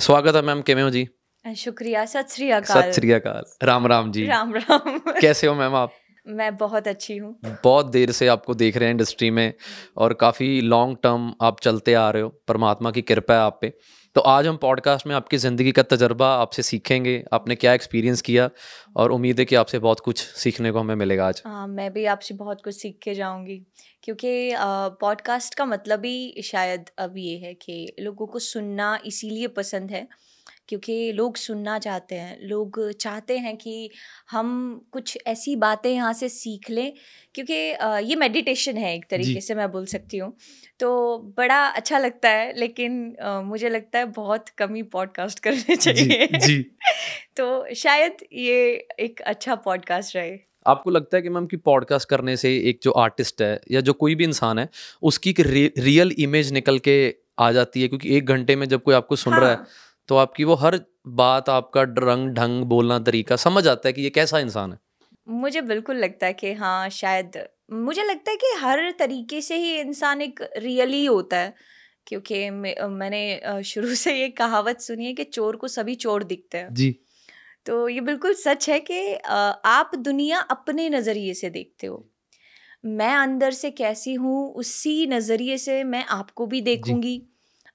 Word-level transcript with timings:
स्वागत 0.00 0.36
है 0.36 0.42
मैम 0.42 0.62
केमे 0.62 0.82
हो 0.82 0.90
जी? 0.90 1.08
शुक्रिया 1.56 2.04
सत 2.04 2.26
श्री 2.30 2.50
अकाल। 2.50 2.82
सत 2.82 2.94
श्री 2.94 3.12
अकाल। 3.12 3.42
राम 3.62 3.86
राम 3.86 4.12
जी। 4.12 4.26
राम 4.26 4.54
राम। 4.54 4.98
कैसे 5.20 5.46
हो 5.46 5.54
मैम 5.54 5.74
आप? 5.74 5.92
मैं 6.26 6.56
बहुत 6.56 6.88
अच्छी 6.88 7.16
हूँ। 7.16 7.40
बहुत 7.64 7.86
देर 7.86 8.10
से 8.10 8.26
आपको 8.26 8.54
देख 8.54 8.76
रहे 8.76 8.88
हैं 8.88 8.94
इंडस्ट्री 8.94 9.30
में 9.30 9.54
और 9.96 10.12
काफ़ी 10.12 10.60
लॉन्ग 10.60 10.96
टर्म 11.02 11.34
आप 11.42 11.60
चलते 11.60 11.94
आ 11.94 12.10
रहे 12.10 12.22
हो। 12.22 12.28
परमात्मा 12.48 12.90
की 12.90 13.02
कृपा 13.02 13.34
है 13.34 13.40
आप 13.40 13.58
पे। 13.60 13.72
तो 14.16 14.20
आज 14.20 14.46
हम 14.46 14.56
पॉडकास्ट 14.56 15.06
में 15.06 15.14
आपकी 15.14 15.36
ज़िंदगी 15.36 15.72
का 15.72 15.82
तजर्बा 15.82 16.28
आपसे 16.36 16.62
सीखेंगे, 16.62 17.22
आपने 17.32 17.54
क्या 17.54 17.74
एक्सपीरियंस 17.74 18.22
किया 18.22 18.48
और 18.96 19.12
उम्मीद 19.12 19.38
है 19.38 19.44
कि 19.44 19.56
आपसे 19.56 19.78
बहुत 19.78 20.00
कुछ 20.00 20.22
सीखने 20.36 20.70
को 20.72 20.78
हमें 20.78 20.94
मिलेगा 20.94 21.26
आज। 21.26 21.42
हाँ 21.46 21.66
मैं 21.68 21.92
भी 21.92 22.04
आपसे 22.04 22.34
बहुत 22.34 22.62
कुछ 22.64 22.74
सीख 22.74 22.98
के 23.02 23.14
जाऊँगी, 23.14 23.56
क्योंकि 24.02 24.52
पॉडकास्ट 25.00 25.54
का 25.54 25.64
मतलब 25.64 26.04
ही 26.04 26.42
शायद 26.44 26.90
अब 26.98 27.14
ये 27.18 27.36
है 27.38 27.54
कि 27.54 27.94
लोगों 28.00 28.26
को 28.26 28.38
सुनना 28.38 28.98
इसीलिए 29.06 29.48
पसंद 29.56 29.90
है 29.90 30.06
क्योंकि 30.70 31.12
लोग 31.12 31.36
सुनना 31.36 31.78
चाहते 31.78 32.14
हैं 32.14 32.36
लोग 32.42 32.78
चाहते 32.92 33.38
हैं 33.38 33.56
कि 33.56 33.90
हम 34.30 34.50
कुछ 34.92 35.16
ऐसी 35.26 35.54
बातें 35.56 35.90
यहाँ 35.90 36.12
से 36.12 36.28
सीख 36.28 36.70
लें 36.70 36.92
क्योंकि 37.34 37.54
ये 38.08 38.16
मेडिटेशन 38.16 38.76
है 38.76 38.94
एक 38.94 39.04
तरीके 39.10 39.40
से 39.40 39.54
मैं 39.54 39.70
बोल 39.72 39.86
सकती 39.86 40.18
हूँ 40.18 40.32
तो 40.80 40.90
बड़ा 41.36 41.58
अच्छा 41.68 41.98
लगता 41.98 42.28
है 42.28 42.52
लेकिन 42.58 43.16
मुझे 43.44 43.68
लगता 43.68 43.98
है 43.98 44.04
बहुत 44.04 44.48
कम 44.58 44.74
ही 44.74 44.82
पॉडकास्ट 44.92 45.38
करने 45.44 45.76
चाहिए 45.76 46.26
जी, 46.26 46.38
जी। 46.38 46.62
तो 47.36 47.74
शायद 47.74 48.24
ये 48.32 48.60
एक 49.00 49.20
अच्छा 49.26 49.54
पॉडकास्ट 49.54 50.16
रहे 50.16 50.38
आपको 50.66 50.90
लगता 50.90 51.16
है 51.16 51.22
कि 51.22 51.28
मैम 51.28 51.46
कि 51.46 51.56
पॉडकास्ट 51.56 52.08
करने 52.08 52.36
से 52.36 52.56
एक 52.70 52.80
जो 52.82 52.90
आर्टिस्ट 53.00 53.42
है 53.42 53.60
या 53.70 53.80
जो 53.80 53.92
कोई 53.92 54.14
भी 54.14 54.24
इंसान 54.24 54.58
है 54.58 54.68
उसकी 55.02 55.30
एक 55.30 55.40
रियल 55.78 56.12
इमेज 56.18 56.52
निकल 56.52 56.78
के 56.78 56.96
आ 57.38 57.52
जाती 57.52 57.82
है 57.82 57.88
क्योंकि 57.88 58.16
एक 58.16 58.26
घंटे 58.26 58.56
में 58.56 58.66
जब 58.68 58.82
कोई 58.82 58.94
आपको 58.94 59.16
सुन 59.16 59.32
हाँ. 59.32 59.40
रहा 59.40 59.50
है 59.50 59.56
हाँ। 59.56 59.66
तो 60.10 60.16
आपकी 60.16 60.44
वो 60.44 60.54
हर 60.56 60.80
बात 61.16 61.48
आपका 61.50 61.82
रंग 62.00 62.28
ढंग 62.34 62.64
बोलना 62.66 62.98
तरीका 63.02 63.36
समझ 63.38 63.66
आता 63.68 63.88
है 63.88 63.92
कि 63.92 64.02
ये 64.02 64.10
कैसा 64.10 64.38
इंसान 64.40 64.72
है? 64.72 64.78
मुझे 65.30 65.60
बिल्कुल 65.62 65.96
लगता 65.96 66.26
है 66.26 66.32
कि 66.34 66.52
हाँ 66.54 66.88
शायद 66.90 67.38
मुझे 67.74 68.02
लगता 68.04 68.30
है 68.30 68.36
कि 68.36 68.52
हर 68.60 68.90
तरीके 68.98 69.40
से 69.40 69.56
ही 69.56 69.74
इंसान 69.80 70.22
एक 70.22 70.40
रियली 70.58 71.04
होता 71.06 71.36
है। 71.36 71.54
क्योंकि 72.06 72.48
मैंने 72.50 73.62
शुरू 73.64 73.94
से 73.94 74.14
ये 74.14 74.28
कहावत 74.32 74.80
सुनी 74.80 75.06
है 75.06 75.12
कि 75.14 75.24
चोर 75.24 75.56
को 75.56 75.68
सभी 75.68 75.94
चोर 75.96 76.24
दिखते 76.24 76.58
हैं। 76.58 76.70
जी। 76.70 77.00
तो 77.66 77.88
ये 77.88 78.00
बिल्कुल 78.02 78.34
सच 78.36 78.68
है 78.70 78.78
कि 78.82 79.14
आप 79.66 79.92
दुनिया 79.98 80.38
अपने 80.50 80.88
नज़रिए 80.90 81.34
से 81.34 81.50
देखते 81.50 81.86
हो। 81.86 82.06
मैं 82.86 83.14
अंदर 83.16 83.52
से 83.52 83.70
कैसी 83.72 84.14
हूँ 84.16 84.48
उसी 84.54 85.06
नज़रिए 85.08 85.58
से 85.58 85.82
मैं 85.86 86.04
आपको 86.10 86.46
भी 86.46 86.60
देखूँगी। 86.62 87.22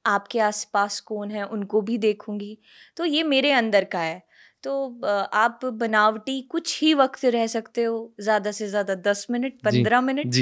आपके 0.06 0.40
आसपास 0.42 1.00
कौन 1.02 1.32
है 1.32 1.46
उनको 1.48 1.82
भी 1.82 1.98
देखूँगी। 2.00 2.58
तो 2.98 3.06
ये 3.06 3.24
मेरे 3.26 3.52
अंदर 3.54 3.84
का 3.86 4.00
है। 4.00 4.22
तो 4.64 4.74
आप 5.34 5.66
बनावटी 5.76 6.42
कुछ 6.52 6.82
ही 6.82 6.94
वक्त 6.94 7.26
रह 7.28 7.46
सकते 7.48 7.84
हो 7.84 8.14
ज़्यादा 8.22 8.52
से 8.52 8.68
ज़्यादा 8.68 8.96
दस 9.04 9.26
मिनट 9.32 9.54
पंद्रह 9.66 10.02
मिनट। 10.02 10.36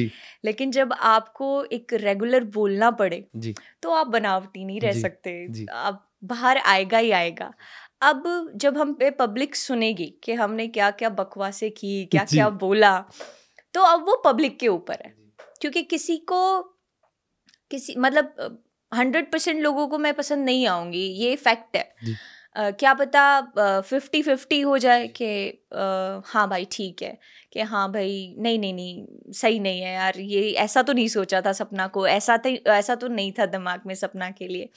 लेकिन 0.46 0.72
जब 0.72 0.94
आपको 0.94 1.64
एक 1.66 1.94
रेगुलर 1.96 2.44
बोलना 2.54 2.92
पड़े 2.94 3.24
जी। 3.38 3.54
तो 3.84 3.92
आप 3.92 4.08
बनावटी 4.10 4.66
नहीं 4.66 4.80
रह 4.82 5.00
सकते. 5.02 5.66
आप 5.70 6.06
बाहर 6.24 6.58
आएगा 6.58 6.98
ही 6.98 7.12
आएगा। 7.14 7.52
अब 8.02 8.24
जब 8.56 8.78
हम 8.78 8.94
पे 8.94 9.10
पब्लिक 9.14 9.56
सुनेगी 9.56 10.06
कि 10.24 10.34
हमने 10.34 10.68
क्या 10.70 10.90
क्या 10.94 11.10
बकवासें 11.12 11.70
की 11.72 12.06
क्या 12.06 12.24
क्या 12.26 12.50
बोला 12.62 12.98
तो 13.76 13.82
अब 13.84 14.06
वो 14.08 14.22
पब्लिक 14.26 14.58
के 14.60 14.68
ऊपर 14.70 15.02
है। 15.06 15.14
क्योंकि 15.62 15.84
किसी 15.84 16.18
को 16.28 16.62
किसी 17.72 17.96
मतलब 17.98 18.58
हंड्रेड 18.94 19.32
परसेंट 19.32 19.62
लोगों 19.62 19.88
को 19.88 19.98
मैं 19.98 20.14
पसंद 20.14 20.46
नहीं 20.46 20.68
आऊँगी 20.68 21.06
ये 21.18 21.36
फैक्ट 21.36 21.78
है। 21.78 21.94
uh, 22.06 22.80
क्या 22.80 22.94
पता 22.94 23.42
फिफ्टी 23.82 24.20
uh, 24.20 24.26
फिफ्टी 24.26 24.62
हो 24.62 24.78
जाए 24.78 25.08
कि 25.08 25.60
uh, 25.74 26.22
हाँ 26.26 26.48
भाई 26.50 26.68
ठीक 26.72 27.02
है 27.02 27.18
कि 27.54 27.62
हाँ 27.62 27.92
भाई 27.92 28.36
नहीं 28.40 28.60
नहीं 28.60 28.74
नहीं 28.74 29.06
सही 29.34 29.60
नहीं 29.60 29.82
है 29.82 29.94
यार 29.94 30.20
ये 30.20 30.52
ऐसा 30.52 30.82
तो 30.82 30.94
नहीं 30.94 31.08
सोचा 31.08 31.42
था 31.42 31.54
सपना 31.54 31.88
को 31.88 32.08
ऐसा 32.08 32.38
तो 32.38 32.50
ऐसा 32.72 32.96
तो 32.96 33.08
नहीं 33.08 33.32
था 33.32 33.46
दिमाग 33.46 33.82
में 33.86 33.96
सपना 33.96 34.30
के 34.32 34.48
लिए। 34.48 34.70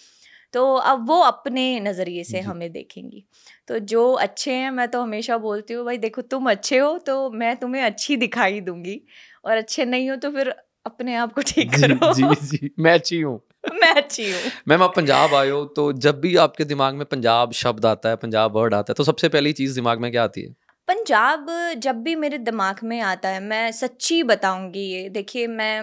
तो 0.52 0.74
अब 0.74 1.06
वो 1.08 1.18
अपने 1.20 1.80
नज़रिए 1.80 2.24
से 2.24 2.40
हमें 2.40 2.72
देखेंगी। 2.72 3.24
तो 3.68 3.78
जो 3.78 4.12
अच्छे 4.12 4.52
हैं 4.52 4.70
मैं 4.70 4.88
तो 4.88 5.02
हमेशा 5.02 5.38
बोलती 5.38 5.74
हूँ 5.74 5.84
भाई 5.84 5.98
देखो 5.98 6.22
तुम 6.22 6.50
अच्छे 6.50 6.78
हो 6.78 6.98
तो 6.98 7.30
मैं 7.30 7.56
तुम्हें 7.56 7.82
अच्छी 7.82 8.16
दिखाई 8.16 8.60
दूँगी 8.60 9.00
और 9.44 9.56
अच्छे 9.56 9.84
नहीं 9.84 10.10
हो 10.10 10.16
तो 10.16 10.30
फिर 10.30 10.54
अपने 10.86 11.14
आप 11.16 11.32
को 11.32 11.42
ठीक 11.42 11.74
करो। 11.74 12.12
जी 12.14 12.34
जी। 12.46 12.70
मैं 12.78 12.92
अच्छी 12.94 13.20
हूँ। 13.20 13.40
मैं 13.74 13.92
अच्छी 13.94 14.30
हूँ। 14.32 14.40
मैम 14.68 14.82
आप 14.82 14.92
पंजाब 14.96 15.34
आए 15.34 15.48
हो 15.50 15.64
तो 15.76 15.92
जब 15.92 16.20
भी 16.20 16.34
आपके 16.36 16.64
दिमाग 16.64 16.94
में 16.94 17.04
पंजाब 17.06 17.52
शब्द 17.52 17.86
आता 17.86 18.08
है 18.08 18.16
पंजाब 18.16 18.56
वर्ड 18.56 18.74
आता 18.74 18.92
है 18.92 18.94
तो 18.94 19.04
सबसे 19.04 19.28
पहली 19.28 19.52
चीज़ 19.52 19.74
दिमाग 19.74 20.00
में 20.00 20.10
क्या 20.10 20.24
आती 20.24 20.42
है? 20.42 20.48
पंजाब 20.88 21.46
जब 21.78 22.02
भी 22.02 22.14
मेरे 22.16 22.38
दिमाग 22.38 22.80
में 22.84 23.00
आता 23.00 23.28
है 23.28 23.40
मैं 23.40 23.70
सच्ची 23.72 24.22
बताऊँगी 24.22 24.84
ये। 24.92 25.08
देखिए 25.08 25.46
मैं 25.46 25.80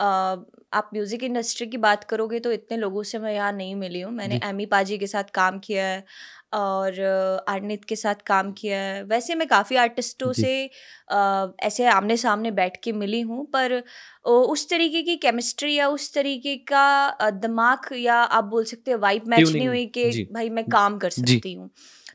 आ, 0.00 0.36
आप 0.72 0.90
म्यूज़िक 0.94 1.22
इंडस्ट्री 1.24 1.66
की 1.66 1.76
बात 1.78 2.04
करोगे 2.04 2.38
तो 2.40 2.52
इतने 2.52 2.76
लोगों 2.78 3.02
से 3.04 3.18
मैं 3.18 3.32
यहाँ 3.34 3.52
नहीं 3.52 3.74
मिली 3.76 4.00
हूँ। 4.00 4.12
मैंने 4.14 4.38
एमी 4.44 4.66
पाजी 4.66 4.98
के 4.98 5.06
साथ 5.06 5.30
काम 5.34 5.58
किया 5.60 5.86
है 5.86 6.04
और 6.54 7.00
आर्नित 7.48 7.84
के 7.84 7.96
साथ 7.96 8.22
काम 8.26 8.52
किया 8.52 8.78
है। 8.78 9.02
वैसे 9.04 9.34
मैं 9.34 9.46
काफ़ी 9.48 9.76
आर्टिस्टों 9.78 10.32
से 10.34 10.52
आ, 11.10 11.46
ऐसे 11.62 11.86
आमने 11.88 12.16
सामने 12.16 12.50
बैठ 12.52 12.76
के 12.84 12.92
मिली 12.94 13.20
हूँ 13.22 13.44
पर 13.52 13.82
उस 14.26 14.68
तरीके 14.70 15.02
की 15.02 15.16
केमिस्ट्री 15.18 15.74
या 15.74 15.88
उस 15.90 16.12
तरीके 16.14 16.56
का 16.72 17.30
दिमाग 17.32 17.88
या 17.96 18.14
आप 18.16 18.44
बोल 18.46 18.64
सकते 18.66 18.90
हैं 18.90 18.98
वाइब 19.00 19.26
मैच 19.28 19.54
नहीं 19.54 19.68
हुई 19.68 19.86
कि 19.88 20.12
भाई 20.32 20.50
मैं 20.50 20.64
काम 20.68 20.98
कर 20.98 21.10
सकती 21.12 21.52
हूँ। 21.54 21.70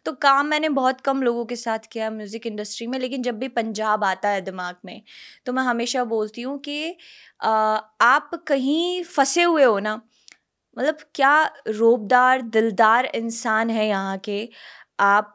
तो 0.05 0.11
काम 0.21 0.45
मैंने 0.47 0.69
बहुत 0.71 1.01
कम 1.01 1.21
लोगों 1.23 1.45
के 1.45 1.55
साथ 1.57 1.87
किया 1.91 2.09
म्यूज़िक 2.11 2.45
इंडस्ट्री 2.47 2.87
में, 2.87 2.97
लेकिन 2.99 3.21
जब 3.23 3.39
भी 3.39 3.47
पंजाब 3.49 4.03
आता 4.03 4.29
है 4.29 4.41
दिमाग 4.43 4.75
में 4.85 5.01
तो 5.45 5.53
मैं 5.53 5.63
हमेशा 5.63 6.03
बोलती 6.05 6.41
हूँ 6.41 6.57
कि 6.59 6.95
आप 7.41 8.31
कहीं 8.47 9.03
फंसे 9.05 9.43
हुए 9.43 9.63
हो 9.63 9.79
ना 9.79 9.95
मतलब 10.77 10.97
क्या 11.15 11.43
रोबदार, 11.69 12.41
दिलदार 12.43 13.05
इंसान 13.07 13.69
है 13.71 13.87
यहाँ 13.87 14.17
के? 14.19 14.49
आप 15.01 15.33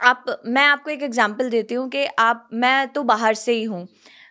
आप, 0.00 0.24
मैं 0.46 0.64
आपको 0.66 0.90
एक 0.90 1.02
एग्जांपल 1.02 1.50
देती 1.50 1.74
हूँ 1.74 1.88
कि 1.90 2.04
आप, 2.18 2.48
मैं 2.54 2.88
तो 2.90 3.02
बाहर 3.04 3.34
से 3.36 3.52
ही 3.52 3.64
हूँ। 3.64 3.86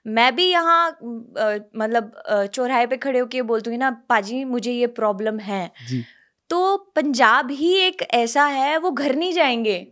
मैं 0.08 0.36
भी 0.36 0.46
यहाँ 0.46 0.90
मतलब 0.92 2.12
चौराहे 2.54 2.86
पे 2.88 2.98
खड़े 2.98 3.20
होकर 3.20 3.42
बोलती 3.44 3.70
हूँ 3.70 3.78
ना, 3.80 3.90
पाजी 4.10 4.44
मुझे 4.46 4.72
ये 4.72 4.88
प्रॉब्लम 4.90 5.40
है। 5.42 5.72
जी। 5.90 6.04
तो 6.50 6.78
पंजाब 6.96 7.52
ही 7.52 7.74
एक 7.78 8.02
ऐसा 8.02 8.46
है 8.46 8.78
वो 8.78 8.92
घर 8.92 9.16
नहीं 9.16 9.34
जाएँगे। 9.34 9.88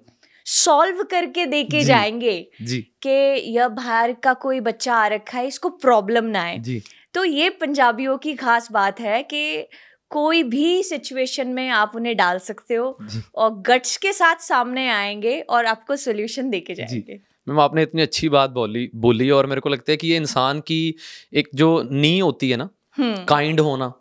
सॉल्व 0.46 1.04
करके 1.04 1.46
दे 1.46 1.64
के 1.64 1.84
जाएँगे 1.84 2.40
कि 2.62 3.10
यह 3.56 3.68
बाहर 3.68 4.14
का 4.14 4.34
कोई 4.34 4.60
बच्चा 4.60 4.96
आ 4.96 5.08
रखा 5.08 5.38
है 5.38 5.48
इसको 5.48 5.70
प्रॉब्लम 5.70 6.26
ना 6.26 6.42
आए। 6.42 6.82
तो 7.14 7.24
ये 7.24 7.50
पंजाबियों 7.50 8.18
की 8.18 8.34
खास 8.34 8.72
बात 8.72 9.00
है 9.00 9.22
कि 9.24 9.68
कोई 10.12 10.44
भी 10.44 10.84
सिचुएशन 10.84 11.48
में 11.48 11.70
आप 11.70 11.92
उन्हें 11.96 12.16
डाल 12.18 12.40
सकते 12.40 12.76
हो 12.76 12.98
और 13.36 13.52
गट्स 13.62 13.98
के 13.98 14.14
साथ 14.14 14.36
सामने 14.36 14.90
आएँगे 14.90 15.40
और 15.40 15.66
आपको 15.66 15.96
सोल्यूशन 15.96 16.50
देके 16.50 16.76
जाएँगे। 16.76 17.20
मैम 17.48 17.60
आपने 17.60 17.84
इतनी 17.84 18.02
अच्छी 18.02 18.30
बात 18.30 18.50
बोली 18.50 18.90
बोली 18.96 19.30
और 19.30 19.46
मेरे 19.46 19.62
को 19.62 19.70
लगता 19.70 19.92
है 19.92 19.98
कि 19.98 20.08
ये 20.08 20.18
इंसान 20.18 20.60
की 20.60 20.96
एक 21.34 21.50
जो 21.56 21.70
नी 21.92 22.18
होती 22.20 22.50
है 22.50 22.58
ना 22.58 22.70
काइंड 23.00 23.60
हम्म। 23.60 23.70
होना 23.70 23.92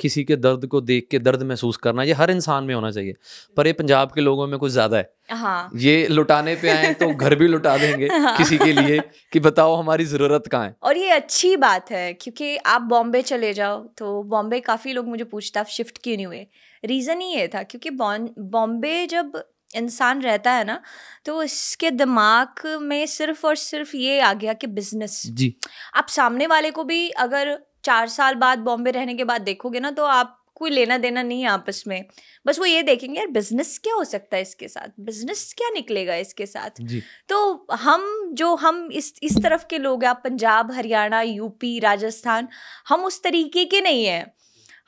किसी 0.00 0.24
के 0.24 0.36
दर्द 0.38 0.66
को 0.66 0.80
देख 0.82 1.06
के 1.10 1.18
दर्द 1.20 1.42
महसूस 1.44 1.76
करना 1.78 2.02
ये 2.02 2.12
हर 2.14 2.30
इंसान 2.30 2.64
में 2.64 2.74
होना 2.74 2.90
चाहिए। 2.90 3.14
पर 3.56 3.66
ये 3.66 3.72
पंजाब 3.74 4.12
के 4.12 4.20
लोगों 4.20 4.46
में 4.46 4.58
कुछ 4.58 4.72
ज़्यादा 4.72 4.96
है। 4.96 5.10
हाँ। 5.32 5.70
ये 5.76 6.06
लुटाने 6.08 6.54
पे 6.56 6.70
आए 6.70 6.92
तो 6.94 7.10
घर 7.10 7.34
भी 7.34 7.48
लुटा 7.48 7.76
देंगे 7.78 8.08
हाँ। 8.08 8.36
किसी 8.36 8.58
के 8.58 8.72
लिए 8.72 9.00
कि 9.32 9.40
बताओ 9.40 9.74
हमारी 9.76 10.04
ज़रूरत 10.06 10.46
कहाँ 10.46 10.64
है। 10.64 10.74
और 10.82 10.96
ये 10.96 11.10
अच्छी 11.10 11.56
बात 11.58 11.90
है 11.90 12.12
क्योंकि 12.14 12.56
आप 12.66 12.82
बॉम्बे 12.84 13.22
चले 13.24 13.52
जाओ 13.54 13.82
तो 13.98 14.22
बॉम्बे 14.24 14.60
काफ़ी 14.62 14.92
लोग 14.92 15.08
मुझे 15.08 15.24
पूछते 15.26 15.60
आप 15.60 15.66
शिफ्ट 15.70 15.98
क्यों 16.04 16.16
नहीं 16.16 16.26
हुए? 16.26 16.46
रीजन 16.84 17.20
ही 17.20 17.34
ये 17.34 17.48
था 17.48 17.62
क्योंकि 17.64 17.90
बॉम्बे 17.90 19.06
जब 19.06 19.42
इंसान 19.70 20.20
रहता 20.22 20.52
है 20.52 20.64
ना 20.64 20.80
तो 21.26 21.34
उसके 21.34 21.90
दिमाग 21.92 22.66
में 22.82 23.06
सिर्फ़ 23.06 23.46
और 23.46 23.56
सिर्फ़ 23.56 23.96
ये 23.96 24.20
आ 24.20 24.32
गया 24.34 24.52
कि 24.52 24.66
बिज़नेस 24.68 25.22
जी। 25.28 25.54
आप 25.96 26.08
सामने 26.08 26.46
वाले 26.46 26.70
को 26.70 26.84
भी 26.84 27.08
अगर 27.18 27.58
चार 27.86 28.08
साल 28.10 28.34
बाद 28.36 28.58
बॉम्बे 28.60 28.90
रहने 28.90 29.14
के 29.14 29.24
बाद 29.24 29.42
देखोगे 29.42 29.80
ना 29.80 29.90
तो 29.90 30.04
आप 30.06 30.42
कोई 30.56 30.70
लेना 30.70 30.96
देना 30.98 31.22
नहीं 31.22 31.42
है 31.42 31.48
आपस 31.48 31.82
में। 31.86 32.04
बस 32.46 32.58
वो 32.58 32.64
ये 32.64 32.82
देखेंगे 32.82 33.18
यार 33.18 33.26
बिज़नेस 33.30 33.78
क्या 33.78 33.94
हो 33.94 34.04
सकता 34.04 34.36
है 34.36 34.42
इसके 34.42 34.68
साथ? 34.68 34.88
बिज़नेस 35.00 35.52
क्या 35.58 35.68
निकलेगा 35.70 36.14
इसके 36.16 36.46
साथ? 36.46 36.80
जी। 36.82 37.02
तो 37.28 37.66
हम 37.74 38.06
जो 38.34 38.54
हम 38.56 38.88
इस 38.92 39.12
इस 39.22 39.36
तरफ़ 39.42 39.66
के 39.70 39.78
लोग 39.78 40.04
हैं 40.04 40.10
आप 40.10 40.20
पंजाब 40.24 40.72
हरियाणा 40.72 41.20
यूपी 41.22 41.78
राजस्थान 41.80 42.48
हम 42.88 43.04
उस 43.04 43.22
तरीके 43.22 43.64
के 43.64 43.80
नहीं 43.80 44.04
हैं। 44.06 44.24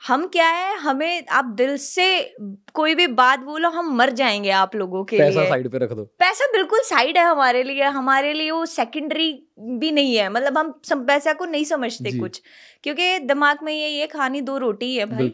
हम 0.07 0.25
क्या 0.27 0.47
है? 0.47 0.75
हमें 0.77 1.25
आप 1.27 1.45
दिल 1.45 1.77
से 1.77 2.35
कोई 2.73 2.95
भी 2.95 3.07
बात 3.07 3.39
बोलो 3.39 3.69
हम 3.69 3.95
मर 3.95 4.09
जाएँगे 4.09 4.49
आप 4.49 4.75
लोगों 4.75 5.03
के 5.03 5.17
पैसा 5.17 5.39
लिए। 5.41 5.49
साइड 5.49 5.69
पे 5.71 5.77
रख 5.77 5.91
दो। 5.91 6.03
पैसा 6.19 6.45
बिल्कुल 6.45 6.79
साइड 6.79 7.17
है 7.17 7.23
हमारे 7.23 7.63
लिए। 7.63 7.83
हमारे 7.83 8.33
लिए 8.33 8.51
वो 8.51 8.65
सेकेंडरी 8.65 9.31
भी 9.59 9.91
नहीं 9.91 10.15
है। 10.15 10.29
मतलब 10.29 10.57
हम 10.57 10.81
सम, 10.85 11.03
पैसा 11.05 11.33
को 11.33 11.45
नहीं 11.45 11.63
समझते 11.63 12.11
कुछ। 12.19 12.41
क्योंकि 12.83 13.19
दिमाग 13.19 13.57
में 13.63 13.73
ये 13.73 13.87
ये 13.89 14.07
खानी 14.07 14.41
दो 14.41 14.57
रोटी 14.57 14.95
है 14.95 15.05
भाई। 15.05 15.31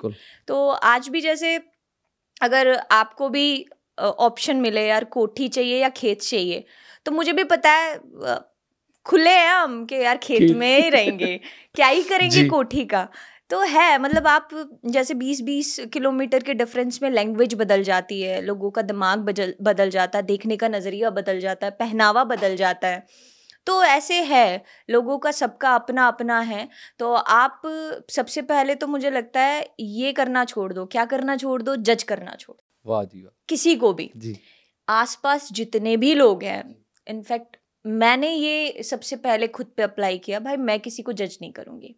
तो 0.47 0.69
आज 0.69 1.09
भी 1.09 1.21
जैसे 1.21 1.61
अगर 2.41 2.73
आपको 2.91 3.29
भी 3.29 3.65
ऑप्शन 3.99 4.57
मिले 4.57 4.87
यार 4.87 5.03
कोठी 5.03 5.47
चाहिए 5.47 5.81
या 5.81 5.89
खेत 5.89 6.21
चाहिए 6.21 6.65
तो 7.05 7.11
मुझे 7.11 7.33
भी 7.33 7.43
पता 7.43 7.71
है 7.71 7.99
खुले 9.05 9.29
हैं 9.29 9.49
हम 9.49 9.85
कि 9.85 9.95
यार 9.95 10.17
खेत 10.17 10.55
में 10.57 10.81
ही 10.81 10.89
रहेंगे। 10.89 11.39
क्या 11.75 11.87
ही 11.87 12.03
करेंगे 12.03 12.47
कोठी 12.47 12.85
का? 12.85 13.07
तो 13.49 13.59
है 13.61 13.97
मतलब 13.97 14.27
आप 14.27 14.49
जैसे 14.85 15.13
20-20 15.13 15.79
किलोमीटर 15.93 16.43
के 16.43 16.53
डिफरेंस 16.53 16.99
में 17.03 17.09
लैंग्वेज 17.09 17.53
बदल 17.53 17.83
जाती 17.83 18.21
है 18.21 18.41
लोगों 18.41 18.71
का 18.71 18.81
दिमाग 18.81 19.19
बदल 19.19 19.53
बदल 19.61 19.89
जाता 19.89 20.19
है 20.19 20.23
देखने 20.25 20.57
का 20.57 20.67
नज़रिया 20.67 21.09
बदल 21.09 21.39
जाता 21.39 21.67
है 21.67 21.71
पहनावा 21.71 22.23
बदल 22.23 22.55
जाता 22.55 22.87
है। 22.87 23.05
तो 23.67 23.83
ऐसे 23.83 24.21
है 24.23 24.63
लोगों 24.89 25.17
का 25.17 25.31
सबका 25.31 25.73
अपना 25.75 26.07
अपना 26.07 26.39
है। 26.39 26.67
तो 26.99 27.13
आप 27.13 27.61
सबसे 28.09 28.41
पहले 28.41 28.75
तो 28.75 28.87
मुझे 28.87 29.09
लगता 29.09 29.41
है 29.41 29.67
ये 29.79 30.11
करना 30.13 30.45
छोड़ 30.45 30.71
दो। 30.73 30.85
क्या 30.85 31.05
करना 31.05 31.35
छोड़ 31.37 31.61
दो? 31.61 31.75
जज 31.75 32.03
करना 32.03 32.35
छोड़ 32.39 32.55
वाह 32.85 33.03
जी 33.03 33.21
वाह। 33.21 33.31
किसी 33.49 33.75
को 33.75 33.93
भी। 33.93 34.11
जी। 34.17 34.37
आसपास 34.87 35.49
जितने 35.51 35.95
भी 35.97 36.13
लोग 36.13 36.43
हैं 36.43 36.63
इनफैक्ट 37.07 37.57
मैंने 37.85 38.29
ये 38.29 38.83
सबसे 38.83 39.15
पहले 39.15 39.47
खुद 39.47 39.67
पे 39.77 39.83
अप्लाई 39.83 40.17
किया 40.17 40.39
भाई 40.39 40.57
मैं 40.57 40.79
किसी 40.79 41.03
को 41.03 41.11
जज 41.13 41.37
नहीं 41.41 41.51
करूँगी। 41.51 41.95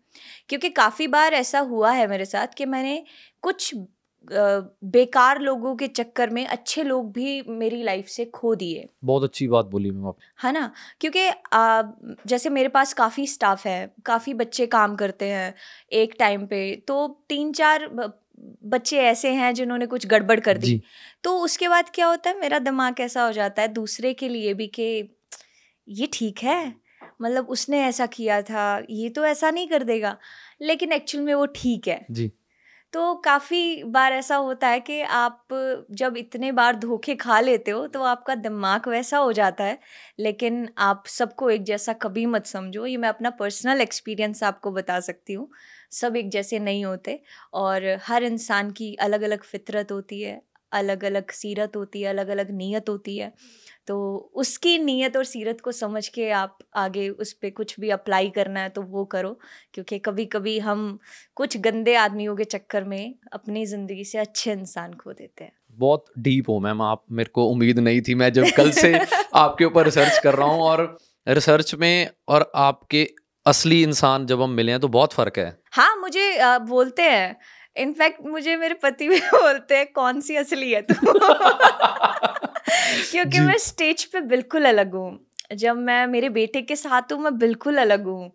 क्योंकि 0.49 0.69
काफ़ी 0.71 1.07
बार 1.07 1.33
ऐसा 1.33 1.59
हुआ 1.61 1.91
है 1.91 2.07
मेरे 2.07 2.25
साथ 2.25 2.55
कि 2.57 2.65
मैंने 2.67 3.03
कुछ 3.43 3.73
बेकार 4.27 5.39
लोगों 5.41 5.75
के 5.75 5.87
चक्कर 5.87 6.29
में 6.29 6.45
अच्छे 6.45 6.83
लोग 6.83 7.11
भी 7.11 7.41
मेरी 7.49 7.81
लाइफ 7.83 8.07
से 8.07 8.25
खो 8.25 8.53
दिए। 8.55 8.87
बहुत 9.03 9.23
अच्छी 9.23 9.47
बात 9.47 9.65
बोली 9.65 9.91
मैम 9.91 10.07
आप 10.07 10.17
है 10.43 10.51
ना? 10.51 10.71
क्योंकि 11.01 11.29
जैसे 12.27 12.49
मेरे 12.49 12.69
पास 12.69 12.93
काफ़ी 12.93 13.27
स्टाफ 13.27 13.65
है 13.67 13.93
काफ़ी 14.05 14.33
बच्चे 14.33 14.65
काम 14.67 14.95
करते 14.95 15.25
हैं 15.25 15.53
एक 15.91 16.15
टाइम 16.19 16.45
पे 16.45 16.75
तो 16.87 17.07
तीन 17.29 17.51
चार 17.53 17.87
बच्चे 18.65 18.97
ऐसे 18.99 19.31
हैं 19.31 19.53
जिन्होंने 19.53 19.85
कुछ 19.85 20.07
गड़बड़ 20.07 20.39
कर 20.39 20.57
दी। 20.57 20.81
तो 21.23 21.37
उसके 21.39 21.67
बाद 21.67 21.89
क्या 21.89 22.07
होता 22.07 22.29
है 22.29 22.39
मेरा 22.39 22.59
दिमाग 22.61 22.99
ऐसा 23.01 23.25
हो 23.25 23.31
जाता 23.31 23.61
है 23.61 23.67
दूसरे 23.67 24.13
के 24.13 24.29
लिए 24.29 24.53
भी 24.53 24.67
कि 24.69 24.87
ये 25.87 26.09
ठीक 26.13 26.43
है? 26.43 26.73
मतलब 27.21 27.47
उसने 27.49 27.81
ऐसा 27.83 28.05
किया 28.05 28.41
था 28.41 28.63
ये 28.89 29.09
तो 29.09 29.25
ऐसा 29.25 29.51
नहीं 29.51 29.67
कर 29.67 29.83
देगा। 29.83 30.17
लेकिन 30.61 30.91
एक्चुअल 30.91 31.23
में 31.25 31.33
वो 31.33 31.45
ठीक 31.55 31.87
है। 31.87 32.05
जी। 32.11 32.31
तो 32.93 33.15
काफ़ी 33.15 33.83
बार 33.85 34.13
ऐसा 34.13 34.35
होता 34.35 34.67
है 34.67 34.79
कि 34.79 35.01
आप 35.01 35.47
जब 35.91 36.17
इतने 36.17 36.51
बार 36.51 36.75
धोखे 36.75 37.15
खा 37.15 37.39
लेते 37.39 37.71
हो 37.71 37.87
तो 37.87 38.03
आपका 38.03 38.35
दिमाग 38.35 38.87
वैसा 38.89 39.17
हो 39.17 39.33
जाता 39.33 39.63
है। 39.63 39.77
लेकिन 40.19 40.69
आप 40.79 41.03
सबको 41.07 41.49
एक 41.49 41.63
जैसा 41.63 41.93
कभी 41.93 42.25
मत 42.25 42.45
समझो। 42.45 42.85
ये 42.85 42.97
मैं 42.97 43.09
अपना 43.09 43.29
पर्सनल 43.31 43.81
एक्सपीरियंस 43.81 44.43
आपको 44.43 44.71
बता 44.71 44.99
सकती 44.99 45.33
हूँ। 45.33 45.49
सब 45.91 46.15
एक 46.15 46.29
जैसे 46.31 46.59
नहीं 46.59 46.85
होते 46.85 47.19
और 47.53 47.87
हर 48.03 48.23
इंसान 48.23 48.71
की 48.71 48.93
अलग 48.95 49.21
अलग 49.21 49.43
फितरत 49.43 49.91
होती 49.91 50.21
है। 50.21 50.41
अलग 50.71 51.03
अलग 51.03 51.31
सीरत 51.31 51.75
होती 51.75 52.01
है 52.01 52.09
अलग 52.09 52.27
अलग 52.27 52.51
नीयत 52.51 52.89
होती 52.89 53.17
है 53.17 53.33
तो 53.87 54.15
उसकी 54.35 54.77
नीयत 54.77 55.17
और 55.17 55.23
सीरत 55.23 55.61
को 55.61 55.71
समझ 55.71 56.07
के 56.07 56.29
आप 56.29 56.57
आगे 56.75 57.09
उस 57.09 57.33
पर 57.33 57.49
कुछ 57.49 57.79
भी 57.79 57.89
अप्लाई 57.89 58.29
करना 58.29 58.59
है 58.59 58.69
तो 58.69 58.81
वो 58.81 59.05
करो 59.05 59.39
क्योंकि 59.73 59.99
कभी 59.99 60.25
कभी 60.25 60.59
हम 60.59 60.99
कुछ 61.35 61.57
गंदे 61.57 61.95
आदमियों 61.95 62.35
के 62.35 62.43
चक्कर 62.43 62.83
में 62.83 63.15
अपनी 63.33 63.65
ज़िंदगी 63.65 64.03
से 64.03 64.17
अच्छे 64.17 64.51
इंसान 64.51 64.93
खो 64.93 65.13
देते 65.13 65.43
हैं। 65.43 65.51
बहुत 65.71 66.05
डीप 66.19 66.49
हो 66.49 66.59
मैम 66.59 66.81
आप 66.81 67.03
मेरे 67.11 67.29
को 67.33 67.45
उम्मीद 67.45 67.79
नहीं 67.79 68.01
थी 68.01 68.15
मैं 68.15 68.33
जब 68.33 68.51
कल 68.57 68.71
से 68.71 68.99
आपके 69.35 69.65
ऊपर 69.65 69.85
रिसर्च 69.85 70.17
कर 70.17 70.35
रहा 70.35 70.47
हूँ 70.47 70.61
और 70.61 70.97
रिसर्च 71.27 71.75
में 71.75 72.09
और 72.27 72.51
आपके 72.55 73.07
असली 73.45 73.83
इंसान 73.83 74.25
जब 74.25 74.41
हम 74.41 74.49
मिले 74.49 74.71
हैं 74.71 74.81
तो 74.81 74.87
बहुत 74.87 75.13
फ़र्क 75.13 75.39
है। 75.39 75.57
हाँ 75.71 75.95
मुझे 75.95 76.37
बोलते 76.57 77.01
हैं 77.01 77.35
इनफैक्ट 77.77 78.25
मुझे 78.25 78.55
मेरे 78.57 78.73
पति 78.73 79.07
भी 79.07 79.19
बोलते 79.33 79.77
हैं 79.77 79.91
कौन 79.93 80.21
सी 80.21 80.35
असली 80.35 80.71
है 80.71 80.81
तू? 80.81 81.13
क्योंकि 83.11 83.39
मैं 83.39 83.57
स्टेज 83.57 84.03
पे 84.05 84.21
बिल्कुल 84.21 84.65
अलग 84.65 84.93
हूँ। 84.95 85.19
जब 85.53 85.77
मैं 85.77 86.07
मेरे 86.07 86.29
बेटे 86.29 86.61
के 86.61 86.75
साथ 86.75 87.13
हूँ 87.13 87.19
मैं 87.21 87.37
बिल्कुल 87.37 87.77
अलग 87.77 88.05
हूँ। 88.05 88.31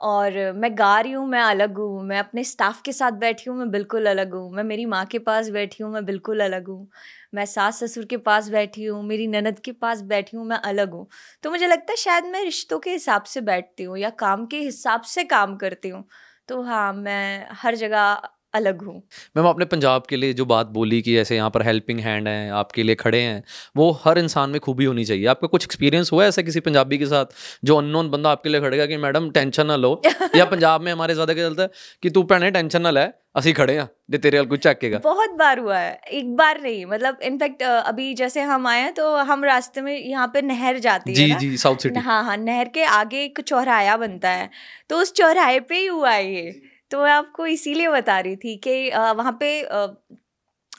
और 0.00 0.52
मैं 0.52 0.70
गा 0.78 1.00
रही 1.00 1.12
हूँ 1.12 1.26
मैं 1.28 1.40
अलग 1.40 1.78
हूँ। 1.78 2.02
मैं 2.02 2.18
अपने 2.18 2.44
स्टाफ 2.44 2.80
के 2.82 2.92
साथ 2.92 3.12
बैठी 3.12 3.50
हूँ 3.50 3.58
मैं 3.58 3.70
बिल्कुल 3.70 4.06
अलग 4.06 4.34
हूँ। 4.34 4.50
मैं 4.52 4.64
मेरी 4.64 4.84
माँ 4.86 5.04
के 5.06 5.18
पास 5.18 5.48
बैठी 5.48 5.82
हूँ 5.84 5.92
मैं 5.92 6.04
बिल्कुल 6.04 6.40
अलग 6.40 6.68
हूँ। 6.68 6.88
मैं 7.34 7.44
सास 7.46 7.82
ससुर 7.84 8.04
के 8.04 8.16
पास 8.16 8.48
बैठी 8.48 8.84
हूँ 8.84 9.02
मेरी 9.04 9.26
ननद 9.26 9.58
के 9.58 9.72
पास 9.72 10.00
बैठी 10.02 10.36
हूँ 10.36 10.46
मैं 10.46 10.56
अलग 10.56 10.92
हूँ। 10.92 11.06
तो 11.42 11.50
मुझे 11.50 11.66
लगता 11.66 11.92
है 11.92 11.96
शायद 11.96 12.24
मैं 12.24 12.44
रिश्तों 12.44 12.78
के 12.78 12.90
हिसाब 12.90 13.22
से 13.24 13.40
बैठती 13.40 13.84
हूँ 13.84 13.98
या 13.98 14.10
काम 14.10 14.46
के 14.46 14.58
हिसाब 14.58 15.02
से 15.06 15.24
काम 15.24 15.56
करती 15.56 15.88
हूँ। 15.88 16.04
तो 16.48 16.62
हाँ 16.62 16.92
मैं 16.92 17.46
हर 17.52 17.74
जगह 17.76 18.20
अलग 18.54 18.82
हूँ। 18.82 18.94
मैम 19.36 19.46
आपने 19.46 19.64
पंजाब 19.66 20.06
के 20.08 20.16
लिए 20.16 20.32
जो 20.32 20.44
बात 20.46 20.66
बोली 20.70 21.00
कि 21.02 21.16
ऐसे 21.18 21.36
यहाँ 21.36 21.50
पर 21.50 21.62
हेल्पिंग 21.62 22.00
हैंड 22.00 22.28
हैं 22.28 22.50
आपके 22.52 22.82
लिए 22.82 22.94
खड़े 22.94 23.20
हैं 23.20 23.42
वो 23.76 23.90
हर 24.04 24.18
इंसान 24.18 24.50
में 24.50 24.60
खूबी 24.60 24.84
होनी 24.84 25.04
चाहिए। 25.04 25.26
आपका 25.26 25.48
कुछ 25.48 25.64
एक्सपीरियंस 25.64 26.12
हुआ 26.12 26.22
है 26.22 26.28
ऐसा 26.28 26.42
किसी 26.42 26.60
पंजाबी 26.60 26.98
के 26.98 27.06
साथ 27.06 27.34
जो 27.64 27.76
अननोन 27.76 28.10
बंदा 28.10 28.30
आपके 28.30 28.48
लिए 28.48 28.60
खड़ेगा 28.60 28.86
कि 28.86 28.96
मैडम 28.98 29.30
टेंशन 29.30 29.66
ना 29.66 29.76
लो। 29.76 30.00
या 30.36 30.44
पंजाब 30.46 30.80
में 30.80 30.92
हमारे 30.92 31.14
ज़्यादा 31.14 31.34
क्या 31.34 31.48
चलता 31.48 31.62
है 31.62 31.70
कि 32.02 32.10
तू 32.10 32.22
भैने 32.24 32.50
टेंशन 32.50 32.82
ना 32.82 32.90
ले 32.90 33.06
असि 33.36 33.52
खड़े 33.52 33.74
हैं 33.74 33.88
जे 34.10 34.18
तेरे 34.18 34.38
वाल 34.38 34.46
कुछ 34.46 34.60
चकेगा 34.60 34.98
बहुत 35.04 35.30
बार 35.36 35.58
हुआ 35.58 35.76
है 35.78 35.92
एक 36.12 36.34
बार 36.36 36.60
नहीं 36.62 36.84
मतलब 36.86 37.18
इनफैक्ट 37.24 37.62
अभी 37.62 38.12
जैसे 38.14 38.40
हम 38.42 38.66
आए 38.66 38.80
हैं 38.80 38.92
तो 38.94 39.14
हम 39.24 39.44
रास्ते 39.44 39.80
में 39.80 39.94
यहाँ 39.94 40.26
पे 40.34 40.42
नहर 40.42 40.78
जाती 40.80 41.14
जी 41.14 41.28
है 41.30 41.38
जी 41.38 41.56
साउथ 41.58 41.76
सिटी 41.82 42.00
हाँ 42.00 42.22
हाँ 42.24 42.36
नहर 42.38 42.68
के 42.74 42.84
आगे 42.96 43.22
एक 43.24 43.40
चौराया 43.42 43.96
बनता 43.96 44.30
है 44.30 44.50
तो 44.90 44.98
उस 44.98 45.12
चौराहे 45.14 45.60
पे 45.62 45.78
ही 45.78 45.86
हुआ 45.86 46.10
है 46.10 46.34
ये। 46.34 46.50
तो 46.92 47.02
मैं 47.02 47.10
आपको 47.12 47.46
इसीलिए 47.46 47.88
बता 47.90 48.18
रही 48.20 48.36
थी 48.36 48.56
कि 48.66 48.90
वहाँ 48.90 49.36
पे 49.40 49.50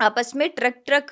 आपस 0.02 0.32
में 0.36 0.50
ट्रक 0.50 0.82
ट्रक 0.88 1.10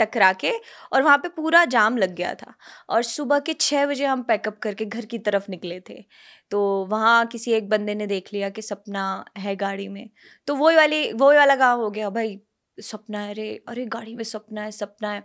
टकरा 0.00 0.32
के 0.34 0.50
और 0.92 1.02
वहाँ 1.02 1.18
पे 1.18 1.28
पूरा 1.28 1.64
जाम 1.66 1.96
लग 1.98 2.14
गया 2.16 2.34
था 2.34 2.54
और 2.90 3.02
सुबह 3.02 3.38
के 3.40 3.52
छः 3.54 3.86
बजे 3.86 4.04
हम 4.06 4.22
पैकअप 4.22 4.58
करके 4.62 4.84
घर 4.86 5.04
की 5.06 5.18
तरफ़ 5.20 5.46
निकले 5.50 5.80
थे। 5.90 5.94
तो 6.50 6.60
वहाँ 6.90 7.26
किसी 7.26 7.52
एक 7.52 7.68
बंदे 7.70 7.94
ने 7.94 8.06
देख 8.06 8.32
लिया 8.34 8.50
कि 8.50 8.62
सपना 8.62 9.04
है 9.38 9.56
गाड़ी 9.56 9.88
में। 9.88 10.08
तो 10.48 10.54
वही 10.56 10.76
वाली 10.76 11.12
वही 11.14 11.38
वाला 11.38 11.54
गाँव 11.56 11.80
हो 11.82 11.90
गया 11.90 12.10
भाई, 12.10 12.38
सपना 12.78 13.20
है 13.20 13.30
अरे 13.32 13.48
अरे 13.68 13.84
गाड़ी 13.88 14.14
में 14.16 14.24
सपना 14.24 14.62
है 14.62 14.70
सपना 14.72 15.10
है। 15.12 15.24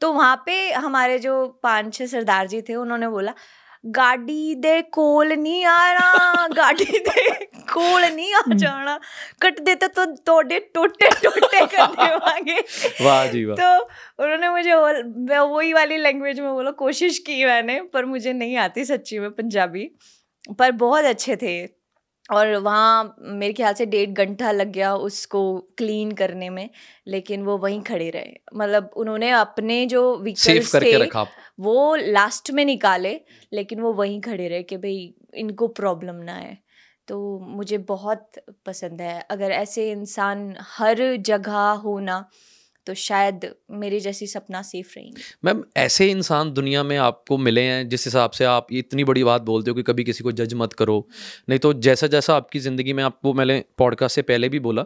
तो 0.00 0.12
वहाँ 0.12 0.36
पे 0.46 0.54
हमारे 0.74 1.18
जो 1.20 1.46
पाँच 1.62 1.94
छः 1.94 2.06
सरदार 2.08 2.46
जी 2.48 2.62
थे, 2.62 2.74
उन्होंने 2.76 3.08
बोला 3.08 3.34
गाड़ी 3.84 4.54
दे 4.54 4.80
कोल 4.92 5.32
नहीं 5.32 5.64
आ 5.64 5.92
रहा 5.92 6.46
गाड़ी 6.48 6.98
दे 6.98 7.28
कोल 7.72 8.02
नहीं 8.04 8.34
आ 8.34 8.42
जाना। 8.48 8.98
कट 9.42 9.60
देते 9.60 9.88
तो 9.88 10.04
तोड़े 10.26 10.58
टोटे 10.74 11.08
टोटे 11.22 11.64
कर 11.66 11.86
देवांगे। 11.94 12.58
वाह 13.04 13.26
जी 13.26 13.44
वाह। 13.44 13.56
तो 13.56 14.24
उन्होंने 14.24 14.48
मुझे 14.50 14.74
वही 14.74 15.72
वाली 15.72 15.96
लैंग्वेज 15.96 16.40
में 16.40 16.52
बोला 16.52 16.70
कोशिश 16.78 17.18
की 17.18 17.44
मैंने 17.44 17.80
पर 17.92 18.04
मुझे 18.04 18.32
नहीं 18.32 18.56
आती 18.58 18.84
सच्ची 18.84 19.18
में 19.18 19.30
पंजाबी। 19.30 19.90
पर 20.58 20.72
बहुत 20.72 21.04
अच्छे 21.04 21.36
थे। 21.36 21.79
और 22.30 22.54
वहाँ 22.56 23.14
मेरे 23.20 23.52
ख्याल 23.52 23.74
से 23.74 23.86
डेढ़ 23.86 24.10
घंटा 24.10 24.50
लग 24.52 24.72
गया 24.72 24.94
उसको 24.96 25.42
क्लीन 25.78 26.12
करने 26.12 26.48
में 26.50 26.68
लेकिन 27.06 27.42
वो 27.44 27.56
वहीं 27.58 27.80
खड़े 27.82 28.08
रहे। 28.10 28.34
मतलब 28.56 28.90
उन्होंने 28.96 29.30
अपने 29.32 29.84
जो 29.86 30.02
व्हीकल्स 30.18 30.74
थे 30.76 30.96
रखा। 30.96 31.26
वो 31.60 31.94
लास्ट 31.96 32.50
में 32.50 32.64
निकाले 32.64 33.20
लेकिन 33.52 33.80
वो 33.80 33.92
वहीं 33.92 34.20
खड़े 34.20 34.48
रहे 34.48 34.62
कि 34.62 34.76
भाई 34.76 35.14
इनको 35.36 35.68
प्रॉब्लम 35.74 36.16
ना 36.24 36.34
है 36.34 36.58
तो 37.08 37.38
मुझे 37.40 37.78
बहुत 37.86 38.30
पसंद 38.66 39.00
है। 39.00 39.20
अगर 39.30 39.50
ऐसे 39.52 39.90
इंसान 39.90 40.54
हर 40.68 41.00
जगह 41.26 41.68
होना 41.84 42.24
तो 42.86 42.94
शायद 42.96 43.44
मेरे 43.72 43.98
जैसी 44.00 44.26
सपना 44.26 44.60
सेफ़ 44.62 44.92
रहेंगे। 44.96 45.22
मैम, 45.44 45.62
ऐसे 45.76 46.06
इंसान 46.10 46.52
दुनिया 46.52 46.82
में 46.82 46.96
आपको 46.98 47.38
मिले 47.38 47.60
हैं 47.62 47.88
जिस 47.88 48.04
हिसाब 48.04 48.30
से 48.30 48.44
आप 48.46 48.66
इतनी 48.72 49.04
बड़ी 49.04 49.24
बात 49.24 49.42
बोलते 49.42 49.70
हो 49.70 49.74
कि 49.74 49.82
कभी 49.82 50.04
किसी 50.04 50.24
को 50.24 50.32
जज 50.32 50.54
मत 50.56 50.72
करो। 50.72 51.06
नहीं 51.48 51.58
तो 51.58 51.72
जैसा 51.80 52.06
जैसा 52.08 52.36
आपकी 52.36 52.58
ज़िंदगी 52.60 52.92
में 52.92 53.02
आपको 53.04 53.32
मैंने 53.34 53.62
पॉडकास्ट 53.78 54.14
से 54.14 54.22
पहले 54.22 54.48
भी 54.48 54.58
बोला 54.60 54.82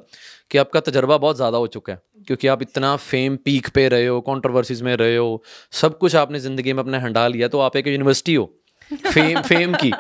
कि 0.51 0.59
आपका 0.59 0.81
तजर्बा 0.83 1.17
बहुत 1.19 1.37
ज़्यादा 1.37 1.59
हो 1.59 1.67
चुका 1.69 1.93
है, 1.93 2.01
क्योंकि 2.27 2.49
आप 2.49 2.63
इतना 2.63 2.95
फेम 2.99 3.37
पीक 3.45 3.69
पे 3.69 3.89
रहे 3.89 4.07
हो 4.07 4.21
कॉन्ट्रोवर्सीज 4.23 4.83
में 4.83 4.95
रहे 4.97 5.17
हो, 5.17 5.43
सब 5.73 5.99
कुछ 5.99 6.17
आपने 6.17 6.41
ज़िंदगी 6.41 6.73
में 6.73 6.83
अपने 6.83 6.99
हंडा 6.99 7.27
लिया 7.29 7.49
तो 7.49 7.61
आप 7.61 7.77
एक 7.77 7.87
यूनिवर्सिटी 7.87 8.35
हो। 8.35 8.53
फेम 8.91 9.41
फेम 9.43 9.75
की। 9.75 9.91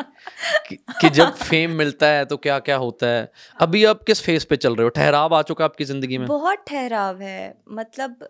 कि, 0.69 0.77
कि 1.01 1.09
जब 1.11 1.35
फेम 1.35 1.71
मिलता 1.73 2.07
है 2.07 2.25
तो 2.25 2.37
क्या 2.37 2.59
क्या 2.61 2.77
होता 2.77 3.07
है? 3.07 3.31
अभी 3.59 3.85
आप 3.85 4.03
किस 4.03 4.21
फेस 4.23 4.45
पे 4.45 4.57
चल 4.57 4.75
रहे 4.77 4.85
हो? 4.85 4.89
ठहराव 4.91 5.35
आ 5.35 5.43
चुका 5.43 5.65
आपकी 5.65 5.85
ज़िंदगी 5.85 6.19
में? 6.19 6.27
बहुत 6.29 6.65
ठहराव 6.69 7.21
है। 7.23 7.55
मतलब 7.71 8.29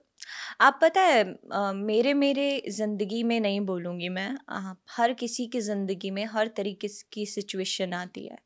आप 0.60 0.78
पता 0.82 1.00
है 1.00 1.22
आ, 1.52 1.72
मेरे 1.72 2.14
मेरे 2.14 2.62
ज़िंदगी 2.70 3.22
में 3.22 3.38
नहीं 3.40 3.60
बोलूँगी 3.62 4.08
मैं 4.08 4.30
आ, 4.50 4.72
हर 4.90 5.12
किसी 5.14 5.46
की 5.46 5.60
ज़िंदगी 5.60 6.10
में 6.10 6.24
हर 6.26 6.50
तरीके 6.56 6.88
की 7.12 7.26
सिचुएशन 7.26 7.92
आती 7.94 8.26
है। 8.26 8.38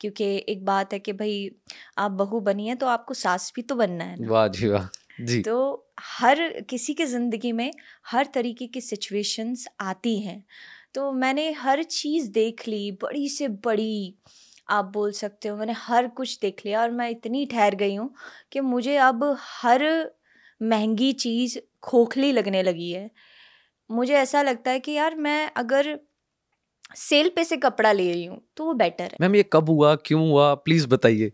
क्योंकि 0.00 0.24
एक 0.48 0.64
बात 0.64 0.92
है 0.92 0.98
कि 0.98 1.12
भाई 1.12 1.50
आप 1.98 2.10
बहू 2.10 2.40
बनी 2.40 2.66
है 2.66 2.74
तो 2.74 2.86
आपको 2.86 3.14
सास 3.14 3.52
भी 3.56 3.62
तो 3.62 3.74
बनना 3.74 4.04
है 4.04 4.26
वाह 4.28 4.46
जी 4.48 4.68
वाह। 4.68 4.88
जी। 5.20 5.40
तो 5.42 5.54
हर 6.00 6.48
किसी 6.70 6.94
के 6.94 7.06
ज़िंदगी 7.06 7.52
में 7.52 7.70
हर 8.06 8.26
तरीके 8.34 8.66
की 8.66 8.80
सिचुएशंस 8.80 9.66
आती 9.80 10.18
हैं। 10.20 10.44
तो 10.94 11.12
मैंने 11.12 11.50
हर 11.52 11.82
चीज़ 11.82 12.30
देख 12.30 12.68
ली 12.68 12.90
बड़ी 12.92 13.28
से 13.28 13.48
बड़ी 13.48 14.14
आप 14.70 14.84
बोल 14.84 15.12
सकते 15.12 15.48
हो 15.48 15.56
मैंने 15.56 15.72
हर 15.72 16.08
कुछ 16.08 16.38
देख 16.42 16.62
लिया 16.66 16.80
और 16.82 16.90
मैं 16.90 17.10
इतनी 17.10 17.46
ठहर 17.46 17.74
गई 17.74 17.94
हूँ 17.94 18.14
कि 18.52 18.60
मुझे 18.60 18.96
अब 18.96 19.36
हर 19.40 19.84
महँगी 20.62 21.12
चीज़ 21.12 21.58
खोखली 21.82 22.32
लगने 22.32 22.62
लगी 22.62 22.90
है। 22.90 23.10
मुझे 23.90 24.14
ऐसा 24.14 24.42
लगता 24.42 24.70
है 24.70 24.80
कि 24.80 24.92
यार 24.92 25.14
मैं 25.14 25.50
अगर 25.56 25.98
सेल 26.96 27.28
पे 27.28 27.44
से 27.44 27.56
कपड़ा 27.56 27.92
ले 27.92 28.12
रही 28.12 28.24
हूँ 28.24 28.40
तो 28.56 28.64
वो 28.64 28.72
बेटर 28.74 29.04
है। 29.04 29.16
मैम 29.20 29.34
ये 29.36 29.42
कब 29.52 29.70
हुआ 29.70 29.94
क्यों 29.94 30.28
हुआ 30.30 30.54
प्लीज़ 30.54 30.86
बताइए। 30.88 31.32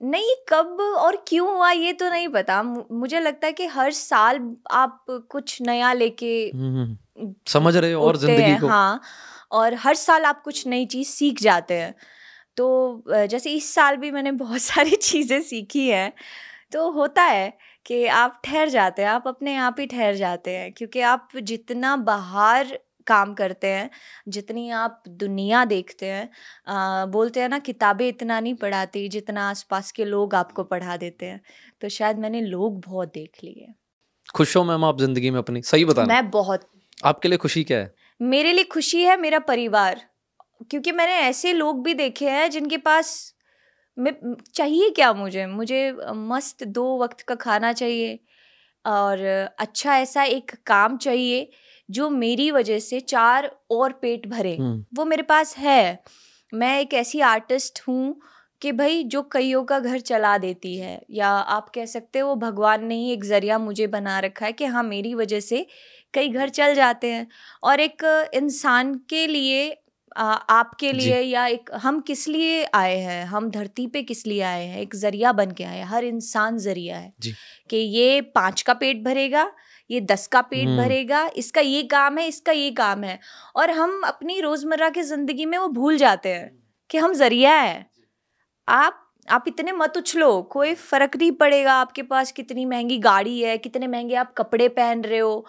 नहीं 0.00 0.34
कब 0.48 0.80
और 0.98 1.24
क्यों 1.28 1.48
हुआ 1.54 1.70
ये 1.70 1.92
तो 1.92 2.08
नहीं 2.10 2.28
पता। 2.28 2.62
मुझे 2.62 3.20
लगता 3.20 3.46
है 3.46 3.52
कि 3.52 3.66
हर 3.66 3.90
साल 3.92 4.56
आप 4.70 5.04
कुछ 5.30 5.62
नया 5.62 5.92
लेके 5.92 6.50
हम्म, 6.54 6.76
हम्म। 6.76 6.96
समझ 7.48 7.76
रहे 7.76 7.92
हो 7.92 8.02
और 8.02 8.16
ज़िंदगी 8.16 8.56
को। 8.56 8.66
हाँ 8.68 9.00
और 9.52 9.74
हर 9.74 9.94
साल 9.94 10.24
आप 10.24 10.42
कुछ 10.42 10.66
नई 10.66 10.86
चीज़ 10.86 11.08
सीख 11.08 11.40
जाते 11.42 11.74
हैं। 11.74 11.94
तो 12.56 13.04
जैसे 13.26 13.50
इस 13.52 13.74
साल 13.74 13.96
भी 13.96 14.10
मैंने 14.10 14.32
बहुत 14.34 14.60
सारी 14.62 14.96
चीज़ें 14.96 15.40
सीखी 15.42 15.88
हैं। 15.88 16.12
तो 16.72 16.90
होता 16.90 17.22
है 17.22 17.52
कि 17.86 18.06
आप 18.06 18.40
ठहर 18.44 18.68
जाते 18.68 19.02
हैं 19.02 19.08
आप 19.10 19.28
अपने 19.28 19.56
आप 19.58 19.76
ही 19.80 19.86
ठहर 19.86 20.14
जाते 20.14 20.56
हैं 20.56 20.72
क्योंकि 20.72 21.00
आप 21.02 21.28
जितना 21.44 21.96
बाहर 22.04 22.78
काम 23.06 23.34
करते 23.34 23.66
हैं 23.66 23.90
जितनी 24.28 24.70
आप 24.70 25.02
दुनिया 25.08 25.64
देखते 25.64 26.06
हैं 26.06 26.28
आ, 26.68 27.06
बोलते 27.06 27.40
हैं 27.40 27.48
ना 27.48 27.58
किताबें 27.60 28.06
इतना 28.08 28.40
नहीं 28.40 28.54
पढ़ाती 28.54 29.08
जितना 29.08 29.48
आसपास 29.50 29.92
के 29.92 30.04
लोग 30.04 30.34
आपको 30.34 30.64
पढ़ा 30.64 30.96
देते 30.96 31.26
हैं। 31.26 31.40
तो 31.82 31.88
शायद 31.88 32.18
मैंने 32.18 32.40
लोग 32.42 32.80
बहुत 32.80 33.12
देख 33.14 33.44
लिए। 33.44 33.74
खुश 34.34 34.56
हो 34.56 34.64
मैम 34.64 34.84
आप 34.84 34.98
ज़िंदगी 34.98 35.30
में 35.30 35.38
अपनी 35.38 35.62
सही 35.62 35.84
बता 35.84 36.04
मैं 36.04 36.30
बहुत 36.30 36.68
आपके 37.04 37.28
लिए 37.28 37.38
खुशी 37.38 37.64
क्या 37.64 37.78
है? 37.78 37.94
मेरे 38.20 38.52
लिए 38.52 38.64
खुशी 38.64 39.02
है 39.04 39.16
मेरा 39.20 39.38
परिवार। 39.38 40.00
क्योंकि 40.70 40.92
मैंने 40.92 41.12
ऐसे 41.18 41.52
लोग 41.52 41.82
भी 41.84 41.94
देखे 41.94 42.28
हैं 42.30 42.50
जिनके 42.50 42.76
पास 42.76 43.34
मैं 43.96 44.12
चाहिए 44.54 44.90
क्या 44.90 45.12
मुझे? 45.12 45.46
मुझे 45.46 45.92
मस्त 46.14 46.64
दो 46.64 47.02
वक्त 47.02 47.20
का 47.20 47.34
खाना 47.34 47.72
चाहिए 47.72 48.18
और 48.84 49.24
अच्छा 49.58 49.96
ऐसा 49.98 50.22
एक 50.24 50.52
काम 50.66 50.96
चाहिए 50.96 51.50
जो 51.88 52.08
मेरी 52.10 52.50
वजह 52.50 52.78
से 52.78 53.00
चार 53.00 53.50
और 53.70 53.92
पेट 53.92 54.26
भरे। 54.26 54.56
वो 54.94 55.04
मेरे 55.04 55.22
पास 55.22 55.56
है। 55.56 56.02
मैं 56.52 56.78
एक 56.80 56.94
ऐसी 56.94 57.20
आर्टिस्ट 57.20 57.80
हूँ 57.88 58.20
कि 58.62 58.72
भाई 58.72 59.02
जो 59.04 59.22
कईयों 59.22 59.62
का 59.64 59.78
घर 59.78 60.00
चला 60.00 60.36
देती 60.38 60.76
है। 60.78 61.00
या 61.10 61.28
आप 61.28 61.70
कह 61.74 61.86
सकते 61.86 62.18
हो 62.18 62.34
भगवान 62.36 62.84
ने 62.86 62.94
ही 62.94 63.12
एक 63.12 63.24
ज़रिया 63.24 63.58
मुझे 63.58 63.86
बना 63.86 64.18
रखा 64.20 64.46
है 64.46 64.52
कि 64.52 64.64
हाँ 64.64 64.82
मेरी 64.82 65.14
वजह 65.14 65.40
से 65.40 65.66
कई 66.14 66.28
घर 66.28 66.48
चल 66.50 66.74
जाते 66.74 67.12
हैं 67.12 67.26
और 67.62 67.80
एक 67.80 68.04
इंसान 68.34 68.94
के 69.10 69.26
लिए 69.26 69.76
आ, 70.16 70.24
आपके 70.24 70.92
लिए 70.92 71.20
या 71.20 71.46
एक 71.46 71.70
हम 71.74 72.00
किस 72.00 72.26
लिए 72.28 72.64
आए 72.64 72.96
हैं? 72.98 73.24
हम 73.26 73.50
धरती 73.50 73.86
पे 73.86 74.02
किस 74.02 74.26
लिए 74.26 74.40
आए 74.42 74.64
हैं? 74.66 74.80
एक 74.80 74.94
ज़रिया 74.94 75.32
बन 75.32 75.50
के 75.50 75.64
आए 75.64 75.78
हैं। 75.78 75.84
हर 75.84 76.04
इंसान 76.04 76.58
ज़रिया 76.58 76.96
है 76.98 77.12
कि 77.70 77.76
ये 77.76 78.20
पाँच 78.34 78.62
का 78.62 78.74
पेट 78.74 79.04
भरेगा 79.04 79.50
ये 79.90 80.00
दस 80.00 80.26
का 80.26 80.40
पेट 80.42 80.66
हम्म। 80.66 80.76
भरेगा 80.78 81.28
इसका 81.36 81.60
ये 81.60 81.82
काम 81.82 82.18
है 82.18 82.26
इसका 82.28 82.52
ये 82.52 82.70
काम 82.70 83.04
है। 83.04 83.18
और 83.56 83.70
हम 83.70 84.00
अपनी 84.06 84.40
रोज़मर्रा 84.40 84.88
की 84.90 85.02
ज़िंदगी 85.02 85.46
में 85.46 85.56
वो 85.58 85.68
भूल 85.68 85.96
जाते 85.96 86.28
हैं 86.28 86.50
कि 86.90 86.98
हम 86.98 87.14
ज़रिया 87.14 87.54
है। 87.54 87.86
आप 88.68 89.09
आप 89.30 89.44
इतने 89.48 89.72
मत 89.72 89.96
उछलो 89.96 90.30
कोई 90.52 90.74
फ़र्क 90.76 91.16
नहीं 91.16 91.30
पड़ेगा 91.34 91.74
आपके 91.74 92.02
पास 92.04 92.32
कितनी 92.32 92.64
महँगी 92.66 92.98
गाड़ी 93.00 93.38
है 93.40 93.56
कितने 93.58 93.86
महँगे 93.88 94.14
आप 94.16 94.32
कपड़े 94.38 94.68
पहन 94.70 95.02
रहे 95.04 95.18
हो। 95.18 95.44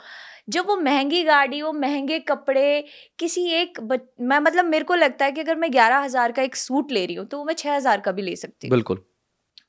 जब 0.50 0.68
वो 0.68 0.76
महँगी 0.78 1.24
गाड़ी 1.24 1.62
वो 1.62 1.72
महँगे 1.74 2.20
कपड़े 2.22 2.84
किसी 3.20 3.46
एक 3.54 3.80
बच... 3.82 4.02
मैं 4.22 4.40
मतलब 4.40 4.66
मेरे 4.66 4.86
को 4.86 4.96
लगता 4.96 5.26
है 5.26 5.32
कि 5.32 5.42
अगर 5.42 5.56
मैं 5.56 5.72
ग्यारह 5.74 6.00
हज़ार 6.00 6.32
का 6.32 6.42
एक 6.42 6.56
सूट 6.58 6.92
ले 6.92 7.06
रही 7.06 7.16
हूँ 7.16 7.26
तो 7.28 7.38
वो 7.38 7.46
मैं 7.46 7.54
छह 7.56 7.76
हज़ार 7.76 8.00
का 8.02 8.12
भी 8.12 8.22
ले 8.22 8.36
सकती 8.36 8.68
हूँ। 8.68 8.72
बिल्कुल। 8.72 9.04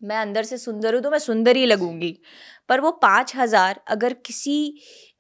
मैं 0.01 0.17
अंदर 0.19 0.43
से 0.45 0.59
सुंदर 0.59 0.95
हूँ 0.95 1.03
तो 1.03 1.11
मैं 1.11 1.19
सुंदर 1.21 1.57
ही 1.57 1.67
लगूँगी। 1.67 2.17
पर 2.69 2.81
वो 2.81 2.91
पाँच 3.03 3.33
हज़ार 3.37 3.81
अगर 3.89 4.13
किसी 4.27 4.57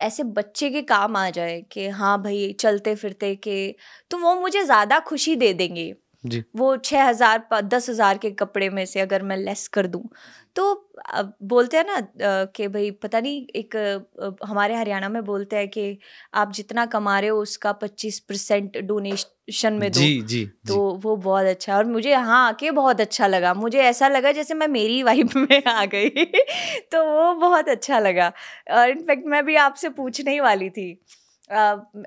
ऐसे 0.02 0.24
बच्चे 0.32 0.70
के 0.70 0.82
काम 0.84 1.16
आ 1.16 1.28
जाए 1.30 1.60
कि 1.72 1.88
हाँ 1.90 2.22
भाई 2.22 2.52
चलते 2.60 2.94
फिरते 2.96 3.34
के 3.38 3.56
तो 4.10 4.18
वो 4.18 4.34
मुझे 4.36 4.64
ज़्यादा 4.64 4.98
खुशी 5.02 5.36
दे 5.36 5.52
देंगे। 5.54 5.92
जी। 6.24 6.42
वो 6.56 6.76
छः 6.76 7.04
हज़ार 7.04 7.62
दस 7.64 7.88
हज़ार 7.90 8.18
के 8.18 8.30
कपड़े 8.30 8.68
में 8.70 8.84
से 8.86 9.00
अगर 9.00 9.22
मैं 9.22 9.36
लेस 9.36 9.66
कर 9.68 9.86
दूँ 9.86 10.02
तो 10.56 10.64
बोलते 11.42 11.76
हैं 11.76 11.84
ना 11.84 12.00
कि 12.54 12.66
भाई 12.68 12.90
पता 12.90 13.20
नहीं 13.20 13.46
एक 13.56 13.76
हमारे 14.44 14.74
हरियाणा 14.74 15.08
में 15.08 15.24
बोलते 15.24 15.56
हैं 15.56 15.68
कि 15.68 15.98
आप 16.34 16.52
जितना 16.52 16.84
कमा 16.86 17.18
रहे 17.18 17.30
हो 17.30 17.40
उसका 17.40 17.72
पच्चीस 17.72 18.18
परसेंट 18.20 18.76
डोनेशन 18.78 19.72
में 19.72 19.90
दो। 19.92 20.00
जी 20.00 20.20
जी 20.22 20.44
तो 20.68 20.74
जी. 20.74 21.00
वो 21.02 21.16
बहुत 21.16 21.46
अच्छा 21.46 21.76
और 21.76 21.84
मुझे 21.84 22.10
यहाँ 22.10 22.46
आके 22.48 22.70
बहुत 22.70 23.00
अच्छा 23.00 23.26
लगा। 23.26 23.54
मुझे 23.54 23.78
ऐसा 23.78 24.08
लगा 24.08 24.32
जैसे 24.32 24.54
मैं 24.54 24.68
मेरी 24.68 25.02
वाइफ 25.02 25.36
में 25.36 25.62
आ 25.64 25.84
गई। 25.84 26.24
तो 26.92 27.04
वो 27.04 27.34
बहुत 27.40 27.68
अच्छा 27.68 27.98
लगा। 27.98 28.32
और 28.70 28.90
इनफैक्ट 28.90 29.26
मैं 29.26 29.44
भी 29.44 29.56
आपसे 29.56 29.88
पूछने 29.88 30.32
ही 30.32 30.40
वाली 30.40 30.70
थी। 30.70 30.90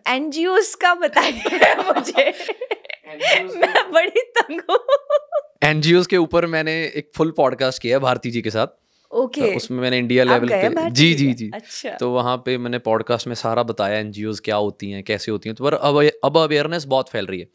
एन 0.08 0.30
जी 0.32 0.46
का 0.82 0.94
बताइए 0.96 1.76
मुझे। 1.84 2.32
मैं 3.56 3.92
बड़ी 3.92 4.22
तंग 4.22 4.62
हूँ। 4.70 4.80
एनजीओ 5.64 6.04
के 6.04 6.18
ऊपर 6.18 6.46
मैंने 6.46 6.84
एक 6.84 7.12
फुल 7.16 7.32
पॉडकास्ट 7.32 7.82
किया 7.82 8.00
भारती 8.00 8.32
जी 8.32 8.42
के 8.42 8.50
साथ। 8.50 8.68
Okay 9.12 9.42
okay. 9.42 9.52
तो 9.52 9.58
उसमें 9.58 9.80
मैंने 9.80 9.98
इंडिया 9.98 10.24
लेवल 10.24 10.48
पे 10.48 10.90
जी 10.90 11.14
जी 11.14 11.34
जी 11.34 11.52
अच्छा। 11.54 11.90
तो 11.90 12.12
वहाँ 12.12 12.38
पे 12.38 12.58
मैंने 12.58 12.80
पॉडकास्ट 12.80 13.28
में 13.28 13.36
सारा 13.36 13.64
बताया 13.64 13.98
एनजीओ 13.98 14.34
क्या 14.34 14.56
होती 14.56 14.92
हैं 14.92 15.04
कैसे 15.04 15.32
होती 15.32 15.50
हैं। 15.50 15.56
तो 15.56 15.64
पर 15.64 15.74
अब 15.74 16.10
अब 16.24 16.38
अवेयरनेस 16.38 16.86
बहुत 16.86 17.10
फैल 17.10 17.26
रही 17.26 17.40
है। 17.40 17.48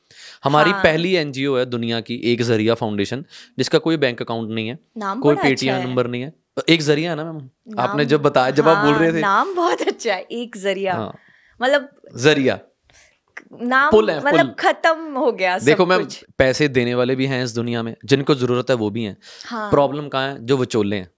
हमारी 0.44 0.70
हाँ. 0.70 0.82
पहली 0.82 1.14
एनजीओ 1.14 1.58
है 1.58 1.66
दुनिया 1.66 2.00
की 2.00 2.14
एक 2.24 2.42
ज़रिया 2.42 2.74
फाउंडेशन 2.74 3.24
जिसका 3.58 3.78
कोई 3.78 3.96
बैंक 3.96 4.22
अकाउंट 4.22 4.50
नहीं 4.50 4.68
है। 4.68 4.78
नाम 4.96 5.20
कोई 5.20 5.36
पेटीएम 5.36 5.74
अच्छा 5.74 5.88
नंबर 5.88 6.06
नहीं 6.06 6.22
है। 6.22 6.32
एक 6.68 6.82
ज़रिया 6.82 7.10
है 7.10 7.16
ना 7.16 7.32
मैम? 7.32 7.50
आपने 7.78 8.04
जब 8.04 8.22
बताया 8.22 8.50
जब 8.50 8.68
हाँ, 8.68 8.76
आप 8.76 8.84
बोल 8.84 8.94
रहे 8.94 9.12
थे। 9.12 9.20
नाम 9.20 9.54
बहुत 9.54 9.82
अच्छा 9.82 10.14
है 10.14 10.20
एक 10.20 10.56
ज़रिया। 10.56 10.94
हाँ, 10.94 11.14
मतलब 11.62 11.90
ज़रिया। 12.16 12.58
नाम 13.52 13.94
मतलब 13.94 14.54
खत्म 14.58 15.14
हो 15.16 15.30
गया 15.32 15.58
सब 15.58 15.64
देखो 15.66 15.86
मैम 15.86 16.06
पैसे 16.38 16.68
देने 16.68 16.94
वाले 16.94 17.14
भी 17.16 17.26
हैं 17.26 17.42
इस 17.44 17.54
दुनिया 17.54 17.82
में 17.82 17.94
जिनको 18.04 18.34
ज़रूरत 18.34 18.70
है 18.70 18.76
वो 18.76 18.90
भी 18.90 19.04
हैं। 19.04 19.16
हाँ। 19.46 19.70
प्रॉब्लम 19.70 20.08
कहाँ 20.08 20.28
है? 20.28 20.44
जो 20.46 20.56
विचोले 20.56 20.96
हैं। 20.96 21.10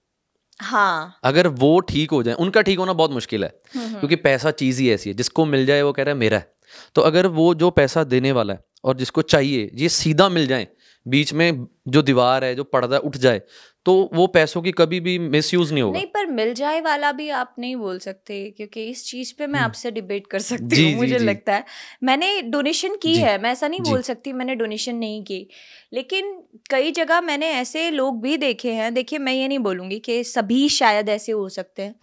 हाँ। 0.59 1.19
अगर 1.23 1.47
वो 1.47 1.79
ठीक 1.79 2.11
हो 2.11 2.21
जाए 2.23 2.35
उनका 2.35 2.61
ठीक 2.61 2.79
होना 2.79 2.93
बहुत 2.93 3.11
मुश्किल 3.11 3.43
है 3.43 3.53
हम्म, 3.75 3.85
हम्म। 3.85 3.99
क्योंकि 3.99 4.15
पैसा 4.15 4.51
चीज़ 4.51 4.81
ही 4.81 4.89
ऐसी 4.91 5.09
है 5.09 5.15
जिसको 5.15 5.45
मिल 5.45 5.65
जाए 5.65 5.81
वो 5.81 5.91
कह 5.93 6.03
रहा 6.03 6.13
है 6.13 6.19
मेरा 6.19 6.37
है। 6.37 6.51
तो 6.95 7.01
अगर 7.01 7.27
वो 7.27 7.53
जो 7.55 7.69
पैसा 7.69 8.03
देने 8.03 8.31
वाला 8.31 8.53
है 8.53 8.63
और 8.83 8.97
जिसको 8.97 9.21
चाहिए 9.21 9.69
ये 9.73 9.89
सीधा 9.89 10.29
मिल 10.29 10.47
जाए 10.47 10.67
बीच 11.05 11.33
में 11.33 11.67
जो 11.87 12.01
दीवार 12.01 12.43
है 12.43 12.55
जो 12.55 12.63
पर्दा 12.63 12.97
उठ 12.97 13.17
जाए 13.17 13.41
तो 13.85 14.09
वो 14.13 14.27
पैसों 14.27 14.61
की 14.61 14.71
कभी 14.71 14.99
भी 14.99 15.19
मिस 15.19 15.53
यूज़ 15.53 15.73
नहीं 15.73 15.83
होगा। 15.83 15.97
नहीं 15.97 16.07
पर 16.07 16.25
मिल 16.25 16.53
जाए 16.53 16.81
वाला 16.81 17.11
भी 17.11 17.29
आप 17.29 17.55
नहीं 17.59 17.75
बोल 17.75 17.99
सकते 17.99 18.53
क्योंकि 18.57 18.85
इस 18.85 19.05
चीज़ 19.05 19.33
पे 19.37 19.47
मैं 19.47 19.59
हम्म। 19.59 19.65
आपसे 19.65 19.91
डिबेट 19.91 20.27
कर 20.27 20.39
सकती 20.39 20.91
हूँ 20.91 20.99
मुझे 20.99 21.19
जी. 21.19 21.25
लगता 21.25 21.55
है। 21.55 21.65
मैंने 22.03 22.41
डोनेशन 22.41 22.95
की 22.95 23.15
है 23.15 23.41
मैं 23.41 23.51
ऐसा 23.51 23.67
नहीं 23.67 23.79
बोल 23.79 24.01
सकती 24.01 24.33
मैंने 24.33 24.55
डोनेशन 24.55 24.95
नहीं 24.95 25.23
की। 25.23 25.47
लेकिन 25.93 26.43
कई 26.69 26.91
जगह 26.91 27.21
मैंने 27.21 27.49
ऐसे 27.51 27.89
लोग 27.91 28.21
भी 28.21 28.37
देखे 28.37 28.73
हैं 28.73 28.93
देखिए 28.93 29.19
मैं 29.19 29.33
ये 29.33 29.47
नहीं 29.47 29.59
बोलूँगी 29.59 29.99
कि 29.99 30.23
सभी 30.23 30.69
शायद 30.69 31.09
ऐसे 31.09 31.31
हो 31.31 31.49
सकते 31.49 31.81
हैं। 31.81 31.95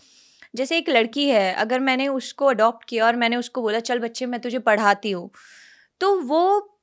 जैसे 0.57 0.79
एक 0.79 0.89
लड़की 0.89 1.29
है 1.29 1.55
अगर 1.55 1.81
मैंने 1.81 2.09
उसको 2.09 2.47
अडॉप्ट 2.47 2.85
किया 2.85 3.07
और 3.07 3.17
मैंने 3.17 3.37
उसको 3.37 3.63
बोला 3.63 3.81
चल 3.81 3.99
बच्चे 3.99 4.27
मैं 4.27 4.41
तुझे 4.41 4.59
पढ़ाती 4.59 5.11
हूँ। 5.11 5.31
तो 6.01 6.21
वो 6.21 6.77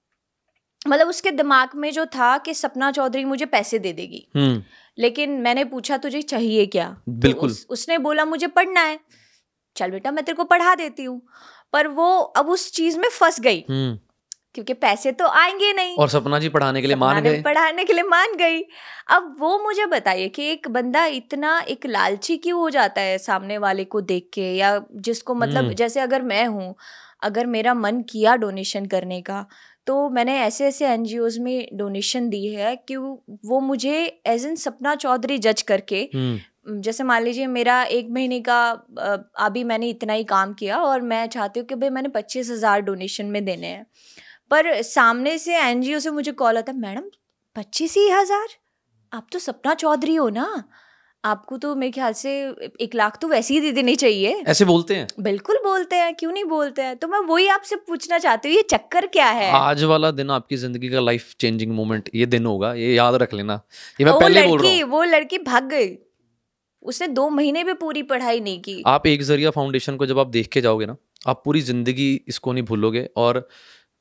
मतलब 0.88 1.08
उसके 1.08 1.32
दिमाग 1.32 1.70
में 1.76 1.92
जो 1.92 2.06
था 2.06 2.38
कि 2.38 2.54
सपना 2.54 2.92
चौधरी 2.92 3.26
मुझे 3.26 3.46
पैसे 3.46 3.80
दे 3.80 3.94
देगी। 3.94 4.28
हम्म। 4.36 4.64
लेकिन 5.00 5.32
मैंने 5.32 5.66
पूछा 5.66 5.98
तुझे 5.98 6.22
चाहिए 6.22 6.66
क्या? 6.66 6.90
तो 6.90 7.12
बिल्कुल। 7.12 7.50
तो 7.50 7.54
उस, 7.54 7.66
उसने 7.70 7.98
बोला 7.98 8.26
मुझे 8.26 8.48
पढ़ना 8.48 8.82
है। 8.82 9.00
चल 9.76 9.92
बेटा 9.92 10.12
मैं 10.12 10.26
तेरे 10.26 10.36
को 10.36 10.44
पढ़ा 10.44 10.76
देती 10.76 11.04
हूँ। 11.04 11.22
पर 11.74 11.88
वो 11.88 12.20
अब 12.20 12.50
उस 12.50 12.72
चीज़ 12.72 13.00
में 13.00 13.10
फंस 13.10 13.40
गई। 13.40 13.66
हम्म। 13.70 14.00
क्योंकि 14.54 14.74
पैसे 14.74 15.12
तो 15.12 15.28
आएँगे 15.28 15.74
नहीं। 15.74 15.98
और 15.98 16.10
सपना 16.10 16.40
जी 16.40 16.50
पढ़ाने 16.50 16.82
के 16.82 16.88
लिए 16.88 16.96
मान 16.96 17.22
गए। 17.22 17.42
पढ़ाने 17.42 17.86
के 17.86 17.94
लिए 17.94 18.04
मान 18.04 18.36
गई। 18.36 18.62
अब 19.08 19.36
वो 19.40 19.60
मुझे 19.60 19.86
बताइए 19.86 20.30
कि 20.30 20.44
एक 20.44 20.68
बंदा 20.68 21.06
इतना 21.06 21.60
एक 21.60 21.86
लालची 21.86 22.38
क्यों 22.38 22.60
हो 22.60 22.70
जाता 22.70 23.02
है 23.02 23.18
सामने 23.18 23.58
वाले 23.58 23.84
को 23.84 24.02
देख 24.02 24.30
के? 24.34 24.56
या 24.56 24.86
जिसको 24.96 25.36
मतलब 25.36 25.64
हम्म। 25.64 25.74
जैसे 25.74 26.00
अगर 26.00 26.22
मैं 26.22 26.46
हूँ 26.46 26.76
अगर 27.24 27.46
मेरा 27.46 27.74
मन 27.74 28.02
किया 28.02 28.36
डोनेशन 28.36 28.86
करने 28.86 29.22
का 29.22 29.46
तो 29.88 30.10
मैंने 30.10 30.38
ऐसे 30.40 30.66
ऐसे 30.66 30.88
एन 30.88 31.06
में 31.42 31.68
डोनेशन 31.74 32.30
दी 32.30 32.46
है 32.48 32.76
कि 32.88 32.96
वो 32.96 33.60
मुझे 33.60 33.96
एज 34.28 34.46
एन 34.46 34.56
सपना 34.56 34.96
चौधरी 34.96 35.38
जज 35.38 35.62
करके 35.62 36.02
हम्म। 36.16 36.82
जैसे 36.82 37.04
मान 37.04 37.24
लीजिए 37.24 37.48
मेरा 37.48 37.82
एक 37.84 38.08
महीने 38.12 38.40
का 38.50 38.60
अभी 39.40 39.64
मैंने 39.64 39.90
इतना 39.90 40.14
ही 40.14 40.24
काम 40.24 40.54
किया 40.54 40.78
और 40.78 41.02
मैं 41.02 41.26
चाहती 41.28 41.60
हूँ 41.60 41.68
कि 41.68 41.76
भाई 41.76 41.90
मैंने 41.90 42.10
पच्चीस 42.10 42.50
हज़ार 42.52 42.82
डोनेशन 42.82 43.26
में 43.26 43.44
देने 43.46 43.68
हैं। 43.68 43.86
पर 44.52 44.82
सामने 44.82 45.38
से 45.38 45.56
एनजीओ 45.60 46.00
से 46.00 46.12
मुझे 46.12 46.32
कॉल 46.34 46.58
आता 46.58 46.74
मैडम 46.74 47.10
पच्चीस 47.56 47.96
ही 47.98 48.10
हज़ार? 48.10 48.48
आप 49.14 49.28
तो 49.32 49.40
सपना 49.40 49.74
चौधरी 49.76 50.16
हो 50.16 50.30
ना? 50.30 50.64
आपको 51.24 51.58
तो 51.58 51.74
मेरे 51.76 51.92
ख्याल 51.92 52.14
से 52.14 52.32
एक 52.82 52.96
लाख 52.96 53.18
तो 53.22 53.28
वैसे 53.28 53.54
ही 53.54 53.60
दे 53.62 53.72
देनी 53.72 53.96
चाहिए। 53.96 54.32
ऐसे 54.48 54.66
बोलते 54.66 54.96
हैं? 54.96 55.08
बिल्कुल 55.20 55.58
बोलते 55.64 55.96
हैं 55.96 56.14
क्यों 56.16 56.32
नहीं 56.32 56.44
बोलते 56.46 56.82
हैं? 56.82 56.96
तो 56.98 57.08
मैं 57.08 57.20
वही 57.28 57.48
आपसे 57.48 57.76
पूछना 57.88 58.18
चाहती 58.18 58.50
हूँ 58.50 58.56
ये 58.56 58.62
चक्कर 58.72 59.08
क्या 59.08 59.30
है? 59.30 59.52
आज 59.52 59.84
वाला 59.84 60.12
दिन 60.12 60.30
आपकी 60.32 60.58
ज़िंदगी 60.58 60.90
का 60.90 61.00
लाइफ 61.00 61.34
चेंजिंग 61.40 61.72
मोमेंट 61.72 62.10
ये 62.16 62.26
दिन 62.26 62.46
होगा 62.46 62.74
ये 62.74 62.94
याद 62.96 63.16
रख 63.16 63.34
लेना। 63.34 63.60
ये 64.00 64.06
मैं 64.06 64.14
पहले 64.20 64.46
बोल 64.48 64.62
रहा 64.62 64.72
हूँ। 64.72 64.84
वो 64.84 65.04
लड़की 65.04 65.38
भाग 65.38 65.70
गई। 65.70 65.96
उसने 66.84 67.08
दो 67.10 67.30
महीने 67.30 67.64
भी 67.64 67.74
पूरी 67.76 68.04
पढ़ाई 68.04 68.40
नहीं 68.40 68.60
की। 68.62 68.82
आप 68.88 69.08
एक 69.08 69.22
ज़रिया 69.24 69.52
फाउंडेशन 69.52 69.96
को 69.96 70.06
जब 70.06 70.20
आप 70.20 70.28
देख 70.30 70.48
के 70.48 70.62
जाओगे 70.62 70.86
ना 70.86 70.96
आप 71.28 71.42
पूरी 71.46 71.62
ज़िंदगी 71.62 72.14
इसको 72.28 72.54
नहीं 72.54 72.64
भूलोगे 72.64 73.08
और 73.18 73.48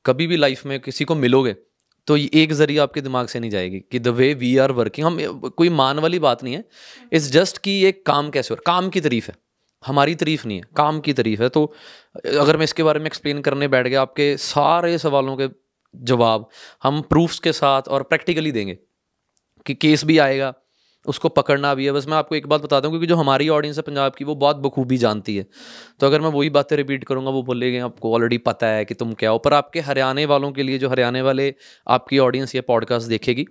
कभी 0.04 0.26
भी 0.26 0.36
लाइफ 0.36 0.66
में 0.66 0.78
किसी 0.80 1.04
को 1.04 1.14
मिलोगे 1.14 1.56
तो 2.06 2.16
एक 2.16 2.52
ज़रिए 2.52 2.78
आपके 2.78 3.00
दिमाग 3.00 3.26
से 3.26 3.40
नहीं 3.40 3.50
जाएगी 3.50 3.80
कि 3.80 3.98
the 3.98 4.08
way 4.08 4.34
we 4.34 4.56
are 4.56 4.72
working 4.72 5.06
हम, 5.06 5.38
कोई 5.48 5.68
मान 5.68 5.98
वाली 5.98 6.18
बात 6.18 6.44
नहीं 6.44 6.54
है। 6.54 6.64
इट्स 7.12 7.30
जस्ट 7.30 7.58
कि 7.58 7.70
ये 7.70 7.92
काम 7.92 8.30
कैसे 8.30 8.54
हो 8.54 8.60
काम 8.66 8.88
की 8.88 9.00
तरीफ़ 9.00 9.28
है। 9.28 9.34
हमारी 9.86 10.14
तरीफ़ 10.14 10.46
नहीं 10.46 10.58
है। 10.58 10.64
काम 10.76 11.00
की 11.00 11.12
तरीफ़ 11.12 11.42
है। 11.42 11.48
तो 11.48 11.74
अगर 12.40 12.56
मैं 12.56 12.64
इसके 12.64 12.82
बारे 12.82 12.98
में 13.00 13.06
एक्सप्लेन 13.06 13.40
करने 13.40 13.68
बैठ 13.68 13.86
गया, 13.86 14.02
आपके 14.02 14.36
सारे 14.36 14.98
सवालों 14.98 15.36
के 15.36 15.48
जवाब 15.94 16.48
हम 16.82 17.00
प्रूफ्स 17.02 17.38
के 17.38 17.52
साथ 17.52 17.82
और 17.88 18.02
प्रैक्टिकली 18.02 18.52
देंगे 18.52 18.78
कि 19.66 19.74
केस 19.74 20.04
भी 20.04 20.18
आएगा। 20.18 20.54
उसको 21.08 21.28
पकड़ना 21.28 21.74
भी 21.74 21.84
है। 21.86 21.92
बस 21.92 22.08
मैं 22.08 22.16
आपको 22.16 22.34
एक 22.34 22.46
बात 22.46 22.62
बताता 22.62 22.88
हूँ 22.88 22.92
क्योंकि 22.92 23.06
जो 23.06 23.16
हमारी 23.16 23.48
ऑडियंस 23.48 23.76
है 23.76 23.82
पंजाब 23.82 24.14
की, 24.14 24.24
वो 24.24 24.34
बहुत 24.34 24.56
बखूबी 24.56 24.96
जानती 24.96 25.36
है। 25.36 25.46
तो 26.00 26.06
अगर 26.06 26.20
मैं 26.20 26.28
वही 26.28 26.50
बातें 26.50 26.76
रिपीट 26.76 27.04
करूँगा, 27.04 27.30
वो 27.30 27.42
बोलेंगे, 27.42 27.78
आपको 27.78 28.14
ऑलरेडी 28.14 28.38
पता 28.38 28.66
है 28.66 28.84
कि 28.84 28.94
तुम 28.94 29.12
क्या 29.12 29.30
हो। 29.30 29.38
पर 29.38 29.54
आपके 29.54 29.80
हरियाणा 29.80 30.26
वालों 30.26 30.52
के 30.52 30.62
लिए, 30.62 30.78
जो 30.78 30.88
हरियाणा 30.88 31.22
वाले 31.22 31.54
आपकी 31.88 32.18
ऑडियंस 32.18 32.54
ये 32.54 32.60
पॉडकास्ट 32.60 33.08
देखेगी, 33.08 33.46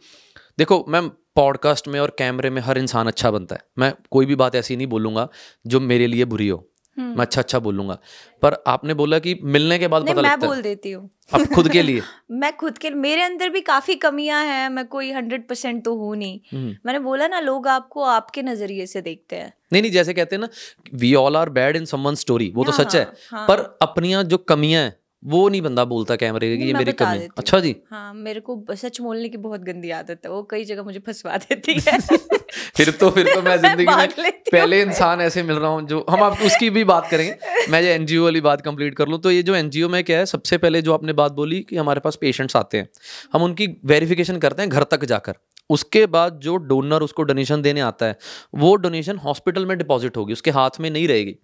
देखो, 0.58 0.86
मैम 0.88 1.12
पॉडकास्ट 1.36 1.88
में 1.88 2.00
और 2.00 2.16
कैमरे 2.20 2.50
में 2.50 2.62
हर 2.62 2.78
इंसान 2.78 3.08
अच्छा 3.08 3.32
बनता 3.32 3.56
है। 3.56 3.62
मैं 3.78 3.94
कोई 4.12 4.26
भी 4.26 4.36
बात 4.36 4.56
ऐसी 4.56 4.76
नहीं 4.76 4.88
बोलूँगा 4.88 5.28
जो 5.68 5.80
मेरे 5.80 6.08
लिए 6.08 6.26
बुरी 6.26 6.48
हो। 6.48 6.68
मैं 7.00 7.22
अच्छा 7.22 7.42
अच्छा 7.42 7.60
बोलूँगा। 7.60 7.98
पर 8.42 8.64
आपने 8.68 8.94
बोला 8.94 9.20
कि 9.20 9.40
मिलने 9.44 9.80
के 9.80 9.88
बाद 9.88 10.02
पता 10.02 10.14
मैं 10.14 10.24
लगता 10.24 10.48
बोल 10.48 10.62
देती 10.62 10.92
हूँ। 10.92 11.10
अब 11.34 11.46
खुद 11.46 11.70
के 11.70 11.82
लिए? 11.82 12.02
मैं 12.32 12.56
खुद 12.58 12.78
के 12.78 12.90
मेरे 12.90 13.22
अंदर 13.22 13.50
भी 13.50 13.62
काफ़ी 13.62 13.96
कमियाँ 13.96 14.44
हैं 14.46 14.70
मैं 14.70 14.86
कोई 14.88 15.12
हंड्रेड 15.12 15.48
परसेंट 15.48 15.84
तो 15.86 15.96
हूँ 15.96 16.16
नहीं। 16.16 16.40
मैंने 16.86 17.00
बोला 17.00 17.28
ना 17.28 17.40
लोग 17.40 17.68
आपको 17.68 18.04
आपके 18.04 18.42
नज़रिए 18.42 18.86
से 18.86 19.02
देखते 19.02 19.36
हैं। 19.36 19.54
नहीं 19.74 19.82
नहीं 19.82 19.92
जैसे 19.92 20.14
कहते 20.14 20.36
हैं 20.36 20.42
ना 20.42 20.48
we 20.94 21.14
all 21.16 21.38
are 21.38 21.50
bad 21.50 21.76
in 21.76 21.86
someone 21.86 22.16
story 22.16 22.52
वो 22.56 22.64
तो 22.64 22.72
हाँ, 22.72 22.84
सच 22.84 22.96
है 22.96 23.14
हाँ। 23.32 23.48
पर 23.48 23.78
अपनियाँ 23.82 24.24
जो 24.24 24.38
कमियाँ 24.38 24.84
हैं 24.84 24.96
वो 25.26 25.48
नहीं 25.50 25.62
बंदा 25.62 25.84
बोलता 25.86 26.16
कैमरे 26.16 26.56
की 26.58 26.64
ये 26.64 26.74
मेरी 26.74 26.92
कमी 26.92 27.18
है। 27.18 27.28
अच्छा 27.38 27.60
जी। 27.60 27.76
हाँ 27.92 28.14
मेरे 28.14 28.40
को 28.40 28.64
सच 28.72 29.00
बोलने 29.02 29.30
की 29.30 29.38
बहुत 29.38 29.62
गंदी 29.62 29.92
आदत 29.92 30.20
है। 30.26 30.32
वो 30.32 30.42
कई 30.44 30.66
जगह 30.66 30.84
मुझे 30.84 31.00
फंसवा 31.00 31.38
देती 31.38 31.74
है। 31.88 32.00
फिर 32.76 32.90
तो 32.92 33.10
फिर 33.10 33.34
तो 33.34 33.42
मैं 33.42 33.58
ज़िंदगी 33.62 33.86
में 33.86 34.32
पहले 34.52 34.82
इंसान 34.82 35.22
ऐसे 35.22 35.44
मिल 35.44 35.56
रहा 35.56 35.70
हूँ 35.70 35.88
जो 35.88 36.06
हम 36.10 36.24
आप 36.24 36.42
उसकी 36.42 36.70
भी 36.70 36.84
बात 36.84 37.10
करेंगे। 37.12 37.36
मैं 37.72 37.82
जो 37.84 37.88
एनजीओ 37.88 38.24
वाली 38.24 38.42
बात 38.42 38.62
कंप्लीट 38.62 38.96
कर 38.96 39.08
लूँ। 39.08 39.20
तो 39.20 39.32
ये 39.32 39.44
जो 39.44 39.56
एनजीओ 39.56 39.90
में 39.90 40.04
क्या 40.04 40.20
है 40.20 40.26
सबसे 40.26 40.58
पहले 40.58 40.82
जो 40.82 40.94
आपने 40.94 41.14
बात 41.14 41.32
बोली 41.32 41.62
कि 41.62 41.78
हमारे 41.78 42.00
पास 42.00 42.16
पेशेंट्स 42.16 42.56
आते 42.56 42.78
हैं। 42.78 42.90
हम 43.34 43.44
उनकी 43.44 43.68
वेरिफिकेशन 43.86 44.38
करते 44.38 44.62
हैं 44.62 44.72
घर 44.72 44.84
तक 44.84 45.06
जाकर। 45.06 45.36
उसके 45.70 46.06
बाद 46.06 46.40
जो 46.40 46.56
डोनर 46.64 47.02
उसको 47.02 47.24
डोनेशन 47.24 47.62
देने 47.62 47.82
आता 47.82 48.06
है 48.06 48.18
वो 48.56 48.76
डोनेशन 48.76 49.18
हॉस्पिटल 49.18 49.66
में 49.66 49.78
डिपॉजिट 49.78 50.18
होगी। 50.18 50.34
उसके 50.34 50.52
हाथ 50.52 50.80
में 50.80 50.90
नहीं 50.90 51.08
रहेगी। 51.08 51.36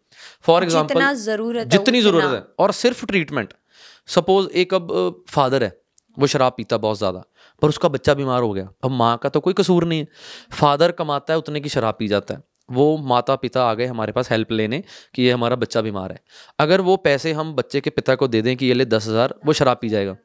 फॉर 0.44 0.64
एग्ज़ाम्पल 0.64 1.14
ज़रूरत 1.14 1.68
जितनी 1.68 2.02
ज़रूरत 2.02 2.34
है। 2.34 2.44
और 2.60 2.72
सिर्फ़ 2.72 3.06
ट्रीटमेंट 3.06 3.54
सपोज़ 4.10 4.50
एक 4.50 4.74
अब 4.74 5.24
फादर 5.30 5.64
है, 5.64 5.78
वो 6.18 6.28
शराब 6.28 6.54
पीता 6.58 6.78
बहुत 6.78 6.98
ज़्यादा, 6.98 7.24
पर 7.62 7.70
उसका 7.70 7.90
बच्चा 7.90 8.14
बीमार 8.14 8.42
हो 8.42 8.52
गया, 8.54 8.70
अब 8.84 8.92
माँ 8.92 9.18
का 9.18 9.30
तो 9.30 9.40
कोई 9.40 9.54
कसूर 9.54 9.86
नहीं 9.86 10.00
है। 10.00 10.08
फादर 10.52 10.92
कमाता 10.92 11.34
है, 11.34 11.38
उतने 11.38 11.60
की 11.60 11.70
शराब 11.70 11.96
पी 12.00 12.08
जाता 12.08 12.34
है। 12.34 12.44
वो 12.70 12.98
माता 13.00 13.36
पिता 13.36 13.64
आ 13.64 13.74
गए 13.74 13.86
हमारे 13.86 14.12
पास 14.12 14.32
हेल्प 14.32 14.52
लेने 14.52 14.84
कि 15.16 15.24
ये 15.24 15.32
हमारा 15.32 15.56
बच्चा 15.56 15.82
बीमार 15.82 16.12
है। 16.12 16.20
अगर 16.60 16.82
वो 16.82 16.96
पैसे 16.98 17.32
हम 17.34 17.54
बच्चे 17.54 17.82
के 17.82 17.90
पिता 17.90 18.16
को 18.16 18.28
दे 18.28 18.42
दें 18.42 18.56
कि 18.58 18.66
ये 18.66 18.74
ले 18.74 18.86
दस 18.86 19.08
हज़ार, 19.08 19.34
वो 19.46 19.54
शराब 19.54 19.78
पी 19.82 19.90
जाएगा। 19.90 20.16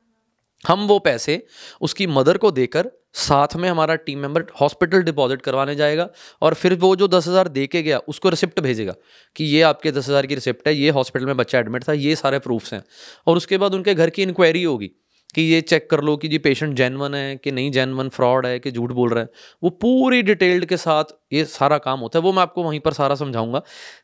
हम 0.64 0.86
वो 0.86 0.98
पैसे 0.98 1.46
उसकी 1.80 2.06
मदर 2.08 2.36
को 2.36 2.50
देकर 2.50 2.90
साथ 3.16 3.56
में 3.56 3.68
हमारा 3.68 3.94
टीम 3.96 4.18
मेंबर 4.18 4.44
हॉस्पिटल 4.60 5.02
डिपॉजिट 5.02 5.42
करवाने 5.42 5.74
जाएगा 5.74 6.08
और 6.42 6.54
फिर 6.54 6.74
वो 6.74 6.94
जो 6.96 7.08
दस 7.08 7.28
हज़ार 7.28 7.48
दे 7.48 7.66
के 7.66 7.82
गया 7.82 7.98
उसको 8.08 8.28
रिसिप्ट 8.28 8.60
भेजेगा 8.60 8.94
कि 9.36 9.44
ये 9.44 9.62
आपके 9.62 9.92
दस 9.92 10.08
हज़ार 10.08 10.26
की 10.26 10.34
रिसिप्ट 10.34 10.68
है 10.68 10.74
ये 10.74 10.90
हॉस्पिटल 10.90 11.26
में 11.26 11.36
बच्चा 11.36 11.58
एडमिट 11.58 11.88
था 11.88 11.92
ये 11.94 12.16
सारे 12.16 12.38
प्रूफ्स 12.38 12.72
हैं। 12.72 12.82
और 13.26 13.36
उसके 13.36 13.58
बाद 13.58 13.74
उनके 13.74 13.94
घर 13.94 14.10
की 14.10 14.22
इंक्वायरी 14.22 14.62
होगी 14.62 14.90
कि 15.34 15.42
ये 15.42 15.60
चेक 15.60 15.88
कर 15.90 16.00
लो 16.00 16.16
कि 16.16 16.28
जी 16.28 16.38
पेशेंट 16.38 16.76
जैनवन 16.76 17.14
है 17.14 17.36
कि 17.36 17.50
नहीं 17.52 17.70
जैनवन 17.72 18.08
फ्रॉड 18.08 18.46
है 18.46 18.58
कि 18.58 18.70
झूठ 18.70 18.92
बोल 18.92 19.10
रहा 19.10 19.20
है। 19.20 19.28
वो 19.62 19.70
पूरी 19.72 20.22
डिटेल्ड 20.22 20.64
के 20.64 20.76
साथ 20.76 21.04
ये 21.32 21.44
सारा 21.46 21.78
काम 21.78 22.00
होता 22.00 22.18
है। 22.18 22.22
वो 22.22 22.32
मैं 22.32 22.42
आपको 22.42 22.62
वहीं 22.62 22.80
पर 22.80 22.92
सारा 22.92 23.14
समझाऊँगा 23.14 23.62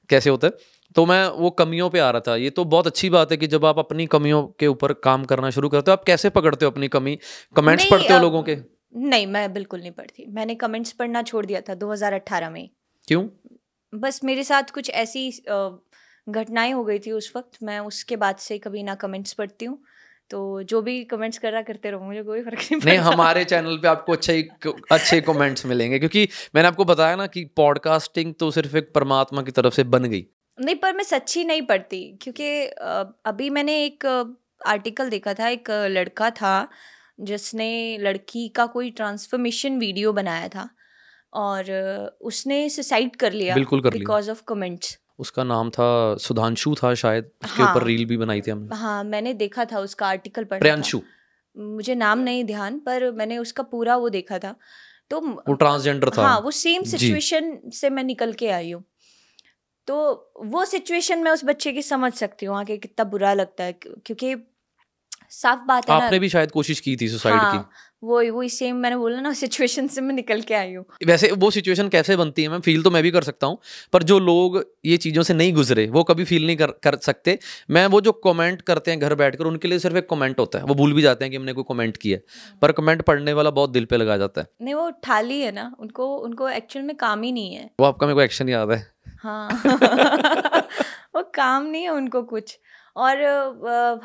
कैसे 0.08 0.30
होता 0.30 0.46
है। 0.46 0.52
तो 0.96 1.06
मैं 1.06 1.26
वो 1.28 1.50
कमियों 1.52 1.88
पे 1.90 1.98
आ 1.98 2.10
रहा 2.10 2.20
था। 2.20 2.36
ये 2.36 2.50
तो 2.50 2.64
बहुत 2.66 2.86
अच्छी 2.86 3.10
बात 3.10 3.30
है 3.32 3.36
कि 3.36 3.46
जब 3.46 3.64
आप 3.64 3.78
अपनी 3.78 4.06
कमियों 4.08 4.42
के 4.58 4.66
ऊपर 4.66 4.92
काम 5.04 5.24
करना 5.24 5.50
शुरू 5.50 5.68
करते 5.68 5.90
हो 5.90 5.92
आप 5.92 6.04
कैसे 6.04 6.30
पकड़ते 6.30 6.64
हो 6.64 6.70
अपनी 6.70 6.88
कमी? 6.88 7.18
कमेंट्स 7.56 7.84
पढ़ते 7.90 8.12
हो 8.12 8.20
लोगों 8.20 8.42
के? 8.42 8.56
नहीं 8.92 9.26
मैं 9.26 9.52
बिल्कुल 9.52 9.80
नहीं 9.80 9.90
पढ़ती। 9.90 10.26
मैंने 10.26 10.54
कमेंट्स 10.54 10.92
पढ़ना 10.92 11.22
छोड़ 11.22 11.46
दिया 11.46 11.60
था 11.60 11.74
2018 11.74 12.50
में। 12.50 12.68
क्यों? 13.08 13.26
बस 13.92 14.20
मेरे 14.24 14.44
साथ 14.44 14.70
कुछ 14.74 14.90
ऐसी 14.90 15.30
घटनाएँ 16.26 16.72
हो 16.72 16.84
गई 16.84 16.98
थी 16.98 17.12
उस 17.12 17.32
वक्त 17.36 17.58
मैं 17.62 17.78
उसके 17.80 18.16
बाद 18.16 18.36
से 18.36 18.58
कभी 18.58 18.82
ना 18.82 18.94
कमेंट्स 18.94 19.32
पढ़ती 19.32 19.64
हूँ। 19.64 19.82
तो 20.30 20.62
जो 20.62 20.80
भी 20.82 21.04
कमेंट्स 21.04 21.38
कर 21.38 21.52
रहा 21.52 21.62
करते 21.62 21.90
रहो 21.90 22.04
मुझे 22.04 22.22
कोई 22.22 22.42
फ़र्क 22.42 22.58
नहीं 22.72 22.80
नहीं 22.84 22.98
हमारे 22.98 23.44
चैनल 23.44 23.76
पे 23.76 23.88
आपको 23.88 24.12
अच्छे 24.12 24.48
अच्छे 24.92 25.20
कमेंट्स 25.20 25.66
मिलेंगे 25.66 25.98
क्योंकि 25.98 26.28
मैंने 26.54 26.68
आपको 26.68 26.84
बताया 26.84 27.16
ना 27.16 27.26
कि 27.26 27.44
पॉडकास्टिंग 27.56 28.34
तो 28.34 28.50
सिर्फ़ 28.50 28.76
एक 28.76 28.92
परमात्मा 28.94 29.42
की 29.42 29.50
तरफ़ 29.50 29.74
से 29.74 29.84
बन 29.84 30.04
गई। 30.04 30.26
नहीं 30.58 30.76
पर 30.76 30.92
मैं 30.92 31.04
सच्ची 31.04 31.44
नहीं 31.44 31.62
पढ़ती 31.62 32.00
क्योंकि 32.22 32.64
अभी 33.26 33.50
मैंने 33.50 33.84
एक 33.84 34.06
आर्टिकल 34.66 35.08
देखा 35.08 35.34
था 35.34 35.48
एक 35.48 35.70
लड़का 35.70 36.30
था 36.30 36.68
जिसने 37.20 37.98
लड़की 37.98 38.48
का 38.48 38.66
कोई 38.66 38.90
ट्रांसफॉर्मेशन 38.90 39.78
वीडियो 39.78 40.12
बनाया 40.12 40.48
था 40.48 40.68
और 41.32 41.70
उसने 42.20 42.68
सुसाइड 42.68 43.16
कर 43.16 43.32
लिया 43.32 43.54
बिल्कुल 43.54 43.80
कर 43.80 43.90
बिकॉज़ 43.90 44.30
ऑफ़ 44.30 44.42
कमेंट्स 44.48 44.98
उसका 45.18 45.44
नाम 45.44 45.70
था 45.70 46.16
सुधांशु 46.16 46.74
था 46.74 46.94
शायद 46.94 47.30
उसके 47.44 47.62
ऊपर 47.62 47.78
हाँ। 47.78 47.86
रील 47.86 48.04
भी 48.04 48.16
बनाई 48.16 48.40
थी 48.40 48.50
हमने। 48.50 48.76
हाँ 48.76 49.04
मैंने 49.04 49.34
देखा 49.34 49.64
था 49.64 49.78
उसका 49.78 50.06
आर्टिकल 50.06 50.44
पढ़ा 50.44 50.58
प्रियांशु। 50.58 51.00
मुझे 51.56 51.94
नाम 51.94 52.18
नहीं 52.18 52.44
ध्यान 52.44 52.78
पर 52.78 53.10
मैंने 53.10 53.38
उसका 53.38 53.62
पूरा 53.62 53.96
वो 53.96 54.08
देखा 54.08 54.38
था। 54.38 54.54
तो 55.10 55.20
वो 55.20 55.52
ट्रांसजेंडर 55.52 56.10
था। 56.10 56.22
हाँ 56.22 56.40
वो 56.40 56.50
सेम 56.50 56.82
सिचुएशन 56.82 57.58
से 57.72 57.90
मैं 57.90 58.04
निकल 58.04 58.32
के 58.32 58.48
आई 58.48 58.70
हूँ। 58.70 58.84
तो 59.86 60.32
वो 60.44 60.64
सिचुएशन 60.64 61.18
मैं 61.18 61.30
उस 61.30 61.44
बच्चे 61.44 61.72
की 61.72 61.82
समझ 61.82 62.12
सकती 62.12 62.46
हूँ 62.46 62.56
आके 62.56 62.76
कितना 62.76 63.04
बुरा 63.04 63.34
लगता 63.34 63.64
है 63.64 63.72
क्योंकि 63.72 64.34
साफ़ 65.32 65.60
बात 65.68 65.90
है 65.90 65.96
आपने 65.96 66.18
भी 66.18 66.28
शायद 66.28 66.50
कोशिश 66.50 66.80
की 66.80 66.96
थी 66.96 67.08
सुसाइड 67.08 67.34
हाँ 67.34 67.70
वही 68.04 68.30
वही 68.30 68.48
सेम 68.48 68.76
मैंने 68.76 68.96
बोला 68.96 69.20
ना 69.20 69.32
सिचुएशन 69.32 69.86
से 69.86 70.00
मैं 70.00 70.14
निकल 70.14 70.40
के 70.40 70.54
आई 70.54 70.72
हूँ। 70.74 70.84
वैसे 71.06 71.30
वो 71.32 71.50
सिचुएशन 71.50 71.88
कैसे 71.88 72.16
बनती 72.16 72.42
है 72.42 72.48
मैं 72.48 72.58
फील 72.60 72.82
तो 72.82 72.90
मैं 72.90 73.02
भी 73.02 73.10
कर 73.10 73.22
सकता 73.22 73.46
हूँ 73.46 73.58
पर 73.92 74.02
जो 74.02 74.18
लोग 74.18 74.56
ये 74.84 74.96
चीज़ों 74.96 75.22
से 75.22 75.34
नहीं 75.34 75.52
गुजरे 75.54 75.86
वो 75.88 76.02
कभी 76.04 76.24
फील 76.24 76.46
नहीं 76.46 76.56
कर 76.56 76.70
कर 76.82 76.96
सकते। 76.98 77.38
मैं 77.70 77.86
वो 77.86 78.00
जो 78.00 78.12
कमेंट 78.26 78.62
करते 78.62 78.90
हैं 78.90 79.00
घर 79.00 79.14
बैठकर 79.14 79.44
उनके 79.44 79.68
लिए 79.68 79.78
सिर्फ़ 79.78 79.96
एक 79.96 80.08
कमेंट 80.10 80.38
होता 80.40 80.58
है। 80.58 80.64
वो 80.64 80.74
भूल 80.74 80.92
भी 80.92 81.02
जाते 81.02 81.24
हैं 81.24 81.30
कि 81.30 81.36
हमने 81.36 81.52
कोई 81.52 81.64
कमेंट 81.68 81.96
किया 81.96 82.18
है 82.18 82.58
पर 82.62 82.72
कमेंट 82.72 83.02
पढ़ने 83.02 83.32
वाला 83.32 83.50
बहुत 83.50 83.70
दिल 83.70 83.84
पे 83.84 83.96
लगा 83.96 84.16
जाता 84.16 84.40
है। 84.40 84.48
नहीं 84.62 84.74
वो 84.74 84.90
ठाली 85.04 85.40
है 85.40 85.52
ना 85.52 85.70
उनको 85.80 86.14
उनको 86.18 86.48
एक्चुअल 86.50 86.84
में 86.84 86.96
काम 86.96 87.22
ही 87.22 87.32
नहीं 87.32 87.54
है। 87.54 87.70
वो 87.80 87.86
आपका 87.86 88.06
मेरे 88.06 88.14
को 88.14 88.22
एक्शन 88.22 88.48
याद 88.48 88.70
है। 88.70 88.86
हाँ। 89.22 89.48
वो 91.14 91.22
काम 91.34 91.66
नहीं 91.66 91.82
है 91.82 91.88
उनको 91.88 92.22
कुछ। 92.22 92.58
और 92.96 93.22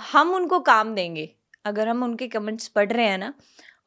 हम 0.08 0.34
उनको 0.36 0.60
काम 0.62 0.93
देंगे। 0.95 1.30
अगर 1.65 1.88
हम 1.88 2.04
उनके 2.04 2.28
कमेंट्स 2.28 2.67
पढ़ 2.69 2.91
रहे 2.91 3.06
हैं 3.08 3.17
ना 3.17 3.34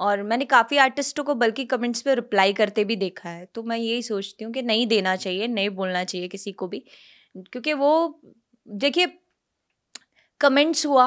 और 0.00 0.22
मैंने 0.22 0.44
काफ़ी 0.44 0.76
आर्टिस्टों 0.78 1.24
को 1.24 1.34
बल्कि 1.34 1.64
कमेंट्स 1.66 2.02
पे 2.02 2.14
रिप्लाई 2.14 2.52
करते 2.52 2.84
भी 2.84 2.96
देखा 2.96 3.28
है 3.30 3.44
तो 3.54 3.62
मैं 3.62 3.76
यही 3.78 4.02
सोचती 4.02 4.44
हूँ 4.44 4.52
कि 4.52 4.62
नहीं 4.62 4.86
देना 4.86 5.16
चाहिए 5.16 5.46
नहीं 5.48 5.70
बोलना 5.70 6.04
चाहिए 6.04 6.28
किसी 6.28 6.52
को 6.52 6.68
भी 6.68 6.82
क्योंकि 7.36 7.72
वो 7.74 7.92
देखिए 8.68 9.06
कमेंट्स 10.40 10.86
हुआ 10.86 11.04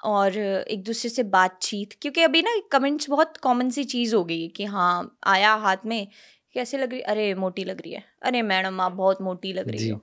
और 0.00 0.36
एक 0.38 0.82
दूसरे 0.84 1.10
से 1.10 1.22
बातचीत 1.30 1.92
क्योंकि 2.02 2.22
अभी 2.22 2.42
ना 2.42 2.50
कमेंट्स 2.72 3.08
बहुत 3.10 3.36
कॉमन 3.38 3.70
सी 3.70 3.84
चीज़ 3.84 4.14
हो 4.16 4.24
गई 4.24 4.42
है 4.42 4.48
कि 4.48 4.64
हाँ 4.66 5.18
आया 5.26 5.54
हाथ 5.56 5.86
में 5.86 6.06
कैसे 6.54 6.78
लग 6.78 6.92
रही 6.92 7.00
अरे 7.02 7.34
मोटी 7.34 7.64
लग 7.64 7.80
रही 7.80 7.92
है। 7.92 8.04
अरे 8.22 8.42
मैडम 8.42 8.80
आप 8.80 8.92
बहुत 8.92 9.22
मोटी 9.22 9.52
लग 9.52 9.70
रही 9.70 9.88
हो। 9.88 10.00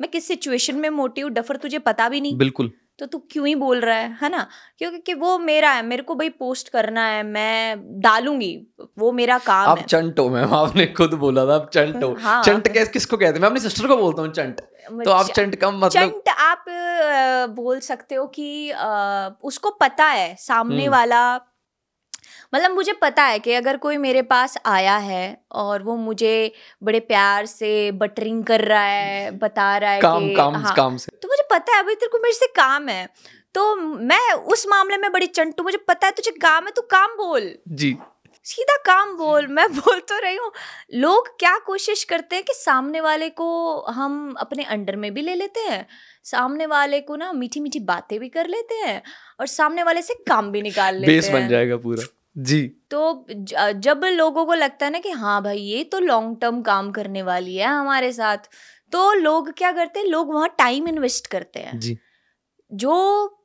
मैं 0.00 0.10
किस 0.10 0.26
सिचुएशन 0.28 0.76
में 0.76 0.88
मोटी 0.90 1.20
हूँ? 1.20 1.30
डफर 1.30 1.56
तुझे 1.56 1.78
पता 1.80 2.08
भी 2.08 2.20
नहीं। 2.20 2.36
बिल्कुल। 2.38 2.70
तो 2.98 3.06
तू 3.06 3.18
क्यों 3.30 3.46
ही 3.46 3.54
बोल 3.54 3.80
रहा 3.80 3.96
है 3.96 4.16
है 4.22 4.28
ना? 4.30 4.46
क्योंकि 4.78 4.98
कि 4.98 5.14
वो 5.14 5.38
मेरा 5.38 5.70
है 5.72 5.82
मेरे 5.82 6.02
को 6.02 6.14
भाई 6.14 6.28
पोस्ट 6.30 6.68
करना 6.68 7.04
है 7.06 7.22
मैं 7.22 8.00
डालूँगी 8.00 8.56
वो 8.98 9.12
मेरा 9.12 9.38
काम 9.38 9.68
आप 9.68 9.78
है। 9.78 9.84
चंट 9.84 10.18
हो 10.18 10.28
मैम 10.30 10.54
आपने 10.54 10.86
खुद 10.98 11.14
बोला 11.14 11.46
था 11.46 11.54
आप 11.54 11.70
चंट 11.74 12.02
हो। 12.04 12.14
हाँ। 12.20 12.42
चंट 12.42 12.68
कैस 12.74 12.88
किसको 12.88 13.16
कहते 13.16 13.32
हैं? 13.32 13.40
मैं 13.40 13.48
अपनी 13.48 13.60
सिस्टर 13.60 13.86
को 13.88 13.96
बोलता 13.96 14.22
हूँ 14.22 14.32
चंट। 14.32 14.60
तो 15.04 15.10
आप 15.10 15.30
चंट 15.30 15.54
कम 15.56 15.74
मतलब 15.76 16.10
चंट 16.10 16.28
आप 16.30 16.64
बोल 17.56 17.80
सकते 17.80 18.14
हो 18.14 18.26
कि 18.34 18.70
उसको 19.42 19.70
पता 19.80 20.04
है 20.06 20.34
सामने 20.38 20.82
हम्म। 20.82 20.92
वाला 20.92 21.22
मतलब 22.52 22.70
मुझे 22.70 22.92
पता 22.92 23.22
है 23.22 23.38
कि 23.38 23.52
अगर 23.52 23.76
कोई 23.76 23.96
मेरे 23.96 24.22
पास 24.22 24.56
आया 24.66 24.96
है 24.96 25.24
और 25.52 25.82
वो 25.82 25.96
मुझे 25.96 26.52
बड़े 26.82 27.00
प्यार 27.00 27.46
से 27.46 27.90
बटरिंग 27.92 28.44
कर 28.44 28.60
रहा 28.60 28.82
है 28.82 29.30
बता 29.38 29.76
रहा 29.78 29.90
है 29.90 30.00
काम 30.00 30.28
कि 30.28 30.34
काम 30.34 30.56
हाँ, 30.56 30.74
काम 30.76 30.96
से। 30.96 31.16
तो 31.22 31.28
मुझे 31.28 31.42
पता 31.50 31.76
है 31.76 31.82
भाई 31.82 31.94
तेरे 31.94 32.08
को 32.08 32.18
मेरे 32.18 32.34
से 32.34 32.46
काम 32.46 32.88
है। 32.88 33.08
तो 33.54 33.74
मैं 33.76 34.32
उस 34.32 34.66
मामले 34.68 34.96
में 34.96 35.10
बड़ी 35.12 35.26
चंटू 35.26 35.62
मुझे 35.62 35.78
पता 35.88 36.06
है 36.06 36.12
तुझे 36.12 36.30
काम 36.30 36.64
है 36.64 36.72
तू 36.76 36.82
काम 36.82 37.16
बोल। 37.16 37.54
जी। 37.68 37.96
सीधा 38.46 38.76
काम 38.76 39.16
बोल 39.16 39.46
मैं 39.46 39.66
बोल 39.72 40.00
तो 40.00 40.18
रही 40.18 40.36
हूँ। 40.36 40.50
लोग 40.94 41.28
क्या 41.38 41.56
कोशिश 41.58 42.02
करते 42.04 42.36
हैं 42.36 42.44
कि 42.44 42.52
सामने 42.54 43.00
वाले 43.00 43.28
को 43.30 43.48
हम 43.90 44.34
अपने 44.38 44.64
अंडर 44.64 44.96
में 44.96 45.12
भी 45.14 45.22
ले 45.22 45.34
लेते 45.34 45.60
हैं 45.60 45.86
सामने 46.24 46.66
वाले 46.66 47.00
को 47.00 47.16
ना 47.16 47.32
मीठी 47.32 47.60
मीठी 47.60 47.80
बातें 47.80 48.18
भी 48.20 48.28
कर 48.28 48.46
लेते 48.46 48.74
हैं 48.74 49.02
और 49.40 49.46
सामने 49.46 49.82
वाले 49.82 50.02
से 50.02 50.14
काम 50.28 50.50
भी 50.52 50.62
निकाल 50.62 50.94
लेते 50.94 51.12
बेस 51.12 51.28
हैं। 51.28 51.34
बन 51.34 51.48
जाएगा 51.48 51.76
पूरा। 51.76 52.04
जी। 52.36 52.66
तो 52.90 53.26
जब 53.74 54.00
लोगों 54.06 54.44
को 54.46 54.54
लगता 54.54 54.86
है 54.86 54.92
ना 54.92 54.98
कि 54.98 55.10
हाँ 55.10 55.42
भाई 55.42 55.58
ये 55.58 55.82
तो 55.84 55.98
लॉन्ग 56.00 56.36
टर्म 56.40 56.60
काम 56.62 56.90
करने 56.92 57.22
वाली 57.22 57.56
है 57.56 57.66
हमारे 57.68 58.12
साथ 58.12 58.48
तो 58.92 59.12
लोग 59.14 59.50
क्या 59.52 59.72
करते 59.72 60.00
हैं 60.00 60.06
लोग 60.06 60.32
वहाँ 60.34 60.48
टाइम 60.58 60.88
इन्वेस्ट 60.88 61.26
करते 61.26 61.60
हैं। 61.60 61.78
जी। 61.80 61.98
जो 62.70 63.38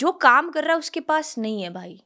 जो 0.00 0.12
काम 0.12 0.50
कर 0.50 0.64
रहा 0.64 0.72
है 0.72 0.78
उसके 0.78 1.00
पास 1.02 1.34
नहीं 1.38 1.62
है 1.62 1.70
भाई। 1.70 2.00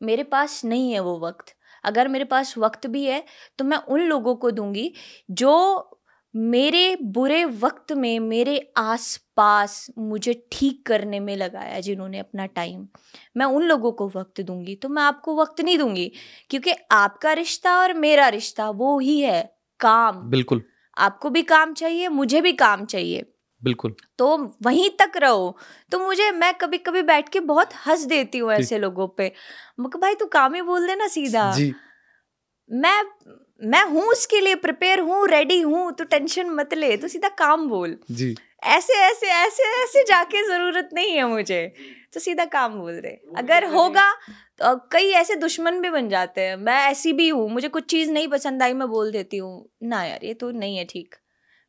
मेरे 0.00 0.22
पास 0.24 0.64
नहीं 0.64 0.92
है 0.92 1.00
वो 1.00 1.18
वक्त। 1.20 1.54
अगर 1.84 2.08
मेरे 2.08 2.24
पास 2.24 2.56
वक्त 2.58 2.86
भी 2.86 3.04
है 3.04 3.24
तो 3.58 3.64
मैं 3.64 3.76
उन 3.78 4.00
लोगों 4.02 4.34
को 4.36 4.50
दूँगी 4.50 4.92
जो 5.32 5.52
मेरे 6.36 6.96
बुरे 7.02 7.44
वक्त 7.44 7.92
में 7.92 8.20
मेरे 8.20 8.72
आसपास 8.76 9.90
मुझे 9.98 10.48
ठीक 10.52 10.86
करने 10.86 11.20
में 11.20 11.36
लगाया 11.36 11.80
जिन्होंने 11.80 12.18
अपना 12.18 12.46
टाइम 12.46 12.86
मैं 13.36 13.46
उन 13.46 13.62
लोगों 13.62 13.92
को 13.92 14.08
वक्त 14.08 14.40
दूँगी 14.40 14.74
तो 14.74 14.88
मैं 14.88 15.02
आपको 15.02 15.36
वक्त 15.36 15.60
नहीं 15.60 15.78
दूँगी 15.78 16.12
क्योंकि 16.50 16.72
आपका 16.90 17.32
रिश्ता 17.32 17.76
और 17.78 17.94
मेरा 17.94 18.28
रिश्ता 18.28 18.70
वो 18.70 18.98
ही 18.98 19.20
है 19.20 19.56
काम। 19.80 20.30
बिल्कुल। 20.30 20.62
आपको 20.96 21.30
भी 21.30 21.42
काम 21.42 21.72
चाहिए 21.74 22.08
मुझे 22.08 22.40
भी 22.40 22.52
काम 22.52 22.84
चाहिए। 22.84 23.32
बिल्कुल। 23.62 23.94
तो 24.18 24.56
वहीं 24.62 24.90
तक 24.90 25.12
रहो। 25.16 25.58
तो 25.92 25.98
मुझे 25.98 26.30
मैं 26.30 26.54
कभी 26.54 26.78
कभी 26.78 27.02
बैठ 27.02 27.28
के 27.28 27.40
बहुत 27.40 27.70
हंस 27.86 28.04
देती 28.04 28.38
हूँ 28.38 28.52
ऐसे 28.52 28.78
लोगों 28.78 29.08
पे। 29.08 29.32
भाई 29.80 30.14
तू 30.14 30.26
काम 30.26 30.54
ही 30.54 30.62
बोल 30.62 30.86
देना 30.86 31.08
सीधा। 31.08 31.52
जी। 31.52 31.74
मैं 32.70 33.02
मैं 33.60 33.84
हूँ 33.84 34.02
उसके 34.04 34.40
लिए 34.40 34.54
प्रिपेयर 34.56 35.00
हूँ 35.00 35.26
रेडी 35.28 35.60
हूँ 35.60 35.90
तो 35.92 36.04
टेंशन 36.04 36.50
मत 36.50 36.74
ले 36.74 36.96
तो 36.96 37.08
सीधा 37.08 37.28
काम 37.38 37.68
बोल। 37.68 37.96
जी। 38.12 38.34
ऐसे 38.66 38.94
ऐसे 39.02 39.26
ऐसे 39.32 39.62
ऐसे 39.82 40.02
जाके 40.04 40.42
ज़रूरत 40.48 40.88
नहीं 40.94 41.12
है 41.12 41.26
मुझे 41.28 41.66
तो 42.14 42.20
सीधा 42.20 42.44
काम 42.46 42.78
बोल 42.78 43.00
दे। 43.00 43.08
अगर 43.36 43.64
होगा 43.66 44.10
तो 44.60 44.74
कई 44.92 45.10
ऐसे 45.12 45.34
दुश्मन 45.36 45.80
भी 45.80 45.90
बन 45.90 46.08
जाते 46.08 46.40
हैं 46.40 46.56
मैं 46.58 46.78
ऐसी 46.86 47.12
भी 47.12 47.28
हूँ 47.28 47.48
मुझे 47.50 47.68
कुछ 47.68 47.84
चीज़ 47.90 48.10
नहीं 48.10 48.28
पसंद 48.28 48.62
आई 48.62 48.72
मैं 48.72 48.88
बोल 48.88 49.10
देती 49.12 49.36
हूँ 49.36 49.68
ना 49.82 50.02
यार 50.04 50.24
ये 50.24 50.34
तो 50.34 50.50
नहीं 50.52 50.76
है 50.76 50.84
ठीक। 50.84 51.14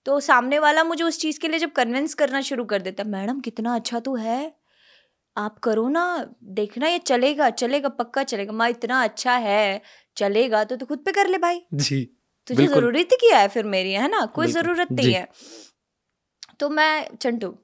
तो 0.06 0.20
सामने 0.20 0.60
वाला 0.60 0.84
मुझे 0.84 1.04
उस 1.04 1.20
चीज़ 1.20 1.40
के 1.40 1.48
लिए 1.48 1.60
जब 1.60 1.72
कन्विंस 1.72 2.14
करना 2.14 2.42
शुरू 2.42 2.66
कर 2.66 2.82
देता 2.82 3.04
मैडम 3.06 3.40
कितना 3.40 3.76
अच्छा 3.76 4.00
तो 4.00 4.16
है 4.16 4.54
आप 5.38 5.58
करो 5.60 5.88
ना 5.90 6.04
देखना 6.44 6.88
ये 6.88 6.98
चलेगा 7.00 7.50
चलेगा 7.52 7.90
पक्का 7.90 8.24
चलेगा 8.24 8.54
माँ 8.54 8.70
इतना 8.70 9.04
अच्छा 9.04 9.36
है 9.38 9.82
चलेगा 10.18 10.64
तो 10.64 10.76
तू 10.76 10.86
खुद 10.86 11.00
पे 11.00 11.12
कर 11.12 11.28
ले 11.28 11.38
भाई। 11.38 11.62
जी 11.74 12.10
तुझे। 12.48 12.68
ज़रूरत 12.68 12.98
ही 12.98 13.04
क्या 13.04 13.40
है 13.40 13.48
फिर 13.48 13.64
मेरी 13.64 13.92
है 13.94 14.10
ना? 14.10 14.26
कोई 14.26 14.48
ज़रूरत 14.48 14.92
नहीं 14.92 15.14
है। 15.14 15.28
तो 16.60 16.70
मैं 16.70 17.16
चंटू। 17.22 17.58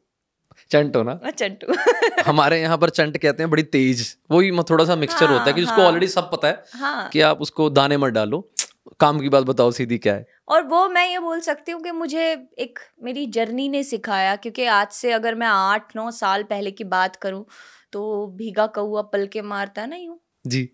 चंट 0.72 0.96
हो 0.96 1.04
ना? 1.04 1.20
मैं 1.24 1.32
चंटू। 1.32 1.68
हमारे 2.26 2.62
यहाँ 2.62 2.78
पर 2.78 2.90
चंट 2.90 3.18
कहते 3.18 3.44
हैं 3.44 3.50
बड़ी 3.50 3.64
तेज। 3.64 4.18
वही 4.32 4.52
म- 4.52 4.64
थोड़ा 4.64 4.86
सा 4.86 4.96
मिक्सचर 4.96 5.26
हाँ, 5.26 5.34
होता 5.34 5.46
है 5.46 5.54
कि 5.54 5.62
हाँ, 5.62 5.78
उसको 5.78 5.92
हाँ। 5.92 6.08
सब 6.08 6.32
पता 6.32 6.48
है 6.48 6.64
हाँ। 6.74 7.10
कि 7.10 7.22
आप 7.22 7.42
उसको 7.42 7.70
दाने 7.70 7.98
मत 7.98 8.12
डालो। 8.12 8.52
काम 9.00 9.20
की 9.20 9.30
बात 9.30 9.44
बताओ 9.44 9.72
सीधी 9.72 9.98
क्या 9.98 10.14
है? 10.14 10.28
और 10.48 10.64
वो 10.64 10.90
मैं 10.90 11.10
ये 11.10 11.20
बोल 11.20 11.40
सकती 11.40 11.72
हूँ 11.72 11.82
कि 11.82 11.92
मुझे 11.92 12.48
एक 12.60 12.80
मेरी 13.04 13.26
जर्नी 13.26 13.70
ने 13.70 13.84
सिखाया 13.84 14.36
क्योंकि 14.36 14.66
आज 14.66 14.88
से 14.88 15.12
अगर 15.12 15.36
मैं 15.36 15.48
आठ 15.48 15.96
नौ 15.96 16.12
साल 16.12 16.44
पहले 16.44 16.72
की 16.72 16.84
बात 16.84 17.16
करूँ 17.16 17.46
तो 17.92 18.28
भीगा 18.28 18.68
कौआ 18.68 19.02
पल 19.02 19.28
के 19.28 19.42
मारता 19.42 19.82
है। 19.82 19.90
ना 19.90 19.96
यूँ 19.96 20.20
जी। 20.48 20.70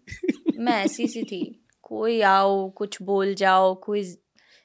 मैं 0.57 0.85
ऐसी 0.85 1.07
सी 1.07 1.23
थी। 1.23 1.58
कोई 1.89 2.21
आओ 2.21 2.69
कुछ 2.69 3.01
बोल 3.01 3.33
जाओ 3.35 3.73
कोई 3.83 4.03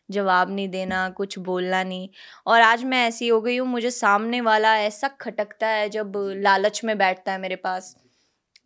जवाब 0.08 0.50
नहीं 0.50 0.68
देना 0.68 1.08
कुछ 1.10 1.38
बोलना 1.38 1.82
नहीं। 1.84 2.08
और 2.46 2.60
आज 2.60 2.84
मैं 2.84 3.06
ऐसी 3.08 3.28
हो 3.28 3.40
गई 3.40 3.56
हूँ 3.56 3.68
मुझे 3.68 3.90
सामने 3.90 4.40
वाला 4.40 4.76
ऐसा 4.78 5.08
खटकता 5.20 5.68
है 5.68 5.88
जब 5.88 6.12
लालच 6.38 6.80
में 6.84 6.96
बैठता 6.98 7.32
है 7.32 7.40
मेरे 7.40 7.56
पास। 7.56 7.94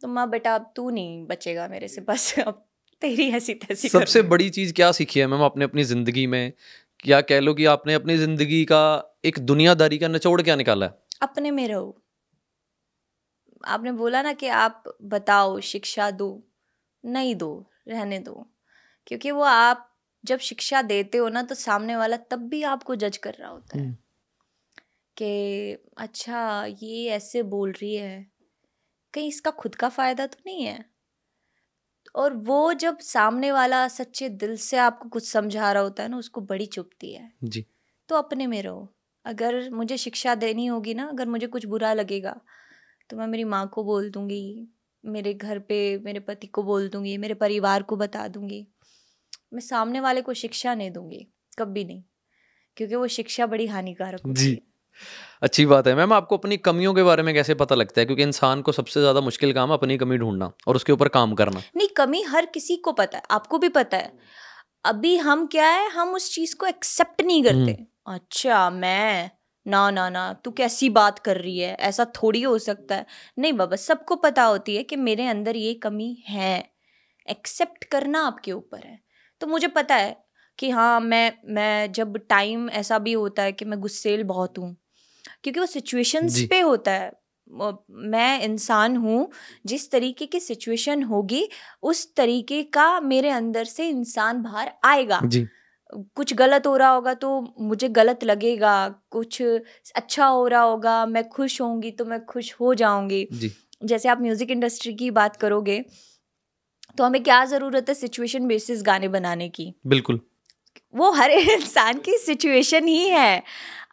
तो 0.01 0.09
माँ 0.09 0.29
बेटा 0.31 0.55
अब 0.55 0.73
तू 0.77 0.89
नहीं 0.91 1.27
बचेगा 1.27 1.69
मेरे 1.69 1.89
से 1.89 2.01
बस 2.01 2.35
अब 2.39 2.65
तेरी 3.03 3.29
ऐसी 3.31 3.55
तैसी 3.55 3.89
सबसे 3.89 4.23
बड़ी 4.25 4.49
चीज़ 4.51 4.73
क्या 4.73 4.91
सीखी 4.93 5.21
है 5.21 5.27
मैम 5.27 5.43
आपने 5.43 5.65
अपनी 5.65 5.85
ज़िंदगी 5.85 6.27
में? 6.27 6.53
क्या 7.01 7.21
कह 7.21 7.41
लो 7.41 7.55
कि 7.55 7.65
आपने 7.65 7.95
अपनी 7.95 8.17
ज़िंदगी 8.17 8.65
का 8.65 8.83
एक 9.25 9.39
दुनियादारी 9.39 9.99
का 9.99 10.09
निचोड़ 10.09 10.41
क्या 10.43 10.57
निकाला 10.57 10.87
है? 10.87 10.95
अपने 11.23 11.51
में 11.51 11.67
रहो। 11.69 11.97
आपने 13.67 13.93
बोला 13.93 14.23
ना 14.23 14.33
कि 14.33 14.49
आप 14.49 14.83
बताओ 15.05 15.59
शिक्षा 15.61 16.11
दो 16.11 16.29
नहीं 17.05 17.35
दो। 17.35 17.51
रहने 17.89 18.19
दो। 18.19 18.47
क्योंकि 19.07 19.31
वो 19.31 19.43
आप 19.43 19.91
जब 20.25 20.39
शिक्षा 20.39 20.83
देते 20.83 21.19
हो 21.19 21.29
ना 21.29 21.43
तो 21.43 21.55
सामने 21.55 21.97
वाला 21.97 22.17
तब 22.17 22.49
भी 22.49 22.63
आपको 22.63 22.95
जज 22.97 23.17
कर 23.17 23.35
रहा 23.35 23.51
होता 23.51 23.79
है 23.79 23.85
हम्म। 23.85 23.97
कि 25.17 25.79
अच्छा 25.99 26.65
ये 26.83 27.09
ऐसे 27.11 27.43
बोल 27.43 27.73
रही 27.73 27.95
है। 27.97 28.27
कहीं 29.15 29.29
इसका 29.29 29.51
खुद 29.51 29.75
का 29.75 29.89
फ़ायदा 29.89 30.27
तो 30.27 30.39
नहीं 30.47 30.65
है? 30.65 30.85
और 32.15 32.35
वो 32.35 32.73
जब 32.73 32.99
सामने 32.99 33.53
वाला 33.53 33.89
सच्चे 33.89 34.29
दिल 34.29 34.57
से 34.57 34.77
आपको 34.77 35.09
कुछ 35.09 35.29
समझा 35.29 35.73
रहा 35.73 35.83
होता 35.83 36.03
है 36.03 36.09
ना 36.09 36.17
उसको 36.19 36.41
बड़ी 36.41 36.67
चुपती 36.67 37.13
है। 37.15 37.33
जी। 37.45 37.67
तो 38.09 38.17
अपने 38.17 38.47
में 38.47 38.63
रहो। 38.63 38.89
अगर 39.25 39.71
मुझे 39.71 39.97
शिक्षा 39.97 40.35
देनी 40.35 40.67
होगी 40.67 40.95
ना 40.95 41.07
अगर 41.09 41.29
मुझे 41.29 41.47
कुछ 41.47 41.67
बुरा 41.67 41.93
लगेगा 41.93 42.41
तो 43.11 43.17
मैं 43.17 43.27
मेरी 43.27 43.45
माँ 43.45 43.69
को 43.69 43.85
बोल 43.85 44.11
दूँगी 44.11 44.69
मेरे 45.05 45.35
घर 45.35 45.59
पे 45.59 45.77
मेरे 45.99 46.21
पति 46.21 46.47
को 46.47 46.63
बोल 46.63 46.89
दूँगी 46.89 47.17
मेरे 47.19 47.35
परिवार 47.35 47.83
को 47.83 47.97
बता 47.97 48.27
दूँगी। 48.29 48.67
मैं 49.55 49.61
सामने 49.61 50.01
वाले 50.01 50.21
को 50.23 50.35
शिक्षा 50.35 50.75
नहीं 50.75 50.91
दूँगी 50.91 51.27
कभी 51.59 51.85
नहीं 51.85 52.03
क्योंकि 52.77 52.95
वो 52.95 53.07
शिक्षा 53.09 53.47
बड़ी 53.47 53.67
हानिकारक 53.67 54.21
जी। 54.29 54.59
अच्छी 55.43 55.65
बात 55.67 55.87
है। 55.87 55.95
मैम 55.95 56.13
आपको 56.13 56.37
अपनी 56.37 56.57
कमियों 56.59 56.95
के 56.95 57.03
बारे 57.03 57.23
में 57.23 57.35
कैसे 57.35 57.55
पता 57.55 57.75
लगता 57.75 58.01
है? 58.01 58.05
क्योंकि 58.07 58.23
इंसान 58.23 58.63
को 58.63 58.73
सबसे 58.73 59.01
ज़्यादा 59.01 59.21
मुश्किल 59.21 59.53
काम 59.53 59.69
है 59.71 59.77
अपनी 59.77 59.97
कमी 59.99 60.19
ढूंढना 60.19 60.51
और 60.69 60.77
उसके 60.77 60.93
ऊपर 60.93 61.09
काम 61.09 61.35
करना। 61.35 61.63
नहीं 61.77 61.89
कमी 61.97 62.23
हर 62.23 62.47
किसी 62.47 62.77
को 62.77 62.93
पता 62.93 63.19
है 63.19 63.25
आपको 63.31 63.59
भी 63.59 63.69
पता 63.71 63.97
है। 63.97 64.13
अभी 64.85 65.17
हम 65.19 65.47
क्या 65.47 65.69
है 65.69 65.89
हम 65.91 66.15
उस 66.15 66.35
चीज़ 66.35 66.55
को 66.57 66.67
एक्सेप्ट 66.67 67.23
नहीं 67.23 67.43
करते। 67.45 67.77
अच्छा 68.07 68.69
मैं 68.71 69.31
ना 69.67 69.91
ना 69.91 70.09
ना 70.09 70.33
तू 70.45 70.51
कैसी 70.51 70.89
बात 70.91 71.19
कर 71.19 71.37
रही 71.37 71.59
है? 71.59 71.75
ऐसा 71.77 72.05
थोड़ी 72.17 72.43
हो 72.43 72.59
सकता 72.59 72.95
है। 72.95 73.07
नहीं 73.39 73.53
बाबा 73.53 73.77
सबको 73.77 74.17
पता 74.17 74.43
होती 74.45 74.77
है 74.77 74.83
कि 74.83 74.97
मेरे 74.99 75.27
अंदर 75.27 75.57
ये 75.57 75.75
कमी 75.75 76.13
है। 76.29 76.55
एक्सेप्ट 77.29 77.85
करना 77.85 78.21
आपके 78.27 78.53
ऊपर 78.53 78.87
है। 78.87 78.99
तो 79.41 79.47
मुझे 79.47 79.69
पता 79.69 79.95
है 79.95 80.17
कि 80.59 80.71
हाँ 80.71 81.01
मैं 81.01 81.33
मैं 81.55 81.93
जब 81.93 82.17
टाइम 82.29 82.69
ऐसा 82.73 82.99
भी 82.99 83.13
होता 83.13 83.43
है 83.43 83.53
कि 83.53 83.65
मैं 83.65 83.81
गुस्सेल 83.81 84.23
बहुत 84.25 84.59
हूँ 84.59 84.77
क्योंकि 85.45 85.61
वो 85.61 85.67
सिचुएशंस 85.67 86.41
पे 86.43 86.61
होता 86.61 86.93
है। 86.93 87.13
मैं 88.09 88.41
इंसान 88.43 88.97
हूँ 88.97 89.31
जिस 89.67 89.91
तरीके 89.93 90.27
की 90.27 90.41
सिचुएशन 90.41 91.03
होगी 91.05 91.49
उस 91.83 92.07
तरीके 92.17 92.63
का 92.73 93.01
मेरे 93.03 93.31
अंदर 93.31 93.65
से 93.67 93.89
इंसान 93.89 94.43
बाहर 94.43 94.73
आएगा। 94.85 95.21
जी। 95.27 95.49
कुछ 95.91 96.35
गलत 96.35 96.67
हो 96.67 96.77
रहा 96.77 96.91
होगा 96.91 97.15
तो 97.15 97.31
मुझे 97.61 97.89
गलत 97.89 98.25
लगेगा 98.25 98.73
कुछ 99.11 99.43
अच्छा 99.43 100.27
हो 100.27 100.47
रहा 100.49 100.61
होगा 100.63 101.05
मैं 101.07 101.29
खुश 101.29 101.61
होंगी 101.61 101.91
तो 101.91 102.05
मैं 102.05 102.25
खुश 102.27 102.55
हो 102.61 102.75
जाऊँगी। 102.75 103.27
जैसे 103.85 104.09
आप 104.09 104.21
म्यूज़िक 104.21 104.51
इंडस्ट्री 104.51 104.93
की 104.95 105.11
बात 105.11 105.37
करोगे 105.37 105.85
तो 106.99 107.05
हमें 107.05 107.23
क्या 107.23 107.45
ज़रूरत 107.45 107.89
है 107.89 107.95
सिचुएशन 107.95 108.47
बेसिस 108.47 108.83
गाने 108.83 109.09
बनाने 109.09 109.49
की? 109.49 109.73
बिल्कुल। 109.87 110.21
वो 110.95 111.11
हर 111.13 111.31
इंसान 111.31 111.99
की 111.99 112.17
सिचुएशन 112.19 112.87
ही 112.89 113.09
है। 113.09 113.43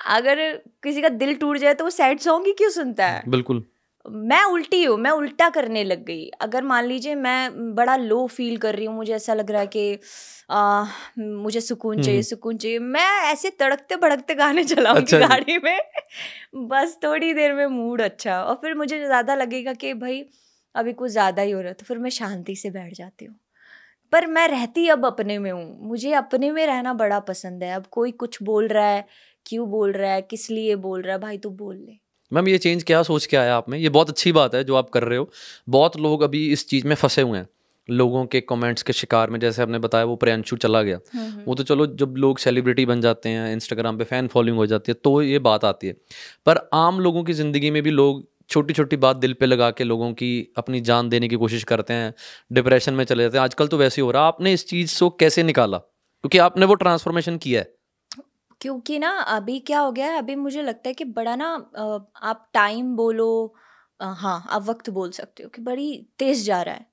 अगर 0.07 0.39
किसी 0.83 1.01
का 1.01 1.09
दिल 1.09 1.35
टूट 1.35 1.57
जाए 1.57 1.73
तो 1.73 1.83
वो 1.83 1.89
सैड 1.89 2.19
सॉन्ग 2.19 2.47
ही 2.47 2.53
क्यों 2.53 2.69
सुनता 2.69 3.07
है? 3.07 3.23
बिल्कुल। 3.27 3.63
मैं 4.05 4.43
उल्टी 4.45 4.83
हूँ 4.83 4.97
मैं 4.97 5.11
उल्टा 5.11 5.49
करने 5.49 5.83
लग 5.83 6.03
गई। 6.05 6.27
अगर 6.41 6.63
मान 6.63 6.85
लीजिए 6.85 7.15
मैं 7.15 7.75
बड़ा 7.75 7.95
लो 7.97 8.25
फील 8.27 8.57
कर 8.57 8.75
रही 8.75 8.85
हूँ 8.85 8.95
मुझे 8.95 9.13
ऐसा 9.13 9.33
लग 9.33 9.51
रहा 9.51 9.61
है 9.61 9.67
कि 9.67 9.99
आ, 10.49 10.85
मुझे 11.19 11.61
सुकून 11.61 12.01
चाहिए 12.01 12.19
हम्म। 12.19 12.23
सुकून 12.23 12.57
चाहिए। 12.57 12.79
मैं 12.79 13.05
ऐसे 13.31 13.49
तड़कते 13.59 13.95
भड़कते 13.95 14.35
गाने 14.35 14.63
चलाऊँगी 14.63 15.01
अच्छा 15.01 15.19
गाड़ी 15.19 15.57
में। 15.57 15.79
बस 16.69 16.97
थोड़ी 17.03 17.33
देर 17.33 17.53
में 17.53 17.65
मूड 17.67 18.01
अच्छा 18.01 18.41
और 18.43 18.55
फिर 18.55 18.75
मुझे 18.75 18.99
ज़्यादा 19.05 19.35
लगेगा 19.35 19.73
कि 19.75 19.93
भाई 19.95 20.23
अभी 20.75 20.93
कुछ 20.93 21.11
ज़्यादा 21.11 21.41
ही 21.41 21.51
हो 21.51 21.59
रहा 21.59 21.67
है 21.69 21.73
तो 21.73 21.85
फिर 21.85 21.97
मैं 21.97 22.09
शांति 22.11 22.55
से 22.55 22.69
बैठ 22.69 22.93
जाती 22.93 23.25
हूँ। 23.25 23.35
पर 24.13 24.27
मैं 24.27 24.47
रहती 24.47 24.87
अब 24.89 25.05
अपने 25.05 25.37
में 25.39 25.51
हूँ। 25.51 25.87
मुझे 25.89 26.13
अपने 26.13 26.51
में 26.51 26.65
रहना 26.67 26.93
बड़ा 26.95 27.19
पसंद 27.21 27.63
है। 27.63 27.73
अब 27.75 27.85
कोई 27.91 28.11
कुछ 28.13 28.41
बोल 28.43 28.67
रहा 28.67 28.87
है 28.87 29.05
क्यों 29.45 29.69
बोल 29.69 29.91
रहा 29.91 30.11
है 30.11 30.21
किस 30.21 30.49
लिए 30.51 30.75
बोल 30.77 31.01
रहा 31.01 31.15
है 31.15 31.21
भाई 31.21 31.37
तू 31.37 31.49
बोल 31.55 31.75
ले। 31.77 31.97
मैम 32.35 32.47
ये 32.47 32.57
चेंज 32.57 32.83
क्या 32.83 33.01
सोच 33.03 33.25
के 33.25 33.37
आया 33.37 33.55
आप 33.57 33.69
में? 33.69 33.77
ये 33.79 33.89
बहुत 33.89 34.09
अच्छी 34.09 34.31
बात 34.31 34.55
है 34.55 34.63
जो 34.63 34.75
आप 34.75 34.89
कर 34.89 35.03
रहे 35.03 35.17
हो। 35.17 35.29
बहुत 35.69 35.97
लोग 35.97 36.21
अभी 36.21 36.47
इस 36.51 36.67
चीज़ 36.69 36.87
में 36.87 36.95
फंसे 36.95 37.21
हुए 37.21 37.37
हैं। 37.39 37.47
लोगों 37.89 38.25
के 38.25 38.39
कमेंट्स 38.41 38.83
के 38.83 38.93
शिकार 38.93 39.29
में 39.29 39.39
जैसे 39.39 39.61
आपने 39.61 39.79
बताया 39.79 40.05
वो 40.05 40.15
प्रियंशु 40.15 40.55
चला 40.57 40.81
गया। 40.81 40.99
वो 41.47 41.55
तो 41.55 41.63
चलो 41.63 41.85
जब 41.95 42.15
लोग 42.17 42.37
सेलिब्रिटी 42.37 42.85
बन 42.85 43.01
जाते 43.01 43.29
हैं 43.29 43.51
इंस्टाग्राम 43.53 43.97
पे 43.97 44.03
फ़ैन 44.03 44.27
फॉलोइंग 44.27 44.57
हो 44.57 44.65
जाती 44.65 44.91
है 44.91 44.97
तो 45.03 45.21
ये 45.21 45.39
बात 45.39 45.65
आती 45.65 45.87
है। 45.87 45.93
पर 46.45 46.59
आम 46.73 46.99
लोगों 46.99 47.23
की 47.23 47.33
ज़िंदगी 47.33 47.71
में 47.71 47.81
भी 47.83 47.91
लोग 47.91 48.23
छोटी 48.49 48.73
छोटी 48.73 48.97
बात 48.97 49.17
दिल 49.17 49.33
पे 49.33 49.45
लगा 49.45 49.69
के 49.71 49.83
लोगों 49.83 50.11
की 50.13 50.31
अपनी 50.57 50.81
जान 50.81 51.09
देने 51.09 51.27
की 51.27 51.35
कोशिश 51.35 51.63
करते 51.63 51.93
हैं 51.93 52.13
डिप्रेशन 52.53 52.93
में 52.93 53.03
चले 53.05 53.23
जाते 53.23 53.37
हैं। 53.37 53.43
आजकल 53.43 53.67
तो 53.67 53.77
वैसे 53.77 54.01
ही 54.01 54.05
हो 54.05 54.11
रहा। 54.11 54.23
आपने 54.23 54.53
इस 54.53 54.67
चीज़ 54.67 54.99
को 54.99 55.09
कैसे 55.09 55.43
निकाला? 55.43 55.77
क्योंकि 55.77 56.37
आपने 56.37 56.65
वो 56.65 56.75
ट्रांसफॉर्मेशन 56.75 57.37
किया 57.37 57.61
है। 57.61 57.73
क्योंकि 58.65 58.99
ना 58.99 59.09
अभी 59.19 59.59
क्या 59.59 59.79
हो 59.79 59.91
गया 59.91 60.05
है 60.07 60.17
अभी 60.17 60.35
मुझे 60.35 60.61
लगता 60.61 60.89
है 60.89 60.93
कि 60.93 61.05
बड़ा 61.05 61.35
ना 61.35 61.47
आप 62.23 62.49
टाइम 62.53 62.95
बोलो 62.95 63.55
हाँ 63.99 64.47
आप 64.49 64.63
वक्त 64.63 64.89
बोल 64.89 65.11
सकते 65.11 65.43
हो 65.43 65.49
कि 65.49 65.61
बड़ी 65.61 66.07
तेज 66.19 66.45
जा 66.45 66.61
रहा 66.61 66.75
है। 66.75 66.85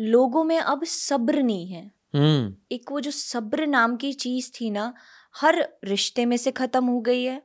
लोगों 0.00 0.44
में 0.44 0.58
अब 0.58 0.84
सब्र 0.84 1.42
नहीं 1.42 1.66
है। 1.68 1.92
हम्म। 2.14 2.54
एक 2.72 2.92
वो 2.92 3.00
जो 3.00 3.10
सब्र 3.10 3.66
नाम 3.66 3.96
की 3.96 4.12
चीज़ 4.12 4.50
थी 4.60 4.70
ना 4.70 4.94
हर 5.34 5.68
रिश्ते 5.84 6.26
में 6.26 6.36
से 6.36 6.52
खत्म 6.52 6.84
हो 6.86 7.00
गई 7.00 7.22
है 7.24 7.42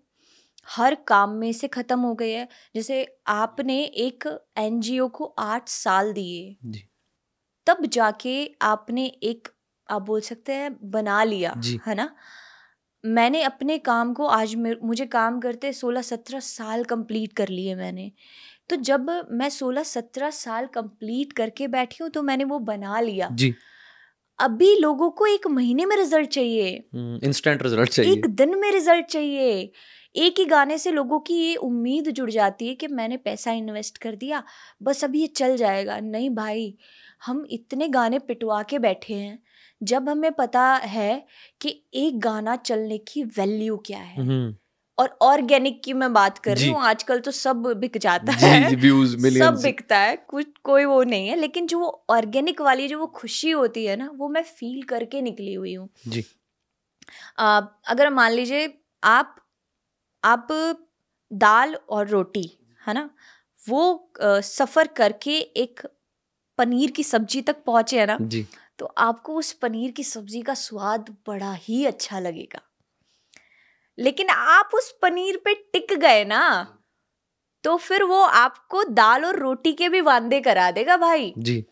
हर 0.67 0.95
काम 0.95 1.29
में 1.29 1.53
से 1.53 1.67
खत्म 1.67 1.99
हो 1.99 2.15
गई 2.15 2.31
है। 2.31 2.47
जैसे 2.75 3.05
आपने 3.27 3.83
एक 3.83 4.27
एनजीओ 4.57 5.07
को 5.09 5.25
आठ 5.39 5.69
साल 5.69 6.13
दिए। 6.13 6.55
तब 7.67 7.85
जाके 7.85 8.35
आपने 8.61 9.05
एक 9.23 9.47
आप 9.89 10.01
बोल 10.01 10.21
सकते 10.21 10.53
हैं 10.53 10.91
बना 10.91 11.23
लिया 11.23 11.55
है 11.87 11.95
ना? 11.95 12.15
मैंने 13.05 13.43
अपने 13.43 13.77
काम 13.77 14.13
को 14.13 14.25
आज 14.25 14.55
मुझे 14.83 15.05
काम 15.05 15.39
करते 15.39 15.73
सोलह 15.73 16.01
सत्रह 16.01 16.39
साल 16.39 16.83
कंप्लीट 16.83 17.33
कर 17.33 17.47
लिए 17.47 17.75
मैंने। 17.75 18.11
तो 18.69 18.75
जब 18.75 19.27
मैं 19.31 19.49
सोलह 19.49 19.83
सत्रह 19.83 20.29
साल 20.29 20.65
कंप्लीट 20.65 21.33
करके 21.33 21.67
बैठी 21.67 22.03
हूँ 22.03 22.09
तो 22.11 22.23
मैंने 22.23 22.43
वो 22.43 22.59
बना 22.59 22.99
लिया। 22.99 23.29
जी। 23.31 23.53
अभी 24.39 24.75
लोगों 24.75 25.09
को 25.11 25.25
एक 25.25 25.47
महीने 25.47 25.85
में 25.85 25.95
रिज़ल्ट 25.97 26.29
चाहिए। 26.29 26.69
इंस्टेंट 26.95 27.61
हम्म, 27.61 27.69
रिज़ल्ट 27.69 27.89
चाहिए। 27.89 28.11
एक 28.13 28.27
दिन 28.27 28.55
में 28.59 28.71
रिज़ल्ट 28.71 29.05
चाहिए। 29.05 29.71
एक 30.15 30.39
ही 30.39 30.45
गाने 30.45 30.77
से 30.77 30.91
लोगों 30.91 31.19
की 31.19 31.33
ये 31.33 31.55
उम्मीद 31.55 32.09
जुड़ 32.09 32.29
जाती 32.31 32.67
है 32.67 32.75
कि 32.75 32.87
मैंने 32.87 33.17
पैसा 33.17 33.51
इन्वेस्ट 33.51 33.97
कर 33.97 34.15
दिया 34.15 34.43
बस 34.83 35.03
अभी 35.03 35.21
ये 35.21 35.27
चल 35.27 35.55
जाएगा। 35.57 35.99
नहीं 35.99 36.29
भाई 36.29 36.77
हम 37.25 37.45
इतने 37.51 37.87
गाने 37.87 38.19
पिटवा 38.19 38.63
के 38.63 38.79
बैठे 38.79 39.13
हैं। 39.13 39.39
जब 39.83 40.09
हमें 40.09 40.31
पता 40.31 40.63
है 40.75 41.25
कि 41.61 41.83
एक 41.93 42.19
गाना 42.19 42.55
चलने 42.55 42.97
की 42.97 43.23
वैल्यू 43.23 43.77
क्या 43.77 43.99
है। 43.99 44.21
हम्म। 44.21 44.55
और 44.97 45.17
ऑर्गेनिक 45.21 45.83
की 45.83 45.93
मैं 45.93 46.13
बात 46.13 46.37
कर 46.37 46.57
रही 46.57 46.69
हूँ 46.69 46.81
आजकल 46.81 47.19
तो 47.19 47.31
सब 47.31 47.63
बिक 47.77 47.97
जाता 47.97 48.33
जी, 48.33 48.45
है। 48.45 48.75
व्यूज़ 48.75 49.17
सब 49.39 49.59
बिकता 49.63 49.97
है 49.97 50.15
कुछ 50.27 50.45
कोई 50.63 50.85
वो 50.85 51.03
नहीं 51.03 51.27
है। 51.27 51.35
लेकिन 51.35 51.67
जो 51.67 51.79
वो 51.79 52.05
ऑर्गेनिक 52.09 52.61
वाली 52.61 52.87
जो 52.87 52.99
वो 52.99 53.07
खुशी 53.07 53.51
होती 53.51 53.85
है 53.85 53.95
ना 53.95 54.11
वो 54.15 54.29
मैं 54.29 54.43
फील 54.43 54.83
करके 54.83 55.21
निकली 55.21 55.53
हुई 55.53 55.73
हूँ। 55.73 55.89
अगर 57.39 58.09
मान 58.09 58.31
लीजिए 58.31 58.73
आप 59.03 59.35
आप 60.23 60.47
दाल 61.31 61.75
और 61.89 62.07
रोटी 62.07 62.59
है 62.87 62.93
ना 62.93 63.09
वो 63.69 64.11
आ, 64.23 64.39
सफ़र 64.39 64.87
करके 64.87 65.31
एक 65.31 65.81
पनीर 66.57 66.91
की 66.91 67.03
सब्ज़ी 67.03 67.41
तक 67.41 67.63
पहुँचे 67.65 67.99
है 67.99 68.05
ना 68.05 68.17
जी। 68.21 68.45
तो 68.81 68.85
आपको 68.97 69.33
उस 69.35 69.51
पनीर 69.53 69.91
की 69.91 70.03
सब्ज़ी 70.03 70.41
का 70.41 70.53
स्वाद 70.53 71.17
बड़ा 71.27 71.53
ही 71.53 71.85
अच्छा 71.85 72.19
लगेगा। 72.19 72.61
लेकिन 73.97 74.29
आप 74.29 74.69
उस 74.73 74.89
पनीर 75.01 75.37
पे 75.45 75.53
टिक 75.73 75.93
गए 75.93 76.23
ना 76.25 76.41
तो 77.63 77.77
फिर 77.77 78.03
वो 78.03 78.21
आपको 78.21 78.83
दाल 78.83 79.25
और 79.25 79.39
रोटी 79.39 79.73
के 79.73 79.89
भी 79.89 80.01
वादे 80.01 80.39
करा 80.41 80.71
देगा 80.71 80.97
भाई। 80.97 81.33
जी। 81.37 81.65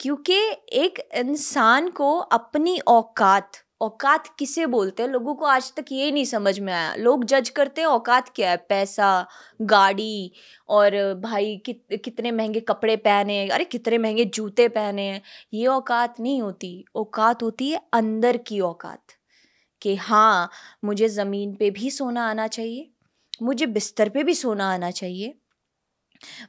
क्योंकि 0.00 0.38
एक 0.72 0.98
इंसान 1.14 1.88
को 1.90 2.16
अपनी 2.18 2.78
औकात 2.78 3.61
औकात 3.82 4.26
किसे 4.38 4.66
बोलते 4.66 5.02
हैं? 5.02 5.10
लोगों 5.10 5.34
को 5.34 5.44
आज 5.46 5.72
तक 5.76 5.84
ये 5.92 6.10
नहीं 6.12 6.24
समझ 6.24 6.58
में 6.60 6.72
आया। 6.72 6.94
लोग 6.94 7.24
जज 7.24 7.48
करते 7.50 7.80
हैं 7.80 7.88
औकात 7.88 8.28
क्या 8.36 8.50
है? 8.50 8.56
पैसा 8.68 9.26
गाड़ी 9.62 10.32
और 10.68 10.94
भाई 11.22 11.56
कित, 11.66 11.82
कितने 12.04 12.30
महँगे 12.32 12.60
कपड़े 12.60 12.96
पहने 12.98 13.48
अरे 13.48 13.64
कितने 13.64 13.98
महँगे 13.98 14.24
जूते 14.26 14.68
पहने 14.68 15.02
हैं। 15.02 15.20
ये 15.54 15.66
औकात 15.68 16.20
नहीं 16.20 16.40
होती। 16.42 16.84
औकात 16.96 17.42
होती 17.42 17.70
है 17.70 17.80
अंदर 17.94 18.36
की 18.46 18.60
औकात 18.62 19.12
कि 19.82 19.94
हाँ 19.96 20.50
मुझे 20.84 21.08
ज़मीन 21.10 21.54
पे 21.56 21.70
भी 21.70 21.90
सोना 21.90 22.28
आना 22.30 22.46
चाहिए 22.48 22.88
मुझे 23.42 23.66
बिस्तर 23.68 24.08
पे 24.08 24.22
भी 24.24 24.34
सोना 24.34 24.72
आना 24.74 24.90
चाहिए। 24.92 25.34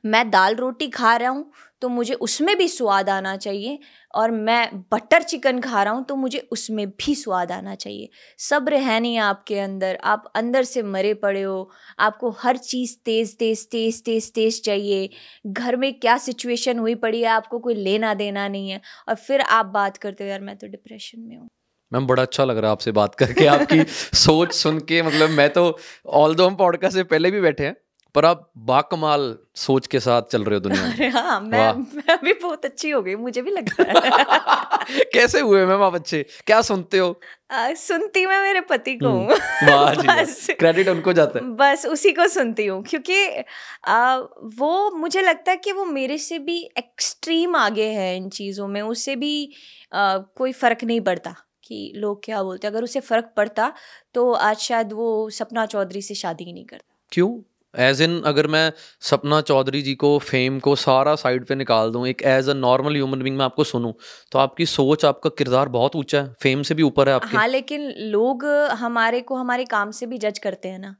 मैं 0.05 0.29
दाल 0.29 0.55
रोटी 0.55 0.87
खा 0.89 1.15
रहा 1.15 1.29
हूँ 1.29 1.51
तो 1.81 1.89
मुझे 1.89 2.13
उसमें 2.13 2.55
भी 2.57 2.67
स्वाद 2.67 3.09
आना 3.09 3.35
चाहिए 3.37 3.79
और 4.15 4.31
मैं 4.31 4.77
बटर 4.91 5.23
चिकन 5.23 5.59
खा 5.59 5.83
रहा 5.83 5.93
हूँ 5.93 6.03
तो 6.05 6.15
मुझे 6.15 6.39
उसमें 6.51 6.87
भी 6.89 7.15
स्वाद 7.15 7.51
आना 7.51 7.75
चाहिए। 7.75 8.09
सब्र 8.39 8.75
है 8.75 8.99
नहीं 8.99 9.17
आपके 9.17 9.59
अंदर 9.59 9.97
आप 10.03 10.31
अंदर 10.35 10.63
से 10.63 10.83
मरे 10.83 11.13
पड़े 11.13 11.41
हो 11.41 11.69
आपको 11.99 12.29
हर 12.39 12.57
चीज़ 12.57 12.95
तेज़ 13.05 13.35
तेज़ 13.37 13.65
तेज़ 13.71 14.01
तेज़ 14.03 14.31
तेज़ 14.31 14.61
चाहिए। 14.61 15.09
घर 15.47 15.75
में 15.75 15.93
क्या 15.99 16.17
सिचुएशन 16.17 16.79
हुई 16.79 16.95
पड़ी 16.95 17.21
है 17.21 17.27
आपको 17.27 17.59
कोई 17.59 17.75
लेना 17.75 18.13
देना 18.13 18.47
नहीं 18.47 18.69
है 18.69 18.81
और 19.09 19.15
फिर 19.15 19.41
आप 19.41 19.65
बात 19.65 19.97
करते 19.97 20.23
हो 20.23 20.29
यार 20.29 20.41
मैं 20.41 20.57
तो 20.57 20.67
डिप्रेशन 20.67 21.21
में 21.21 21.37
हूँ। 21.37 21.47
मैम 21.91 22.07
बड़ा 22.07 22.23
अच्छा 22.23 22.43
लग 22.45 22.57
रहा 22.57 22.67
है 22.67 22.71
आपसे 22.71 22.91
बात 22.91 23.15
करके 23.15 23.45
आपकी 23.45 23.83
सोच 24.17 24.53
सुन 24.53 24.79
के 24.79 25.01
मतलब 25.01 25.29
मैं 25.29 25.49
तो 25.53 25.77
ऑल 26.07 26.35
दो 26.35 26.47
हम 26.47 26.55
पॉडकास्ट 26.55 26.95
से 26.95 27.03
पहले 27.03 27.31
भी 27.31 27.41
बैठे 27.41 27.65
हैं 27.65 27.75
पर 28.15 28.25
आप 28.25 28.51
बाकमाल 28.57 29.37
सोच 29.55 29.87
के 29.87 29.99
साथ 29.99 30.21
चल 30.21 30.43
रहे 30.43 30.53
हो 30.53 30.59
दुनिया 30.59 30.85
में। 30.87 31.09
हाँ 31.09 31.41
मैं 31.41 31.73
मैं 31.73 32.17
भी 32.23 32.33
बहुत 32.33 32.65
अच्छी 32.65 32.89
हो 32.89 33.01
गई 33.01 33.15
मुझे 33.15 33.41
भी 33.41 33.51
लग 33.51 33.69
रहा 33.79 33.99
है। 33.99 35.03
कैसे 35.13 35.39
हुए 35.39 35.65
मैम 35.65 35.83
आप 35.83 35.95
अच्छे? 35.95 36.25
क्या 36.45 36.61
सुनते 36.61 36.97
हो? 36.97 37.19
आ, 37.51 37.73
सुनती 37.73 38.25
मैं 38.25 38.41
मेरे 38.41 38.61
पति 38.61 38.95
को। 38.95 39.07
हूँ 39.07 39.31
हम्म, 39.31 40.23
क्रेडिट 40.53 40.87
उनको 40.87 41.13
जाता 41.13 41.39
है। 41.39 41.45
बस 41.55 41.85
उसी 41.85 42.11
को 42.11 42.27
सुनती 42.27 42.65
हूँ 42.65 42.83
क्योंकि 42.83 43.43
आ, 43.87 44.17
वो 44.43 44.91
मुझे 44.91 45.21
लगता 45.21 45.51
है 45.51 45.57
कि 45.57 45.71
वो 45.71 45.85
मेरे 45.85 46.17
से 46.17 46.39
भी 46.39 46.69
एक्सट्रीम 46.77 47.55
आगे 47.55 47.85
है 47.85 48.17
इन 48.17 48.29
चीज़ों 48.29 48.67
में। 48.67 48.81
उससे 48.81 49.15
भी 49.15 49.53
आ, 49.93 50.17
कोई 50.17 50.51
फ़र्क 50.51 50.83
नहीं 50.83 51.01
पड़ता 51.01 51.35
कि 51.63 51.93
लोग 51.95 52.23
क्या 52.23 52.43
बोलते 52.43 52.67
अगर 52.67 52.83
उसे 52.83 52.99
फ़र्क 52.99 53.33
पड़ता 53.37 53.73
तो 54.13 54.31
आज 54.31 54.57
शायद 54.57 54.93
वो 54.93 55.29
सपना 55.29 55.65
चौधरी 55.65 56.01
से 56.01 56.13
शादी 56.13 56.43
ही 56.43 56.53
नहीं 56.53 56.65
करता। 56.65 56.95
क्यों? 57.11 57.41
एज 57.75 58.01
इन 58.01 58.21
अगर 58.21 58.47
मैं 58.47 58.71
सपना 59.01 59.39
चौधरी 59.41 59.81
जी 59.81 59.93
को 59.95 60.17
फेम 60.19 60.59
को 60.59 60.75
सारा 60.75 61.15
साइड 61.15 61.45
पे 61.45 61.55
निकाल 61.55 61.91
दूँ 61.91 62.07
एक 62.07 62.21
as 62.21 62.49
a 62.49 62.53
normal 62.53 62.93
human 62.93 63.21
being 63.21 63.37
मैं 63.37 63.45
आपको 63.45 63.63
सुनूं 63.63 63.91
तो 64.31 64.39
आपकी 64.39 64.65
सोच 64.65 65.05
आपका 65.05 65.29
किरदार 65.29 65.69
बहुत 65.69 65.95
ऊँचा 65.95 66.21
है 66.21 66.33
फेम 66.41 66.61
से 66.63 66.75
भी 66.75 66.83
ऊपर 66.83 67.09
है 67.09 67.15
आपके। 67.15 67.37
हाँ 67.37 67.47
लेकिन 67.47 67.89
लोग 68.11 68.45
हमारे 68.73 69.21
को 69.21 69.35
हमारे 69.35 69.65
काम 69.65 69.91
से 69.91 70.05
भी 70.05 70.17
जज 70.17 70.39
करते 70.39 70.69
हैं 70.69 70.79
ना। 70.79 70.95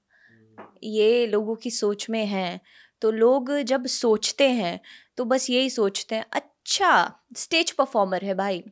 ये 0.83 1.25
लोगों 1.27 1.55
की 1.55 1.71
सोच 1.71 2.09
में 2.09 2.25
है 2.25 2.59
तो 3.01 3.12
लोग 3.12 3.51
जब 3.62 3.86
सोचते 3.88 4.49
हैं 4.49 4.79
तो 5.17 5.25
बस 5.25 5.49
यही 5.49 5.69
सोचते 5.69 6.15
हैं 6.15 6.25
अच्छा 6.31 6.91
स्टेज 7.38 7.71
परफॉर्मर 7.71 8.25
है 8.25 8.33
भाई 8.36 8.63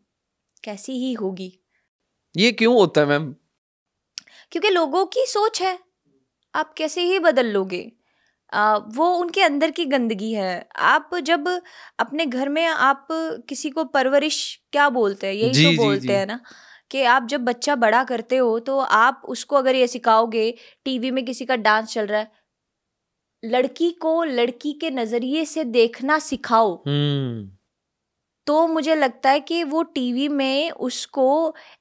कैसी 0.64 0.94
ही 0.94 1.14
होगी। 1.14 1.52
ये 2.36 2.52
क्यों 2.52 2.76
होता 2.76 3.02
है 3.02 3.08
मैम 3.08 3.34
क्योंकि 4.52 4.70
लोगों 4.70 5.06
की 5.06 5.26
सोच 5.28 5.62
है। 5.62 5.78
आप 6.54 6.74
कैसे 6.74 7.02
ही 7.04 7.20
बदल 7.20 7.48
लोगे? 7.48 7.92
आ, 8.52 8.78
वो 8.78 9.08
उनके 9.16 9.42
अंदर 9.42 9.72
की 9.72 9.86
गंदगी 9.86 10.32
है। 10.34 10.68
आप 10.78 11.16
जब 11.24 11.48
अपने 12.00 12.26
घर 12.26 12.50
में 12.50 12.66
आप 12.66 13.08
किसी 13.50 13.70
को 13.70 13.84
परवरिश 13.86 14.40
क्या 14.72 14.90
बोलते 14.90 15.28
हैं? 15.28 15.34
यही 15.34 15.52
जी, 15.52 15.66
तो 15.68 15.84
बोलते 15.84 16.14
हैं 16.14 16.26
ना 16.28 16.40
कि 16.92 17.04
आप 17.06 17.28
जब 17.28 17.42
बच्चा 17.46 17.76
बड़ा 17.78 18.04
करते 18.04 18.38
हो 18.38 18.58
तो 18.62 18.78
आप 18.80 19.22
उसको 19.28 19.56
अगर 19.56 19.76
ये 19.76 19.88
सिखाओगे 19.88 20.52
टीवी 20.86 21.12
में 21.12 21.24
किसी 21.26 21.46
का 21.46 21.56
डांस 21.58 21.94
चल 21.94 22.06
रहा 22.08 22.20
है 22.20 22.32
लड़की 23.44 23.90
को 23.92 24.24
लड़की 24.24 24.72
के 24.74 24.90
नज़रिए 24.90 25.46
से 25.46 25.64
देखना 25.66 26.18
सिखाओ। 26.20 26.76
हम्म। 26.88 27.50
तो 28.48 28.68
मुझे 28.68 28.96
लगता 28.96 29.30
है 29.30 29.40
कि 29.40 29.64
वो 29.64 29.84
टीवी 29.96 30.28
में 30.30 30.72
उसको 30.72 31.28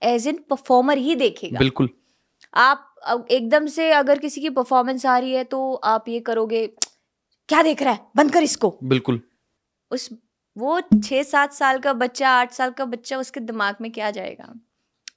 एज 0.02 0.26
एन 0.28 0.38
परफॉर्मर 0.50 0.98
ही 0.98 1.14
देखेगा। 1.16 1.58
बिल्कुल। 1.58 1.88
आप 2.54 2.89
एकदम 3.30 3.66
से 3.66 3.90
अगर 3.92 4.18
किसी 4.18 4.40
की 4.40 4.50
परफॉर्मेंस 4.50 5.06
आ 5.06 5.18
रही 5.18 5.34
है 5.34 5.44
तो 5.44 5.74
आप 5.74 6.08
ये 6.08 6.20
करोगे 6.20 6.66
क्या 7.48 7.62
देख 7.62 7.82
रहा 7.82 7.92
है? 7.92 8.00
बंद 8.16 8.32
कर 8.32 8.42
इसको. 8.42 8.78
बिल्कुल। 8.84 9.20
उस 9.90 10.08
वो 10.56 10.80
छः 11.04 11.22
सात 11.22 11.52
साल 11.52 11.78
का 11.78 11.92
बच्चा 11.92 12.30
आठ 12.30 12.52
साल 12.52 12.70
का 12.70 12.84
बच्चा 12.84 13.18
उसके 13.18 13.40
दिमाग 13.40 13.76
में 13.80 13.92
क्या 13.92 14.10
जाएगा? 14.10 14.54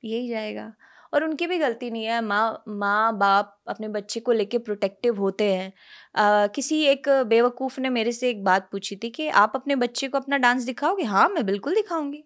यही 0.05 0.29
जाएगा। 0.29 0.73
और 1.13 1.23
उनकी 1.23 1.47
भी 1.47 1.57
गलती 1.57 1.91
नहीं 1.91 2.05
है। 2.05 2.21
माँ 2.21 2.63
माँ 2.67 3.17
बाप 3.17 3.57
अपने 3.67 3.87
बच्चे 3.87 4.19
को 4.19 4.31
लेके 4.31 4.57
प्रोटेक्टिव 4.57 5.19
होते 5.19 5.53
हैं। 5.53 5.73
आ, 6.15 6.47
किसी 6.47 6.81
एक 6.85 7.09
बेवकूफ़ 7.09 7.81
ने 7.81 7.89
मेरे 7.89 8.11
से 8.11 8.29
एक 8.29 8.43
बात 8.43 8.69
पूछी 8.71 8.95
थी 8.95 9.09
कि 9.09 9.27
आप 9.29 9.51
अपने 9.55 9.75
बच्चे 9.75 10.07
को 10.07 10.17
अपना 10.19 10.37
डांस 10.37 10.63
दिखाओगे? 10.63 11.03
हाँ 11.03 11.29
मैं 11.29 11.45
बिल्कुल 11.45 11.75
दिखाऊँगी। 11.75 12.23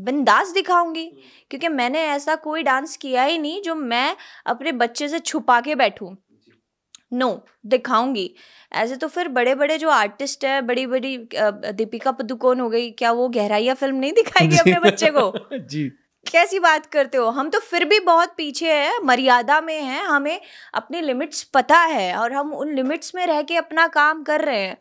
बिंदास 0.00 0.48
दिखाऊँगी। 0.48 1.06
क्योंकि 1.50 1.68
मैंने 1.68 2.02
ऐसा 2.02 2.34
कोई 2.34 2.62
डांस 2.62 2.96
किया 2.96 3.22
ही 3.22 3.38
नहीं 3.38 3.62
जो 3.62 3.74
मैं 3.74 4.16
अपने 4.46 4.72
बच्चे 4.72 5.08
से 5.08 5.18
छुपा 5.18 5.60
के 5.60 5.74
बैठूं। 5.74 6.14
नो 7.12 7.26
no, 7.26 7.38
दिखाऊँगी। 7.66 8.34
ऐसे 8.72 8.96
तो 8.96 9.08
फिर 9.08 9.28
बड़े 9.28 9.54
बड़े 9.54 9.78
जो 9.78 9.90
आर्टिस्ट 9.90 10.44
है 10.44 10.62
बड़ी 10.62 10.86
बड़ी 10.86 11.28
दीपिका 11.34 12.12
पदुकोण 12.12 12.60
हो 12.60 12.70
गई 12.70 12.90
क्या 12.90 13.12
वो 13.12 13.28
गहराइया 13.28 13.74
फ़िल्म 13.74 13.96
नहीं 13.96 14.12
दिखाएगी 14.12 14.56
अपने 14.56 14.78
बच्चे 14.90 15.10
को? 15.10 15.58
जी। 15.58 15.92
कैसी 16.30 16.58
बात 16.58 16.86
करते 16.86 17.18
हो? 17.18 17.28
हम 17.28 17.50
तो 17.50 17.58
फिर 17.58 17.84
भी 17.84 18.00
बहुत 18.00 18.34
पीछे 18.36 18.72
हैं 18.72 18.98
मर्यादा 18.98 19.60
में 19.60 19.82
हैं 19.82 20.02
हमें 20.04 20.40
अपने 20.74 21.00
लिमिट्स 21.00 21.42
पता 21.42 21.78
है 21.78 22.16
और 22.16 22.32
हम 22.32 22.52
उन 22.54 22.74
लिमिट्स 22.74 23.14
में 23.14 23.26
रह 23.26 23.42
के 23.42 23.56
अपना 23.56 23.86
काम 23.86 24.22
कर 24.22 24.40
रहे 24.40 24.60
हैं। 24.60 24.76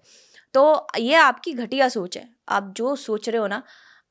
तो 0.54 0.88
ये 0.98 1.16
आपकी 1.16 1.54
घटिया 1.54 1.90
सोच 1.90 2.18
है। 2.18 2.30
आप 2.50 2.74
जो 2.78 2.96
सोच 2.96 3.30
रहे 3.30 3.38
हो 3.38 3.48
ना 3.48 3.64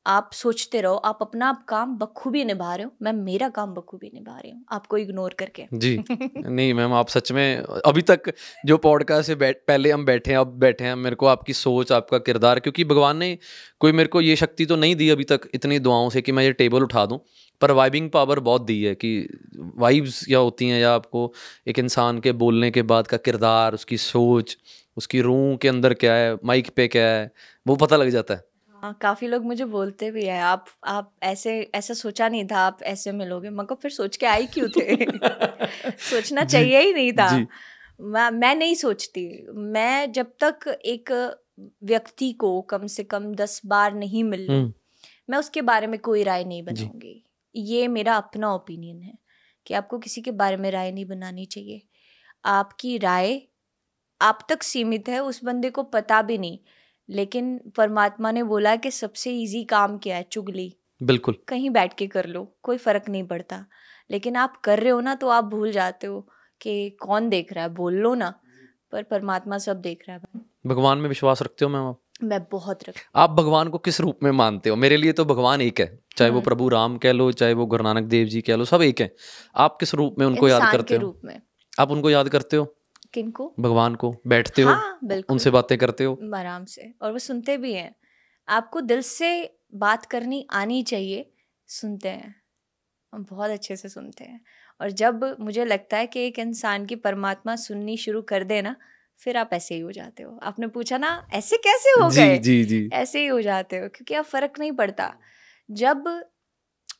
आप 0.09 0.31
सोचते 0.33 0.81
रहो 0.81 0.95
आप 0.95 1.19
अपना 1.21 1.65
काम 1.69 1.97
बखूबी 1.99 2.45
निभा 2.45 2.75
रहे 2.75 2.85
हो। 2.85 2.91
मैं 3.03 3.13
मेरा 3.13 3.49
काम 3.49 3.75
बखूबी 3.75 4.11
निभा 4.15 4.39
रही 4.39 4.51
हूँ 4.51 4.65
आपको 4.73 4.99
इग्नोर 4.99 5.35
करके। 5.39 5.65
जी। 5.75 6.05
नहीं 6.37 6.75
मैम 6.75 6.93
आप 6.93 7.09
सच 7.09 7.33
में 7.33 7.57
अभी 7.87 8.03
तक 8.03 8.33
जो 8.67 8.79
पॉडकास्ट 8.79 9.27
से 9.27 9.35
बैठ 9.35 9.57
पहले 9.69 9.91
हम 9.91 10.05
बैठे 10.05 10.31
हैं 10.31 10.39
अब 10.39 10.47
बैठे 10.47 10.85
हैं 10.85 10.97
मेरे 10.97 11.17
को 11.17 11.27
आपकी 11.27 11.53
सोच 11.53 11.93
आपका 11.93 12.19
किरदार 12.19 12.61
क्योंकि 12.61 12.85
भगवान 12.85 13.17
ने 13.17 13.39
कोई 13.81 13.93
मेरे 13.93 14.09
को 14.09 14.21
ये 14.21 14.37
शक्ति 14.37 14.67
तो 14.67 14.77
नहीं 14.77 14.97
दी 14.97 15.11
अभी 15.11 15.25
तक 15.25 15.41
इतनी 15.55 15.79
दुआओं 15.79 16.11
से 16.11 16.23
कि 16.23 16.33
मैं 16.33 16.45
ये 16.45 16.53
टेबल 16.53 16.83
उठा 16.83 17.07
दूँ 17.07 17.21
पर 17.61 17.71
वाइबिंग 17.71 18.11
पावर 18.11 18.41
बहुत 18.41 18.63
दी 18.63 18.83
है 18.85 18.95
कि 18.95 19.29
वाइब्स 19.57 20.25
क्या 20.27 20.39
होती 20.39 20.69
हैं 20.69 20.81
या 20.81 20.95
आपको 20.95 21.33
एक 21.69 21.79
इंसान 21.79 22.19
के 22.21 22.33
बोलने 22.33 22.71
के 22.71 22.83
बाद 22.83 23.07
का 23.07 23.17
किरदार 23.17 23.75
उसकी 23.75 23.97
सोच 23.97 24.59
उसकी 24.97 25.21
रूह 25.21 25.57
के 25.57 25.69
अंदर 25.69 25.95
क्या 25.95 26.15
है 26.15 26.39
माइक 26.45 26.71
पे 26.77 26.89
क्या 26.89 27.07
है 27.07 27.31
वो 27.67 27.77
पता 27.77 27.97
लग 27.97 28.09
जाता 28.09 28.35
है। 28.35 28.48
हाँ 28.83 28.99
काफ़ी 29.03 29.27
लोग 29.27 29.45
मुझे 29.45 29.65
बोलते 29.65 30.11
भी 30.11 30.25
है 30.25 30.41
आप 30.41 30.67
आप 30.87 31.15
ऐसे 31.23 31.71
ऐसा 31.75 31.95
सोचा 31.95 32.29
नहीं 32.29 32.47
था 32.47 32.59
आप 32.59 32.83
ऐसे 32.83 33.13
मिलोगे। 33.13 33.51
मगर 33.51 33.75
फिर 33.75 33.91
सोच 33.91 34.17
के 34.17 34.27
आई 34.27 34.47
क्यों 34.47 34.69
थे? 34.69 34.97
सोचना 35.99 36.45
चाहिए 36.45 36.81
ही 36.81 36.93
नहीं 36.93 37.13
था। 37.13 37.47
मैं 38.01 38.31
मैं 38.31 38.55
नहीं 38.55 38.75
सोचती। 38.75 39.47
मैं 39.53 40.13
जब 40.13 40.33
तक 40.45 40.81
एक 40.85 41.37
व्यक्ति 41.85 42.33
को 42.33 42.61
कम 42.61 42.87
से 42.87 43.05
कम 43.05 43.35
दस 43.35 43.61
बार 43.67 43.95
नहीं 43.95 44.25
मिल 44.25 44.51
हम्म। 44.51 44.73
मैं 45.31 45.39
उसके 45.39 45.63
बारे 45.63 45.87
में 45.87 46.01
कोई 46.01 46.23
राय 46.23 46.45
नहीं 46.45 46.63
बनाऊँगी। 46.63 47.25
ये 47.57 47.89
मेरा 47.89 48.17
अपना 48.17 48.55
ओपिनियन 48.55 49.03
है 49.03 49.19
कि 49.67 49.75
आपको 49.75 49.99
किसी 49.99 50.21
के 50.23 50.31
बारे 50.31 50.57
में 50.57 50.71
राय 50.71 50.93
नहीं 50.93 51.05
बनानी 51.05 51.45
चाहिए। 51.45 51.83
आपकी 52.45 52.99
राय 52.99 53.43
आप 54.23 54.47
तक 54.49 54.63
सीमित 54.63 55.09
है 55.09 55.23
उस 55.23 55.45
बंदे 55.45 55.71
को 55.71 55.83
पता 55.83 56.23
भी 56.23 56.39
नहीं 56.39 56.59
लेकिन 57.11 57.61
परमात्मा 57.77 58.31
ने 58.31 58.43
बोला 58.43 58.77
कि 58.77 58.91
सबसे 58.91 59.43
इजी 59.43 59.65
काम 59.65 59.99
क्या 59.99 60.17
है? 60.17 60.23
चुगली। 60.23 60.77
बिल्कुल। 61.03 61.35
कहीं 61.49 61.71
बैठ 61.71 61.95
के 61.95 62.07
कर 62.07 62.27
लो 62.27 62.57
कोई 62.63 62.77
फ़र्क 62.77 63.09
नहीं 63.09 63.25
पड़ता। 63.25 63.67
लेकिन 64.11 64.37
आप 64.37 64.57
कर 64.57 64.81
रहे 64.81 64.91
हो 64.91 65.01
ना 65.01 65.15
तो 65.15 65.29
आप 65.29 65.45
भूल 65.45 65.73
जाते 65.73 66.07
हो 66.07 66.29
कि 66.61 66.91
कौन 66.91 67.29
देख 67.29 67.53
रहा 67.53 67.65
है। 67.65 67.71
बोल 67.71 67.95
लो 67.95 68.15
ना 68.15 68.41
पर 68.93 69.03
परमात्मा 69.03 69.59
सब 69.59 69.81
देख 69.81 70.05
रहा 70.09 70.17
है। 70.17 70.41
भगवान 70.67 70.99
में 70.99 71.09
विश्वास 71.09 71.43
रखते 71.43 71.65
हो 71.65 71.71
मैम 71.71 71.83
आप? 71.83 72.01
मैं 72.23 72.41
बहुत 72.53 72.89
रख 72.89 72.95
आप 73.17 73.31
भगवान 73.31 73.69
को 73.69 73.79
किस 73.79 74.01
रूप 74.01 74.19
में 74.23 74.31
मानते 74.31 74.71
हो? 74.71 74.77
मेरे 74.77 74.97
लिए 74.97 75.13
तो 75.13 75.25
भगवान 75.25 75.61
एक 75.61 75.81
है। 75.81 76.05
चाहे 76.17 76.31
वो 76.31 76.37
हम्म। 76.37 76.45
प्रभु 76.45 76.69
राम 76.69 76.99
कह 76.99 77.13
लो 77.13 77.33
चाहे 77.33 77.55
वो 77.55 77.67
गुरु 77.67 77.85
नानक 77.85 78.05
देव 78.05 78.27
जी 78.27 78.41
कह 78.41 78.57
लो 78.57 78.65
सब 78.65 78.83
एक 78.83 79.01
है। 79.01 79.15
आप 79.57 79.77
किस 79.81 79.95
रूप 79.95 80.17
में 80.19 80.27
उनको 80.27 80.49
याद 80.49 80.73
करते 80.73 80.95
हो? 80.95 81.01
रूप 81.01 81.21
में। 81.25 81.41
आप 81.79 81.91
उनको 81.91 82.11
याद 82.11 82.29
करते 82.29 82.57
हो? 82.57 82.78
किनको 83.15 83.55
भगवान 83.61 83.95
को। 83.95 84.15
बैठते 84.27 84.63
हो 84.63 84.71
हाँ, 84.71 84.99
उनसे 85.31 85.51
बातें 85.51 85.77
करते 85.79 86.05
हो। 86.05 86.19
आराम 86.37 86.65
से 86.65 86.93
और 87.03 87.13
वो 87.13 87.19
सुनते 87.19 87.57
भी 87.57 87.73
हैं। 87.75 87.95
आपको 88.49 88.81
दिल 88.81 89.01
से 89.03 89.31
बात 89.75 90.05
करनी 90.07 90.47
आनी 90.53 90.83
चाहिए 90.83 91.31
सुनते 91.69 92.09
हैं। 92.09 92.35
हम 93.13 93.25
बहुत 93.31 93.51
अच्छे 93.51 93.77
से 93.77 93.89
सुनते 93.89 94.25
हैं। 94.25 94.41
और 94.81 94.91
जब 94.91 95.25
मुझे 95.41 95.65
लगता 95.65 95.97
है 95.97 96.07
कि 96.07 96.21
एक 96.21 96.39
इंसान 96.39 96.87
की 96.87 96.97
परमात्मा 96.97 97.57
सुननी 97.57 97.97
शुरू 97.97 98.23
कर 98.23 98.45
दे 98.45 98.63
ना 98.63 98.75
फिर 99.21 99.37
आप 99.37 99.51
ऐसे 99.53 99.75
ही 99.75 99.81
हो 99.81 99.93
जाते 99.93 100.23
हो। 100.23 100.39
आपने 100.43 100.67
पूछा 100.67 100.99
ना 100.99 101.29
ऐसे 101.35 101.57
कैसे 101.57 101.91
हो 101.91 102.09
गए? 102.11 102.39
जी 102.39 102.65
जी। 102.65 102.89
ऐसे 102.93 103.21
ही 103.21 103.27
हो 103.27 103.41
जाते 103.43 103.77
हो 103.79 103.89
क्योंकि 103.89 104.15
अब 104.15 104.25
फ़र्क 104.25 104.59
नहीं 104.59 104.73
पड़ता। 104.73 105.13
जब 105.71 106.05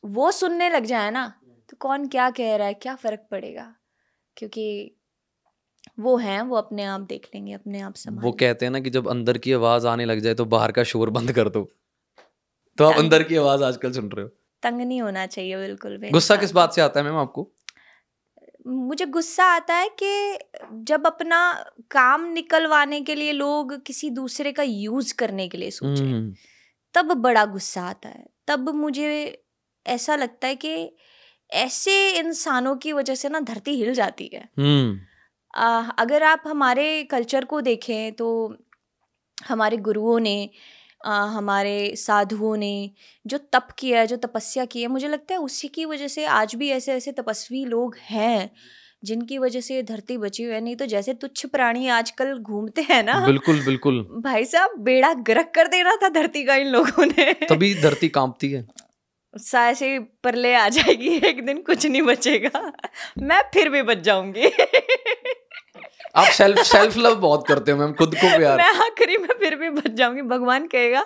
वो 0.05 0.31
सुनने 0.31 0.69
लग 0.69 0.85
जाए 0.85 1.11
ना 1.11 1.27
तो 1.69 1.77
कौन 1.79 2.07
क्या 2.07 2.29
कह 2.29 2.55
रहा 2.55 2.67
है 2.67 2.73
क्या 2.73 2.95
फ़र्क 2.95 3.27
पड़ेगा? 3.31 3.73
क्योंकि 4.37 4.95
वो 5.99 6.17
हैं 6.17 6.41
वो 6.41 6.55
अपने 6.55 6.83
आप 6.83 7.01
देख 7.01 7.29
लेंगे 7.35 7.53
अपने 7.53 7.81
आप 7.81 7.95
संभाल 7.95 8.25
वो 8.25 8.31
कहते 8.31 8.65
हैं 8.65 8.71
ना 8.71 8.79
कि 8.79 8.89
जब 8.89 9.07
अंदर 9.07 9.37
की 9.37 9.53
आवाज़ 9.53 9.87
आने 9.87 10.05
लग 10.05 10.19
जाए 10.19 10.33
तो 10.33 10.45
बाहर 10.45 10.71
का 10.71 10.83
शोर 10.83 11.09
बंद 11.09 11.31
कर 11.31 11.49
दो। 11.49 11.71
तो 12.77 12.85
आप 12.85 12.99
अंदर 12.99 13.23
की 13.23 13.35
आवाज़ 13.35 13.63
आजकल 13.63 13.91
सुन 13.91 14.09
रहे 14.09 14.23
हो? 14.23 14.29
तंग 14.63 14.81
नहीं 14.81 15.01
होना 15.01 15.25
चाहिए 15.25 15.57
बिल्कुल 15.57 15.97
भी 15.97 16.09
गुस्सा 16.09 16.35
किस 16.35 16.51
बात 16.51 16.73
से 16.73 16.81
आता 16.81 16.99
है 16.99 17.05
मैम 17.05 17.15
आपको? 17.15 17.51
मुझे 18.67 19.05
गुस्सा 19.05 19.43
आता 19.43 19.75
है 19.75 19.89
कि 20.03 20.39
जब 20.73 21.07
अपना 21.07 21.65
काम 21.91 22.25
निकलवाने 22.25 23.01
के 23.01 23.15
लिए 23.15 23.31
लोग 23.31 23.83
किसी 23.83 24.09
दूसरे 24.09 24.51
का 24.51 24.63
यूज़ 24.63 25.13
करने 25.13 25.47
के 25.47 25.57
लिए 25.57 25.71
सोचे 25.71 26.03
हम्म। 26.03 26.33
तब 26.93 27.13
बड़ा 27.13 27.45
गुस्सा 27.45 27.81
आता 27.81 28.09
है। 28.09 28.25
तब 28.47 28.69
मुझे 28.69 29.43
ऐसा 29.87 30.15
लगता 30.15 30.47
है 30.47 30.55
कि 30.55 30.95
ऐसे 31.51 32.17
इंसानों 32.19 32.75
की 32.75 32.93
वजह 32.93 33.15
से 33.15 33.29
ना 33.29 33.39
धरती 33.39 33.71
हिल 33.71 33.93
जाती 33.93 34.29
है। 34.33 34.49
हम्म। 34.59 34.99
अगर 35.53 36.23
आप 36.23 36.43
हमारे 36.47 37.03
कल्चर 37.03 37.45
को 37.45 37.61
देखें 37.61 38.11
तो 38.11 38.57
हमारे 39.47 39.77
गुरुओं 39.77 40.19
ने 40.19 40.49
आ, 41.05 41.23
हमारे 41.25 41.95
साधुओं 41.95 42.55
ने 42.57 42.91
जो 43.27 43.37
तप 43.53 43.67
किया 43.79 43.99
है 43.99 44.07
जो 44.07 44.17
तपस्या 44.17 44.65
की 44.65 44.81
है 44.81 44.87
मुझे 44.87 45.07
लगता 45.07 45.33
है 45.33 45.39
उसी 45.39 45.67
की 45.67 45.85
वजह 45.85 46.07
से 46.07 46.25
आज 46.25 46.55
भी 46.55 46.69
ऐसे 46.69 46.93
ऐसे 46.93 47.11
तपस्वी 47.11 47.63
लोग 47.65 47.95
हैं 48.01 48.49
जिनकी 49.03 49.37
वजह 49.37 49.61
से 49.61 49.75
ये 49.75 49.83
धरती 49.83 50.17
बची 50.17 50.43
हुई 50.43 50.53
है। 50.53 50.61
नहीं 50.61 50.75
तो 50.75 50.85
जैसे 50.85 51.13
तुच्छ 51.13 51.45
प्राणी 51.45 51.87
आजकल 51.87 52.37
घूमते 52.37 52.81
हैं 52.81 53.03
ना 53.03 53.19
बिल्कुल 53.25 53.61
बिल्कुल। 53.65 54.01
भाई 54.23 54.45
साहब 54.45 54.75
बेड़ा 54.79 55.13
गरक 55.13 55.51
कर 55.55 55.67
देना 55.67 55.95
था 55.95 56.09
धरती 56.09 56.43
का 56.43 56.55
इन 56.55 56.67
लोगों 56.67 57.05
ने। 57.05 57.33
तभी 57.49 57.73
धरती 57.75 58.09
कांपती 58.09 58.51
है। 58.51 58.65
सा 59.33 59.67
ऐसे 59.69 59.97
परले 60.23 60.53
आ 60.55 60.67
जाएगी 60.69 61.15
एक 61.27 61.45
दिन 61.45 61.61
कुछ 61.61 61.85
नहीं 61.85 62.01
बचेगा। 62.01 62.71
मैं 63.17 63.41
फिर 63.53 63.69
भी 63.69 63.81
बच 63.81 63.97
जाऊँगी। 63.97 64.49
आप 66.15 66.27
सेल्फ 66.33 66.59
सेल्फ 66.65 66.97
लव 66.97 67.15
बहुत 67.15 67.47
करते 67.47 67.71
हो 67.71 67.77
मैम 67.77 67.91
खुद 67.93 68.15
को 68.15 68.37
प्यार। 68.37 68.57
मैं 68.57 68.73
आखिरी 68.85 69.17
में 69.17 69.27
फिर 69.39 69.55
भी 69.55 69.69
बच 69.69 69.91
जाऊँगी। 69.91 70.21
भगवान 70.21 70.67
कहेगा 70.67 71.05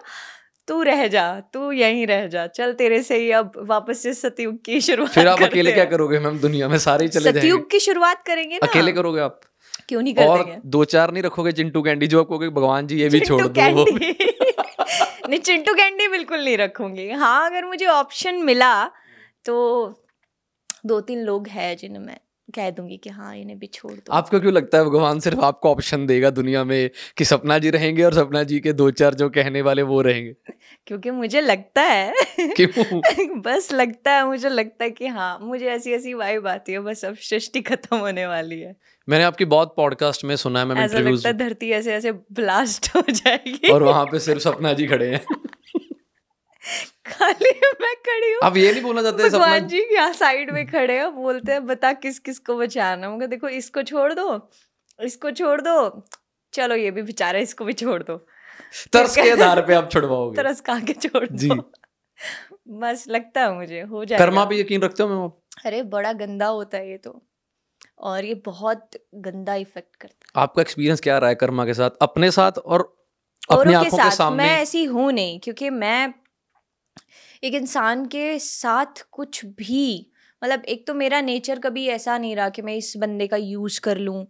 तू 0.68 0.82
रह 0.84 1.08
जा 1.08 1.24
तू 1.54 1.72
यहीं 1.72 2.06
रह 2.08 2.28
जा। 2.28 2.46
चल 2.50 2.74
तेरे 2.74 3.02
से 3.04 3.18
ही 3.18 3.32
अब 3.32 3.52
वापस 3.70 4.04
से 4.04 4.14
सतयुग 4.14 4.64
की 4.66 4.82
शुरुआत 4.82 5.12
फिर 5.12 5.28
आप 5.28 5.42
अकेले 5.44 5.72
क्या 5.72 5.86
करोगे 5.86 6.20
मैम 6.20 6.40
दुनिया 6.40 6.68
में 6.68 6.78
सारे 6.80 7.08
चले 7.08 7.24
जाएँगे। 7.24 7.40
सतयुग 7.40 7.70
की 7.72 7.80
शुरुआत 7.80 8.24
करेंगे 8.26 8.56
ना। 8.56 8.68
अकेले 8.68 8.92
करोगे 8.92 9.22
आप? 9.22 9.40
क्यों 9.88 10.02
नहीं 10.02 10.14
करेंगे 10.14 10.32
और 10.32 10.62
दो 10.66 10.84
चार 10.86 11.12
नहीं 11.12 11.24
रखोगे 11.24 11.52
चिंटू 11.52 11.82
कैंडी? 11.82 12.08
जो 12.08 12.20
आपको 12.20 12.38
भगवान 12.40 12.88
जी 12.88 13.00
ये 13.02 13.10
भी 13.10 13.20
छोड़ 13.20 13.42
दो 13.48 13.86
नहीं 15.30 15.40
चिंटू 15.40 15.74
कैंडी 15.74 16.08
बिल्कुल 16.08 16.44
नहीं 16.44 16.58
रखूँगी। 16.58 17.10
हाँ 17.12 17.50
अगर 17.50 17.66
मुझे 17.66 17.86
ऑप्शन 17.86 18.36
मिला 18.44 18.86
तो 19.46 19.56
दो 20.86 21.00
तीन 21.02 21.20
लोग 21.22 21.48
हैं 21.48 21.76
जिनमें 21.78 22.18
कह 22.56 22.70
दूँगी 22.70 22.98
कि 22.98 23.10
हाँ 23.10 23.36
इन्हें 23.36 23.60
भी 23.60 23.68
छोड़ 23.68 23.92
दो। 23.92 24.14
आपको 24.14 24.40
क्यों 24.40 24.54
लगता 24.54 24.78
है 24.78 24.84
भगवान 24.86 25.20
सिर्फ़ 25.20 25.40
आपको 25.40 25.72
ऑप्शन 25.72 26.06
देगा 26.08 26.30
दुनिया 26.30 26.64
में 26.64 26.90
कि 27.18 27.26
सपना 27.26 27.58
जी 27.58 27.70
रहेंगे 27.70 28.04
और 28.04 28.14
सपना 28.14 28.44
जी 28.44 28.60
के 28.60 28.74
दो 28.74 28.92
चार 28.92 29.14
जो 29.14 29.30
कहने 29.30 29.62
वाले 29.62 29.82
वो 29.82 30.02
रहेंगे? 30.02 30.34
क्योंकि 30.88 31.12
मुझे 31.12 31.42
लगता 31.42 31.82
है 31.82 32.14
क्यों? 32.40 33.02
बस 33.42 33.70
लगता 33.74 34.12
है 34.12 34.26
मुझे 34.26 34.50
लगता 34.50 34.84
है 34.84 34.90
कि 34.92 35.08
हाँ 35.08 35.40
मुझे 35.42 35.66
ऐसी 35.66 35.92
ऐसी 35.92 36.14
वाइब 36.14 36.48
आती 36.48 36.72
है 36.72 36.80
बस 36.80 37.06
अब 37.06 37.16
सृष्टि 37.16 37.62
खत्म 37.62 37.98
होने 37.98 38.28
वाली 38.28 38.60
है। 38.60 38.76
मैंने 39.10 39.24
आपकी 39.24 39.46
बहुत 39.46 39.74
पॉडकास्ट 39.78 40.24
में 40.24 40.36
सुना 40.36 40.60
है 40.60 40.66
मैं 40.66 40.76
ऐसा 40.76 41.00
लगता 41.00 41.30
है 41.30 41.38
धरती 41.38 41.72
ऐसे 41.72 41.94
ऐसे 41.94 42.12
ब्लास्ट 42.12 42.96
हो 42.96 43.02
जाएगी। 43.10 43.72
और 43.72 43.84
वहाँ 43.84 44.06
पे 44.06 44.20
सिर्फ़ 44.20 44.42
सपना 44.42 44.74
जी 44.74 44.88
खड़े 44.88 45.10
हैं। 45.10 45.26
खाली 47.06 47.50
मैं 47.82 47.94
खड़ी 48.06 48.32
हूँ। 48.32 48.40
अब 48.44 48.58
ये 48.58 48.72
नहीं 48.72 48.82
बोलना 48.82 49.02
चाहते 49.02 49.30
भगवान 49.30 49.68
जी 49.68 49.80
यहाँ 49.94 50.14
साइड 50.14 50.52
में 50.54 50.66
खड़े 50.68 50.98
हैं 51.00 51.14
बोलते 51.16 51.52
हैं 51.52 51.66
बता 51.68 51.92
किस 51.96 52.20
किस 52.20 52.40
को 52.40 52.58
बचाना 52.58 53.08
होगा 53.08 53.26
देखो 53.28 53.50
इसको 53.50 53.84
छोड़ 53.84 54.14
दो 54.14 54.28
इसको 55.00 55.32
छोड़ 55.32 55.60
दो। 55.62 55.76
चलो 56.54 56.76
ये 56.76 56.92
भी 56.92 57.02
बेचारा 57.02 57.40
इसको 57.40 57.66
भी 57.66 57.74
छोड़ 57.74 58.02
दो। 58.04 58.18
तरस 58.94 59.16
के 59.16 59.30
आधार 59.32 59.62
पे 59.66 59.74
आप 59.74 59.90
छुड़वाओगे। 59.92 60.36
तरस 60.38 60.62
कहा 60.62 60.80
के 60.80 60.94
छोड़ 60.96 61.26
जी। 61.28 61.50
बस 62.82 63.06
लगता 63.10 63.42
है 63.42 63.54
मुझे 63.56 63.82
हो 63.84 64.06
जाए 64.06 64.20
कर्मा 64.20 64.46
पे 64.46 64.60
यकीन 64.60 64.82
रखते 64.82 65.04
हो 65.04 65.10
मैं 65.10 65.30
अरे 65.66 65.82
बड़ा 65.92 66.14
गंदा 66.14 66.48
होता 66.48 66.78
है 66.78 66.90
ये 66.90 66.98
तो। 66.98 67.22
और 68.00 68.26
ये 68.26 68.34
बहुत 68.46 68.90
गंदा 69.16 69.56
इफ़ेक्ट 69.56 69.96
करता 69.96 70.26
है। 70.26 70.42
आपका 70.44 70.62
एक्सपीरियंस 70.62 71.02
क्या 71.02 71.18
रहा 71.18 71.30
है 71.30 71.36
कर्मा 71.36 71.66
के 71.66 71.74
साथ? 71.74 71.90
अपने 72.02 72.32
साथ 72.32 72.58
और 72.58 72.82
अपने 73.50 73.74
आँखों 73.74 73.98
के, 73.98 74.04
के 74.04 74.12
सामने? 74.12 74.44
मैं 74.44 74.62
ऐसी 74.62 74.84
हूँ 74.86 75.12
नहीं 75.12 75.40
क्योंकि 75.40 75.70
मैं 75.70 76.14
एक 77.44 77.54
इंसान 77.54 78.06
के 78.06 78.40
साथ 78.40 79.06
कुछ 79.12 79.46
भी 79.46 80.10
मतलब 80.44 80.66
एक 80.66 80.88
तो 80.88 80.94
मेरा 80.94 81.22
नेचर 81.22 81.60
कभी 81.60 81.88
ऐसा 81.88 82.18
नहीं 82.18 82.36
रहा 82.36 82.50
कि 82.50 82.62
मैं 82.62 82.76
इस 82.76 82.98
बंदे 82.98 83.28
का 83.28 83.38
यूज़ 83.38 83.82
कर 83.82 83.98
लूँ 83.98 84.28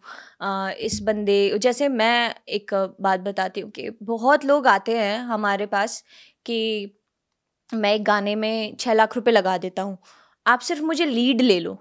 इस 0.71 0.99
बंदे 1.03 1.57
जैसे 1.57 1.89
मैं 1.89 2.35
एक 2.47 2.95
बात 3.01 3.19
बताती 3.19 3.61
हूँ 3.61 3.71
कि 3.71 3.89
बहुत 4.03 4.45
लोग 4.45 4.67
आते 4.67 4.97
हैं 4.97 5.19
हमारे 5.19 5.65
पास 5.65 6.03
कि 6.45 6.91
मैं 7.73 7.93
एक 7.93 8.03
गाने 8.03 8.35
में 8.35 8.75
छः 8.79 8.93
लाख 8.93 9.15
रुपए 9.15 9.31
लगा 9.31 9.57
देता 9.57 9.81
हूँ 9.81 9.97
आप 10.47 10.59
सिर्फ़ 10.59 10.81
मुझे 10.81 11.05
लीड 11.05 11.41
ले 11.41 11.59
लो। 11.59 11.77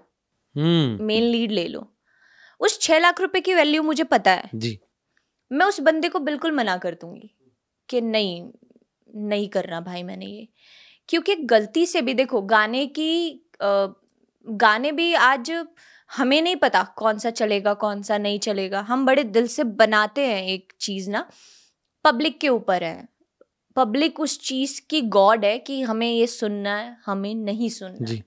मेन 0.57 0.99
हम्म। 0.99 1.07
लीड 1.09 1.51
ले 1.51 1.67
लो। 1.67 1.93
उस 2.59 2.81
छः 2.81 2.99
लाख 2.99 3.21
रुपए 3.21 3.41
की 3.41 3.53
वैल्यू 3.53 3.83
मुझे 3.83 4.03
पता 4.03 4.31
है। 4.31 4.49
जी। 4.55 4.79
मैं 5.51 5.65
उस 5.65 5.79
बंदे 5.79 6.09
को 6.09 6.19
बिल्कुल 6.19 6.51
मना 6.51 6.77
कर 6.77 6.93
दूँगी 6.93 7.35
कि 7.89 8.01
नहीं 8.01 8.51
नहीं 9.15 9.49
करना 9.49 9.81
भाई 9.81 10.03
मैंने 10.03 10.25
ये। 10.25 10.47
क्योंकि 11.09 11.35
गलती 11.35 11.85
से 11.85 12.01
भी 12.01 12.13
देखो 12.13 12.41
गाने 12.41 12.85
की 12.85 13.29
अ, 13.61 13.87
गाने 14.49 14.91
भी 14.91 15.13
आज 15.13 15.51
हमें 16.17 16.41
नहीं 16.41 16.55
पता 16.55 16.83
कौन 16.83 17.17
सा 17.17 17.29
चलेगा 17.29 17.73
कौन 17.73 18.01
सा 18.01 18.17
नहीं 18.17 18.39
चलेगा। 18.39 18.81
हम 18.81 19.05
बड़े 19.05 19.23
दिल 19.23 19.47
से 19.47 19.63
बनाते 19.63 20.27
हैं 20.27 20.43
एक 20.43 20.73
चीज़ 20.79 21.09
ना 21.09 21.29
पब्लिक 22.05 22.39
के 22.39 22.49
ऊपर 22.49 22.83
है। 22.83 23.07
पब्लिक 23.75 24.19
उस 24.19 24.39
चीज़ 24.39 24.81
की 24.89 25.01
गॉड 25.01 25.45
है 25.45 25.59
कि 25.59 25.81
हमें 25.81 26.11
ये 26.11 26.27
सुनना 26.27 26.75
है 26.75 26.97
हमें 27.05 27.35
नहीं 27.35 27.69
सुनना 27.69 28.05
जी। 28.05 28.23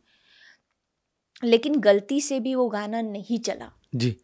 लेकिन 1.44 1.74
गलती 1.80 2.20
से 2.20 2.40
भी 2.40 2.54
वो 2.54 2.68
गाना 2.68 3.00
नहीं 3.00 3.38
चला। 3.38 3.72
जी। 3.94 4.16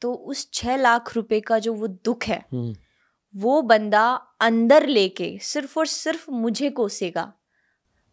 तो 0.00 0.14
उस 0.14 0.50
छह 0.52 0.76
लाख 0.76 1.16
रुपए 1.16 1.40
का 1.40 1.58
जो 1.58 1.74
वो 1.74 1.86
दुख 1.86 2.24
है। 2.24 2.44
वो 3.34 3.60
बंदा 3.62 4.04
अंदर 4.40 4.86
लेके 4.86 5.36
सिर्फ़ 5.42 5.78
और 5.78 5.86
सिर्फ़ 5.86 6.30
मुझे 6.32 6.70
कोसेगा 6.72 7.32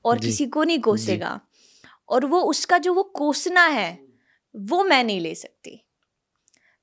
और 0.06 0.20
किसी 0.20 0.46
को 0.48 0.64
नहीं 0.64 0.80
कोसेगा। 0.82 1.40
और 2.10 2.26
वो 2.26 2.42
उसका 2.44 2.78
जो 2.78 2.94
वो 2.94 3.04
कोसना 3.16 3.66
है 3.68 3.98
वो 4.56 4.84
मैं 4.84 5.04
नहीं 5.04 5.20
ले 5.22 5.34
सकती। 5.36 5.82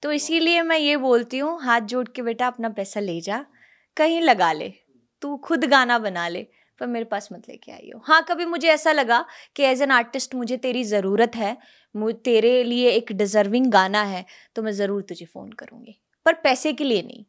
तो 0.03 0.13
इसीलिए 0.13 0.63
मैं 0.63 0.79
ये 0.79 0.97
बोलती 0.99 1.39
हूँ 1.39 1.61
हाथ 1.63 1.81
जोड़ 1.83 2.07
के 2.09 2.23
बेटा 2.23 2.47
अपना 2.47 2.69
पैसा 2.71 3.01
ले 3.01 3.21
जा 3.21 3.45
कहीं 3.97 4.21
लगा 4.23 4.53
ले 4.53 4.73
तू 5.23 5.37
खुद 5.37 5.65
गाना 5.65 5.99
बना 5.99 6.27
ले 6.29 6.47
पर 6.81 6.87
मेरे 6.87 7.05
पास 7.05 7.29
मत 7.33 7.49
लेके 7.49 7.73
आई 7.73 7.91
हो 7.95 8.01
हाँ 8.05 8.23
कभी 8.29 8.45
मुझे 8.47 8.69
ऐसा 8.69 8.93
लगा 8.93 9.25
कि 9.57 9.63
एज 9.63 9.83
एन 9.83 9.91
आर्टिस्ट 9.91 10.35
मुझे 10.35 10.57
तेरी 10.57 10.83
ज़रूरत 10.85 11.37
है 11.37 11.57
तेरे 11.95 12.63
लिए 12.65 12.91
एक 12.91 13.13
डिज़र्विंग 13.13 13.67
गाना 13.73 14.03
है 14.05 14.25
तो 14.57 14.63
मैं 14.63 14.73
ज़रूर 14.73 15.03
तुझे 15.03 15.25
फ़ोन 15.25 15.53
करूँगी। 15.53 15.99
पर 16.27 16.35
पैसे 16.35 16.73
के 16.73 16.85
लिए 16.85 17.03
नहीं। 17.03 17.25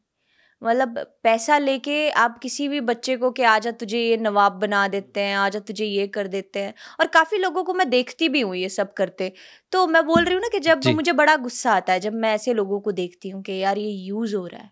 मतलब 0.61 0.97
पैसा 1.23 1.57
लेके 1.57 2.09
आप 2.11 2.37
किसी 2.39 2.67
भी 2.67 2.79
बच्चे 2.81 3.15
को 3.17 3.29
कि 3.31 3.43
आजा 3.43 3.71
तुझे 3.71 3.99
ये 3.99 4.17
नवाब 4.17 4.51
बना 4.59 4.87
देते 4.87 5.21
हैं 5.21 5.35
आजा 5.37 5.59
तुझे 5.59 5.85
ये 5.85 6.05
कर 6.07 6.27
देते 6.27 6.59
हैं। 6.59 6.73
और 6.99 7.07
काफ़ी 7.07 7.37
लोगों 7.37 7.63
को 7.63 7.73
मैं 7.73 7.89
देखती 7.89 8.29
भी 8.29 8.41
हूँ 8.41 8.55
ये 8.55 8.69
सब 8.69 8.93
करते। 8.93 9.31
तो 9.73 9.85
मैं 9.87 10.05
बोल 10.05 10.23
रही 10.25 10.33
हूँ 10.33 10.41
ना 10.41 10.49
कि 10.51 10.59
जब 10.59 10.85
मुझे 10.87 11.11
बड़ा 11.13 11.35
गुस्सा 11.37 11.71
आता 11.73 11.93
है 11.93 11.99
जब 11.99 12.13
मैं 12.15 12.33
ऐसे 12.35 12.53
लोगों 12.53 12.79
को 12.79 12.91
देखती 12.93 13.29
हूँ 13.29 13.41
कि 13.43 13.57
यार 13.57 13.77
ये 13.77 13.89
यूज़ 13.89 14.35
हो 14.35 14.45
रहा 14.47 14.61
है 14.61 14.71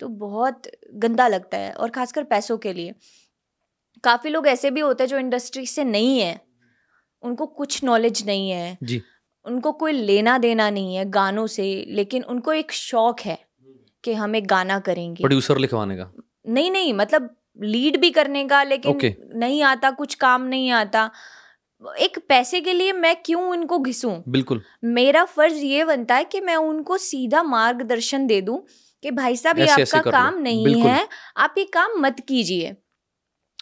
तो 0.00 0.08
बहुत 0.08 0.62
गंदा 0.96 1.28
लगता 1.28 1.58
है। 1.58 1.72
और 1.72 1.90
खासकर 1.90 2.24
पैसों 2.24 2.58
के 2.58 2.72
लिए। 2.72 2.94
काफ़ी 4.04 4.30
लोग 4.30 4.46
ऐसे 4.46 4.70
भी 4.70 4.80
होते 4.80 5.04
हैं 5.04 5.08
जो 5.08 5.18
इंडस्ट्री 5.18 5.66
से 5.66 5.84
नहीं 5.84 6.20
है। 6.20 6.40
उनको 7.22 7.46
कुछ 7.48 7.82
नॉलेज 7.84 8.24
नहीं 8.26 8.50
है। 8.50 8.78
जी। 8.82 9.02
उनको 9.46 9.72
कोई 9.72 9.92
लेना 9.92 10.36
देना 10.38 10.70
नहीं 10.70 10.96
है 10.96 11.04
गानों 11.10 11.46
से 11.48 11.64
लेकिन 11.88 12.22
उनको 12.24 12.52
एक 12.52 12.72
शौक 12.72 13.20
है। 13.20 13.38
कि 14.04 14.12
हम 14.14 14.36
एक 14.36 14.46
गाना 14.46 14.78
करेंगे। 14.78 15.22
प्रोड्यूसर 15.22 15.58
लिखवाने 15.58 15.96
का? 15.96 16.12
नहीं 16.48 16.70
नहीं 16.70 16.92
मतलब 16.94 17.36
लीड 17.62 18.00
भी 18.00 18.10
करने 18.10 18.44
का 18.44 18.62
लेकिन 18.62 18.98
Okay. 18.98 19.12
नहीं 19.34 19.62
आता 19.62 19.90
कुछ 19.90 20.14
काम 20.14 20.42
नहीं 20.42 20.70
आता। 20.70 21.10
एक 21.98 22.18
पैसे 22.28 22.60
के 22.60 22.72
लिए 22.72 22.92
मैं 22.92 23.16
क्यों 23.24 23.54
इनको 23.54 23.78
घिसूं? 23.78 24.12
बिल्कुल। 24.28 24.62
मेरा 24.84 25.24
फ़र्ज़ 25.24 25.54
ये 25.54 25.84
बनता 25.84 26.14
है 26.14 26.24
कि 26.24 26.40
मैं 26.40 26.56
उनको 26.56 26.96
सीधा 26.96 27.42
मार्गदर्शन 27.42 28.26
दे 28.26 28.40
दूँ 28.40 28.58
कि 29.02 29.10
भाई 29.10 29.36
साहब 29.36 29.58
ये 29.58 29.66
आपका 29.66 30.00
काम 30.10 30.38
नहीं 30.38 30.80
है 30.80 31.08
आप 31.36 31.54
ये 31.58 31.64
काम 31.64 32.00
मत 32.00 32.20
कीजिए। 32.28 32.76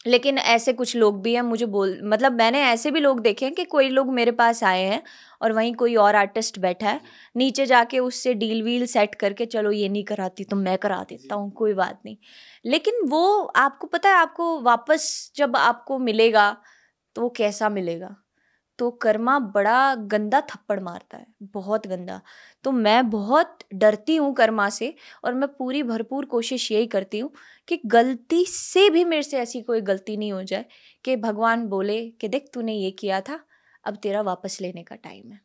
लेकिन 0.06 0.38
ऐसे 0.38 0.72
कुछ 0.72 0.94
लोग 0.96 1.20
भी 1.22 1.34
हैं 1.34 1.42
मुझे 1.42 1.66
बोल 1.66 1.98
मतलब 2.04 2.32
मैंने 2.32 2.62
ऐसे 2.64 2.90
भी 2.90 3.00
लोग 3.00 3.20
देखे 3.20 3.44
हैं 3.46 3.54
कि 3.54 3.64
कोई 3.64 3.88
लोग 3.90 4.12
मेरे 4.12 4.30
पास 4.32 4.62
आए 4.64 4.82
हैं 4.84 5.02
और 5.40 5.52
वहीं 5.52 5.74
कोई 5.74 5.94
और 5.96 6.16
आर्टिस्ट 6.16 6.58
बैठा 6.58 6.88
है 6.90 7.00
नीचे 7.36 7.66
जाके 7.66 7.98
उससे 8.00 8.34
डील 8.34 8.62
वील 8.62 8.86
सेट 8.86 9.14
करके 9.14 9.46
चलो 9.46 9.72
ये 9.72 9.88
नहीं 9.88 10.04
कराती 10.04 10.44
तो 10.44 10.56
मैं 10.56 10.76
करा 10.78 11.02
देता 11.04 11.34
हूँ 11.34 11.50
कोई 11.52 11.74
बात 11.74 12.00
नहीं। 12.04 12.16
लेकिन 12.64 13.00
वो 13.08 13.24
आपको 13.56 13.86
पता 13.86 14.08
है 14.08 14.16
आपको 14.16 14.60
वापस 14.62 15.32
जब 15.36 15.56
आपको 15.56 15.98
मिलेगा 16.00 16.50
तो 17.16 17.22
वो 17.22 17.28
कैसा 17.36 17.68
मिलेगा? 17.70 18.21
तो 18.78 18.90
कर्मा 19.02 19.38
बड़ा 19.54 19.94
गंदा 20.06 20.40
थप्पड़ 20.50 20.78
मारता 20.80 21.16
है 21.18 21.26
बहुत 21.54 21.86
गंदा। 21.86 22.20
तो 22.64 22.72
मैं 22.72 23.10
बहुत 23.10 23.58
डरती 23.74 24.16
हूँ 24.16 24.32
कर्मा 24.34 24.68
से 24.70 24.94
और 25.24 25.34
मैं 25.34 25.48
पूरी 25.48 25.82
भरपूर 25.82 26.24
कोशिश 26.26 26.70
यही 26.72 26.86
करती 26.86 27.18
हूँ 27.18 27.30
कि 27.68 27.80
गलती 27.86 28.44
से 28.46 28.88
भी 28.90 29.04
मेरे 29.04 29.22
से 29.22 29.38
ऐसी 29.38 29.60
कोई 29.62 29.80
गलती 29.82 30.16
नहीं 30.16 30.32
हो 30.32 30.42
जाए 30.44 30.64
कि 31.04 31.16
भगवान 31.16 31.66
बोले 31.66 32.00
कि 32.10 32.28
देख 32.28 32.48
तूने 32.54 32.74
ये 32.74 32.90
किया 32.90 33.20
था 33.20 33.40
अब 33.84 33.96
तेरा 33.96 34.20
वापस 34.22 34.58
लेने 34.60 34.82
का 34.82 34.96
टाइम 34.96 35.32
है। 35.32 35.40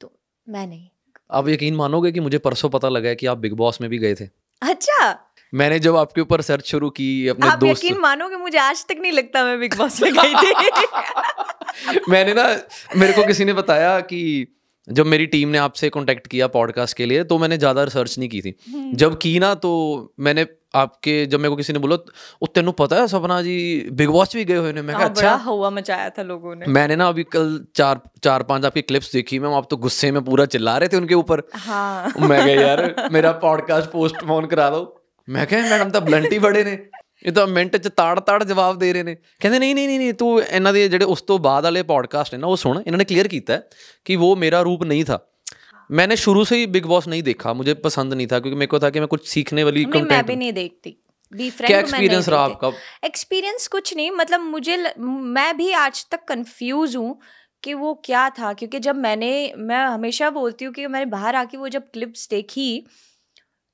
तो 0.00 0.12
मैं 0.46 0.66
नहीं। 0.66 0.88
आप 1.30 1.48
यकीन 1.48 1.74
मानोगे 1.74 2.12
कि 2.12 2.20
मुझे 2.20 2.38
परसों 2.38 2.70
पता 2.70 2.88
लगा 2.88 3.08
है 3.08 3.14
कि 3.14 3.26
आप 3.26 3.38
बिग 3.38 3.52
बॉस 3.54 3.80
में 3.80 3.90
भी 3.90 3.98
गए 3.98 4.14
थे? 4.14 4.28
अच्छा! 4.62 5.12
मैंने 5.54 5.78
जब 5.78 5.96
आपके 5.96 6.20
ऊपर 6.20 6.40
सर्च 6.40 6.66
शुरू 6.66 6.90
की 6.90 7.28
अपने 7.28 7.48
आप 7.48 7.58
दोस्त 7.58 7.84
यकीन 7.84 8.00
मानोगे 8.00 8.36
मुझे 8.36 8.58
आज 8.58 8.84
तक 8.86 8.96
नहीं 9.00 9.12
लगता 9.12 9.44
मैं 9.44 9.60
बिग 9.60 9.74
बॉस 9.78 10.02
में 10.02 10.12
गई 10.12 10.34
थी। 10.34 12.00
मैंने 12.08 12.34
ना 12.34 12.56
मेरे 12.96 13.12
को 13.12 13.26
किसी 13.26 13.44
ने 13.44 13.52
बताया 13.52 14.00
कि 14.00 14.46
जब 14.88 15.06
मेरी 15.06 15.26
टीम 15.26 15.48
ने 15.48 15.58
आपसे 15.58 15.88
कांटेक्ट 15.88 16.26
किया 16.26 16.46
पॉडकास्ट 16.46 16.96
के 16.96 17.06
लिए 17.06 17.24
तो 17.24 17.38
मैंने 17.38 17.58
ज़्यादा 17.58 17.82
रिसर्च 17.82 18.18
नहीं 18.18 18.28
की 18.28 18.40
थी। 18.40 18.54
हम्म। 18.72 18.96
जब 18.96 19.18
की 19.18 19.38
ना 19.38 19.54
तो 19.54 19.70
मैंने 20.20 20.46
आपके 20.74 21.26
जब 21.26 21.38
मेरे 21.38 21.48
को 21.48 21.56
किसी 21.56 21.72
ने 21.72 21.78
बोला 21.78 21.96
ओ 22.42 22.46
तेनू 22.46 22.72
पता 22.72 22.96
है 22.96 23.06
सपना 23.08 23.42
जी 23.42 23.88
बिग 23.92 24.08
बॉस 24.08 24.34
भी 24.36 24.44
गए 24.44 24.56
हुए 24.56 24.72
ने 24.72 24.82
मैं 24.82 24.96
कहा 24.96 25.02
हाँ, 25.02 25.10
अच्छा। 25.10 25.34
हवा 25.34 25.70
मचाया 25.70 26.10
था 26.10 26.22
लोगों 26.22 26.54
ने। 26.54 26.66
मैंने 26.66 26.96
ना 26.96 27.08
अभी 27.08 27.22
कल 27.24 27.64
चार 27.76 28.00
चार 28.24 28.42
पाँच 28.42 28.64
आपकी 28.64 28.82
क्लिप्स 28.82 29.12
देखी 29.12 29.38
मैं 29.38 29.54
आप 29.56 29.66
तो 29.70 29.76
गुस्से 29.76 30.10
में 30.12 30.24
पूरा 30.24 30.46
चिल्ला 30.46 30.76
रहे 30.78 30.88
थे 30.88 30.96
उनके 30.96 31.14
ऊपर। 31.14 31.42
हाँ। 31.54 32.12
मैं 32.18 32.56
यार 32.56 33.08
मेरा 33.12 33.32
पॉडकास्ट 33.32 33.90
पोस्टपोन 33.90 34.46
करा 34.46 34.70
दो। 34.70 34.93
ਮੈਂ 35.29 35.45
ਕਿਹਾ 35.45 35.61
ਮੈਡਮ 35.69 35.89
ਤਾਂ 35.89 36.01
ਬਲੰਟ 36.01 36.33
ਹੀ 36.33 36.37
ਬੜੇ 36.37 36.63
ਨੇ 36.63 36.77
ਇਹ 37.25 37.31
ਤਾਂ 37.31 37.47
ਮਿੰਟ 37.47 37.77
ਚ 37.77 37.87
ਤਾੜ 37.87 38.19
ਤਾੜ 38.19 38.43
ਜਵਾਬ 38.43 38.79
ਦੇ 38.79 38.93
ਰਹੇ 38.93 39.03
ਨੇ 39.03 39.15
ਕਹਿੰਦੇ 39.15 39.59
ਨਹੀਂ 39.59 39.75
ਨਹੀਂ 39.75 39.87
ਨਹੀਂ 39.87 39.99
ਨਹੀਂ 39.99 40.13
ਤੂੰ 40.13 40.43
ਇਹਨਾਂ 40.43 40.73
ਦੇ 40.73 40.89
ਜਿਹੜੇ 40.89 41.05
ਉਸ 41.05 41.21
ਤੋਂ 41.21 41.39
ਬਾਅਦ 41.39 41.63
ਵਾਲੇ 41.63 41.83
ਪੋਡਕਾਸਟ 41.83 42.33
ਨੇ 42.33 42.39
ਨਾ 42.39 42.47
ਉਹ 42.47 42.55
ਸੁਣ 42.55 42.81
ਇਹਨਾਂ 42.87 42.97
ਨੇ 42.97 43.05
ਕਲੀਅਰ 43.05 43.27
ਕੀਤਾ 43.27 43.53
है 43.53 43.61
कि 44.05 44.15
वो 44.15 44.35
मेरा 44.35 44.61
रूप 44.61 44.85
नहीं 44.85 45.03
था 45.03 45.17
मैंने 45.89 46.15
शुरू 46.15 46.43
से 46.43 46.55
ही 46.55 46.65
बिग 46.65 46.85
बॉस 46.85 47.07
नहीं 47.07 47.23
देखा 47.23 47.53
मुझे 47.53 47.73
पसंद 47.73 48.13
नहीं 48.13 48.27
था 48.27 48.39
क्योंकि 48.39 48.59
मेरे 48.59 48.67
को 48.67 48.79
था 48.79 48.89
कि 48.89 48.99
मैं 48.99 49.07
कुछ 49.07 49.27
सीखने 49.27 49.63
वाली 49.63 49.85
नहीं 49.85 49.93
मैं 49.93 50.03
कंटेंट 50.03 50.27
भी 50.27 50.35
नहीं 50.35 50.53
देखती 50.53 50.95
बी 51.33 51.49
क्या 51.59 51.79
एक्सपीरियंस 51.79 52.29
रहा 52.29 52.43
आपका 52.43 52.71
एक्सपीरियंस 53.05 53.67
कुछ 53.67 53.95
नहीं 53.95 54.11
मतलब 54.11 54.41
मुझे 54.41 54.77
ल, 54.77 54.93
मैं 55.35 55.57
भी 55.57 55.71
आज 55.71 56.05
तक 56.11 56.25
कंफ्यूज 56.27 56.95
हूँ 56.95 57.19
कि 57.63 57.73
वो 57.73 57.93
क्या 58.05 58.29
था 58.29 58.53
क्योंकि 58.53 58.79
जब 58.79 58.95
मैंने 58.95 59.31
मैं 59.57 59.83
हमेशा 59.87 60.29
बोलती 60.29 60.65
हूँ 60.65 60.73
कि 60.73 60.87
मैंने 60.87 61.05
बाहर 61.05 61.35
आके 61.35 61.57
वो 61.57 61.67
जब 61.69 61.89
क्लिप्स 61.93 62.27
देखी 62.29 62.69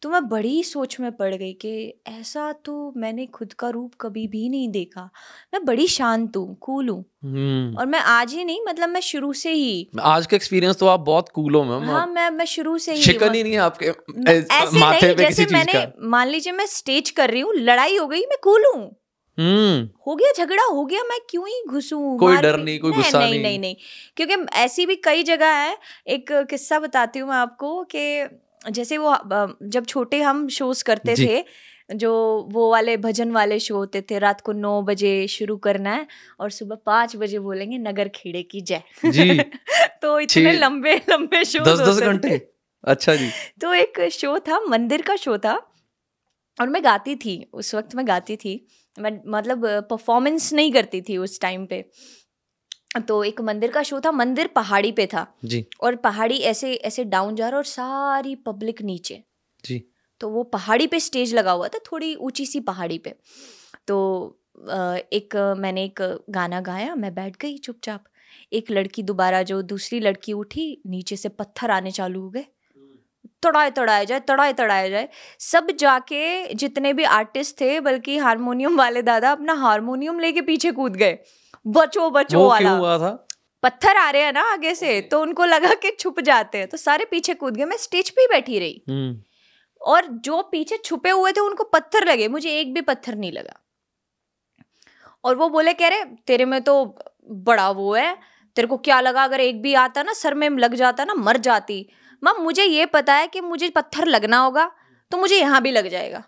तो 0.02 0.08
मैं 0.08 0.28
बड़ी 0.28 0.62
सोच 0.64 1.00
में 1.00 1.12
पड़ 1.12 1.34
गई 1.34 1.52
कि 1.52 1.94
ऐसा 2.08 2.52
तो 2.64 2.92
मैंने 2.96 3.26
खुद 3.26 3.52
का 3.52 3.68
रूप 3.68 3.92
कभी 4.00 4.26
भी 4.28 4.48
नहीं 4.48 4.68
देखा। 4.68 5.10
मैं 5.54 5.64
बड़ी 5.64 5.86
शांत 5.86 6.36
हूँ 6.36 6.56
कूल 6.60 6.88
हूँ। 6.88 7.04
हम्म। 7.24 7.76
और 7.78 7.86
मैं 7.86 7.98
आज 7.98 8.32
ही 8.34 8.44
नहीं 8.44 8.60
मतलब 8.68 8.88
मैं 8.88 9.00
शुरू 9.00 9.32
से 9.32 9.52
ही 9.52 9.90
आज 10.00 10.26
का 10.26 10.36
एक्सपीरियंस 10.36 10.76
तो 10.76 10.86
आप 10.86 11.00
बहुत 11.00 11.28
कूल 11.28 11.54
हो 11.54 11.64
मैम। 11.64 11.84
हाँ 11.84 12.06
मैं 12.06 12.30
मैं 12.30 12.44
शुरू 12.44 12.78
से 12.78 12.94
ही 12.94 13.02
शिकन 13.02 13.34
ही 13.34 13.42
नहीं 13.42 13.52
है 13.52 13.58
आपके 13.58 13.86
ऐसे 13.86 14.78
माथे 14.78 15.06
नहीं 15.06 15.16
पे 15.16 15.24
जैसे 15.24 15.46
मैंने 15.52 15.86
मान 16.08 16.28
लीजिए 16.28 16.52
मैं 16.52 16.66
स्टेज 16.66 17.10
कर 17.10 17.30
रही 17.30 17.40
हूँ 17.40 17.54
लड़ाई 17.54 17.96
हो 17.96 18.06
गई 18.06 18.20
मैं 18.20 18.38
कूल 18.42 18.64
हूँ। 18.74 18.96
हम्म। 19.38 19.88
हो 20.06 20.14
गया 20.16 20.32
झगड़ा 20.32 20.64
हो 20.64 20.84
गया 20.84 21.02
मैं 21.02 21.18
क्यों 21.30 21.46
ही 21.48 21.62
घुसूं 21.68 22.18
कोई 22.18 22.36
डर 22.36 22.56
नहीं, 22.56 22.78
कोई 22.78 22.92
गुस्सा 22.92 23.18
नहीं 23.18 23.30
नहीं। 23.30 23.42
नहीं 23.42 23.58
नहीं। 23.58 23.76
क्योंकि 24.16 24.34
ऐसी 24.54 24.86
भी 24.86 24.96
कई 24.96 25.22
जगह 25.22 25.46
है 25.46 25.76
एक 26.08 26.32
किस्सा 26.50 26.78
बताती 26.78 27.18
हूँ 27.18 27.28
मैं 27.28 27.36
आपको 27.36 27.82
कि 27.84 28.24
जैसे 28.70 28.98
वो 28.98 29.16
जब 29.62 29.86
छोटे 29.86 30.22
हम 30.22 30.48
शोज़ 30.48 30.84
करते 30.84 31.16
थे 31.16 31.44
जो 31.96 32.12
वो 32.52 32.70
वाले 32.70 32.96
भजन 32.96 33.30
वाले 33.30 33.58
शो 33.58 33.76
होते 33.76 34.02
थे 34.02 34.18
रात 34.18 34.40
को 34.40 34.52
नौ 34.52 34.82
बजे 34.82 35.26
शुरू 35.28 35.56
करना 35.56 35.90
है 35.90 36.06
और 36.40 36.50
सुबह 36.50 36.76
पाँच 36.86 37.16
बजे 37.16 37.38
बोलेंगे 37.38 37.78
नगर 37.78 38.08
खेड़े 38.08 38.42
की 38.42 38.60
जय। 38.60 38.82
जी। 39.06 39.38
तो 40.02 40.20
इतने 40.20 40.52
लंबे 40.52 40.96
लंबे 41.10 41.44
शो 41.44 41.64
दस 41.64 41.80
दस 41.80 42.00
घंटे? 42.00 42.50
अच्छा 42.84 43.14
जी। 43.14 43.30
तो 43.60 43.74
एक 43.74 44.08
शो 44.12 44.38
था 44.38 44.60
मंदिर 44.60 45.02
का 45.02 45.16
शो 45.16 45.38
था 45.38 45.54
और 46.60 46.68
मैं 46.68 46.84
गाती 46.84 47.16
थी 47.16 47.50
उस 47.52 47.74
वक्त 47.74 47.94
मैं 47.94 48.08
गाती 48.08 48.36
थी। 48.36 48.66
मैं 48.98 49.20
मतलब 49.26 49.66
परफॉर्मेंस 49.90 50.52
नहीं 50.52 50.72
करती 50.72 51.00
थी 51.00 51.16
उस 51.16 51.40
टाइम 51.40 51.66
पे। 51.66 51.90
तो 52.90 53.22
एक 53.24 53.40
मंदिर 53.40 53.70
का 53.70 53.82
शो 53.82 54.00
था 54.00 54.10
मंदिर 54.12 54.46
पहाड़ी 54.46 54.92
पे 54.92 55.06
था। 55.06 55.26
जी। 55.44 55.64
और 55.80 55.96
पहाड़ी 55.96 56.38
ऐसे 56.44 56.72
ऐसे 56.74 57.04
डाउन 57.04 57.34
जा 57.34 57.48
रहा 57.48 57.58
और 57.58 57.64
सारी 57.64 58.34
पब्लिक 58.36 58.82
नीचे। 58.82 59.22
जी। 59.64 59.82
तो 60.20 60.28
वो 60.28 60.42
पहाड़ी 60.42 60.86
पे 60.86 61.00
स्टेज 61.00 61.34
लगा 61.34 61.52
हुआ 61.52 61.68
था 61.68 61.78
थोड़ी 61.86 62.14
ऊँची 62.14 62.46
सी 62.46 62.60
पहाड़ी 62.60 62.98
पे। 62.98 63.14
तो 63.88 63.96
एक 65.12 65.36
मैंने 65.58 65.84
एक 65.84 66.00
गाना 66.30 66.60
गाया 66.60 66.94
मैं 66.94 67.14
बैठ 67.14 67.36
गई 67.40 67.58
चुपचाप। 67.58 68.04
एक 68.52 68.70
लड़की 68.70 69.02
दोबारा 69.02 69.42
जो 69.42 69.60
दूसरी 69.62 70.00
लड़की 70.00 70.32
उठी 70.32 70.82
नीचे 70.86 71.16
से 71.16 71.28
पत्थर 71.28 71.70
आने 71.70 71.90
चालू 71.90 72.20
हो 72.20 72.30
गए। 72.30 72.46
तड़ाए 73.42 73.70
तड़ाए 73.70 74.06
जाए 74.06 74.20
तड़ाए 74.20 74.52
तड़ाए 74.52 74.90
जाए। 74.90 75.08
सब 75.40 75.70
जाके 75.70 76.54
जितने 76.54 76.92
भी 76.92 77.04
आर्टिस्ट 77.04 77.60
थे 77.60 77.80
बल्कि 77.80 78.16
हारमोनियम 78.18 78.76
वाले 78.78 79.02
दादा 79.02 79.30
अपना 79.32 79.54
हारमोनियम 79.54 80.18
लेके 80.20 80.40
पीछे 80.40 80.72
कूद 80.72 80.96
गए। 80.96 81.18
बचो 81.66 82.10
बचो 82.10 82.38
वो 82.38 82.48
वाला। 82.48 82.68
क्यों 82.68 82.78
हुआ 82.78 82.98
था? 82.98 83.26
पत्थर 83.62 83.96
आ 83.96 84.10
रहे 84.10 84.22
हैं 84.22 84.32
ना 84.32 84.42
आगे 84.52 84.74
से 84.74 85.00
तो 85.00 85.20
उनको 85.22 85.44
लगा 85.44 85.74
कि 85.74 85.90
छुप 85.90 86.20
जाते 86.20 86.58
हैं। 86.58 86.68
तो 86.68 86.76
सारे 86.76 87.04
पीछे 87.04 87.34
कूद 87.34 87.56
गए। 87.56 87.64
मैं 87.64 87.76
स्टेज 87.76 88.10
पे 88.10 88.20
ही 88.20 88.26
बैठी 88.26 88.58
रही। 88.58 88.82
हम्म। 88.88 89.22
और 89.80 90.06
जो 90.06 90.42
पीछे 90.42 90.76
छुपे 90.76 91.10
हुए 91.10 91.32
थे 91.32 91.40
उनको 91.40 91.64
पत्थर 91.64 92.06
लगे। 92.06 92.28
मुझे 92.28 92.50
एक 92.50 92.74
भी 92.74 92.80
पत्थर 92.80 93.14
नहीं 93.14 93.32
लगा। 93.32 93.60
और 95.24 95.36
वो 95.36 95.48
बोले 95.48 95.72
कह 95.72 95.88
रहे 95.88 96.04
तेरे 96.26 96.44
में 96.44 96.60
तो 96.62 96.84
बड़ा 97.30 97.70
वो 97.70 97.94
है। 97.94 98.16
तेरे 98.56 98.68
को 98.68 98.76
क्या 98.76 99.00
लगा? 99.00 99.24
अगर 99.24 99.40
एक 99.40 99.62
भी 99.62 99.74
आता 99.74 100.02
ना 100.02 100.12
सर 100.12 100.34
में 100.34 100.48
लग 100.50 100.74
जाता 100.74 101.04
ना 101.04 101.14
मर 101.14 101.36
जाती। 101.36 101.86
मम 102.24 102.42
मुझे 102.42 102.64
ये 102.64 102.86
पता 102.86 103.14
है 103.14 103.26
कि 103.26 103.40
मुझे 103.40 103.68
पत्थर 103.68 104.06
लगना 104.06 104.38
होगा 104.38 104.70
तो 105.12 105.18
मुझे 105.18 105.36
यहाँ 105.36 105.62
भी 105.62 105.70
लग 105.70 105.88
जाएगा। 105.88 106.22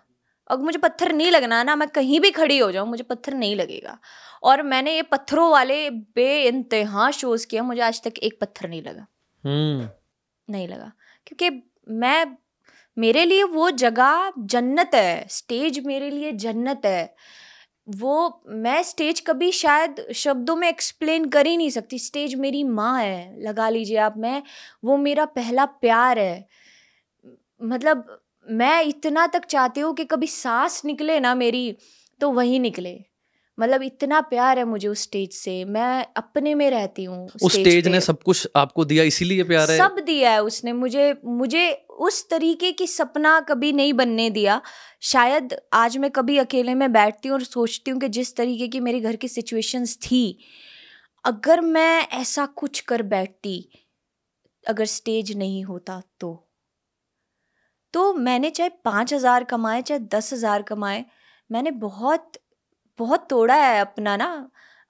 अगर 0.49 0.63
मुझे 0.63 0.79
पत्थर 0.79 1.13
नहीं 1.13 1.31
लगना 1.31 1.57
है 1.57 1.63
ना 1.63 1.75
मैं 1.75 1.87
कहीं 1.89 2.19
भी 2.19 2.31
खड़ी 2.31 2.57
हो 2.57 2.71
जाऊँ 2.71 2.87
मुझे 2.89 3.03
पत्थर 3.03 3.33
नहीं 3.33 3.55
लगेगा। 3.55 3.99
और 4.43 4.63
मैंने 4.63 4.95
ये 4.95 5.01
पत्थरों 5.01 5.51
वाले 5.51 5.89
बे 5.89 6.43
इंतहा 6.43 7.11
शोज़ 7.11 7.47
किया 7.47 7.63
मुझे 7.63 7.81
आज 7.81 8.03
तक 8.03 8.19
एक 8.19 8.37
पत्थर 8.41 8.69
नहीं 8.69 8.83
लगा। 8.83 9.07
हम्म। 9.43 9.89
नहीं 10.49 10.67
लगा। 10.67 10.91
क्योंकि 11.27 11.63
मैं 11.89 12.37
मेरे 12.97 13.25
लिए 13.25 13.43
वो 13.43 13.71
जगह 13.71 14.33
जन्नत 14.39 14.91
है 14.95 15.27
स्टेज 15.29 15.79
मेरे 15.85 16.09
लिए 16.09 16.31
जन्नत 16.31 16.81
है। 16.85 17.15
वो 17.89 18.43
मैं 18.47 18.83
स्टेज 18.83 19.19
कभी 19.19 19.51
शायद 19.51 20.07
शब्दों 20.15 20.55
में 20.55 20.69
एक्सप्लेन 20.69 21.25
कर 21.25 21.47
ही 21.47 21.57
नहीं 21.57 21.69
सकती 21.69 21.99
स्टेज 21.99 22.35
मेरी 22.35 22.63
माँ 22.63 23.01
है 23.03 23.41
लगा 23.41 23.69
लीजिए 23.69 23.97
आप 23.97 24.13
मैं 24.17 24.43
वो 24.83 24.97
मेरा 24.97 25.25
पहला 25.25 25.65
प्यार 25.65 26.19
है। 26.19 26.47
मतलब 27.63 28.22
मैं 28.47 28.81
इतना 28.83 29.25
तक 29.27 29.45
चाहती 29.45 29.81
हूँ 29.81 29.93
कि 29.95 30.03
कभी 30.05 30.27
सांस 30.27 30.81
निकले 30.85 31.19
ना 31.19 31.33
मेरी 31.35 31.75
तो 32.21 32.31
वही 32.31 32.59
निकले। 32.59 32.99
मतलब 33.57 33.83
इतना 33.83 34.19
प्यार 34.21 34.57
है 34.59 34.63
मुझे 34.65 34.87
उस 34.87 35.01
स्टेज 35.03 35.33
से। 35.33 35.63
मैं 35.65 36.05
अपने 36.17 36.53
में 36.55 36.69
रहती 36.71 37.03
हूँ 37.03 37.29
उस 37.41 37.53
स्टेज 37.53 37.87
ने 37.87 38.01
सब 38.01 38.21
कुछ 38.23 38.47
आपको 38.55 38.85
दिया 38.85 39.03
इसीलिए 39.03 39.43
प्यार 39.43 39.71
है? 39.71 39.77
सब 39.77 39.99
दिया 40.05 40.31
है 40.31 40.43
उसने। 40.43 40.73
मुझे 40.73 41.15
मुझे 41.25 41.71
उस 41.99 42.29
तरीके 42.29 42.71
की 42.71 42.87
सपना 42.87 43.39
कभी 43.39 43.71
नहीं 43.73 43.93
बनने 43.93 44.29
दिया। 44.29 44.61
शायद 45.01 45.55
आज 45.73 45.97
मैं 45.97 46.11
कभी 46.11 46.37
अकेले 46.37 46.73
में 46.73 46.91
बैठती 46.93 47.29
हूँ 47.29 47.37
और 47.37 47.43
सोचती 47.43 47.91
हूँ 47.91 47.99
कि 47.99 48.09
जिस 48.09 48.35
तरीके 48.35 48.67
की 48.67 48.79
मेरे 48.79 48.99
घर 48.99 49.15
की 49.15 49.27
सिचुएशंस 49.27 49.97
थी 49.97 50.37
अगर 51.25 51.61
मैं 51.61 52.07
ऐसा 52.11 52.45
कुछ 52.45 52.79
कर 52.79 53.01
बैठती 53.01 53.69
अगर 54.67 54.85
स्टेज 54.85 55.37
नहीं 55.37 55.63
होता 55.63 56.01
तो। 56.19 56.49
तो 57.93 58.13
मैंने 58.13 58.49
चाहे 58.49 58.69
पाँच 58.85 59.13
हज़ार 59.13 59.43
कमाए 59.43 59.81
चाहे 59.81 59.99
दस 60.13 60.33
हज़ार 60.33 60.61
कमाए 60.61 61.05
मैंने 61.49 61.71
बहुत 61.71 62.31
बहुत 62.99 63.27
तोड़ा 63.29 63.55
है 63.55 63.79
अपना 63.81 64.15
ना 64.17 64.27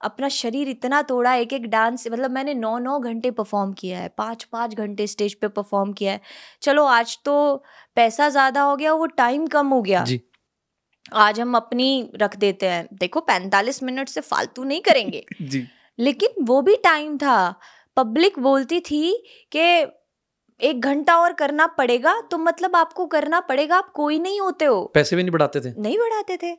अपना 0.00 0.28
शरीर 0.28 0.68
इतना 0.68 1.00
तोड़ा 1.02 1.34
एक 1.34 1.52
एक 1.52 1.66
डांस 1.70 2.06
मतलब 2.08 2.30
मैंने 2.30 2.54
नौ 2.54 2.78
नौ 2.78 2.98
घंटे 3.00 3.30
परफॉर्म 3.30 3.72
किया 3.72 3.98
है 3.98 4.08
पाँच 4.18 4.44
पाँच 4.44 4.74
घंटे 4.74 5.06
स्टेज 5.06 5.34
पे 5.34 5.48
परफॉर्म 5.48 5.92
किया 5.92 6.12
है। 6.12 6.20
चलो 6.62 6.84
आज 6.86 7.18
तो 7.24 7.34
पैसा 7.96 8.28
ज़्यादा 8.28 8.62
हो 8.62 8.76
गया 8.76 8.92
वो 8.92 9.06
टाइम 9.16 9.46
कम 9.46 9.68
हो 9.68 9.80
गया। 9.82 10.04
जी। 10.04 10.20
आज 11.14 11.40
हम 11.40 11.56
अपनी 11.56 12.10
रख 12.16 12.36
देते 12.36 12.68
हैं। 12.68 12.86
देखो 12.94 13.20
पैंतालीस 13.20 13.82
मिनट 13.82 14.08
से 14.08 14.20
फालतू 14.20 14.64
नहीं 14.64 14.80
करेंगे। 14.80 15.24
जी। 15.42 15.66
लेकिन 15.98 16.44
वो 16.46 16.60
भी 16.62 16.76
टाइम 16.84 17.16
था। 17.18 17.54
पब्लिक 17.96 18.38
बोलती 18.38 18.80
थी 18.80 19.12
कि 19.52 19.84
एक 20.60 20.80
घंटा 20.80 21.16
और 21.18 21.32
करना 21.32 21.66
पड़ेगा 21.78 22.20
तो 22.20 22.38
मतलब 22.38 22.76
आपको 22.76 23.06
करना 23.06 23.40
पड़ेगा 23.40 23.76
आप 23.76 23.90
कोई 23.94 24.18
नहीं 24.18 24.40
होते 24.40 24.64
हो। 24.64 24.84
पैसे 24.94 25.16
भी 25.16 25.22
नहीं 25.22 25.32
बढ़ाते 25.32 25.60
थे। 25.60 25.74
नहीं 25.78 25.98
बढ़ाते 25.98 26.36
थे। 26.42 26.56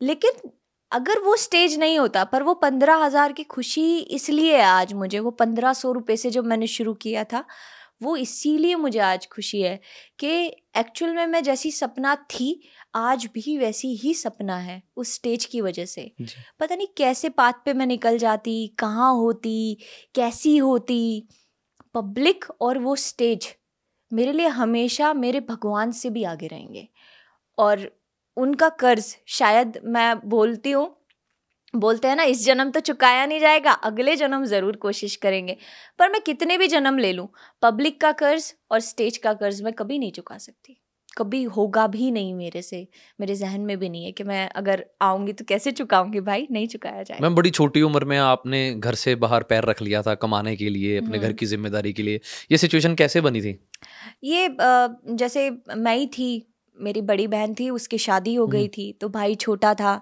लेकिन 0.00 0.50
अगर 0.92 1.18
वो 1.18 1.36
स्टेज 1.36 1.78
नहीं 1.78 1.98
होता 1.98 2.24
पर 2.24 2.42
वो 2.42 2.54
पंद्रह 2.54 2.96
हज़ार 2.96 3.32
की 3.32 3.44
खुशी 3.44 3.98
इसलिए 3.98 4.56
है 4.56 4.62
आज 4.62 4.92
मुझे 4.92 5.18
वो 5.18 5.30
पंद्रह 5.32 5.72
सौ 5.72 5.92
रुपये 5.92 6.16
से 6.16 6.30
जब 6.30 6.44
मैंने 6.44 6.66
शुरू 6.68 6.94
किया 6.94 7.24
था 7.24 7.44
वो 8.02 8.16
इसीलिए 8.16 8.74
मुझे 8.74 8.98
आज 8.98 9.26
खुशी 9.26 9.60
है 9.62 9.78
कि 10.18 10.28
एक्चुअल 10.76 11.14
में 11.14 11.26
मैं 11.26 11.42
जैसी 11.42 11.70
सपना 11.70 12.14
थी 12.30 12.48
आज 12.94 13.26
भी 13.34 13.56
वैसी 13.58 13.94
ही 13.96 14.14
सपना 14.14 14.56
है 14.56 14.82
उस 14.96 15.14
स्टेज 15.14 15.44
की 15.44 15.60
वजह 15.60 15.84
से। 15.84 16.10
पता 16.60 16.74
नहीं 16.74 16.86
कैसे 16.96 17.28
पाथ 17.28 17.64
पे 17.64 17.74
मैं 17.74 17.86
निकल 17.86 18.18
जाती 18.18 18.66
कहाँ 18.78 19.12
होती 19.14 19.76
कैसी 20.14 20.56
होती 20.56 21.28
पब्लिक 21.94 22.44
और 22.60 22.78
वो 22.78 22.96
स्टेज 22.96 23.54
मेरे 24.12 24.32
लिए 24.32 24.46
हमेशा 24.48 25.12
मेरे 25.14 25.40
भगवान 25.40 25.92
से 25.92 26.10
भी 26.10 26.24
आगे 26.24 26.46
रहेंगे। 26.46 26.88
और 27.58 27.90
उनका 28.36 28.68
कर्ज 28.68 29.14
शायद 29.28 29.80
मैं 29.84 30.14
बोलती 30.28 30.70
हूँ, 30.70 30.96
बोलते 31.74 32.08
हैं 32.08 32.16
ना, 32.16 32.22
इस 32.22 32.44
जन्म 32.44 32.70
तो 32.70 32.80
चुकाया 32.80 33.24
नहीं 33.26 33.40
जाएगा, 33.40 33.72
अगले 33.72 34.16
जन्म 34.16 34.44
ज़रूर 34.44 34.76
कोशिश 34.76 35.16
करेंगे। 35.16 35.56
पर 35.98 36.10
मैं 36.10 36.20
कितने 36.20 36.58
भी 36.58 36.68
जन्म 36.68 36.98
ले 36.98 37.12
लूँ, 37.12 37.28
पब्लिक 37.62 38.00
का 38.00 38.12
कर्ज 38.14 38.52
और 38.70 38.80
स्टेज 38.82 39.16
का 39.18 39.34
कर्ज 39.34 39.62
मैं 39.62 39.72
कभी 39.72 39.98
नहीं 39.98 40.12
चुका 40.12 40.38
सकती। 40.38 40.81
कभी 41.16 41.42
होगा 41.54 41.86
भी 41.86 42.10
नहीं 42.10 42.34
मेरे 42.34 42.62
से 42.62 42.86
मेरे 43.20 43.34
जहन 43.34 43.60
में 43.60 43.76
भी 43.78 43.88
नहीं 43.88 44.04
है 44.04 44.12
कि 44.12 44.24
मैं 44.24 44.48
अगर 44.50 44.84
आऊँगी 45.02 45.32
तो 45.32 45.44
कैसे 45.44 45.70
चुकाऊँगी 45.72 46.20
भाई? 46.20 46.46
नहीं 46.50 46.66
चुकाया 46.68 47.02
जाए 47.02 47.18
मैम 47.22 47.34
बड़ी 47.34 47.50
छोटी 47.50 47.82
उम्र 47.82 48.04
में 48.04 48.16
आपने 48.18 48.60
घर 48.74 48.94
से 48.94 49.14
बाहर 49.16 49.42
पैर 49.42 49.64
रख 49.64 49.82
लिया 49.82 50.02
था 50.02 50.14
कमाने 50.16 50.56
के 50.56 50.68
लिए 50.68 50.96
अपने 50.98 51.18
घर 51.18 51.24
हम्म। 51.24 51.36
की 51.36 51.46
ज़िम्मेदारी 51.46 51.92
के 51.92 52.02
लिए। 52.02 52.20
ये 52.50 52.58
सिचुएशन 52.58 52.94
कैसे 52.94 53.20
बनी 53.20 53.40
थी? 53.40 53.58
ये 54.24 54.48
जैसे 55.16 55.50
मैं 55.76 55.96
ही 55.96 56.06
थी 56.08 56.30
मेरी 56.78 57.00
बड़ी 57.02 57.26
बहन 57.28 57.54
थी 57.54 57.68
उसकी 57.70 57.98
शादी 58.00 58.34
हो 58.34 58.46
गई 58.46 58.58
हम्म। 58.58 58.68
थी 58.68 58.92
तो 59.00 59.08
भाई 59.10 59.34
छोटा 59.36 59.74
था 59.74 60.00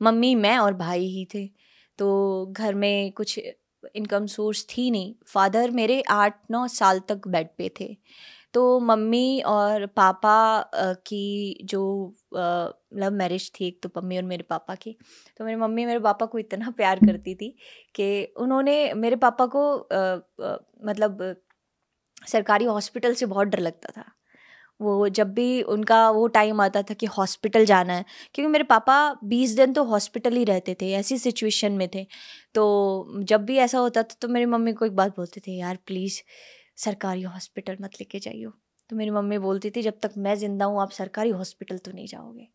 मम्मी 0.00 0.34
मैं 0.36 0.56
और 0.58 0.74
भाई 0.76 1.06
ही 1.06 1.24
थे। 1.34 1.46
तो 1.98 2.46
घर 2.52 2.74
में 2.76 3.12
कुछ 3.12 3.38
इनकम 3.96 4.26
सोर्स 4.26 4.64
थी 4.70 4.90
नहीं। 4.90 5.14
फादर 5.26 5.70
मेरे 5.70 6.00
आठ 6.10 6.34
नौ 6.50 6.66
साल 6.68 7.00
तक 7.08 7.28
बेड 7.28 7.48
पे 7.58 7.70
थे। 7.80 7.96
तो 8.54 8.80
मम्मी 8.80 9.40
और 9.46 9.86
पापा 9.86 10.34
की 11.06 11.60
जो 11.64 11.80
लव 12.94 13.12
मैरिज 13.12 13.50
थी 13.52 13.66
एक 13.66 13.80
तो 13.82 13.90
मम्मी 13.96 14.16
और 14.16 14.22
मेरे 14.22 14.42
पापा 14.42 14.74
की 14.74 14.96
तो 15.38 15.44
मेरी 15.44 15.56
मम्मी 15.56 15.84
मेरे 15.86 16.00
पापा 16.00 16.26
को 16.26 16.38
इतना 16.38 16.70
प्यार 16.76 17.00
करती 17.00 17.34
थी 17.34 17.50
कि 17.94 18.24
उन्होंने 18.36 18.94
मेरे 18.94 19.16
पापा 19.16 19.46
को 19.46 19.64
मतलब 20.84 21.36
सरकारी 22.28 22.64
हॉस्पिटल 22.64 23.14
से 23.14 23.26
बहुत 23.26 23.48
डर 23.48 23.58
लगता 23.60 23.92
था। 23.96 24.04
वो 24.80 25.08
जब 25.08 25.32
भी 25.34 25.62
उनका 25.64 26.10
वो 26.10 26.26
टाइम 26.28 26.60
आता 26.60 26.82
था 26.82 26.94
कि 26.94 27.06
हॉस्पिटल 27.08 27.64
जाना 27.66 27.92
है 27.92 28.04
क्योंकि 28.34 28.52
मेरे 28.52 28.64
पापा 28.64 28.96
बीस 29.24 29.50
दिन 29.56 29.72
तो 29.72 29.84
हॉस्पिटल 29.84 30.36
ही 30.36 30.44
रहते 30.44 30.76
थे 30.82 30.92
ऐसी 30.94 31.18
सिचुएशन 31.18 31.72
में 31.72 31.88
थे। 31.94 32.06
तो 32.54 33.22
जब 33.24 33.44
भी 33.44 33.56
ऐसा 33.58 33.78
होता 33.78 34.02
था 34.02 34.16
तो 34.22 34.28
मेरी 34.28 34.46
मम्मी 34.46 34.72
को 34.72 34.86
एक 34.86 34.96
बात 34.96 35.16
बोलते 35.16 35.40
थे 35.46 35.52
यार 35.52 35.78
प्लीज़ 35.86 36.20
सरकारी 36.78 37.22
हॉस्पिटल 37.24 37.76
मत 37.82 38.00
लेके 38.00 38.18
जाइयो। 38.20 38.50
तो 38.90 38.96
मेरी 38.96 39.10
मम्मी 39.10 39.38
बोलती 39.38 39.70
थी 39.70 39.82
जब 39.82 39.98
तक 40.02 40.12
मैं 40.18 40.34
ज़िंदा 40.36 40.64
हूँ 40.64 40.80
आप 40.82 40.90
सरकारी 40.92 41.30
हॉस्पिटल 41.32 41.78
तो 41.78 41.92
नहीं 41.92 42.06
जाओगे। 42.06 42.48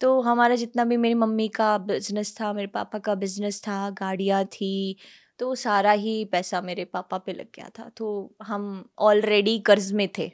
तो 0.00 0.20
हमारा 0.22 0.54
जितना 0.56 0.84
भी 0.84 0.96
मेरी 0.98 1.14
मम्मी 1.16 1.48
का 1.50 1.76
बिज़नेस 1.80 2.36
था 2.40 2.52
मेरे 2.52 2.66
पापा 2.70 2.98
का 3.00 3.14
बिज़नेस 3.16 3.60
था 3.62 3.88
गाड़ियाँ 4.00 4.44
थी 4.52 4.96
तो 5.40 5.54
सारा 5.56 5.92
ही 5.94 6.24
पैसा 6.32 6.60
मेरे 6.62 6.84
पापा 6.86 7.18
पे 7.18 7.32
लग 7.32 7.46
गया 7.56 7.68
था। 7.78 7.88
तो 7.96 8.34
हम 8.44 8.84
ऑलरेडी 9.00 9.58
कर्ज 9.66 9.92
में 9.94 10.08
थे। 10.18 10.30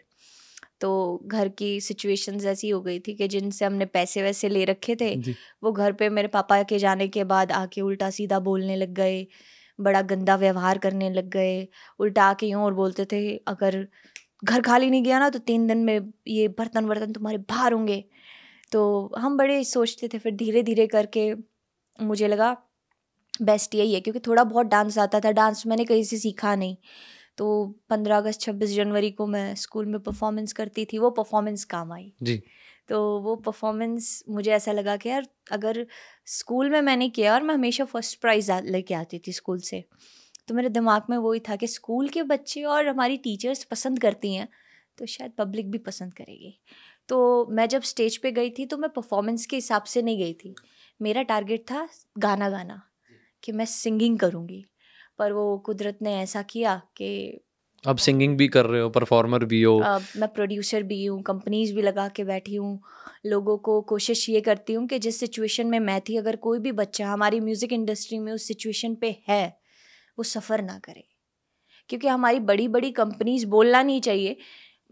तो 0.80 0.90
घर 1.26 1.48
की 1.58 1.80
सिचुएशंस 1.80 2.44
ऐसी 2.46 2.68
हो 2.70 2.80
गई 2.82 2.98
थी 3.00 3.14
कि 3.14 3.28
जिनसे 3.28 3.64
हमने 3.64 3.84
पैसे 3.88 4.22
वैसे 4.22 4.48
ले 4.48 4.64
रखे 4.64 4.96
थे 5.00 5.14
वो 5.62 5.72
घर 5.72 5.92
पे 5.94 6.08
मेरे 6.10 6.28
पापा 6.28 6.62
के 6.64 6.78
जाने 6.78 7.08
के 7.08 7.24
बाद 7.26 7.52
आके 7.52 7.80
उल्टा 7.82 8.10
सीधा 8.12 8.38
बोलने 8.40 8.76
लग 8.76 8.92
गए। 8.94 9.26
बड़ा 9.78 10.02
गंदा 10.02 10.36
व्यवहार 10.36 10.78
करने 10.78 11.10
लग 11.10 11.28
गए, 11.30 11.66
उल्टा 12.00 12.32
के 12.34 12.46
यूँ 12.46 12.62
और 12.62 12.74
बोलते 12.74 13.04
थे, 13.12 13.36
अगर 13.38 13.86
घर 14.44 14.60
खाली 14.62 14.90
नहीं 14.90 15.02
गया 15.02 15.18
ना 15.18 15.28
तो 15.30 15.38
तीन 15.40 15.66
दिन 15.66 15.78
में 15.78 16.12
ये 16.28 16.48
बर्तन 16.48 16.84
वर्तन 16.84 17.12
तुम्हारे 17.12 17.38
बाहर 17.38 17.72
होंगे। 17.72 18.04
तो 18.72 19.12
हम 19.18 19.36
बड़े 19.38 19.62
सोचते 19.64 20.08
थे, 20.08 20.18
फिर 20.18 20.34
धीरे 20.36 20.62
धीरे 20.62 20.86
करके 20.86 21.32
मुझे 21.98 22.28
लगा, 22.28 22.56
बेस्ट 23.42 23.74
यही 23.74 23.94
है, 23.94 24.00
क्योंकि 24.00 24.20
थोड़ा 24.20 24.44
बहुत 24.44 24.66
डांस 24.66 24.98
आता 24.98 25.20
था, 25.20 25.30
डांस 25.32 25.66
मैंने 25.66 25.84
कहीं 25.84 26.04
से 26.04 26.18
सीखा 26.18 26.54
नहीं। 26.56 26.76
तो 27.38 27.46
पंद्रह 27.90 28.16
अगस्त 28.16 28.40
छब्बीस 28.40 28.70
जनवरी 28.70 29.10
को 29.10 29.26
मैं 29.26 29.54
स्कूल 29.54 29.86
में 29.86 29.98
परफॉर्मेंस 30.00 30.52
करती 30.52 30.84
थी 30.84 30.98
वो 30.98 31.10
परफॉर्मेंस 31.10 31.64
काम 31.64 31.92
आई। 31.92 32.12
जी। 32.22 32.42
तो 32.88 32.98
वो 33.20 33.34
परफॉर्मेंस 33.36 34.22
मुझे 34.28 34.50
ऐसा 34.52 34.72
लगा 34.72 34.96
कि 34.96 35.08
यार 35.08 35.26
अगर 35.52 35.86
स्कूल 36.28 36.70
में 36.70 36.80
मैंने 36.82 37.08
किया 37.08 37.34
और 37.34 37.42
मैं 37.42 37.54
हमेशा 37.54 37.84
फ़र्स्ट 37.84 38.20
प्राइज़ 38.20 38.52
लेके 38.52 38.94
आती 38.94 39.18
थी 39.18 39.32
स्कूल 39.32 39.58
से 39.60 39.84
तो 40.48 40.54
मेरे 40.54 40.68
दिमाग 40.68 41.02
में 41.10 41.16
वही 41.16 41.40
था 41.40 41.56
कि 41.56 41.66
स्कूल 41.66 42.08
के 42.08 42.22
बच्चे 42.24 42.62
और 42.64 42.86
हमारी 42.88 43.16
टीचर्स 43.16 43.64
पसंद 43.64 43.98
करती 43.98 44.34
हैं 44.34 44.48
तो 44.98 45.06
शायद 45.06 45.32
पब्लिक 45.38 45.70
भी 45.70 45.78
पसंद 45.78 46.14
करेगी। 46.14 46.58
तो 47.08 47.46
मैं 47.50 47.66
जब 47.68 47.82
स्टेज 47.82 48.16
पे 48.16 48.30
गई 48.32 48.50
थी 48.50 48.66
तो 48.66 48.76
मैं 48.76 48.90
परफॉर्मेंस 48.90 49.46
के 49.46 49.56
हिसाब 49.56 49.82
से 49.84 50.02
नहीं 50.02 50.18
गई 50.18 50.32
थी। 50.34 50.54
मेरा 51.00 51.22
टारगेट 51.22 51.62
था 51.62 51.88
गाना 52.18 52.48
गाना 52.50 52.80
कि 53.42 53.52
मैं 53.52 53.64
सिंगिंग 53.64 54.18
करूँगी। 54.18 54.64
पर 55.18 55.32
वो 55.32 55.56
कुदरत 55.58 55.98
ने 56.02 56.14
ऐसा 56.20 56.42
किया 56.42 56.80
कि 56.96 57.10
अब 57.84 57.96
सिंगिंग 57.96 58.36
भी 58.38 58.48
कर 58.48 58.66
रहे 58.66 58.80
हो 58.80 58.88
परफॉर्मर 58.90 59.44
भी 59.44 59.62
हो। 59.62 59.78
अब 59.80 60.02
मैं 60.16 60.28
प्रोड्यूसर 60.28 60.82
भी 60.82 61.04
हूँ 61.04 61.22
कंपनीज़ 61.22 61.74
भी 61.74 61.82
लगा 61.82 62.08
के 62.08 62.24
बैठी 62.24 62.54
हूँ 62.54 62.80
लोगों 63.26 63.56
को 63.58 63.80
कोशिश 63.82 64.28
ये 64.28 64.40
करती 64.40 64.72
हूँ 64.72 64.86
कि 64.86 64.98
जिस 64.98 65.20
सिचुएशन 65.20 65.66
में 65.66 65.78
मैं 65.80 66.00
थी 66.00 66.16
अगर 66.16 66.36
कोई 66.36 66.58
भी 66.58 66.72
बच्चा 66.72 67.08
हमारी 67.08 67.40
म्यूज़िक 67.40 67.72
इंडस्ट्री 67.72 68.18
में 68.18 68.32
उस 68.32 68.46
सिचुएशन 68.48 68.94
पे 68.94 69.16
है 69.28 69.44
वो 70.18 70.22
सफ़र 70.24 70.62
ना 70.62 70.78
करे। 70.78 71.04
क्योंकि 71.90 72.08
हमारी 72.08 72.40
बड़ी 72.40 72.68
बड़ी 72.68 72.90
कंपनीज़ 72.92 73.46
बोलना 73.46 73.82
नहीं 73.82 74.00
चाहिए। 74.00 74.36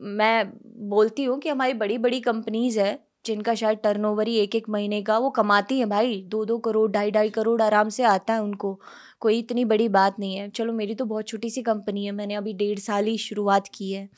मैं 0.00 0.52
बोलती 0.90 1.24
हूँ 1.24 1.38
कि 1.40 1.48
हमारी 1.48 1.74
बड़ी 1.74 1.98
बड़ी 1.98 2.20
कंपनीज़ 2.20 2.80
है 2.80 2.98
जिनका 3.26 3.54
शायद 3.54 3.78
टर्नओवर 3.78 4.28
ही 4.28 4.36
एक 4.38 4.54
एक 4.54 4.68
महीने 4.68 5.02
का, 5.02 5.18
वो 5.18 5.30
कमाती 5.30 5.78
है 5.78 5.86
भाई। 5.86 6.20
दो 6.28 6.44
दो 6.44 6.58
करोड़ 6.60 6.90
ढाई 6.92 7.10
ढाई 7.10 7.30
करोड़ 7.30 7.60
आराम 7.62 7.88
से 7.88 8.04
आता 8.04 8.34
है 8.34 8.42
उनको। 8.42 8.78
कोई 9.20 9.38
इतनी 9.38 9.64
बड़ी 9.64 9.88
बात 9.90 10.18
नहीं 10.20 10.36
है। 10.36 10.48
चलो, 10.50 10.72
मेरी 10.72 10.94
तो 10.94 11.04
बहुत 11.04 11.28
छोटी 11.28 11.50
सी 11.50 11.62
कंपनी 11.62 12.04
है। 12.06 12.12
मैंने 12.12 12.34
अभी 12.34 12.52
डेढ़ 12.54 12.78
साल 12.78 13.06
ही 13.06 13.16
शुरुआत 13.18 13.68
की 13.74 13.92
है। 13.92 14.08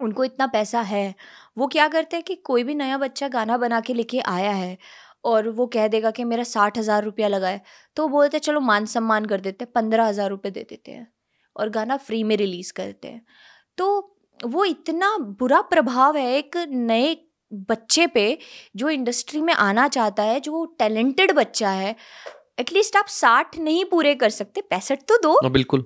उनको 0.00 0.24
इतना 0.24 0.46
पैसा 0.46 0.80
है। 0.82 1.14
वो 1.56 1.66
क्या 1.66 1.88
करते 1.88 2.16
हैं 2.16 2.24
कि 2.24 2.34
कोई 2.44 2.64
भी 2.64 2.74
नया 2.74 2.98
बच्चा 2.98 3.28
गाना 3.28 3.56
बना 3.58 3.80
के 3.80 3.94
लेके 3.94 4.20
आया 4.20 4.52
है 4.52 4.76
और 5.24 5.48
वो 5.50 5.66
कह 5.66 5.88
देगा 5.88 6.10
कि 6.10 6.24
मेरा 6.24 6.42
साठ 6.44 6.78
हज़ार 6.78 7.04
रुपया 7.04 7.28
लगा 7.28 7.48
है। 7.48 7.60
तो 7.96 8.08
बोलते 8.08 8.38
चलो 8.38 8.60
मान 8.62 8.86
सम्मान 8.86 9.26
कर 9.26 9.40
देते 9.40 9.64
हैं। 9.64 9.72
पंद्रह 9.74 10.06
हज़ार 10.06 10.30
रुपये 10.30 10.50
दे 10.52 10.66
देते 10.70 10.92
हैं 10.92 11.06
और 11.56 11.68
गाना 11.70 11.96
फ्री 11.98 12.22
में 12.24 12.36
रिलीज़ 12.36 12.72
करते 12.72 13.08
हैं। 13.08 13.24
तो 13.78 14.10
वो 14.40 14.64
इतना 14.64 15.16
बुरा 15.38 15.60
प्रभाव 15.62 16.16
है 16.16 16.26
एक 16.36 16.56
नए 16.68 17.14
बच्चे 17.68 18.06
पे 18.06 18.38
जो 18.76 18.88
इंडस्ट्री 18.88 19.40
में 19.40 19.54
आना 19.54 19.88
चाहता 19.88 20.22
है 20.22 20.40
जो 20.40 20.64
टैलेंटेड 20.78 21.32
बच्चा 21.32 21.70
है 21.70 21.94
एटलीस्ट 22.58 22.96
आप 22.96 23.06
साठ 23.06 23.58
नहीं 23.58 23.84
पूरे 23.84 24.14
कर 24.14 24.30
सकते 24.30 24.60
पैंसठ 24.60 24.98
तो 25.08 25.18
दो। 25.22 25.32
हाँ, 25.32 25.50
बिल्कुल। 25.50 25.84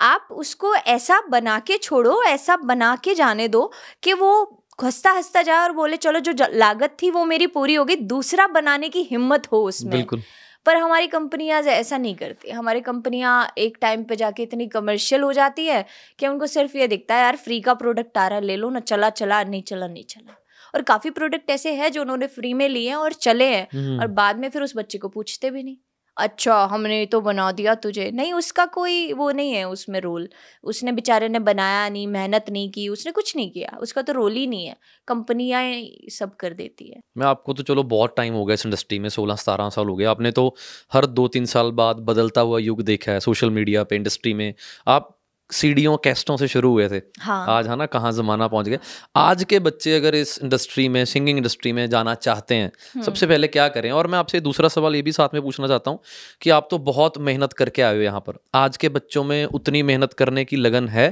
आप 0.00 0.28
उसको 0.30 0.74
ऐसा 0.74 1.20
बना 1.30 1.58
के 1.58 1.76
छोड़ो 1.76 2.22
ऐसा 2.22 2.56
बना 2.56 2.96
के 2.96 3.14
जाने 3.14 3.48
दो 3.48 3.72
कि 4.02 4.12
वो 4.12 4.64
हंसता 4.84 5.10
हंसता 5.10 5.42
जाए 5.42 5.62
और 5.62 5.72
बोले 5.72 5.96
चलो 5.96 6.20
जो 6.20 6.32
लागत 6.52 6.96
थी 7.02 7.10
वो 7.10 7.24
मेरी 7.24 7.46
पूरी 7.46 7.74
हो 7.74 7.84
गई 7.84 7.96
दूसरा 7.96 8.46
बनाने 8.46 8.88
की 8.88 9.02
हिम्मत 9.02 9.52
हो 9.52 9.62
उसमें। 9.64 9.90
बिल्कुल। 9.90 10.22
पर 10.66 10.76
हमारी 10.76 11.06
कंपनियाँ 11.06 11.62
ऐसा 11.62 11.98
नहीं 11.98 12.14
करती। 12.14 12.50
हमारी 12.50 12.80
कंपनियाँ 12.80 13.52
एक 13.58 13.78
टाइम 13.80 14.04
पे 14.04 14.16
जाके 14.16 14.42
इतनी 14.42 14.66
कमर्शियल 14.66 15.22
हो 15.22 15.32
जाती 15.32 15.66
है 15.66 15.84
कि 16.18 16.26
उनको 16.26 16.46
सिर्फ़ 16.46 16.76
ये 16.76 16.86
दिखता 16.86 17.14
है 17.14 17.22
यार 17.22 17.36
फ्री 17.36 17.60
का 17.60 17.74
प्रोडक्ट 17.74 18.18
आ 18.18 18.26
रहा 18.26 18.38
है 18.38 18.44
ले 18.44 18.56
लो 18.56 18.70
ना 18.70 18.80
चला 18.80 19.10
चला 19.10 19.42
नहीं 19.44 19.62
चला 19.62 19.86
नहीं 19.86 20.04
चला। 20.04 20.39
और 20.74 20.82
काफ़ी 20.82 21.10
प्रोडक्ट 21.10 21.50
ऐसे 21.50 21.72
हैं 21.72 21.92
जो 21.92 22.00
उन्होंने 22.00 22.26
फ्री 22.26 22.54
में 22.54 22.68
लिए 22.68 22.88
हैं 22.88 22.96
और 22.96 23.12
चले 23.12 23.54
हैं। 23.54 23.68
हम्म। 23.74 24.00
और 24.00 24.06
बाद 24.06 24.38
में 24.38 24.48
फिर 24.50 24.62
उस 24.62 24.76
बच्चे 24.76 24.98
को 24.98 25.08
पूछते 25.08 25.50
भी 25.50 25.62
नहीं। 25.62 25.76
अच्छा 26.16 26.54
हमने 26.64 27.06
तो 27.06 27.20
बना 27.20 27.52
दिया 27.52 27.74
तुझे। 27.74 28.10
नहीं 28.10 28.32
उसका 28.32 28.64
कोई 28.66 29.12
वो 29.12 29.30
नहीं 29.30 29.52
है 29.52 29.64
उसमें 29.68 30.00
रोल 30.00 30.28
उसने 30.64 30.92
बेचारे 30.92 31.28
ने 31.28 31.38
बनाया 31.38 31.88
नहीं 31.88 32.06
मेहनत 32.06 32.46
नहीं 32.50 32.70
की 32.70 32.88
उसने 32.88 33.12
कुछ 33.12 33.36
नहीं 33.36 33.50
किया। 33.50 33.76
उसका 33.80 34.02
तो 34.02 34.12
रोल 34.12 34.32
ही 34.32 34.46
नहीं 34.46 34.66
है। 34.66 34.76
कंपनियाँ 35.08 35.62
सब 36.10 36.34
कर 36.36 36.54
देती 36.54 36.88
है। 36.90 37.00
मैं 37.16 37.26
आपको 37.26 37.52
तो 37.52 37.62
चलो 37.62 37.82
बहुत 37.82 38.14
टाइम 38.16 38.34
हो 38.34 38.44
गया 38.44 38.54
इस 38.54 38.66
इंडस्ट्री 38.66 38.98
में 38.98 39.08
सोलह 39.08 39.34
सतारह 39.34 39.68
साल 39.68 39.88
हो 39.88 39.96
गया 39.96 40.10
आपने 40.10 40.30
तो 40.30 40.54
हर 40.92 41.06
दो 41.06 41.28
तीन 41.28 41.44
साल 41.44 41.70
बाद 41.70 41.96
बदलता 41.96 42.40
हुआ 42.40 42.58
युग 42.58 42.82
देखा 42.82 43.12
है 43.12 43.20
सोशल 43.20 43.50
मीडिया 43.50 43.84
पे 43.84 43.96
इंडस्ट्री 43.96 44.34
में। 44.34 44.54
आप 44.86 45.16
सीडियों 45.52 45.96
कैस्टों 45.96 46.36
से 46.36 46.48
शुरू 46.48 46.70
हुए 46.70 46.88
थे। 46.88 47.00
हाँ। 47.20 47.44
आज 47.48 47.66
है 47.68 47.76
ना 47.76 47.86
कहाँ 47.86 48.12
ज़माना 48.12 48.48
पहुँच 48.48 48.68
गया। 48.68 48.78
आज 49.16 49.44
के 49.44 49.58
बच्चे 49.58 49.96
अगर 49.96 50.14
इस 50.14 50.38
इंडस्ट्री 50.42 50.88
में 50.88 51.04
सिंगिंग 51.04 51.38
इंडस्ट्री 51.38 51.72
में 51.72 51.88
जाना 51.90 52.14
चाहते 52.14 52.54
हैं 52.54 52.70
हम्म। 52.94 53.04
सबसे 53.04 53.26
पहले 53.26 53.48
क्या 53.48 53.68
करें? 53.68 53.90
और 53.90 54.06
मैं 54.06 54.18
आपसे 54.18 54.40
दूसरा 54.40 54.68
सवाल 54.68 54.96
ये 54.96 55.02
भी 55.02 55.12
साथ 55.12 55.34
में 55.34 55.42
पूछना 55.42 55.68
चाहता 55.68 55.90
हूँ 55.90 56.00
कि 56.42 56.50
आप 56.50 56.68
तो 56.70 56.78
बहुत 56.80 57.18
मेहनत 57.20 57.52
करके 57.52 57.82
आए 57.82 57.96
हो 57.96 58.02
यहाँ 58.02 58.20
पर। 58.20 58.38
आज 58.54 58.76
के 58.76 58.88
बच्चों 58.88 59.24
में 59.24 59.44
उतनी 59.44 59.82
मेहनत 59.82 60.12
करने 60.12 60.44
की 60.44 60.56
लगन 60.56 60.88
है? 60.88 61.08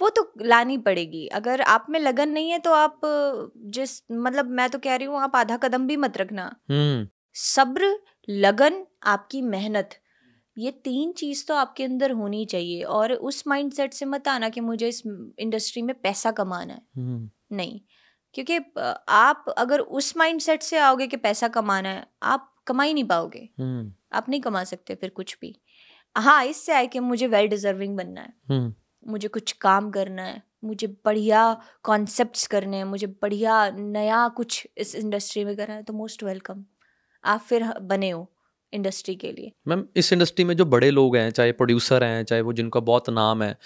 वो 0.00 0.08
तो 0.08 0.30
लानी 0.42 0.78
पड़ेगी। 0.78 1.26
अगर 1.26 1.60
आप 1.60 1.86
में 1.90 2.00
लगन 2.00 2.28
नहीं 2.28 2.50
है 2.50 2.58
तो 2.58 2.72
आप 2.72 3.00
जिस 3.56 4.02
मतलब 4.12 4.50
मैं 4.50 4.68
तो 4.70 4.78
कह 4.78 4.96
रही 4.96 5.06
हूँ 5.06 5.20
आप 5.20 5.36
आधा 5.36 5.56
कदम 5.56 5.86
भी 5.86 5.96
मत 5.96 6.18
रखना। 6.18 6.44
हम्म। 6.70 7.06
सब्र 7.34 7.98
लगन 8.28 8.84
आपकी 9.04 9.42
मेहनत। 9.42 9.99
ये 10.60 10.70
तीन 10.70 11.12
चीज़ 11.12 11.46
तो 11.46 11.54
आपके 11.54 11.84
अंदर 11.84 12.10
होनी 12.10 12.44
चाहिए 12.44 12.82
और 12.82 13.12
उस 13.12 13.46
माइंडसेट 13.46 13.94
से 13.94 14.04
मत 14.04 14.28
आना 14.28 14.48
कि 14.48 14.60
मुझे 14.60 14.88
इस 14.88 15.02
इंडस्ट्री 15.38 15.82
में 15.82 15.94
पैसा 16.00 16.30
कमाना 16.30 16.74
है। 16.74 16.82
हम्म। 16.96 17.56
नहीं 17.56 17.80
क्योंकि 18.34 18.58
आप 19.08 19.44
अगर 19.58 19.80
उस 19.80 20.16
माइंडसेट 20.16 20.62
से 20.62 20.78
आओगे 20.78 21.06
कि 21.06 21.16
पैसा 21.16 21.48
कमाना 21.48 21.88
है 21.88 22.06
आप 22.22 22.54
कमा 22.66 22.82
ही 22.82 22.94
नहीं 22.94 23.04
पाओगे। 23.04 23.48
हम्म। 23.58 23.94
आप 24.12 24.28
नहीं 24.28 24.40
कमा 24.40 24.64
सकते 24.64 24.94
फिर 24.94 25.10
कुछ 25.10 25.36
भी। 25.40 25.60
हाँ 26.16 26.44
इससे 26.44 26.72
आए 26.72 26.86
कि 26.86 26.98
मुझे 26.98 27.26
वेल 27.26 27.48
डिजर्विंग 27.48 27.96
बनना 27.96 28.20
है। 28.20 28.34
हम्म। 28.48 28.74
मुझे 29.08 29.28
कुछ 29.28 29.52
काम 29.52 29.90
करना 29.90 30.22
है 30.22 30.42
मुझे 30.64 30.86
बढ़िया 31.04 31.62
कॉन्सेप्ट्स 31.82 32.46
करने 32.46 32.76
हैं 32.76 32.84
मुझे 32.84 33.06
बढ़िया 33.06 33.70
नया 33.70 34.28
कुछ 34.28 34.66
इस 34.78 34.94
इंडस्ट्री 34.94 35.44
में 35.44 35.56
करना 35.56 35.74
है 35.74 35.82
तो 35.82 35.92
मोस्ट 35.92 36.22
वेलकम 36.22 36.64
आप 37.24 37.40
फिर 37.40 37.78
बने 37.78 38.10
हो। 38.10 38.32
इंडस्ट्री 38.72 39.14
के 39.14 39.30
लिए। 39.32 39.52
मैम 39.68 39.84
इस 39.96 40.12
इंडस्ट्री 40.12 40.44
में 40.44 40.54
जो 40.56 40.64
बड़े 40.64 40.90
लोग 40.90 41.16
हैं 41.16 41.30
चाहे 41.30 41.52
प्रोड्यूसर 41.52 42.04
हैं 42.04 42.24
चाहे 42.24 42.40
वो 42.40 42.52
जिनका 42.52 42.80
बहुत 42.80 43.10
नाम 43.10 43.42
है 43.42 43.56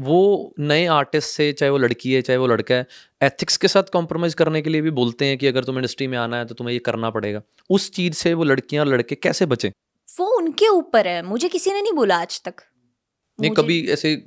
वो 0.00 0.20
नए 0.58 0.84
आर्टिस्ट 0.86 1.30
से 1.30 1.52
चाहे 1.52 1.70
वो 1.70 1.78
लड़की 1.78 2.12
है 2.12 2.22
चाहे 2.22 2.36
वो 2.36 2.46
लड़का 2.46 2.74
है 2.74 2.86
एथिक्स 3.22 3.56
के 3.56 3.68
साथ 3.68 3.92
कॉम्प्रोमाइज़ 3.92 4.36
करने 4.36 4.62
के 4.62 4.70
लिए 4.70 4.80
भी 4.80 4.90
बोलते 4.90 5.26
हैं 5.26 5.38
कि 5.38 5.46
अगर 5.46 5.64
तुम 5.64 5.76
इंडस्ट्री 5.76 6.06
में 6.06 6.18
आना 6.18 6.36
है 6.36 6.44
तो 6.44 6.54
तुम्हें 6.54 6.72
ये 6.72 6.78
करना 6.78 7.10
पड़ेगा। 7.10 7.42
उस 7.70 7.90
चीज़ 7.90 8.14
से 8.14 8.34
वो 8.34 8.44
लड़कियाँ 8.44 8.84
और 8.84 8.92
लड़के 8.92 9.14
कैसे 9.14 9.46
बचें? 9.46 9.70
वो 10.18 10.26
उनके 10.36 10.68
ऊपर 10.68 11.06
है। 11.06 11.22
मुझे 11.22 11.48
किसी 11.48 11.72
ने 11.72 11.82
नहीं 11.82 11.92
बोला 11.92 12.16
आज 12.16 12.40
तक। 12.42 12.54
नहीं 13.38 13.50
कभी 13.50 13.86
ऐसे 13.88 14.22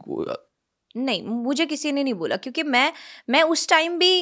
नहीं 0.96 1.22
मुझे 1.24 1.66
किसी 1.66 1.92
ने 1.92 2.04
नहीं 2.04 2.14
बोला 2.14 2.36
क्योंकि 2.36 2.64
मैं 2.64 2.92
मैं 3.30 3.42
उस 3.44 3.68
टाइम 3.70 3.98
भी 4.00 4.14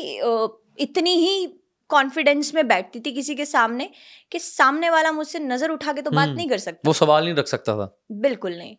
इतनी 0.79 1.13
ही 1.15 1.47
कॉन्फिडेंस 1.89 2.53
में 2.55 2.67
बैठती 2.67 2.99
थी 2.99 3.11
किसी 3.11 3.35
के 3.35 3.45
सामने 3.45 3.89
कि 4.31 4.39
सामने 4.39 4.89
वाला 4.89 5.11
मुझसे 5.11 5.39
नज़र 5.41 5.69
उठा 5.71 5.93
के 5.93 6.01
तो 6.01 6.11
बात 6.11 6.27
हम्म। 6.27 6.37
नहीं 6.37 6.49
कर 6.49 6.57
सकता। 6.59 6.81
वो 6.85 6.93
सवाल 6.93 7.25
नहीं 7.25 7.35
रख 7.35 7.47
सकता 7.47 7.75
था। 7.77 7.95
बिल्कुल 8.13 8.57
नहीं। 8.57 8.75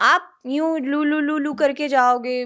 आप 0.00 0.28
यूँ 0.46 0.78
लू 0.80 1.02
लू 1.04 1.18
लू 1.20 1.36
लू 1.38 1.52
करके 1.54 1.88
जाओगे 1.88 2.44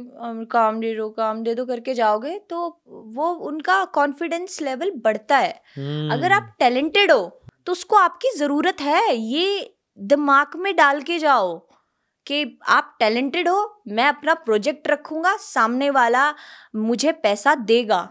काम 0.51 0.81
दे 0.81 0.95
दो 0.95 1.09
काम 1.11 1.43
दे 1.43 1.55
दो 1.55 1.65
करके 1.67 1.95
जाओगे 1.95 2.39
तो 2.51 2.67
वो 3.15 3.29
उनका 3.49 3.85
कॉन्फिडेंस 3.95 4.61
लेवल 4.63 4.91
बढ़ता 5.05 5.37
है। 5.39 5.53
अगर 5.53 6.25
हम्म। 6.25 6.35
आप 6.35 6.55
टैलेंटेड 6.59 7.13
हो 7.13 7.23
तो 7.67 7.73
उसको 7.73 7.97
आपकी 7.97 8.37
ज़रूरत 8.39 8.81
है। 8.81 9.15
ये 9.15 9.75
दिमाग 9.99 10.57
में 10.57 10.75
डाल 10.77 11.01
के 11.03 11.19
जाओ 11.19 11.57
कि 12.27 12.59
आप 12.69 12.97
टैलेंटेड 13.01 13.49
हो 13.49 13.83
मैं 13.89 14.07
अपना 14.07 14.35
प्रोजेक्ट 14.37 14.89
रखूँगा 14.89 15.37
सामने 15.37 15.91
वाला 15.91 16.33
मुझे 16.77 17.13
पैसा 17.15 17.55
देगा। 17.55 18.09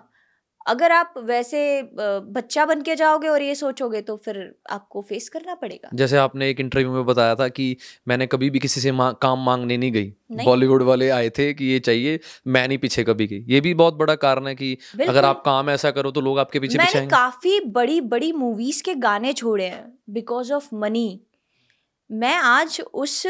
अगर 0.67 0.91
आप 0.91 1.13
वैसे 1.17 1.59
बच्चा 1.93 2.65
बन 2.65 2.81
के 2.81 2.95
जाओगे 2.95 3.27
और 3.27 3.41
ये 3.41 3.55
सोचोगे 3.55 4.01
तो 4.01 4.15
फिर 4.15 4.37
आपको 4.71 5.01
फेस 5.01 5.27
करना 5.29 5.55
पड़ेगा। 5.55 5.89
जैसे 5.93 6.17
आपने 6.17 6.49
एक 6.49 6.59
इंटरव्यू 6.59 6.91
में 6.91 7.05
बताया 7.05 7.35
था 7.35 7.47
कि 7.49 7.75
मैंने 8.07 8.27
कभी 8.27 8.49
भी 8.49 8.59
किसी 8.59 8.81
से 8.81 8.91
मा, 8.91 9.11
काम 9.11 9.45
मांगने 9.45 9.77
नहीं 9.77 9.91
गई। 9.91 10.13
बॉलीवुड 10.35 10.83
वाले 10.83 11.09
आए 11.09 11.29
थे 11.29 11.53
कि 11.53 11.65
ये 11.65 11.79
चाहिए 11.79 12.19
मैं 12.47 12.67
नहीं 12.67 12.77
पीछे 12.77 13.03
कभी 13.03 13.27
गई। 13.27 13.43
ये 13.47 13.61
भी 13.61 13.73
बहुत 13.73 13.93
बड़ा 13.93 14.15
कारण 14.17 14.47
है 14.47 14.55
कि 14.55 14.77
अगर 15.07 15.25
आप 15.25 15.43
काम 15.45 15.69
ऐसा 15.69 15.91
करो 15.91 16.11
तो 16.11 16.21
लोग 16.21 16.39
आपके 16.39 16.59
पीछे 16.59 16.77
पीछे 16.77 16.83
मैंने 16.85 16.99
आएँगे। 16.99 17.11
काफ़ी 17.11 17.59
बड़ी 17.71 18.01
बड़ी 18.07 18.31
मूवीज़ 18.33 18.83
के 18.83 18.95
गाने 19.01 19.33
छोड़े 19.33 19.65
हैं 19.65 19.85
बिकॉज़ 20.09 20.53
ऑफ़ 20.53 20.75
मनी 20.75 21.19
मैं 22.11 22.35
आज 22.35 22.81
उस 22.93 23.27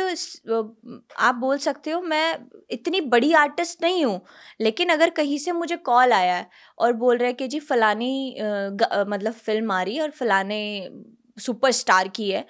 आप 1.20 1.36
बोल 1.36 1.58
सकते 1.58 1.92
हो 1.92 2.02
मैं 2.02 2.40
इतनी 2.70 3.02
बड़ी 3.02 3.34
आर्टिस्ट 3.34 3.82
नहीं 3.82 4.06
हूँ 4.06 4.22
लेकिन 4.62 4.90
अगर 4.90 5.10
कहीं 5.10 5.38
से 5.38 5.52
मुझे 5.52 5.76
कॉल 5.76 6.14
आया 6.14 6.36
है 6.36 6.50
और 6.80 6.94
बोल 6.94 7.18
रहे 7.18 7.28
हैं 7.28 7.38
कि 7.38 7.48
जी 7.48 7.60
फलानी 7.60 8.36
ग- 8.42 9.06
मतलब 9.08 9.34
फ़िल्म 9.34 9.72
आ 9.72 9.82
रही 9.82 9.96
है 9.96 10.02
और 10.02 10.10
फलाने 10.10 10.90
सुपरस्टार 11.40 12.08
की 12.08 12.32
है 12.32 12.46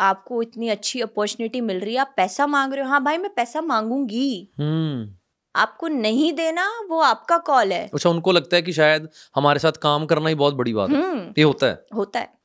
आपको 0.00 0.42
इतनी 0.42 0.68
अच्छी 0.68 1.00
अपॉर्चुनिटी 1.00 1.60
मिल 1.60 1.80
रही 1.80 1.94
है 1.94 2.00
आप 2.00 2.14
पैसा 2.16 2.46
मांग 2.46 2.72
रहे 2.74 2.84
हो। 2.84 2.90
हाँ 2.90 3.04
भाई 3.04 3.18
मैं 3.18 3.34
पैसा 3.34 3.60
मांगूँगी। 3.60 4.52
हम्म। 4.58 5.14
आपको 5.60 5.88
नहीं 5.88 6.32
देना 6.32 6.80
वो 6.90 7.00
आपका 7.00 7.38
कॉल 7.38 7.72
है। 7.72 7.90
अच्छा 7.94 8.10
उनको 8.10 8.32
लगता 8.32 8.56
है 8.56 8.62
कि 8.62 8.72
शायद 8.72 9.08
हमारे 9.34 9.58
साथ 9.58 9.72
काम 9.72 10.06
करना 10.06 10.28
ही 10.28 10.34
बहुत 10.34 10.54
बड़ी 10.54 10.72
बात 10.72 10.90
है। 10.90 11.02
हम्म। 11.02 11.20
ये 11.38 11.42
होता 11.42 11.66
है। 11.66 11.86
होता 11.94 12.20
है। 12.20 12.43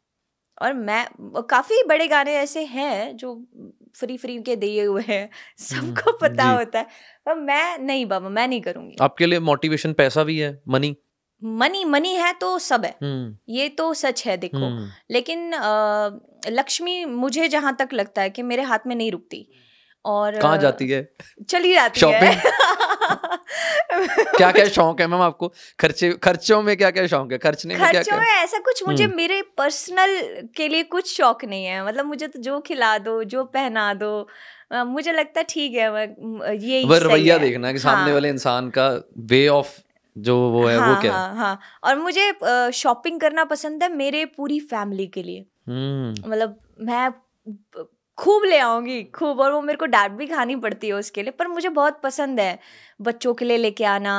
और 0.61 0.73
मैं 0.73 1.07
काफ़ी 1.41 1.83
बड़े 1.87 2.07
गाने 2.07 2.33
ऐसे 2.33 2.63
हैं 2.63 3.17
जो 3.17 3.47
फ्री 3.95 4.17
फ्री 4.17 4.41
के 4.41 4.55
दिए 4.55 4.83
हुए 4.83 5.03
हैं 5.07 5.29
सबको 5.57 6.11
पता 6.11 6.43
होता 6.43 6.79
है। 6.79 6.85
पर 7.25 7.35
मैं 7.35 7.77
नहीं 7.79 8.05
बाबा 8.05 8.29
मैं 8.29 8.47
नहीं 8.47 8.61
करूँगी। 8.61 8.95
आपके 9.01 9.25
लिए 9.25 9.39
मोटिवेशन 9.39 9.93
पैसा 9.93 10.23
भी 10.23 10.39
है 10.39 10.61
मनी 10.67 10.95
मनी 11.43 11.85
मनी 11.85 12.13
है 12.15 12.33
तो 12.33 12.59
सब 12.59 12.85
है। 12.85 12.95
हम्म। 13.03 13.37
ये 13.49 13.69
तो 13.69 13.93
सच 13.93 14.25
है 14.27 14.37
देखो। 14.37 14.65
हम्म। 14.65 14.89
लेकिन 15.11 15.53
आ, 15.53 16.09
लक्ष्मी 16.49 17.05
मुझे 17.05 17.47
जहाँ 17.47 17.75
तक 17.75 17.89
लगता 17.93 18.21
है 18.21 18.29
कि 18.29 18.41
मेरे 18.41 18.61
हाथ 18.61 18.79
में 18.87 18.95
नहीं 18.95 19.11
रुकती। 19.11 19.51
और 20.05 20.39
कहाँ 20.39 20.57
जाती 20.57 20.87
है? 20.87 21.09
चली 21.49 21.73
जाती 21.73 22.01
है। 22.01 22.41
क्या 24.37 24.51
क्या 24.51 24.65
शौक 24.67 25.01
है 25.01 25.07
मैम 25.07 25.21
आपको? 25.21 25.47
खर्चे 25.79 26.11
खर्चों 26.23 26.61
में 26.61 26.75
क्या 26.77 26.91
क्या 26.91 27.07
शौक 27.07 27.31
है? 27.31 27.37
खर्चने 27.37 27.75
में 27.75 27.79
क्या 27.81 27.91
खर्चों 27.91 28.11
क्या 28.11 28.19
में 28.19 28.43
ऐसा 28.43 28.59
कुछ 28.59 28.83
मुझे 28.87 29.03
हम्म। 29.03 29.15
मेरे 29.15 29.41
पर्सनल 29.57 30.15
के 30.55 30.67
लिए 30.67 30.83
कुछ 30.83 31.15
शौक 31.17 31.45
नहीं 31.45 31.65
है। 31.65 31.85
मतलब 31.85 32.05
मुझे 32.05 32.27
तो 32.27 32.39
जो 32.39 32.59
खिला 32.59 32.97
दो 32.97 33.23
जो 33.23 33.43
पहना 33.43 33.93
दो 33.93 34.27
मुझे 34.73 35.11
लगता 35.11 35.39
है 35.39 35.45
ठीक 35.49 35.73
है 35.73 35.85
ये 36.57 36.99
रवैया 36.99 37.37
देखना 37.37 37.71
कि 37.71 37.79
सामने 37.79 38.03
हाँ, 38.03 38.13
वाले 38.13 38.29
इंसान 38.29 38.69
का 38.69 38.87
वे 39.17 39.47
ऑफ़ 39.47 39.77
जो 40.17 40.37
वो 40.49 40.65
है 40.67 40.77
हाँ, 40.77 40.89
वो 40.89 41.01
क्या 41.01 41.11
है? 41.11 41.17
हाँ 41.17 41.35
हाँ। 41.35 41.59
और 41.83 41.95
मुझे 41.95 42.33
शॉपिंग 42.71 43.19
करना 43.19 43.43
पसंद 43.43 43.83
है 43.83 43.93
मेरे 43.95 44.25
पूरी 44.25 44.59
फैमिली 44.59 45.07
के 45.07 45.23
लिए। 45.23 45.45
हम्म। 45.67 46.31
मतलब 46.31 46.59
मैं 46.81 47.09
खूब 48.19 48.43
ले 48.43 48.57
आऊँगी, 48.59 49.03
खूब, 49.15 49.39
और 49.39 49.51
वो 49.51 49.61
मेरे 49.61 49.77
को 49.77 49.85
डांट 49.85 50.11
भी 50.11 50.27
खानी 50.27 50.55
पड़ती 50.57 50.87
है 50.87 50.93
उसके 50.93 51.23
लिए, 51.23 51.31
पर 51.31 51.47
मुझे 51.47 51.69
बहुत 51.69 51.99
पसंद 52.03 52.39
है। 52.39 52.59
बच्चों 52.99 53.33
के 53.33 53.45
लिए 53.45 53.57
लेके 53.57 53.83
आना 53.83 54.13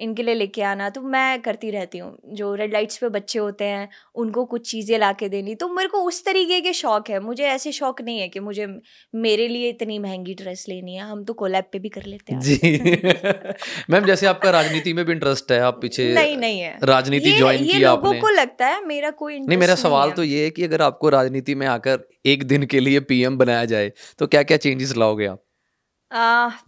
इनके 0.00 0.22
लिए 0.22 0.34
लेके 0.34 0.62
आना 0.62 0.88
तो 0.90 1.00
मैं 1.00 1.40
करती 1.42 1.70
रहती 1.70 1.98
हूँ। 1.98 2.16
जो 2.26 2.54
रेड 2.54 2.72
लाइट्स 2.72 2.96
पे 2.98 3.08
बच्चे 3.08 3.38
होते 3.38 3.64
हैं 3.64 3.88
उनको 4.14 4.44
कुछ 4.44 4.70
चीज़ें 4.70 4.98
ला 4.98 5.12
के 5.12 5.28
देनी। 5.28 5.54
तो 5.54 5.68
मेरे 5.68 5.88
को 5.88 5.98
उस 6.02 6.24
तरीके 6.24 6.60
के 6.60 6.72
शौक 6.72 7.10
है। 7.10 7.20
मुझे 7.20 7.44
ऐसे 7.44 7.72
शौक 7.72 8.00
नहीं 8.00 8.18
है 8.20 8.28
कि 8.28 8.40
मुझे 8.40 8.66
मेरे 9.14 9.48
लिए 9.48 9.68
इतनी 9.68 9.98
महँगी 9.98 10.34
ड्रेस 10.34 10.64
लेनी 10.68 10.94
है। 10.94 11.02
हम 11.02 11.24
तो 11.24 11.32
कोलैब 11.32 11.64
पे 11.72 11.78
भी 11.78 11.88
कर 11.88 12.02
लेते 12.06 12.34
हैं 12.34 12.40
जी। 12.40 13.52
मैम 13.90 14.04
जैसे 14.04 14.26
आपका 14.26 14.50
राजनीति 14.50 14.92
में 14.92 15.04
भी 15.04 15.12
इंटरेस्ट 15.12 15.52
है 15.52 15.60
आप 15.60 15.78
पीछे 15.82 16.12
नहीं 16.14 16.36
नहीं 16.36 16.60
है। 16.60 16.78
राजनीति 16.82 17.32
ज्वाइन 17.32 17.64
किया 17.64 17.90
लोगों 17.90 18.08
आपने। 18.08 18.20
को 18.20 18.28
लगता 18.28 18.66
है 18.66 18.84
मेरा 18.86 19.10
कोई 19.10 19.38
नहीं 19.38 19.58
मेरा 19.58 19.74
सवाल 19.74 20.10
तो 20.10 20.24
ये 20.24 20.44
है 20.44 20.50
कि 20.50 20.64
अगर 20.64 20.82
आपको 20.82 21.08
राजनीति 21.08 21.54
में 21.54 21.66
आकर 21.66 22.08
एक 22.26 22.44
दिन 22.44 22.62
के 22.66 22.80
लिए 22.80 23.00
पीएम 23.00 23.38
बनाया 23.38 23.64
जाए 23.64 23.92
तो 24.18 24.26
क्या 24.26 24.42
क्या 24.42 24.56
चेंजेस 24.56 24.96
लाओगे 24.96 25.26
आप? 25.26 25.42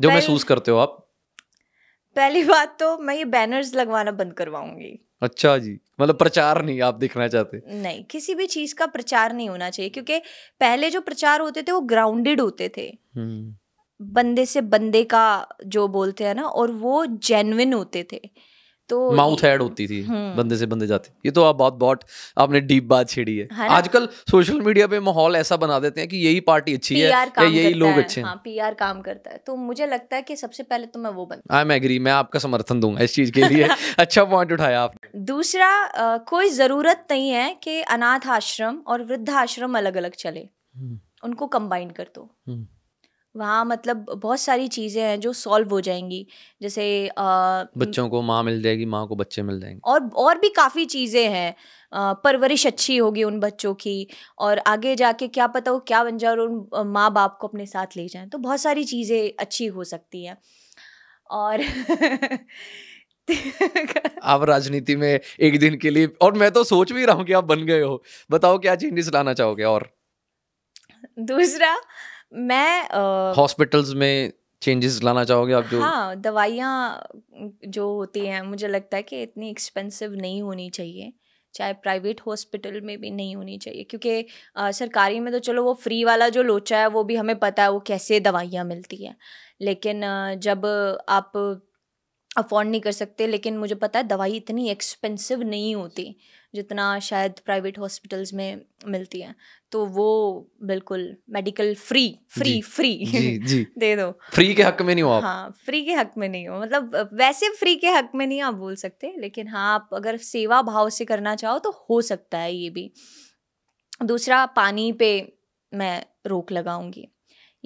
जो 0.01 0.11
महसूस 0.11 0.45
करते 0.45 0.71
हो 0.71 0.79
आप? 0.79 1.06
पहली 2.17 2.45
बात 2.45 2.77
तो 2.81 2.99
मैं 2.99 3.15
ये 3.15 3.25
बैनर्स 3.25 3.75
लगवाना 3.75 4.11
बंद 4.11 4.33
करवाऊँगी। 4.33 4.99
अच्छा 5.23 5.59
जी 5.59 5.79
मतलब 6.01 6.19
प्रचार 6.19 6.65
नहीं 6.65 6.81
आप 6.81 6.95
दिखना 6.95 7.29
चाहते? 7.29 7.61
नहीं 7.83 8.05
किसी 8.05 8.35
भी 8.35 8.47
चीज़ 8.47 8.75
का 8.75 8.87
प्रचार 8.87 9.33
नहीं 9.33 9.49
होना 9.49 9.71
चाहिए 9.71 9.91
क्योंकि 9.91 10.19
पहले 10.61 10.91
जो 10.91 11.01
प्रचार 11.01 11.41
होते 11.41 11.63
थे 11.63 11.73
वो 11.73 11.81
ग्राउंडेड 11.81 12.41
होते 12.41 12.71
थे। 12.77 12.99
हम्म। 13.17 13.57
बंदे 14.01 14.47
से 14.47 14.61
बंदे 14.61 15.05
का 15.05 15.49
जो 15.67 15.89
बोलते 15.89 16.25
हैं 16.25 16.35
ना 16.35 16.43
और 16.43 16.71
वो 16.71 17.07
जेनविन 17.07 17.73
होते 17.73 18.07
थे। 18.13 18.21
तो 18.89 19.11
माउथ 19.13 19.45
ऐड 19.45 19.63
होती 19.63 19.87
थी 19.89 20.01
हम्म। 20.03 20.37
बंदे 20.37 20.57
से 20.57 20.67
बंदे 20.67 20.87
जाते। 20.87 21.11
ये 21.27 21.31
तो 21.31 21.43
आप 21.45 21.57
बहुत 21.57 21.75
बहुत 21.75 22.01
आपने 22.39 22.61
डीप 22.61 22.85
बात 22.85 23.09
छेड़ी 23.09 23.37
है। 23.39 23.49
है? 23.53 23.69
आजकल 23.69 24.09
सोशल 24.31 24.61
मीडिया 24.61 24.87
पे 24.87 25.01
माहौल 25.01 25.37
ऐसा 25.37 25.57
बना 25.57 25.79
देते 25.79 26.01
हैं 26.01 26.09
कि 26.11 26.17
यही 26.17 26.41
पार्टी 26.41 26.75
अच्छी 26.75 27.01
है 27.01 27.09
या 27.09 27.43
यही 27.43 27.73
लोग 27.75 27.97
अच्छे 27.99 28.21
हैं। 28.21 28.27
हाँ 28.29 28.41
पीआर 28.45 28.75
काम 28.75 29.01
करता 29.01 29.31
है। 29.31 29.41
तो 29.47 29.57
मुझे 29.57 29.87
लगता 29.87 30.17
है 30.17 30.23
कि 30.23 30.37
सबसे 30.37 30.63
पहले 30.63 30.87
तो 30.87 31.01
मैं 31.01 31.11
वो 31.11 31.27
बन 31.27 31.41
आई 31.51 31.63
एम 31.63 31.73
एग्री 31.73 31.99
मैं 31.99 32.13
आपका 32.13 32.39
समर्थन 32.39 32.81
दूँगा 32.81 33.03
इस 33.03 33.15
चीज़ 33.15 33.33
के 33.33 33.49
लिए। 33.49 33.69
अच्छा 33.99 34.25
पॉइंट 34.25 34.53
उठाया 34.53 34.83
आपने। 34.83 35.21
दूसरा 35.25 35.71
कोई 36.29 36.49
ज़रूरत 36.51 37.07
नहीं 37.11 37.31
है 37.31 37.55
कि 37.63 37.81
अनाथ 37.83 38.27
आश्रम 38.31 38.79
और 38.87 39.03
वृद्धाश्रम 39.03 39.79
अलग 39.79 39.97
अलग 39.97 40.15
चले। 40.15 40.41
हम्म, 40.77 40.99
उनको 41.25 41.47
कंबाइन 41.47 41.91
कर 41.91 42.07
दो। 42.15 42.31
हम्म, 42.49 42.67
वहाँ 43.37 43.65
मतलब 43.65 44.07
बहुत 44.17 44.41
सारी 44.41 44.69
चीज़ें 44.69 45.03
हैं 45.03 45.19
जो 45.21 45.33
सॉल्व 45.35 45.71
हो 45.71 45.81
जाएँगी। 45.81 46.27
जैसे 46.63 46.87
अ, 47.09 47.23
बच्चों 47.79 48.09
को 48.09 48.23
माँ 48.23 48.43
मिल 48.43 48.63
जाएगी 48.63 48.85
माँ 48.87 49.07
को 49.09 49.17
बच्चे 49.17 49.43
मिल 49.43 49.61
जाएँगे। 49.61 49.81
और 49.85 50.11
और 50.17 50.39
भी 50.39 50.49
काफ़ी 50.57 50.85
चीज़ें 50.87 51.29
हैं। 51.31 51.55
परवरिश 52.23 52.67
अच्छी 52.67 52.97
होगी 52.97 53.23
उन 53.25 53.39
बच्चों 53.41 53.75
की 53.75 54.07
और 54.39 54.59
आगे 54.69 54.95
जाके 54.97 55.29
क्या 55.29 55.47
पता 55.49 55.73
वो 55.73 55.79
क्या 55.81 56.03
बन 56.05 56.19
जाए 56.19 56.31
और 56.31 56.41
उन 56.41 56.89
माँ 56.89 57.11
बाप 57.13 57.39
को 57.41 57.49
अपने 57.49 57.67
साथ 57.67 57.97
ले 57.97 58.07
जाएँ। 58.09 58.29
तो 58.29 58.39
बहुत 58.39 58.61
सारी 58.61 58.85
चीज़ें 58.85 59.31
अच्छी 59.41 59.67
हो 59.69 59.85
सकती 59.85 60.25
हैं। 60.25 60.37
और 61.31 61.61
आप 64.25 64.43
राजनीति 64.45 64.97
में 64.97 65.09
एक 65.41 65.59
दिन 65.61 65.77
के 65.77 65.91
लिए 65.91 66.07
और 66.23 66.35
मैं 66.35 66.51
तो 66.51 66.65
सोच 66.65 66.93
भी 66.93 67.05
रहा 67.05 67.17
हूँ 67.17 67.25
कि 67.25 67.33
आप 67.33 67.45
बन 67.45 67.65
गए 67.67 67.81
हो। 67.83 68.03
बताओ 68.31 68.59
क्या 68.59 68.75
चेंजेस 68.77 69.11
लाना 69.15 69.35
चाहोगे 69.35 69.65
और? 69.67 69.89
दूसरा 71.21 71.75
मैं 72.33 72.89
हॉस्पिटल्स 73.37 73.93
में 73.95 74.33
चेंजेस 74.63 75.03
लाना 75.03 75.25
चाहोगे 75.25 75.53
आप 75.53 75.65
जो 75.65 75.81
हाँ 75.81 76.17
दवाइयाँ 76.17 77.09
जो 77.69 77.89
होती 77.95 78.21
हैं 78.27 78.43
मुझे 78.43 78.69
लगता 78.69 78.97
है 78.97 79.03
कि 79.03 79.23
इतनी 79.23 79.51
एक्सपेंसिव 79.51 80.15
नहीं 80.15 80.43
होनी 80.43 80.71
चाहिए। 80.71 81.13
चाहे 81.55 81.73
प्राइवेट 81.73 82.21
हॉस्पिटल 82.27 82.81
में 82.81 82.99
भी 83.01 83.11
नहीं 83.11 83.37
होनी 83.37 83.59
चाहिए 83.59 83.85
क्योंकि 83.85 84.27
आ, 84.57 84.71
सरकारी 84.71 85.21
में 85.21 85.33
तो 85.33 85.39
चलो 85.39 85.65
वो 85.65 85.75
फ्री 85.75 86.03
वाला 86.05 86.29
जो 86.29 86.43
लोचा 86.43 86.79
है 86.81 86.87
वो 86.87 87.05
भी 87.05 87.17
हमें 87.17 87.39
पता 87.39 87.63
है 87.63 87.71
वो 87.71 87.81
कैसे 87.81 88.21
दवाइयाँ 88.21 88.65
मिलती 88.65 89.05
हैं। 89.05 89.17
लेकिन 89.61 90.05
आ, 90.05 90.35
जब 90.35 90.67
आप 91.09 91.33
अफोर्ड 92.37 92.69
नहीं 92.69 92.81
कर 92.81 92.93
सकते 92.93 93.27
लेकिन 93.27 93.59
मुझे 93.59 93.75
पता 93.75 93.99
है 93.99 94.05
दवाई 94.05 94.33
इतनी 94.33 94.69
एक्सपेंसिव 94.71 95.43
नहीं 95.43 95.75
होती 95.75 96.17
जितना 96.55 96.99
शायद 96.99 97.33
प्राइवेट 97.45 97.79
हॉस्पिटल्स 97.79 98.35
में 98.35 98.61
मिलती 98.87 99.21
है। 99.21 99.35
तो 99.73 99.87
वो 99.87 100.51
बिल्कुल 100.63 101.17
मेडिकल 101.31 101.75
फ्री 101.75 102.19
फ्री 102.29 102.53
जी, 102.53 102.61
फ्री 102.61 103.07
जी 103.07 103.39
जी। 103.39 103.67
दे 103.79 103.97
दो। 103.97 104.19
फ्री 104.33 104.55
के 104.55 104.63
हक 104.63 104.83
में 104.83 104.95
नहीं 104.95 105.05
हो 105.05 105.11
आप? 105.11 105.23
हाँ 105.23 105.57
फ्री 105.67 105.85
के 105.85 105.93
हक 105.93 106.13
में 106.19 106.29
नहीं 106.29 106.49
हो। 106.49 106.61
मतलब 106.61 107.11
वैसे 107.13 107.49
फ्री 107.49 107.77
के 107.77 107.87
हक 107.87 108.11
में 108.15 108.27
नहीं 108.27 108.41
आप 108.41 108.55
बोल 108.55 108.77
सकते 108.77 109.15
लेकिन 109.19 109.49
हाँ 109.49 109.75
आप 109.75 109.91
अगर 109.93 110.17
सेवा 110.17 110.63
भाव 110.63 110.91
से 110.91 111.05
करना 111.05 111.37
चाहो 111.37 111.59
तो 111.59 111.87
हो 111.91 112.01
सकता 112.01 112.39
है 112.39 112.55
ये 112.55 112.71
भी। 112.71 112.93
दूसरा 114.05 114.47
पानी 114.47 114.93
पे 114.93 115.33
मैं 115.75 116.05
रोक 116.27 116.53
लगाऊँगी। 116.53 117.09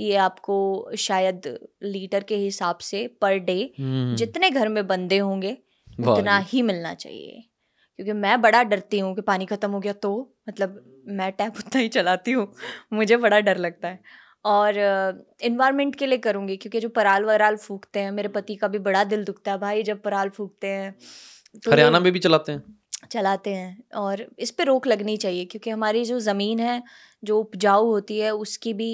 ये 0.01 0.17
आपको 0.19 0.57
शायद 0.99 1.47
लीटर 1.85 2.23
के 2.25 2.37
हिसाब 2.37 2.79
से 2.83 3.07
पर 3.23 3.37
डे 3.41 3.59
हम्म, 3.81 4.15
जितने 4.17 4.51
घर 4.51 4.69
में 4.69 4.87
बंदे 4.87 5.19
होंगे 5.19 5.57
उतना 6.01 6.39
ही 6.49 6.63
मिलना 6.63 6.95
चाहिए। 6.95 7.43
क्योंकि 7.99 8.13
मैं 8.15 8.41
बड़ा 8.43 8.63
डरती 8.65 8.99
हूँ 8.99 9.15
कि 9.15 9.23
पानी 9.23 9.47
ख़त्म 9.47 9.71
हो 9.71 9.81
गया 9.81 9.93
तो 10.03 10.13
मतलब 10.49 10.83
मैं 11.09 11.31
टैप 11.33 11.57
उतना 11.59 11.81
ही 11.81 11.89
चलाती 11.91 12.33
हूँ 12.33 12.47
मुझे 12.93 13.17
बड़ा 13.19 13.41
डर 13.41 13.57
लगता 13.59 13.89
है। 13.89 13.99
और 14.45 14.79
इन्वायरमेंट 15.45 15.97
के 15.97 16.07
लिए 16.07 16.19
करूँगी 16.19 16.57
क्योंकि 16.57 16.81
जो 16.81 16.89
पराल 16.89 17.25
वराल 17.25 17.57
फूकते 17.59 18.01
हैं 18.01 18.11
मेरे 18.13 18.29
पति 18.29 18.55
का 18.57 18.69
भी 18.69 18.79
बड़ा 18.81 19.03
दिल 19.05 19.25
दुखता 19.25 19.53
है 19.53 19.59
भाई 19.59 19.83
जब 19.83 20.01
पराल 20.03 20.29
फूकते 20.31 20.67
हैं 20.67 20.95
तो 21.63 21.71
हरियाणा 21.71 22.01
में 22.01 22.13
भी 22.13 22.19
चलाते 22.19 22.53
हैं? 22.53 22.63
चलाते 23.05 23.55
हैं 23.55 23.83
और 23.97 24.27
इस 24.39 24.51
पे 24.51 24.65
रोक 24.65 24.87
लगनी 24.87 25.17
चाहिए 25.17 25.45
क्योंकि 25.45 25.71
हमारी 25.71 26.05
जो 26.05 26.19
ज़मीन 26.21 26.61
है 26.61 26.83
जो 27.23 27.39
उपजाऊ 27.39 27.87
होती 27.87 28.19
है 28.19 28.31
उसकी 28.37 28.73
भी 28.75 28.91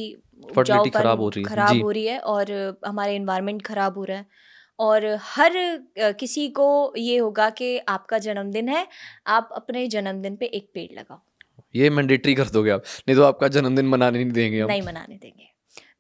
उपजाऊपन 0.50 0.90
खराब 0.90 1.20
हो 1.20 1.28
रही 1.28 1.42
है। 1.42 1.48
खराब 1.48 1.82
हो 1.82 1.90
रही 1.90 2.06
है 2.06 2.18
और 2.20 2.52
हमारे 2.86 3.16
इन्वायरमेंट 3.16 3.62
खराब 3.62 3.98
हो 3.98 4.04
रहा 4.04 4.18
है। 4.18 4.26
और 4.78 5.06
हर 5.22 5.52
किसी 6.20 6.48
को 6.48 6.68
ये 6.98 7.16
होगा 7.18 7.48
कि 7.50 7.76
आपका 7.78 8.18
जन्मदिन 8.18 8.68
है 8.68 8.86
आप 9.28 9.48
अपने 9.52 9.86
जन्मदिन 9.88 10.36
पे 10.36 10.46
एक 10.46 10.70
पेड़ 10.74 10.90
लगाओ। 10.98 11.20
ये 11.74 11.90
मैंडेटरी 11.90 12.34
कर 12.34 12.48
दोगे 12.48 12.70
आप। 12.70 12.82
नहीं 13.08 13.16
तो 13.16 13.22
आपका 13.24 13.48
जन्मदिन 13.48 13.86
मनाने 13.88 14.18
नहीं 14.18 14.32
देंगे 14.32 14.60
हम 14.60 14.68
नहीं 14.68 14.82
मनाने 14.82 15.16
देंगे। 15.16 15.48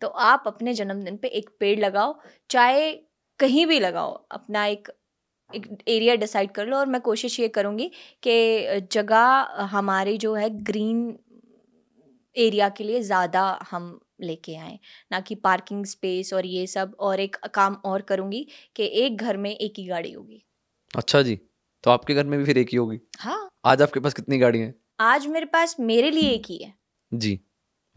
तो 0.00 0.08
आप 0.08 0.44
अपने 0.46 0.74
जन्मदिन 0.74 1.16
पे 1.16 1.28
एक 1.30 1.50
पेड़ 1.60 1.78
लगाओ 1.80 2.14
चाहे 2.50 2.92
कहीं 3.40 3.66
भी 3.66 3.78
लगाओ 3.80 4.12
अपना 4.30 4.64
एक 4.66 4.88
एक 5.50 5.66
एरिया 5.88 6.14
डिसाइड 6.14 6.50
कर 6.52 6.66
लो 6.66 6.76
और 6.76 6.86
मैं 6.86 7.00
कोशिश 7.00 7.38
ये 7.40 7.48
करूँगी 7.48 7.90
कि 8.22 8.80
जगह 8.92 9.66
हमारी 9.72 10.16
जो 10.18 10.34
है 10.34 10.48
ग्रीन 10.62 11.06
एरिया 12.36 12.68
के 12.68 12.84
लिए 12.84 13.00
ज़्यादा 13.02 13.42
हम 13.70 13.98
लेके 14.20 14.54
आए। 14.56 14.78
ना 15.12 15.20
कि 15.20 15.34
पार्किंग 15.34 15.84
स्पेस 15.86 16.32
और 16.34 16.46
ये 16.46 16.66
सब 16.66 16.94
और 17.00 17.20
एक 17.20 17.36
काम 17.54 17.76
और 17.84 18.02
करूँगी 18.02 18.46
कि 18.76 18.86
एक 19.04 19.16
घर 19.16 19.36
में 19.36 19.50
एक 19.50 19.74
ही 19.78 19.86
गाड़ी 19.86 20.12
होगी। 20.12 20.42
अच्छा 20.94 21.22
जी 21.22 21.38
तो 21.84 21.90
आपके 21.90 22.14
घर 22.14 22.24
में 22.24 22.38
भी 22.38 22.44
फिर 22.44 22.58
एक 22.58 22.68
ही 22.72 22.78
होगी? 22.78 23.00
हाँ। 23.18 23.48
आज 23.64 23.82
आपके 23.82 24.00
पास 24.00 24.14
कितनी 24.14 24.38
गाड़ी 24.38 24.58
हैं? 24.58 24.74
आज 25.00 25.26
मेरे 25.26 25.46
पास 25.46 25.76
मेरे 25.80 26.10
लिए 26.10 26.30
एक 26.30 26.46
ही 26.48 26.56
है। 26.64 26.72
जी 27.12 27.38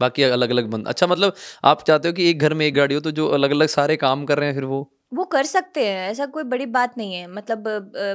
बाकी 0.00 0.22
अलग 0.22 0.50
अलग 0.50 0.66
बंद 0.70 0.88
अच्छा 0.88 1.06
मतलब 1.06 1.34
आप 1.64 1.82
चाहते 1.82 2.08
हो 2.08 2.14
कि 2.14 2.28
एक 2.30 2.38
घर 2.38 2.54
में 2.54 2.66
एक 2.66 2.74
गाड़ी 2.74 2.94
हो 2.94 3.00
तो 3.00 3.10
जो 3.12 3.26
अलग 3.30 3.50
अलग 3.50 3.68
सारे 3.68 3.96
काम 3.96 4.24
कर 4.26 4.38
रहे 4.38 4.48
हैं 4.48 4.54
फिर 4.54 4.64
वो? 4.64 4.90
वो 5.12 5.24
कर 5.24 5.44
सकते 5.44 5.86
हैं 5.86 6.10
ऐसा 6.10 6.26
कोई 6.26 6.42
बड़ी 6.42 6.66
बात 6.66 6.98
नहीं 6.98 7.14
है। 7.14 7.26
मतलब 7.26 7.68
अ, 7.68 8.14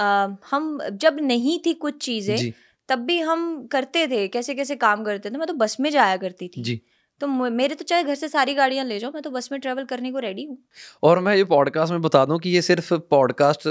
अ, 0.00 0.36
हम 0.50 0.78
जब 0.92 1.16
नहीं 1.20 1.58
थी 1.66 1.72
कुछ 1.74 2.04
चीज़ें 2.04 2.52
तब 2.88 2.98
भी 2.98 3.18
हम 3.20 3.66
करते 3.66 4.06
थे 4.08 4.28
कैसे 4.28 4.54
कैसे 4.54 4.76
काम 4.76 5.04
करते 5.04 5.30
थे। 5.30 5.38
मैं 5.38 5.46
तो 5.46 5.54
बस 5.54 5.76
में 5.80 5.90
जाया 5.90 6.16
करती 6.16 6.48
थी। 6.48 6.62
जी। 6.62 6.80
तो 7.20 7.26
मेरे 7.26 7.74
तो 7.74 7.84
चाहे 7.84 8.04
घर 8.04 8.14
से 8.14 8.28
सारी 8.28 8.54
गाड़ियाँ 8.54 8.84
ले 8.84 8.98
जाओ 8.98 9.10
मैं 9.10 9.22
तो 9.22 9.30
बस 9.30 9.48
में 9.52 9.60
ट्रेवल 9.60 9.84
करने 9.84 10.12
को 10.12 10.18
रेडी 10.18 10.44
हूँ। 10.44 10.58
और 11.02 11.18
मैं 11.18 11.36
ये 11.36 11.44
पॉडकास्ट 11.44 11.92
में 11.92 12.02
बता 12.02 12.24
दूँ 12.24 12.38
कि 12.38 12.50
ये 12.50 12.62
सिर्फ़ 12.62 12.94
पॉडकास्ट 12.94 13.68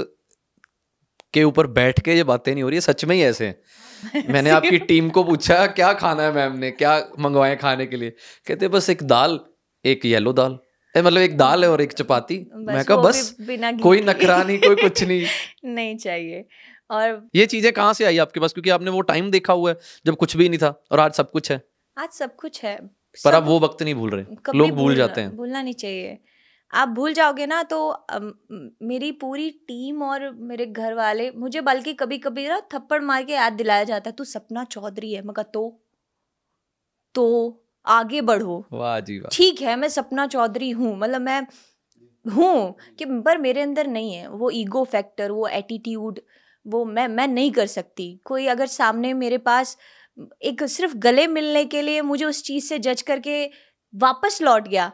के 1.34 1.44
ऊपर 1.44 1.66
बैठ 1.66 2.00
के 2.00 2.14
ये 2.14 2.24
बातें 2.24 2.52
नहीं 2.52 2.62
हो 2.62 2.68
रही 2.68 2.76
है 2.76 2.80
सच 2.80 3.04
में 3.04 3.16
ही 3.16 3.22
ऐसे 3.22 3.46
हैं। 3.46 4.32
मैंने 4.32 4.50
आपकी 4.58 4.78
टीम 4.78 5.10
को 5.10 5.24
पूछा 5.24 5.66
क्या 5.66 5.92
खाना 5.92 6.22
है 6.22 6.32
मैम 6.32 6.56
ने? 6.58 6.70
क्या 6.70 6.98
मंगवाए 7.18 7.56
खाने 7.56 7.86
के 7.86 7.96
लिए? 7.96 8.10
कहते 8.46 8.68
बस 8.68 8.90
एक 8.90 9.02
दाल 9.02 9.40
एक 9.84 10.06
येलो 10.06 10.32
दाल। 10.32 10.58
मतलब 11.02 11.20
एक 11.20 11.36
दाल 11.36 11.64
है 11.64 11.70
और 11.70 11.80
एक 11.80 11.92
चपाती। 11.92 12.46
मैं 12.54 12.84
कहा 12.84 12.96
बस 12.96 13.36
बिना 13.40 13.72
कोई 13.72 14.00
नखरा 14.00 14.42
नहीं 14.42 14.58
कोई 14.58 14.74
कुछ 14.82 15.02
नहीं। 15.04 15.26
नहीं 15.64 15.96
चाहिए। 15.96 16.44
और 16.90 17.28
ये 17.34 17.46
चीज़ें 17.46 17.72
कहाँ 17.72 17.92
से 17.94 18.04
आई 18.04 18.18
आपके 18.18 18.40
पास? 18.40 18.52
क्योंकि 18.52 18.70
आपने 18.70 18.90
वो 18.90 19.00
टाइम 19.00 19.30
देखा 19.30 19.52
हुआ 19.52 19.70
है 19.70 19.76
जब 20.06 20.16
कुछ 20.16 20.36
भी 20.36 20.48
नहीं 20.48 20.58
था 20.58 20.82
और 20.92 21.00
आज 21.00 21.12
सब 21.12 21.30
कुछ 21.30 21.52
है। 21.52 21.62
आज 21.98 22.08
सब 22.10 22.36
कुछ 22.36 22.64
है। 22.64 22.76
पर 23.24 23.34
आप 23.34 23.42
वो 23.42 23.58
वक्त 23.60 23.82
नहीं 23.82 23.94
भूल 23.94 24.10
रहे। 24.10 24.58
लोग 24.58 24.70
भूल 24.70 24.94
जाते 24.94 25.20
हैं। 25.20 25.36
भूलना 25.36 25.62
नहीं 25.62 25.74
चाहिए। 25.74 26.18
आप 26.74 26.88
भूल 26.88 27.12
जाओगे 27.12 27.46
ना 27.46 27.62
तो 27.62 28.06
मेरी 28.82 29.12
पूरी 29.12 29.50
टीम 29.50 30.02
और 30.02 30.30
मेरे 30.30 30.66
घर 30.66 30.94
वाले 30.94 31.30
मुझे 31.30 31.60
बल्कि 31.60 31.92
कभी 31.92 32.18
कभी 32.18 32.48
ना 32.48 32.60
थप्पड़ 32.74 33.00
मार 33.02 33.22
के 33.24 33.32
याद 33.32 33.52
दिलाया 33.52 33.84
जाता 33.84 34.10
है 34.10 34.16
तू 34.16 34.24
सपना 34.24 34.64
चौधरी 34.64 35.12
है। 35.12 35.22
मगर 35.26 35.42
तो? 35.42 35.80
तो? 37.14 37.65
आगे 37.86 38.20
बढ़ो। 38.22 38.64
वाह 38.72 38.98
जी 39.00 39.18
वाह। 39.18 39.30
ठीक 39.32 39.60
है 39.62 39.76
मैं 39.76 39.88
सपना 39.88 40.26
चौधरी 40.26 40.70
हूँ 40.70 40.96
मतलब 40.98 41.20
मैं 41.20 41.40
हूँ 42.24 42.74
कि 42.98 43.04
पर 43.26 43.38
मेरे 43.38 43.62
अंदर 43.62 43.86
नहीं 43.86 44.12
है 44.14 44.28
वो 44.30 44.50
ईगो 44.52 44.84
फैक्टर 44.84 45.30
वो 45.32 45.46
एटीट्यूड 45.48 46.20
वो 46.66 46.84
मैं 46.84 47.06
मैं 47.08 47.26
नहीं 47.28 47.50
कर 47.52 47.66
सकती। 47.66 48.08
कोई 48.24 48.46
अगर 48.46 48.66
सामने 48.66 49.12
मेरे 49.14 49.38
पास 49.40 49.76
एक 50.44 50.62
सिर्फ़ 50.64 50.96
गले 50.98 51.26
मिलने 51.26 51.64
के 51.64 51.82
लिए 51.82 52.00
मुझे 52.02 52.24
उस 52.24 52.42
चीज़ 52.44 52.64
से 52.66 52.78
जज 52.78 53.02
करके 53.02 53.44
वापस 53.94 54.40
लौट 54.42 54.68
गया 54.68 54.90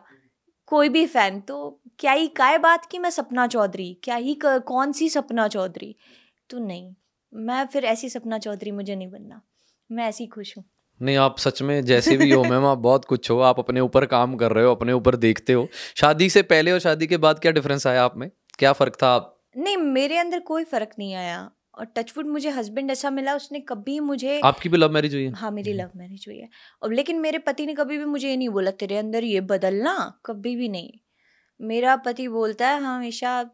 कोई 0.68 0.88
भी 0.88 1.06
फ़ैन 1.06 1.40
तो 1.40 1.56
क्या 1.98 2.12
ही 2.12 2.26
काय 2.36 2.58
बात 2.58 2.86
की 2.86 2.98
मैं 2.98 3.10
सपना 3.10 3.46
चौधरी? 3.46 3.92
क्या 4.04 4.16
ही 4.16 4.34
कौन 4.44 4.92
सी 4.92 5.08
सपना 5.08 5.48
चौधरी? 5.48 5.94
तो 6.50 6.58
नहीं 6.58 6.94
मैं 7.32 7.64
फिर 7.66 7.84
ऐसी 7.84 8.08
सपना 8.08 8.38
चौधरी 8.38 8.70
मुझे 8.70 8.94
नहीं 8.96 9.10
बनना। 9.10 9.40
मैं 9.90 10.08
ऐसी 10.08 10.26
खुश 10.26 10.56
हूँ। 10.56 10.64
नहीं 11.02 11.16
आप 11.16 11.38
सच 11.38 11.62
में 11.62 11.84
जैसे 11.84 12.16
भी 12.16 12.30
हो 12.30 12.44
मैम 12.50 12.64
आप 12.64 12.78
बहुत 12.78 13.04
कुछ 13.04 13.30
हो 13.30 13.40
आप 13.40 13.58
अपने 13.58 13.80
ऊपर 13.80 14.06
काम 14.06 14.36
कर 14.36 14.52
रहे 14.52 14.64
हो 14.64 14.74
अपने 14.74 14.92
ऊपर 14.92 15.16
देखते 15.16 15.52
हो। 15.52 15.68
शादी 15.96 16.30
से 16.30 16.42
पहले 16.42 16.72
और 16.72 16.78
शादी 16.78 17.06
के 17.06 17.16
बाद 17.16 17.38
क्या 17.38 17.52
डिफरेंस 17.52 17.86
आया 17.86 18.04
आप 18.04 18.16
में? 18.16 18.30
क्या 18.58 18.72
फ़र्क 18.72 18.98
था 19.02 19.08
आप? 19.08 19.44
नहीं 19.56 19.76
मेरे 19.76 20.18
अंदर 20.18 20.40
कोई 20.40 20.64
फ़र्क 20.64 20.90
नहीं 20.98 21.14
आया। 21.14 21.50
और 21.78 21.84
टचवुड 21.84 22.26
मुझे 22.26 22.50
हस्बैंड 22.50 22.90
ऐसा 22.90 23.10
मिला 23.10 23.34
उसने 23.34 23.60
कभी 23.60 24.00
मुझे 24.00 24.40
आपकी 24.40 24.68
भी 24.68 24.78
लव 24.78 24.90
मैरिज 24.90 25.14
हुई 25.14 25.24
है? 25.24 25.32
हाँ 25.32 25.50
मेरी 25.50 25.72
लव 25.72 25.90
मैरिज 25.96 26.24
हुई 26.28 26.38
है। 26.38 26.48
और 26.82 26.92
लेकिन 26.92 27.20
मेरे 27.20 27.38
पति 27.38 27.66
ने 27.66 27.74
कभी 27.74 27.98
भी 27.98 28.04
मुझे 28.04 28.28
ये 28.30 28.36
नहीं 28.36 28.48
बोला 28.48 28.70
तेरे 28.70 28.96
अंदर 28.96 29.24
ये 29.24 29.40
बदलना? 29.40 30.20
कभी 30.26 30.56
भी 30.56 30.68
नहीं। 30.68 30.90
मेरा 31.60 31.96
पति 31.96 32.28
बोलता 32.28 32.68
है 32.68 32.80
हमेशा 32.80 33.50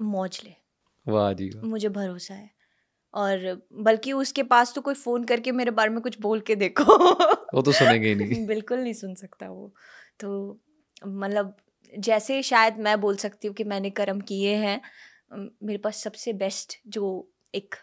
मौज 0.00 0.40
ले। 0.44 0.54
वाह 1.08 1.32
जी 1.32 1.50
मुझे 1.64 1.88
भरोसा 1.88 2.34
है। 2.34 2.53
और 3.14 3.62
बल्कि 3.72 4.12
उसके 4.12 4.42
पास 4.42 4.74
तो 4.74 4.80
कोई 4.80 4.94
फ़ोन 4.94 5.24
करके 5.24 5.52
मेरे 5.52 5.70
बारे 5.70 5.90
में 5.90 6.00
कुछ 6.00 6.20
बोल 6.20 6.40
के 6.40 6.54
देखो। 6.54 7.14
वो 7.54 7.62
तो 7.62 7.72
सुनेंगे 7.72 8.08
ही 8.08 8.14
नहीं। 8.14 8.46
बिल्कुल 8.46 8.78
नहीं 8.78 8.92
सुन 8.92 9.14
सकता 9.14 9.48
वो। 9.48 9.74
तो 10.20 10.60
मतलब 11.06 11.56
जैसे 11.98 12.42
शायद 12.42 12.78
मैं 12.78 13.00
बोल 13.00 13.16
सकती 13.16 13.48
हूँ 13.48 13.54
कि 13.54 13.64
मैंने 13.64 13.90
कर्म 13.90 14.20
किए 14.20 14.54
हैं 14.54 14.80
मेरे 15.62 15.78
पास 15.78 15.96
सबसे 15.96 16.32
बेस्ट 16.32 16.80
जो 16.86 17.32
एक 17.54 17.74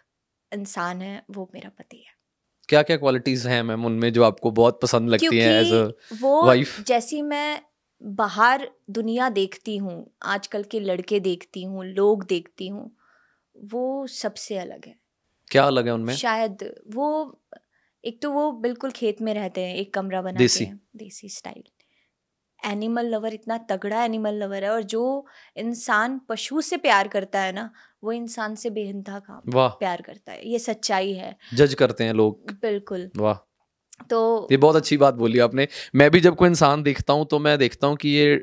इंसान 0.54 1.02
है 1.02 1.26
वो 1.32 1.52
मेरा 1.54 1.70
पति 1.70 1.98
है। 1.98 2.14
क्या 2.70 2.84
क्या 2.84 2.98
क्वालिटीज 2.98 3.48
हैं 3.48 3.64
मैम 3.64 3.86
उनमें 3.86 4.14
जो 4.14 4.24
आपको 4.24 4.52
बहुत 4.52 4.80
पसंद 4.82 5.10
लगती 5.10 5.38
हैं 5.38 5.62
एज 5.62 5.74
अ 5.74 5.92
वो 6.14 6.54
wife? 6.54 6.88
जैसी 6.88 7.22
मैं 7.22 7.62
बाहर 8.04 8.72
दुनिया 8.90 9.30
देखती 9.30 9.78
हूँ 9.78 10.14
आजकल 10.24 10.64
के 10.64 10.80
लड़के 10.80 11.20
देखती 11.20 11.64
हूँ 11.64 11.86
लोग 11.86 12.26
देखती 12.26 12.68
हूँ 12.68 12.96
वो 13.64 14.08
सबसे 14.08 14.58
अलग 14.58 14.86
है। 14.88 15.01
क्या 15.52 15.64
अलग 15.64 15.88
है 15.88 15.94
उनमें? 15.94 16.14
शायद 16.16 16.64
वो 16.94 17.08
एक 18.04 18.22
तो 18.22 18.32
वो 18.32 18.52
बिल्कुल 18.52 18.92
खेत 18.92 19.22
में 19.22 19.34
रहते 19.34 19.62
हैं 19.62 19.76
एक 19.76 19.94
कमरा 19.94 20.22
बना 20.22 20.38
देसी। 20.38 20.66
के 20.66 20.72
देसी 20.98 21.30
स्टाइल। 21.30 21.64
एनिमल 22.60 23.06
लवर 23.06 23.34
इतना 23.34 23.58
तगड़ा 23.58 24.04
एनिमल 24.04 24.34
लवर 24.34 24.64
है 24.64 24.70
और 24.70 24.84
जो 24.84 25.26
इंसान 25.58 26.20
पशु 26.30 26.62
से 26.62 26.78
प्यार 26.78 27.08
करता 27.08 27.42
है 27.42 27.52
ना 27.52 27.70
वो 28.04 28.12
इंसान 28.12 28.56
से 28.56 28.70
काम 28.70 29.42
वाह। 29.48 29.70
प्यार 29.70 30.02
करता 30.02 30.32
है 30.32 30.48
ये 30.50 30.60
सच्चाई 30.60 31.14
है। 31.14 31.36
जज 31.54 31.74
करते 31.74 32.04
हैं 32.04 32.14
लोग। 32.14 32.52
बिल्कुल। 32.62 33.10
वाह। 33.18 33.38
तो 34.10 34.48
ये 34.52 34.58
बहुत 34.58 34.76
अच्छी 34.76 34.98
बात 34.98 35.14
बोली 35.14 35.40
आपने। 35.40 35.68
मैं 35.96 36.12
भी 36.12 36.20
जब 36.20 36.36
कोई 36.36 36.50
इंसान 36.50 36.84
देखता 36.84 37.14
हूँ 37.14 37.26
तो 37.26 37.40
मैं 37.40 37.58
देखता 37.58 37.88
हूँ 37.88 37.96
कि 37.96 38.10
ये 38.10 38.36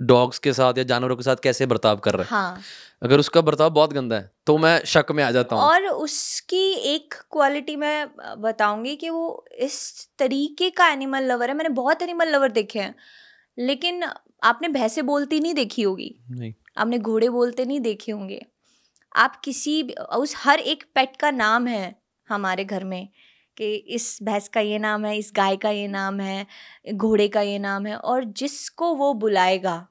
डॉग्स 0.00 0.38
के 0.38 0.52
साथ 0.52 0.78
या 0.78 0.84
जानवरों 0.84 1.16
के 1.16 1.22
साथ 1.22 1.36
कैसे 1.42 1.66
बर्ताव 1.66 1.96
कर 1.98 2.14
रहा 2.14 2.22
है? 2.22 2.28
हाँ। 2.30 2.60
अगर 3.02 3.18
उसका 3.18 3.40
बर्ताव 3.40 3.70
बहुत 3.70 3.92
गंदा 3.92 4.16
है 4.16 4.30
तो 4.46 4.56
मैं 4.58 4.78
शक 4.86 5.06
में 5.12 5.22
आ 5.24 5.30
जाता 5.30 5.56
हूँ। 5.56 5.64
और 5.64 5.86
उसकी 5.86 6.72
एक 6.94 7.14
क्वालिटी 7.32 7.76
मैं 7.76 8.06
बताऊँगी 8.38 8.94
कि 8.96 9.10
वो 9.10 9.44
इस 9.58 10.08
तरीके 10.18 10.70
का 10.70 10.88
एनिमल 10.88 11.24
लवर 11.24 11.48
है। 11.48 11.54
मैंने 11.54 11.68
बहुत 11.72 12.02
एनिमल 12.02 12.28
लवर 12.28 12.52
देखे 12.52 12.78
हैं 12.78 12.94
लेकिन 13.58 14.02
आपने 14.44 14.68
भैंसे 14.68 15.02
बोलती 15.02 15.40
नहीं 15.40 15.54
देखी 15.54 15.82
होगी। 15.82 16.14
नहीं। 16.30 16.52
आपने 16.78 16.98
घोड़े 16.98 17.28
बोलते 17.28 17.64
नहीं 17.64 17.80
देखे 17.80 18.12
होंगे। 18.12 18.40
आप 19.14 19.40
किसी 19.44 19.82
उस 20.16 20.34
हर 20.38 20.58
एक 20.60 20.84
पेट 20.94 21.16
का 21.16 21.30
नाम 21.30 21.66
है 21.66 21.94
हमारे 22.28 22.64
घर 22.64 22.84
में। 22.84 23.08
कि 23.56 23.74
इस 23.74 24.18
भैंस 24.22 24.48
का 24.48 24.60
ये 24.60 24.78
नाम 24.78 25.04
है 25.04 25.16
इस 25.18 25.32
गाय 25.36 25.56
का 25.56 25.70
ये 25.70 25.88
नाम 25.88 26.20
है 26.20 26.46
घोड़े 26.94 27.28
का 27.28 27.40
ये 27.40 27.58
नाम 27.58 27.86
है 27.86 27.96
और 27.96 28.24
जिसको 28.24 28.94
वो 28.94 29.14
बुलाएगा 29.14 29.86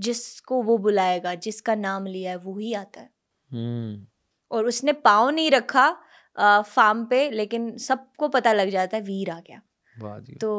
जिसको 0.00 0.62
वो 0.62 0.78
बुलाएगा 0.78 1.34
जिसका 1.34 1.74
नाम 1.74 2.06
लिया 2.06 2.30
है 2.30 2.36
वो 2.36 2.58
ही 2.58 2.72
आता 2.74 3.00
है। 3.00 3.10
हम्म। 3.50 4.06
और 4.50 4.66
उसने 4.66 4.92
पाँव 4.92 5.30
नहीं 5.30 5.50
रखा 5.50 5.96
आ, 6.38 6.62
फार्म 6.62 7.04
पे 7.04 7.30
लेकिन 7.30 7.76
सबको 7.76 8.28
पता 8.28 8.52
लग 8.52 8.68
जाता 8.70 8.96
है 8.96 9.02
वीर 9.02 9.30
आ 9.30 9.40
गया। 9.40 9.60
तो 10.40 10.50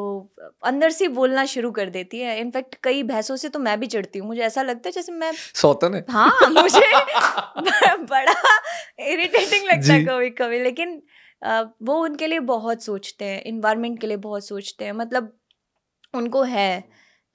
अंदर 0.63 0.89
से 0.89 1.07
बोलना 1.07 1.45
शुरू 1.45 1.71
कर 1.71 1.89
देती 1.89 2.19
है। 2.19 2.39
इनफैक्ट 2.39 2.75
कई 2.83 3.03
भैंसों 3.03 3.35
से 3.35 3.49
तो 3.49 3.59
मैं 3.59 3.79
भी 3.79 3.87
चढ़ती 3.87 4.19
हूँ। 4.19 4.27
मुझे 4.27 4.41
ऐसा 4.41 4.61
लगता 4.61 4.89
है 4.89 4.91
जैसे 4.91 5.11
मैं 5.11 5.31
सौतन 5.35 5.95
है 5.95 6.05
हाँ 6.09 6.49
मुझे 6.49 6.79
बड़ा 8.03 8.33
इरिटेटिंग 8.99 9.67
लगता 9.67 9.93
है 9.93 10.03
कभी 10.03 10.29
कभी 10.29 10.59
लेकिन 10.59 11.01
वो 11.43 12.03
उनके 12.03 12.27
लिए 12.27 12.39
बहुत 12.39 12.83
सोचते 12.83 13.25
हैं 13.25 13.41
इन्वायरमेंट 13.43 13.99
के 14.01 14.07
लिए 14.07 14.17
बहुत 14.17 14.45
सोचते 14.45 14.85
हैं 14.85 14.91
मतलब 14.91 15.37
उनको 16.15 16.43
है। 16.43 16.83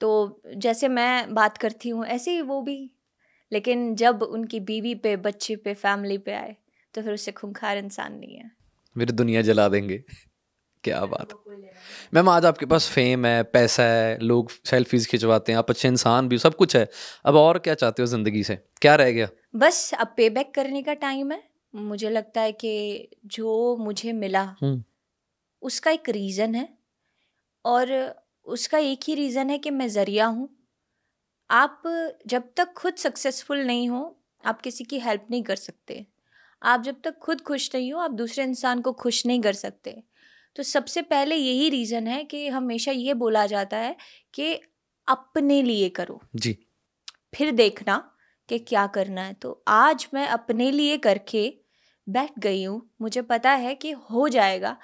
तो 0.01 0.41
जैसे 0.57 0.87
मैं 0.87 1.33
बात 1.33 1.57
करती 1.57 1.89
हूँ 1.89 2.05
ऐसे 2.05 2.31
ही 2.31 2.41
वो 2.41 2.61
भी। 2.61 2.91
लेकिन 3.51 3.95
जब 3.95 4.23
उनकी 4.23 4.59
बीवी 4.59 4.95
पे 4.95 5.15
बच्चे 5.15 5.55
पे 5.55 5.73
फैमिली 5.73 6.17
पे 6.17 6.33
आए 6.33 6.55
तो 6.93 7.01
फिर 7.01 7.13
उससे 7.13 7.31
खूंखार 7.31 7.77
इंसान 7.77 8.13
नहीं 8.13 8.35
है। 8.35 8.51
मेरी 8.97 9.13
दुनिया 9.13 9.41
जला 9.41 9.67
देंगे। 9.69 10.03
क्या 10.83 11.05
बात। 11.05 11.33
मैम 12.13 12.29
आज 12.29 12.45
आपके 12.45 12.65
पास 12.65 12.89
फेम 12.89 13.25
है 13.25 13.43
पैसा 13.43 13.83
है 13.83 14.19
लोग 14.19 14.49
सेल्फीज 14.65 15.07
खिंचवाते 15.07 15.51
हैं 15.51 15.59
आप 15.59 15.69
अच्छे 15.69 15.87
इंसान 15.87 16.27
भी 16.29 16.37
सब 16.37 16.55
कुछ 16.55 16.75
है। 16.75 16.87
अब 17.25 17.35
और 17.35 17.59
क्या 17.59 17.73
चाहते 17.73 18.01
हो 18.01 18.07
ज़िंदगी 18.07 18.43
से? 18.43 18.55
क्या 18.81 18.95
रह 18.95 19.11
गया? 19.11 19.27
बस 19.55 19.93
अब 19.93 20.13
पे 20.17 20.29
बैक 20.29 20.53
करने 20.55 20.81
का 20.83 20.93
टाइम 20.93 21.31
है। 21.31 21.54
मुझे 21.75 22.09
लगता 22.09 22.41
है 22.41 22.51
कि 22.51 23.09
जो 23.25 23.75
मुझे 23.77 24.13
मिला। 24.13 24.45
उसका 25.63 25.91
एक 25.91 26.09
रीज़न 26.09 26.55
है 26.55 26.67
और 27.65 27.93
उसका 28.47 28.77
एक 28.77 28.99
ही 29.07 29.15
रीज़न 29.15 29.49
है 29.49 29.57
कि 29.57 29.69
मैं 29.69 29.87
ज़रिया 29.87 30.25
हूँ। 30.25 30.49
आप 31.49 31.81
जब 32.27 32.43
तक 32.57 32.73
खुद 32.73 32.95
सक्सेसफुल 32.95 33.57
नहीं 33.57 33.89
हो 33.89 34.17
आप 34.43 34.61
किसी 34.61 34.83
की 34.83 34.99
हेल्प 34.99 35.27
नहीं 35.31 35.43
कर 35.43 35.55
सकते। 35.55 36.05
आप 36.61 36.81
जब 36.81 37.01
तक 37.03 37.17
खुद 37.17 37.41
खुश 37.41 37.69
नहीं 37.75 37.93
हो 37.93 37.99
आप 37.99 38.11
दूसरे 38.11 38.43
इंसान 38.43 38.81
को 38.81 38.91
खुश 38.93 39.25
नहीं 39.25 39.41
कर 39.41 39.53
सकते। 39.53 40.03
तो 40.55 40.63
सबसे 40.63 41.01
पहले 41.01 41.35
यही 41.35 41.69
रीज़न 41.69 42.07
है 42.07 42.23
कि 42.23 42.47
हमेशा 42.47 42.91
ये 42.91 43.13
बोला 43.13 43.45
जाता 43.45 43.77
है 43.77 43.95
कि 44.33 44.53
अपने 45.07 45.61
लिए 45.61 45.89
करो। 45.89 46.21
जी। 46.35 46.57
फिर 47.35 47.51
देखना 47.51 47.97
कि 48.49 48.59
क्या 48.59 48.87
करना 48.87 49.21
है। 49.21 49.33
तो 49.33 49.63
आज 49.67 50.07
मैं 50.13 50.27
अपने 50.27 50.71
लिए 50.71 50.97
करके 50.97 51.47
बैठ 52.07 52.31
गई 52.39 52.63
हूँ, 52.63 52.81
मुझे 53.01 53.21
पता 53.23 53.51
है 53.53 53.73
कि 53.75 53.91
हो 54.11 54.27
जाएगा। 54.29 54.75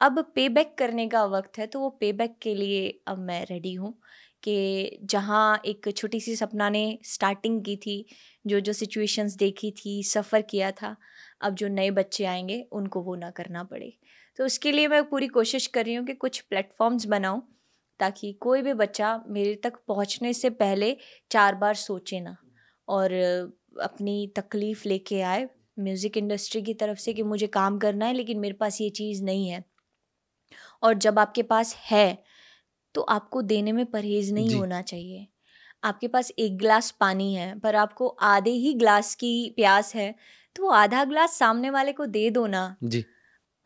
अब 0.00 0.18
पे 0.36 0.48
बैक 0.48 0.74
करने 0.78 1.06
का 1.08 1.24
वक्त 1.26 1.58
है 1.58 1.66
तो 1.66 1.80
वो 1.80 1.88
पे 2.00 2.12
बैक 2.12 2.36
के 2.42 2.54
लिए 2.54 2.88
अब 3.08 3.18
मैं 3.20 3.44
रेडी 3.46 3.74
हूँ 3.74 3.94
कि 4.42 4.98
जहाँ 5.04 5.60
एक 5.66 5.88
छोटी 5.96 6.20
सी 6.20 6.34
सपना 6.36 6.68
ने 6.70 6.98
स्टार्टिंग 7.04 7.62
की 7.64 7.76
थी, 7.76 8.04
जो 8.44 8.60
जो 8.60 8.72
सिचुएशंस 8.72 9.34
देखी 9.36 9.70
थी 9.76 10.02
सफ़र 10.04 10.42
किया 10.42 10.70
था, 10.72 10.96
अब 11.40 11.54
जो 11.54 11.68
नए 11.68 11.90
बच्चे 11.92 12.24
आएँगे, 12.24 12.60
उनको 12.72 13.02
वो 13.02 13.14
ना 13.16 13.30
करना 13.30 13.62
पड़े। 13.64 13.92
तो 14.38 14.44
उसके 14.44 14.72
लिए 14.72 14.88
मैं 14.88 15.02
पूरी 15.08 15.26
कोशिश 15.28 15.66
कर 15.68 15.84
रही 15.84 15.94
हूँ 15.94 16.06
कि 16.06 16.14
कुछ 16.14 16.40
प्लेटफॉर्म्स 16.42 17.06
बनाऊँ, 17.06 17.42
ताकि 18.00 18.32
कोई 18.40 18.62
भी 18.62 18.72
बच्चा 18.74 19.16
मेरे 19.28 19.54
तक 19.64 19.76
पहुँचने 19.88 20.32
से 20.34 20.50
पहले 20.52 20.96
चार 21.30 21.54
बार 21.56 21.74
सोचे 21.76 22.20
ना, 22.20 22.36
और 22.88 23.12
अपनी 23.82 24.32
तकलीफ़ 24.38 24.88
लेके 24.88 25.20
आए 25.22 25.48
म्यूज़िक 25.76 26.16
इंडस्ट्री 26.16 26.62
की 26.62 26.74
तरफ़ 26.76 26.98
से 27.00 27.12
कि 27.14 27.22
मुझे 27.24 27.46
काम 27.48 27.78
करना 27.78 28.06
है 28.06 28.14
लेकिन 28.14 28.38
मेरे 28.40 28.54
पास 28.56 28.80
ये 28.80 28.90
चीज़ 28.92 29.22
नहीं 29.24 29.48
है। 29.48 29.64
और 30.82 30.94
जब 30.96 31.18
आपके 31.18 31.42
पास 31.44 31.74
है 31.80 32.06
तो 32.94 33.00
आपको 33.10 33.42
देने 33.44 33.72
में 33.72 33.84
परहेज़ 33.86 34.32
नहीं 34.34 34.52
होना 34.52 34.82
चाहिए। 34.82 35.26
आपके 35.82 36.08
पास 36.08 36.30
एक 36.38 36.58
गिलास 36.58 36.90
पानी 37.00 37.34
है 37.34 37.58
पर 37.60 37.76
आपको 37.76 38.08
आधे 38.24 38.50
ही 38.52 38.74
ग्लास 38.74 39.14
की 39.16 39.32
प्यास 39.56 39.94
है 39.96 40.14
तो 40.56 40.62
वो 40.62 40.70
आधा 40.72 41.04
ग्लास 41.06 41.38
सामने 41.38 41.70
वाले 41.70 41.92
को 41.92 42.06
दे 42.08 42.30
दो 42.30 42.46
ना। 42.48 42.64
जी। 42.82 43.04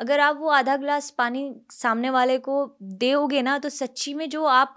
अगर 0.01 0.21
आप 0.21 0.37
वो 0.39 0.49
आधा 0.51 0.77
ग्लास 0.79 1.11
पानी 1.13 1.51
सामने 1.73 2.11
वाले 2.11 2.39
को 2.41 2.65
दोगे 2.83 3.43
ना 3.43 3.59
तो 3.61 3.69
सच्ची 3.71 4.15
में 4.15 4.29
जो 4.31 4.45
आप 4.47 4.77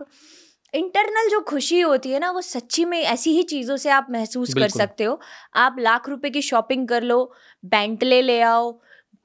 इंटरनल 0.74 1.30
जो 1.30 1.40
खुशी 1.42 1.80
होती 1.80 2.12
है 2.12 2.20
ना 2.20 2.30
वो 2.32 2.42
सच्ची 2.42 2.86
में 2.86 3.00
ऐसी 3.00 3.32
ही 3.32 3.44
चीज़ों 3.44 3.78
से 3.78 3.90
आप 3.90 4.08
महसूस 4.12 4.54
कर 4.54 4.70
सकते 4.70 5.04
हो। 5.04 5.20
आप 5.56 5.76
लाख 5.80 6.10
रुपए 6.10 6.30
की 6.30 6.42
शॉपिंग 6.42 6.88
कर 6.88 7.04
लो 7.04 7.24
बैंटले 7.64 8.22
ले 8.22 8.40
आओ 8.42 8.72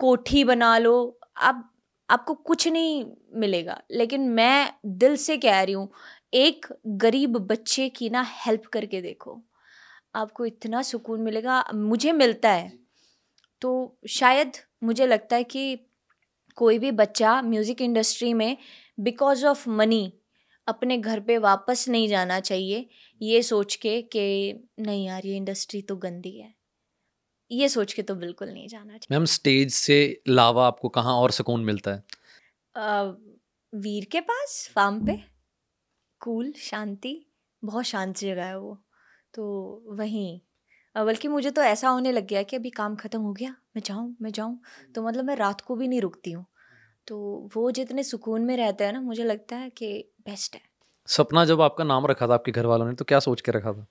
कोठी 0.00 0.44
बना 0.44 0.76
लो 0.78 0.94
आप 1.38 1.70
आपको 2.08 2.34
कुछ 2.34 2.66
नहीं 2.68 3.04
मिलेगा। 3.36 3.80
लेकिन 3.90 4.28
मैं 4.30 4.72
दिल 4.98 5.16
से 5.16 5.36
कह 5.36 5.62
रही 5.62 5.74
हूँ 5.74 5.88
एक 6.34 6.66
गरीब 6.86 7.36
बच्चे 7.38 7.88
की 7.88 8.10
ना 8.10 8.24
हेल्प 8.28 8.66
करके 8.66 9.00
देखो। 9.02 9.40
आपको 10.14 10.46
इतना 10.46 10.82
सुकून 10.82 11.22
मिलेगा 11.22 11.64
मुझे 11.74 12.12
मिलता 12.12 12.50
है। 12.50 12.72
तो 13.62 13.98
शायद 14.10 14.52
मुझे 14.84 15.06
लगता 15.06 15.36
है 15.36 15.44
कि 15.44 15.78
कोई 16.58 16.78
भी 16.78 16.90
बच्चा 16.92 17.40
म्यूज़िक 17.42 17.82
इंडस्ट्री 17.82 18.32
में 18.34 18.56
बिकॉज़ 18.98 19.46
ऑफ़ 19.46 19.68
मनी 19.70 20.12
अपने 20.68 20.98
घर 20.98 21.20
पे 21.20 21.38
वापस 21.38 21.88
नहीं 21.88 22.08
जाना 22.08 22.40
चाहिए 22.40 22.88
ये 23.22 23.42
सोच 23.42 23.76
के 23.76 24.02
कि 24.02 24.64
नहीं 24.80 25.06
यार 25.06 25.26
ये 25.26 25.36
इंडस्ट्री 25.36 25.82
तो 25.82 25.96
गंदी 25.96 26.38
है। 26.40 26.54
ये 27.50 27.68
सोच 27.68 27.92
के 27.92 28.02
तो 28.02 28.14
बिल्कुल 28.14 28.48
नहीं 28.48 28.68
जाना 28.68 28.92
चाहिए। 28.92 29.16
मैम 29.16 29.24
स्टेज 29.24 29.72
से 29.74 30.22
लावा 30.28 30.66
आपको 30.66 30.88
कहाँ 30.88 31.14
और 31.14 31.30
सुकून 31.30 31.64
मिलता 31.64 31.90
है? 31.90 32.02
अ, 32.74 33.02
वीर 33.74 34.04
के 34.04 34.20
पास 34.20 34.70
फार्म 34.74 35.06
पे। 35.06 35.20
कूल 36.20 36.52
शांति 36.52 37.26
बहुत 37.64 37.84
शांत 37.84 38.18
जगह 38.18 38.44
है 38.44 38.58
वो। 38.58 38.78
तो 39.34 39.82
वहीं। 39.88 40.40
बल्कि 40.96 41.28
मुझे 41.28 41.50
तो 41.50 41.62
ऐसा 41.62 41.88
होने 41.88 42.12
लग 42.12 42.26
गया 42.26 42.42
कि 42.42 42.56
अभी 42.56 42.70
काम 42.70 42.96
ख़त्म 42.96 43.20
हो 43.20 43.32
गया 43.32 43.50
मैं 43.76 43.82
जाऊँ 43.86 44.16
मैं 44.22 44.30
जाऊँ। 44.32 44.60
तो 44.94 45.02
मतलब 45.02 45.24
मैं 45.24 45.36
रात 45.36 45.60
को 45.60 45.76
भी 45.76 45.88
नहीं 45.88 46.00
रुकती 46.00 46.32
हूँ। 46.32 46.46
तो 47.06 47.50
वो 47.56 47.70
जितने 47.70 48.02
सुकून 48.02 48.42
में 48.42 48.56
रहते 48.56 48.84
हैं 48.84 48.92
ना 48.92 49.00
मुझे 49.00 49.24
लगता 49.24 49.56
है 49.56 49.70
कि 49.70 50.13
बेस्ट 50.28 50.54
है। 50.54 50.60
सपना 51.06 51.44
जब 51.44 51.60
आपका 51.60 51.84
नाम 51.84 52.06
रखा 52.06 52.28
था 52.28 52.34
आपके 52.34 52.52
घर 52.52 52.66
वालों 52.66 52.86
ने 52.86 52.94
तो 52.94 53.04
क्या 53.04 53.18
सोच 53.20 53.40
के 53.40 53.52
रखा 53.52 53.72
था? 53.72 53.86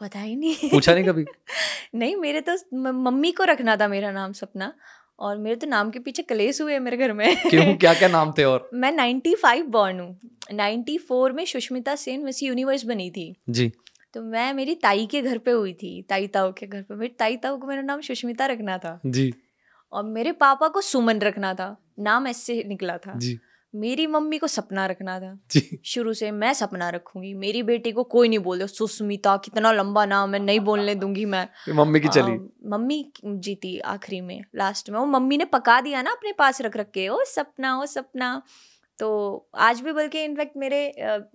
पता 0.00 0.18
ही 0.18 0.36
नहीं। 0.36 0.70
पूछा 0.70 0.94
नहीं 0.94 1.04
कभी? 1.04 1.24
नहीं 1.94 2.16
मेरे 2.16 2.40
तो 2.40 2.56
मम्मी 2.92 3.32
को 3.32 3.44
रखना 3.44 3.76
था 3.76 3.88
मेरा 3.88 4.12
नाम 4.12 4.32
सपना 4.32 4.72
और 5.18 5.38
मेरे 5.38 5.56
तो 5.56 5.66
नाम 5.66 5.90
के 5.90 5.98
पीछे 5.98 6.22
कलेस 6.22 6.60
हुए 6.60 6.78
मेरे 6.78 6.96
घर 6.96 7.12
में। 7.12 7.36
क्यों? 7.50 7.76
क्या 7.76 7.94
क्या 7.94 8.08
नाम 8.08 8.32
थे 8.38 8.44
और? 8.44 8.70
मैं 8.74 8.92
95 8.92 9.62
बॉर्न 9.62 10.00
हूँ। 10.00 10.20
94 10.52 11.32
में 11.32 11.44
सुष्मिता 11.44 11.96
सेन 11.96 12.24
मिस 12.24 12.42
यूनिवर्स 12.42 12.84
बनी 12.84 13.10
थी। 13.10 13.36
जी। 13.50 13.72
तो 14.14 14.22
मैं 14.22 14.54
मेरी 14.54 14.74
ताई 14.74 15.06
के 15.06 15.22
घर 15.22 15.38
पे 15.38 15.50
हुई 15.50 15.72
थी 15.72 16.02
ताई 16.02 16.26
ताऊ 16.26 16.52
के 16.52 16.66
घर 16.66 16.82
पे। 16.82 16.94
मेरी 16.94 17.14
ताई 17.18 17.36
ताऊ 17.36 17.58
को 17.58 17.66
मेरा 17.66 17.82
नाम 17.82 18.00
सुष्मिता 18.00 18.46
रखना 18.46 18.78
था। 18.78 19.00
जी। 19.06 19.34
और 19.92 20.04
मेरे 20.04 20.32
पापा 20.32 20.68
को 20.68 20.80
सुमन 20.80 21.18
रखना 21.18 21.54
था। 21.54 21.76
नाम 21.98 22.26
ऐसे 22.26 22.64
निकला 22.66 22.98
था। 22.98 23.18
जी। 23.18 23.38
मेरी 23.74 24.06
मम्मी 24.06 24.38
को 24.38 24.46
सपना 24.46 24.86
रखना 24.86 25.18
था। 25.20 25.38
शुरू 25.84 26.12
से 26.12 26.30
मैं 26.30 26.52
सपना 26.54 26.88
रखूँगी। 26.90 27.34
मेरी 27.34 27.62
बेटी 27.62 27.92
को 27.92 28.02
कोई 28.02 28.28
नहीं 28.28 28.38
बोल 28.38 28.66
सुस्मिता 28.66 29.36
कितना 29.36 29.72
लंबा 29.72 30.04
नाम 30.06 30.34
है 30.34 30.40
नहीं 30.40 30.60
बोलने 30.60 30.94
दूँगी 30.94 31.24
मैं। 31.24 31.48
मम्मी 31.74 32.00
की 32.00 32.08
चली। 32.08 32.38
मम्मी 32.70 33.12
जीती 33.24 33.78
आखिरी 33.78 34.20
में 34.20 34.44
लास्ट 34.56 34.90
में। 34.90 34.98
वो 34.98 35.06
मम्मी 35.06 35.36
ने 35.36 35.44
पका 35.44 35.80
दिया 35.80 36.02
ना 36.02 36.10
अपने 36.10 36.32
पास 36.32 36.60
रख 36.60 36.76
रख 36.76 36.90
के 36.90 37.08
ओ 37.08 37.18
सपना 37.24 37.78
ओ 37.78 37.86
सपना। 37.86 38.42
तो 38.98 39.06
आज 39.58 39.80
भी 39.80 39.92
बल्कि 39.92 40.22
इनफैक्ट 40.24 40.56
मेरे 40.56 40.80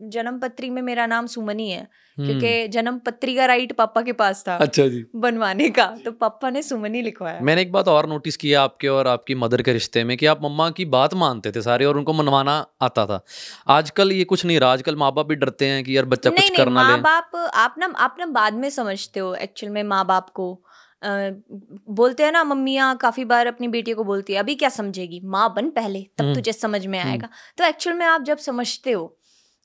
जन्म 0.10 0.38
पत्री 0.40 0.70
में 0.70 0.82
मेरा 0.82 1.06
नाम 1.06 1.26
सुमनी 1.28 1.70
है 1.70 1.88
क्योंकि 2.18 2.48
हम्म। 2.48 2.72
जन्म 2.72 2.98
पत्री 3.00 3.36
का 3.36 3.46
राइट 3.46 3.72
पापा 3.74 4.02
के 4.02 4.14
पास 4.14 4.44
था 4.48 4.56
अच्छा 4.58 4.88
जी। 4.88 5.04
बनवाने 5.16 5.70
का 5.70 5.86
तो 6.06 6.12
पापा 6.12 6.50
ने 6.50 6.62
सुमनी 6.62 7.02
लिखवाया। 7.02 7.40
मैंने 7.42 7.62
एक 7.62 7.72
बात 7.72 7.88
और 7.88 8.08
नोटिस 8.10 8.38
किया 8.38 8.62
आपके 8.62 8.88
और 8.88 9.08
आपकी 9.08 9.36
मदर 9.36 9.62
के 9.62 9.74
रिश्ते 9.74 10.04
में 10.04 10.16
कि 10.18 10.26
आप 10.26 10.44
मम्मा 10.44 10.70
की 10.70 10.86
बात 10.96 11.14
मानते 11.14 11.52
थे 11.52 11.62
सारे 11.62 11.86
और 11.86 11.98
उनको 11.98 12.14
मनवाना 12.14 12.56
आता 12.82 13.06
था। 13.06 13.22
आजकल 13.70 14.12
ये 14.12 14.24
कुछ 14.24 14.46
नहीं 14.46 14.60
रहा 14.60 14.72
आजकल 14.72 14.96
माँ 14.96 15.12
बाप 15.14 15.28
भी 15.28 15.36
डरते 15.36 15.66
हैं 15.66 15.84
कि 15.84 15.98
यार 15.98 16.06
बच्चा 16.06 16.30
कुछ 16.30 16.58
करना 16.58 16.84
माँ 16.84 17.00
बाप 17.02 17.36
आप 17.56 17.76
ना 17.80 17.94
आप 17.98 18.16
ना 18.20 18.26
बाद 18.34 18.54
में 18.54 18.70
समझते 18.70 19.20
हो 19.20 19.34
एक्चुअल 19.36 19.74
में 19.74 19.84
माँ 19.84 20.06
बाप 20.06 20.30
को। 20.30 20.54
बोलते 21.02 22.24
हैं 22.24 22.32
ना 22.32 22.44
मम्मियाँ 22.44 22.96
काफ़ी 22.98 23.26
बार 23.26 23.48
अपनी 23.48 23.68
बेटी 23.68 23.94
को 23.94 24.04
बोलती 24.04 24.34
है 24.34 24.40
अभी 24.40 24.56
क्या 24.56 24.70
समझेगी? 24.70 25.20
माँ 25.26 25.54
बन 25.56 25.70
पहले 25.72 26.02
तब 26.18 26.24
हम्म, 26.24 26.36
तुझे 26.36 26.54
समझ 26.54 26.86
में 26.86 27.00
हम्म। 27.00 27.10
आएगा। 27.12 27.30
तो 27.58 27.64
एक्चुअल 27.66 27.96
में 27.98 28.06
आप 28.06 28.24
जब 28.24 28.38
समझते 28.40 28.92
हो 28.92 29.16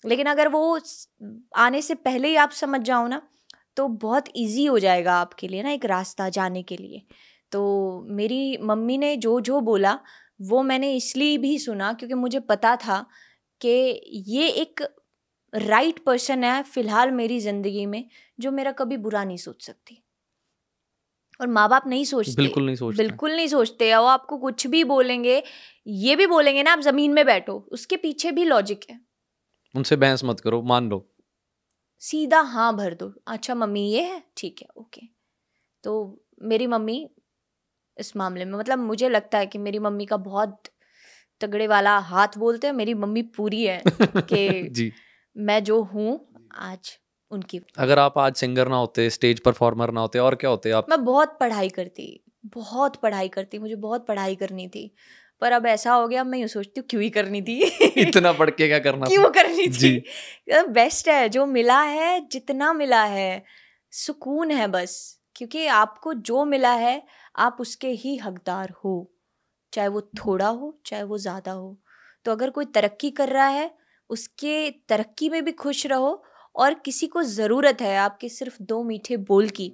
लेकिन 0.04 0.26
अगर 0.26 0.48
वो 0.48 0.78
आने 1.56 1.80
से 1.82 1.94
पहले 1.96 2.28
ही 2.28 2.36
आप 2.36 2.50
समझ 2.52 2.80
जाओ 2.82 3.06
ना 3.08 3.20
तो 3.76 3.86
बहुत 3.88 4.24
इजी 4.36 4.64
हो 4.66 4.78
जाएगा 4.78 5.14
आपके 5.14 5.48
लिए 5.48 5.62
ना 5.62 5.70
एक 5.70 5.84
रास्ता 5.84 6.28
जाने 6.28 6.62
के 6.62 6.76
लिए। 6.76 7.02
तो 7.52 7.62
मेरी 8.10 8.58
मम्मी 8.62 8.98
ने 8.98 9.16
जो 9.16 9.40
जो 9.40 9.60
बोला 9.60 9.98
वो 10.40 10.62
मैंने 10.62 10.92
इसलिए 10.96 11.38
भी 11.38 11.58
सुना 11.58 11.92
क्योंकि 11.92 12.14
मुझे 12.14 12.40
पता 12.42 12.74
था 12.76 13.04
कि 13.60 13.68
ये 14.28 14.48
एक 14.48 14.82
राइट 15.52 15.98
पर्सन 16.04 16.44
है 16.44 16.62
फ़िलहाल 16.64 17.10
मेरी 17.12 17.40
ज़िंदगी 17.40 17.86
में 17.86 18.04
जो 18.40 18.50
मेरा 18.52 18.72
कभी 18.72 18.96
बुरा 18.96 19.24
नहीं 19.24 19.36
सोच 19.36 19.66
सकती। 19.66 20.00
और 21.44 21.50
माँ 21.50 21.68
बाप 21.68 21.86
नहीं 21.86 22.04
सोचते। 22.04 22.42
बिल्कुल 22.42 22.66
नहीं 22.66 22.76
सोचते। 22.76 23.02
बिल्कुल 23.02 23.36
नहीं 23.36 23.48
सोचते। 23.48 23.96
वो 23.96 24.04
आपको 24.04 24.38
कुछ 24.38 24.66
भी 24.66 24.84
बोलेंगे 24.84 25.42
ये 25.86 26.16
भी 26.16 26.26
बोलेंगे 26.26 26.62
ना 26.62 26.72
आप 26.72 26.80
ज़मीन 26.80 27.12
में 27.12 27.26
बैठो 27.26 27.68
उसके 27.72 27.96
पीछे 27.96 28.30
भी 28.32 28.44
लॉजिक 28.44 28.84
है। 28.90 29.00
उनसे 29.74 29.96
बहस 29.96 30.24
मत 30.24 30.40
करो 30.40 30.62
मान 30.62 30.88
लो। 30.88 31.10
सीधा 32.00 32.40
हाँ 32.40 32.76
भर 32.76 32.94
दो। 32.94 33.12
अच्छा 33.26 33.54
मम्मी 33.54 33.80
ये 33.90 34.02
है? 34.02 34.22
ठीक 34.36 34.62
है 34.62 34.68
ओके। 34.76 35.00
तो 35.84 36.22
मेरी 36.42 36.66
मम्मी 36.66 37.10
इस 37.98 38.16
मामले 38.16 38.44
में 38.44 38.58
मतलब 38.58 38.78
मुझे 38.78 39.08
लगता 39.08 39.38
है 39.38 39.46
कि 39.46 39.58
मेरी 39.58 39.78
मम्मी 39.78 40.06
का 40.06 40.16
बहुत 40.16 40.62
तगड़े 41.40 41.66
वाला 41.66 41.98
हाथ 41.98 42.28
बोलते 42.38 42.66
हैं 42.66 42.74
मेरी 42.74 42.94
मम्मी 42.94 43.22
पूरी 43.22 43.64
है 43.64 43.82
कि 44.32 44.92
मैं 45.36 45.64
जो 45.64 45.82
हूँ 45.82 46.28
आज 46.54 46.98
उनकी। 47.34 47.60
अगर 47.78 47.98
आप 47.98 48.18
आज 48.18 48.34
सिंगर 48.36 48.68
ना 48.68 48.76
होते 48.76 49.08
स्टेज 49.10 49.40
परफॉर्मर 49.40 49.90
ना 49.90 50.00
होते 50.00 50.18
और 50.18 50.34
क्या 50.34 50.50
होते 50.50 50.70
आप? 50.70 50.86
मैं 50.90 51.04
बहुत 51.04 51.36
पढ़ाई 51.40 51.68
करती 51.68 52.20
बहुत 52.54 52.96
पढ़ाई 52.96 53.28
करती 53.28 53.58
मुझे 53.58 53.74
बहुत 53.74 54.06
पढ़ाई 54.06 54.34
करनी 54.34 54.66
थी। 54.68 54.90
पर 55.42 55.52
अब 55.52 55.66
ऐसा 55.66 55.92
हो 55.92 56.06
गया 56.08 56.24
मैं 56.24 56.38
यूँ 56.38 56.48
सोचती 56.48 56.80
हूँ 56.80 56.86
क्यों 56.90 57.02
ही 57.02 57.08
करनी 57.10 57.40
थी? 57.42 57.58
इतना 57.98 58.32
पढ़ 58.32 58.50
के 58.50 58.68
क्या 58.68 58.78
करना 58.78 59.06
क्यों 59.08 59.30
करनी 59.30 59.68
थी? 59.68 59.98
बेस्ट 60.50 61.08
है 61.08 61.28
जो 61.28 61.46
मिला 61.46 61.80
है 61.82 62.20
जितना 62.28 62.72
मिला 62.72 63.02
है 63.04 63.42
सुकून 63.92 64.50
है 64.50 64.66
बस। 64.68 64.96
क्योंकि 65.36 65.66
आपको 65.66 66.14
जो 66.14 66.44
मिला 66.44 66.72
है 66.72 67.02
आप 67.38 67.56
उसके 67.60 67.88
ही 67.88 68.16
हकदार 68.16 68.72
हो। 68.84 68.94
चाहे 69.72 69.88
वो 69.88 70.00
थोड़ा 70.18 70.48
हो 70.48 70.74
चाहे 70.86 71.02
वो 71.02 71.18
ज़्यादा 71.18 71.52
हो। 71.52 71.76
तो 72.26 72.32
अगर 72.32 72.50
कोई 72.50 72.64
तरक्की 72.64 73.10
कर 73.10 73.28
रहा 73.28 73.46
है 73.46 73.70
उसके 74.10 74.70
तरक्की 74.88 75.28
में 75.28 75.44
भी 75.44 75.52
खुश 75.52 75.86
रहो 75.86 76.12
और 76.56 76.74
किसी 76.74 77.06
को 77.06 77.22
ज़रूरत 77.24 77.80
है 77.80 77.96
आपके 77.98 78.28
सिर्फ़ 78.28 78.62
दो 78.62 78.82
मीठे 78.84 79.16
बोल 79.24 79.48
की 79.50 79.72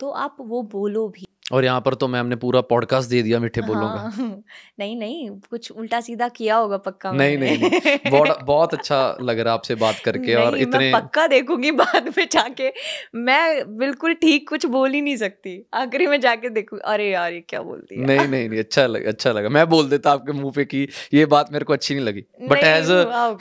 तो 0.00 0.10
आप 0.10 0.36
वो 0.40 0.62
बोलो 0.72 1.08
भी। 1.08 1.25
और 1.52 1.64
यहाँ 1.64 1.80
पर 1.80 1.94
तो 1.94 2.06
मैम 2.08 2.26
ने 2.26 2.36
पूरा 2.36 2.60
पॉडकास्ट 2.60 3.10
दे 3.10 3.22
दिया 3.22 3.38
मीठे 3.40 3.60
बोलों 3.62 3.80
का। 3.80 4.10
हाँ, 4.14 4.42
नहीं 4.78 4.96
नहीं 4.98 5.28
कुछ 5.50 5.70
उल्टा 5.72 6.00
सीधा 6.00 6.28
किया 6.28 6.56
होगा 6.56 6.76
पक्का 6.78 7.12
नहीं 7.12 7.36
नहीं, 7.38 7.58
नहीं 7.58 8.10
बहुत 8.10 8.38
बहुत 8.44 8.74
अच्छा 8.74 9.16
लग 9.22 9.38
रहा 9.38 9.54
आपसे 9.54 9.74
बात 9.74 9.98
करके 10.04 10.34
और 10.34 10.56
इतने 10.58 10.78
मैं 10.78 10.92
पक्का 10.92 11.26
देखूँगी 11.26 11.70
बाद 11.72 12.08
में 12.16 12.26
जाके। 12.32 12.72
मैं 13.16 13.76
बिल्कुल 13.78 14.14
ठीक 14.16 14.48
कुछ 14.48 14.66
बोल 14.66 14.92
ही 14.92 15.00
नहीं 15.00 15.16
सकती। 15.16 15.54
आखिरी 15.74 16.06
में 16.06 16.20
जाके 16.20 16.48
देखू 16.50 16.76
अरे 16.76 17.10
यार 17.10 17.32
ये 17.32 17.40
क्या 17.48 17.62
बोलती 17.62 17.94
है? 17.94 18.06
नहीं 18.06 18.28
नहीं 18.28 18.48
नहीं 18.48 18.58
अच्छा 18.58 18.86
लगा 18.86 19.10
अच्छा 19.10 19.32
लगा। 19.32 19.48
मैं 19.48 19.68
बोल 19.68 19.88
देता 19.88 20.12
आपके 20.12 20.32
मुँह 20.32 20.52
पे 20.56 20.64
कि 20.64 20.86
ये 21.14 21.26
बात 21.26 21.52
मेरे 21.52 21.64
को 21.64 21.72
अच्छी 21.72 21.94
नहीं 21.94 22.04
लगी। 22.04 22.24
बट 22.48 22.64
एज 22.64 22.90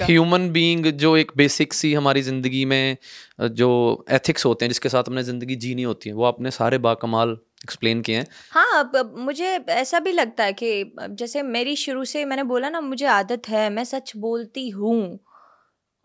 ह्यूमन 0.01 0.49
बींग 0.51 0.85
जो 0.97 1.15
एक 1.17 1.31
बेसिक 1.37 1.73
सी 1.73 1.93
हमारी 1.93 2.21
ज़िंदगी 2.21 2.63
में 2.65 2.97
जो 3.41 3.71
एथिक्स 4.11 4.45
होते 4.45 4.65
हैं 4.65 4.69
जिसके 4.69 4.89
साथ 4.89 5.03
हमने 5.07 5.23
ज़िंदगी 5.23 5.55
जीनी 5.57 5.83
होती 5.83 6.09
है 6.09 6.15
वो 6.15 6.23
आपने 6.25 6.51
सारे 6.51 6.77
बाकमाल 6.77 7.37
एक्सप्लेन 7.65 8.01
किए 8.01 8.15
हैं? 8.17 8.25
हाँ 8.51 8.79
अब 8.79 9.13
मुझे 9.17 9.47
ऐसा 9.71 9.99
भी 9.99 10.11
लगता 10.11 10.43
है 10.43 10.53
कि 10.53 10.93
जैसे 11.11 11.43
मेरी 11.43 11.75
शुरू 11.75 12.05
से 12.05 12.25
मैंने 12.25 12.43
बोला 12.45 12.69
ना 12.69 12.81
मुझे 12.81 13.05
आदत 13.05 13.49
है 13.49 13.69
मैं 13.69 13.83
सच 13.83 14.15
बोलती 14.17 14.69
हूँ। 14.69 15.19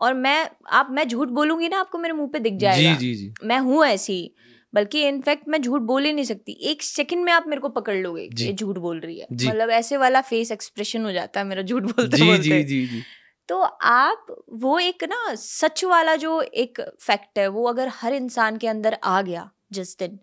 और 0.01 0.13
मैं 0.13 0.49
आप 0.71 0.87
मैं 0.91 1.07
झूठ 1.07 1.29
बोलूँगी 1.29 1.67
ना 1.69 1.79
आपको 1.79 1.97
मेरे 1.97 2.13
मुँह 2.13 2.29
पे 2.33 2.39
दिख 2.39 2.53
जाएगा। 2.53 2.93
जी 2.93 2.95
जी। 2.97 3.15
जी 3.15 3.47
मैं 3.47 3.59
हूँ 3.59 3.85
ऐसी 3.85 4.35
बल्कि 4.73 5.01
इनफैक्ट 5.07 5.47
मैं 5.47 5.61
झूठ 5.61 5.81
बोल 5.81 6.05
ही 6.05 6.13
नहीं 6.13 6.25
सकती। 6.25 6.57
एक 6.61 6.83
सेकंड 6.83 7.23
में 7.25 7.31
आप 7.33 7.47
मेरे 7.47 7.61
को 7.61 7.69
पकड़ 7.69 7.95
लोगे 7.95 8.27
ये 8.37 8.53
झूठ 8.53 8.77
बोल 8.77 8.99
रही 8.99 9.19
है। 9.19 9.27
मतलब 9.31 9.69
ऐसे 9.69 9.97
वाला 9.97 10.21
फेस 10.21 10.51
एक्सप्रेशन 10.51 11.05
हो 11.05 11.11
जाता 11.11 11.39
है 11.39 11.45
मेरा 11.45 11.61
झूठ 11.61 11.83
बोलते 11.83 12.17
जी, 12.17 12.25
बोलते। 12.25 12.41
जी 12.41 12.63
जी 12.63 12.85
जी। 12.87 13.03
तो 13.49 13.59
आप 13.83 14.25
वो 14.53 14.77
एक 14.79 15.03
ना 15.03 15.33
सच 15.35 15.83
वाला 15.83 16.15
जो 16.15 16.41
एक 16.41 16.81
फैक्ट 17.01 17.39
है 17.39 17.47
वो 17.47 17.67
अगर 17.67 17.91
हर 17.93 18.13
इंसान 18.13 18.57
के 18.57 18.67
अंदर 18.67 18.97
आ 19.03 19.21
गया 19.21 19.49
जिस 19.71 19.97
दिन 19.99 20.19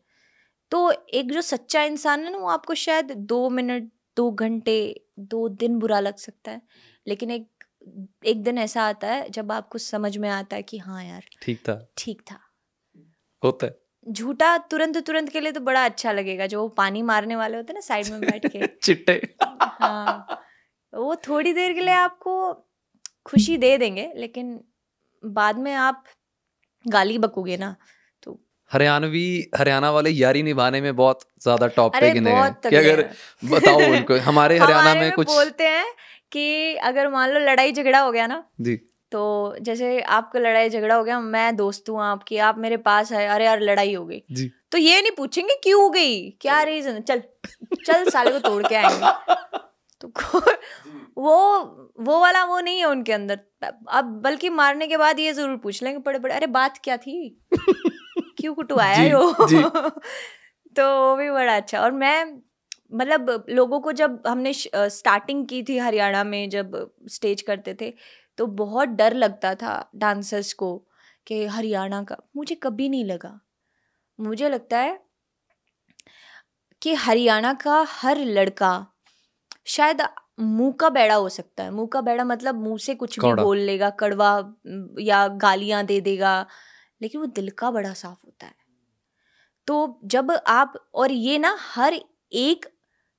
तो 0.73 0.91
एक 1.14 1.33
जो 1.33 1.41
सच्चा 1.41 1.83
इंसान 1.83 2.25
है 2.25 2.33
ना 2.33 2.39
वो 2.39 2.49
आपको 2.49 2.75
शायद 2.75 3.12
दो 3.12 3.49
मिनट 3.51 3.91
दो 4.16 4.31
घंटे 4.31 4.77
दो 5.19 5.49
दिन 5.49 5.79
बुरा 5.79 6.01
लग 6.01 6.16
सकता 6.16 6.51
है। 6.51 6.62
लेकिन 7.07 7.31
एक 7.31 7.47
एक 8.27 8.43
दिन 8.43 8.59
ऐसा 8.59 8.83
आता 8.83 9.09
है 9.09 9.29
जब 9.31 9.53
आपको 9.53 9.79
समझ 9.79 10.16
में 10.16 10.29
आता 10.29 10.57
है 10.57 10.62
कि 10.62 10.79
हाँ 10.79 11.05
यार 11.05 11.25
ठीक 11.43 11.59
था। 11.69 11.87
ठीक 11.97 12.21
था। 12.21 12.39
होता 13.43 13.66
है। 13.66 13.79
झूठा 14.07 14.57
तुरंत 14.59 14.97
तुरंत 15.07 15.29
के 15.29 15.41
लिए 15.41 15.53
तो 15.53 15.61
बड़ा 15.61 15.85
अच्छा 15.85 16.12
लगेगा 16.12 16.47
जो 16.47 16.61
वो 16.62 16.69
पानी 16.69 17.03
मारने 17.03 17.37
वाले 17.37 17.57
होते 17.57 17.73
हैं 17.73 17.75
ना 17.75 17.81
साइड 17.81 18.09
में 18.09 18.21
बैठ 18.21 18.47
के। 18.47 18.66
चिट्टे। 18.83 19.21
हाँ 19.43 20.43
वो 20.93 21.14
थोड़ी 21.29 21.53
देर 21.53 21.73
के 21.73 21.81
लिए 21.81 21.95
आपको 21.95 22.53
खुशी 23.27 23.57
दे 23.59 23.77
देंगे 23.79 24.12
लेकिन 24.16 24.61
बाद 25.25 25.59
में 25.59 25.73
आप 25.75 26.05
गाली 26.87 27.19
बकोगे 27.19 27.57
ना। 27.57 27.75
हरियाणवी 28.73 29.51
हरियाणा 29.57 29.91
वाले 29.91 30.11
यारी 30.11 30.43
निभाने 30.43 30.81
में 30.81 30.97
बहुत 30.97 31.21
ज़्यादा 31.43 31.66
टॉप 31.66 31.97
पे 31.97 32.11
गिने 32.11 32.31
हैं। 32.31 32.53
कि 32.69 32.77
अगर 32.77 33.01
बताओ 33.45 33.77
उनको 33.77 34.19
हमारे 34.19 34.59
हरियाणा 34.62 34.95
में 34.95 35.12
कुछ 35.12 35.29
बोलते 35.29 35.64
हैं 35.64 35.87
कि 36.33 36.75
अगर 36.75 37.09
मान 37.09 37.31
लो 37.31 37.41
लड़ाई 37.41 37.73
झगड़ा 37.73 38.01
हो 38.01 38.12
गया 38.12 38.27
ना 38.27 38.45
जी। 38.61 38.77
तो 39.12 39.57
जैसे 39.61 40.01
आपका 40.01 40.41
लड़ाई 40.41 40.71
झगड़ा 40.71 40.95
हो 40.95 41.05
गया 41.05 41.21
मैं 41.21 41.57
दोस्त 41.57 41.89
हूँ 41.91 42.03
आपकी 42.03 42.39
आप 42.39 42.59
मेरे 42.59 42.77
पास 42.77 43.12
है 43.12 43.27
अरे 43.29 43.45
यार 43.45 43.61
लड़ाई 43.61 43.95
हो 43.95 44.05
गई। 44.07 44.23
जी। 44.33 44.51
तो 44.73 44.79
ये 44.79 45.01
नहीं 45.03 45.12
पूछेंगे 45.16 45.55
क्यों 45.62 45.83
हो 45.83 45.91
गई? 45.91 46.31
क्या 46.31 46.62
रीजन 46.62 47.01
चल 47.01 47.23
चल 47.87 48.11
साले 48.11 48.31
को 48.31 48.39
तोड़ 48.39 48.62
के 48.66 48.75
आएँगे। 48.75 49.35
तो 50.01 50.12
वो 51.16 51.37
वो 52.01 52.21
वाला 52.21 52.45
वो 52.45 52.61
नहीं 52.61 52.79
है 52.79 52.85
उनके 52.85 53.12
अंदर। 53.12 53.39
अब 53.89 54.21
बल्कि 54.25 54.49
मारने 54.49 54.87
के 54.87 54.97
बाद 54.97 55.21
ये 55.21 55.33
ज़रूर 55.33 55.57
पूछ 55.57 55.83
लेंगे 55.83 55.99
बड़े 55.99 56.19
बड़े 56.19 56.35
अरे 56.35 56.47
बात 56.47 56.79
क्या 56.85 56.97
थी? 56.97 57.41
क्यों 58.39 58.55
कुटवाया 58.55 59.16
हो 59.16 59.32
तो 60.76 60.84
वो 61.01 61.16
भी 61.16 61.30
बड़ा 61.30 61.57
अच्छा। 61.57 61.80
और 61.80 61.93
मैं 61.93 62.41
मतलब 62.95 63.47
लोगों 63.51 63.80
को 63.80 63.93
जब 63.93 64.22
हमने 64.26 64.53
स्टार्टिंग 64.55 65.47
की 65.49 65.62
थी 65.62 65.78
हरियाणा 65.78 66.24
में 66.24 66.49
जब 66.51 66.91
स्टेज 67.09 67.43
करते 67.43 67.76
थे 67.80 67.95
तो 68.39 68.47
बहुत 68.47 68.89
डर 68.89 69.14
लगता 69.14 69.55
था 69.55 69.91
डांसर्स 69.97 70.53
को 70.53 70.76
कि 71.26 71.45
हरियाणा 71.47 72.03
का। 72.03 72.16
मुझे 72.36 72.55
कभी 72.55 72.89
नहीं 72.89 73.05
लगा। 73.05 73.39
मुझे 74.20 74.49
लगता 74.49 74.78
है 74.78 74.99
कि 76.82 76.95
हरियाणा 76.95 77.53
का 77.55 77.84
हर 77.89 78.18
लड़का 78.18 78.86
शायद 79.66 80.03
मुँह 80.41 80.72
का 80.72 80.89
बेड़ा 80.89 81.14
हो 81.14 81.28
सकता 81.28 81.64
है। 81.64 81.70
मुँह 81.70 81.89
का 81.93 82.01
बेड़ा 82.01 82.24
मतलब 82.24 82.55
मुँह 82.55 82.78
से 82.78 82.95
कुछ 82.95 83.18
भी 83.20 83.32
बोल 83.32 83.59
लेगा 83.59 83.91
कड़वा 83.91 84.30
या 85.01 85.26
गालियाँ 85.28 85.84
दे 85.84 86.01
देगा। 86.01 86.47
लेकिन 87.01 87.21
वो 87.21 87.27
दिल 87.27 87.51
का 87.51 87.71
बड़ा 87.71 87.93
साफ़ 87.95 88.19
होता 88.27 88.47
है। 88.47 88.55
तो 89.69 90.01
जब 90.05 90.31
आप 90.49 90.75
और 90.95 91.13
ये 91.13 91.39
ना 91.39 91.57
हर 91.61 91.95
एक 92.33 92.67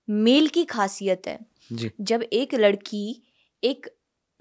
मेल 0.08 0.48
की 0.48 0.64
खासियत 0.66 1.28
है। 1.28 1.40
जी। 1.70 1.92
जब 2.02 2.22
एक 2.24 2.54
लड़की 2.56 3.24
एक 3.64 3.88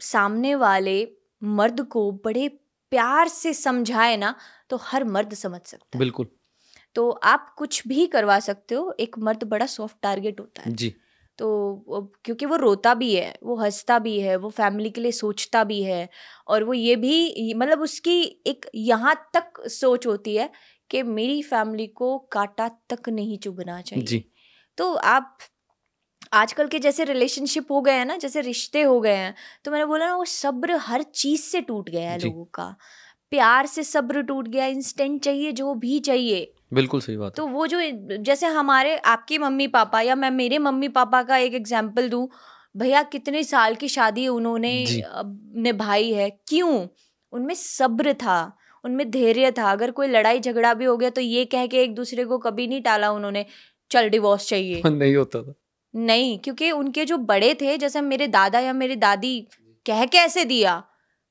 सामने 0.01 0.55
वाले 0.55 0.97
मर्द 1.43 1.81
को 1.83 2.11
बड़े 2.25 2.49
प्यार 2.93 3.29
से 3.29 3.53
समझाए 3.55 4.17
ना 4.17 4.35
तो 4.71 4.77
हर 4.83 5.05
मर्द 5.05 5.35
समझ 5.35 5.61
सकता 5.63 5.99
है। 5.99 5.99
बिल्कुल। 5.99 6.27
तो 6.97 7.11
आप 7.11 7.55
कुछ 7.59 7.87
भी 7.89 8.07
करवा 8.07 8.39
सकते 8.41 8.75
हो 8.75 8.95
एक 9.01 9.19
मर्द 9.19 9.45
बड़ा 9.45 9.67
सॉफ्ट 9.67 9.97
टारगेट 10.03 10.41
होता 10.41 10.63
है। 10.63 10.73
जी। 10.73 10.95
तो 11.39 12.13
क्योंकि 12.25 12.47
वो 12.47 12.57
रोता 12.57 12.95
भी 12.95 13.15
है 13.15 13.35
वो 13.43 13.57
हंसता 13.57 13.99
भी 13.99 14.19
है 14.21 14.37
वो 14.37 14.51
फैमिली 14.51 14.91
के 14.91 15.01
लिए 15.01 15.13
सोचता 15.13 15.65
भी 15.65 15.83
है 15.83 16.09
और 16.49 16.65
वो 16.65 16.75
ये 16.75 16.97
भी 16.97 17.55
मतलब 17.55 17.81
उसकी 17.81 18.21
एक 18.47 18.67
यहाँ 18.77 19.15
तक 19.35 19.63
सोच 19.71 20.07
होती 20.07 20.37
है 20.37 20.51
कि 20.91 21.03
मेरी 21.03 21.43
फैमिली 21.43 21.87
को 21.87 22.19
कांटा 22.33 22.69
तक 22.91 23.09
नहीं 23.09 23.39
चुभना 23.39 23.81
चाहिए। 23.83 24.05
जी। 24.05 24.25
तो 24.79 24.93
आप 24.95 25.39
आजकल 26.35 26.69
के 26.69 26.79
जैसे 26.79 27.05
रिलेशनशिप 27.05 27.71
हो 27.73 27.81
गए 27.83 27.93
हैं 27.93 28.05
ना 28.07 28.17
जैसे 28.17 28.41
रिश्ते 28.41 28.83
हो 28.83 29.01
गए 29.01 29.17
हैं 29.17 29.35
तो 29.65 29.71
मैंने 29.71 29.85
बोला 29.87 30.07
ना 30.07 30.17
वो 30.17 30.25
सब्र 30.25 30.77
हर 30.83 31.03
चीज़ 31.05 31.43
से 31.43 31.61
टूट 31.63 31.91
गया 31.91 32.11
है 32.11 32.19
लोगों 32.19 32.45
का। 32.55 32.75
प्यार 33.33 33.67
से 33.67 33.83
सब्र 33.85 34.23
टूट 34.23 34.49
गया 34.49 34.67
इंस्टेंट 34.67 35.23
चाहिए 35.25 35.53
जो 35.53 35.75
भी 35.77 35.99
चाहिए 36.01 36.45
बिल्कुल 36.73 37.01
सही 37.01 37.17
बात 37.17 37.35
तो 37.37 37.47
वो 37.47 37.67
जो 37.67 37.81
जैसे 38.21 38.47
हमारे 38.47 38.97
आपके 39.07 39.39
मम्मी 39.39 39.67
पापा 39.67 40.01
या 40.01 40.15
मैं 40.15 40.31
मेरे 40.31 40.59
मम्मी 40.59 40.89
पापा 40.89 41.23
का 41.23 41.37
एक 41.37 41.55
एग्ज़ाम्पल 41.55 42.09
दूँ 42.09 42.29
भैया 42.75 43.03
कितने 43.03 43.43
साल 43.45 43.75
की 43.75 43.89
शादी 43.89 44.27
उन्होंने 44.29 44.73
निभाई 45.63 46.13
है 46.13 46.29
क्यों? 46.49 46.87
उनमें 47.33 47.55
सब्र 47.55 48.13
था 48.15 48.37
उनमें 48.85 49.11
धैर्य 49.11 49.51
था। 49.51 49.71
अगर 49.73 49.91
कोई 49.91 50.09
लड़ाई 50.09 50.41
झगड़ा 50.41 50.73
भी 50.75 50.85
हो 50.85 50.97
गया 50.97 51.11
तो 51.11 51.21
ये 51.21 51.45
कह 51.45 51.67
के 51.67 51.83
एक 51.83 51.95
दूसरे 51.95 52.25
को 52.25 52.39
कभी 52.39 52.67
नहीं 52.67 52.83
टाला 52.83 53.11
उन्होंने 53.11 53.45
चल 53.91 54.09
डिवोर्स 54.09 54.49
चाहिए। 54.49 54.83
नहीं 54.87 55.17
होता 55.17 55.43
था। 55.43 55.55
नहीं 55.95 56.39
क्योंकि 56.39 56.71
उनके 56.71 57.05
जो 57.05 57.17
बड़े 57.17 57.55
थे 57.55 57.77
जैसे 57.79 58.01
मेरे 58.01 58.27
दादा 58.27 58.61
या 58.61 58.73
मेरी 58.73 58.97
दादी 58.97 59.41
कह 59.87 60.05
कैसे 60.07 60.45
दिया। 60.45 60.83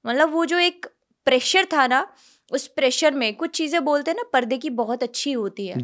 मतलब 0.06 0.34
वो 0.34 0.46
जो 0.46 0.58
एक 0.58 0.86
प्रेशर 1.28 1.66
था 1.74 1.88
ना 1.88 2.08
उस 2.52 2.68
प्रेशर 2.68 3.14
में 3.14 3.34
कुछ 3.36 3.58
चीज़ें 3.58 3.84
बोलते 3.86 4.12
हैं 4.12 4.16
ना 4.18 4.24
पर्दे 4.34 4.58
की 4.58 4.70
बहुत 4.70 5.04
अच्छी 5.04 5.32
होती 5.32 5.68
है। 5.68 5.76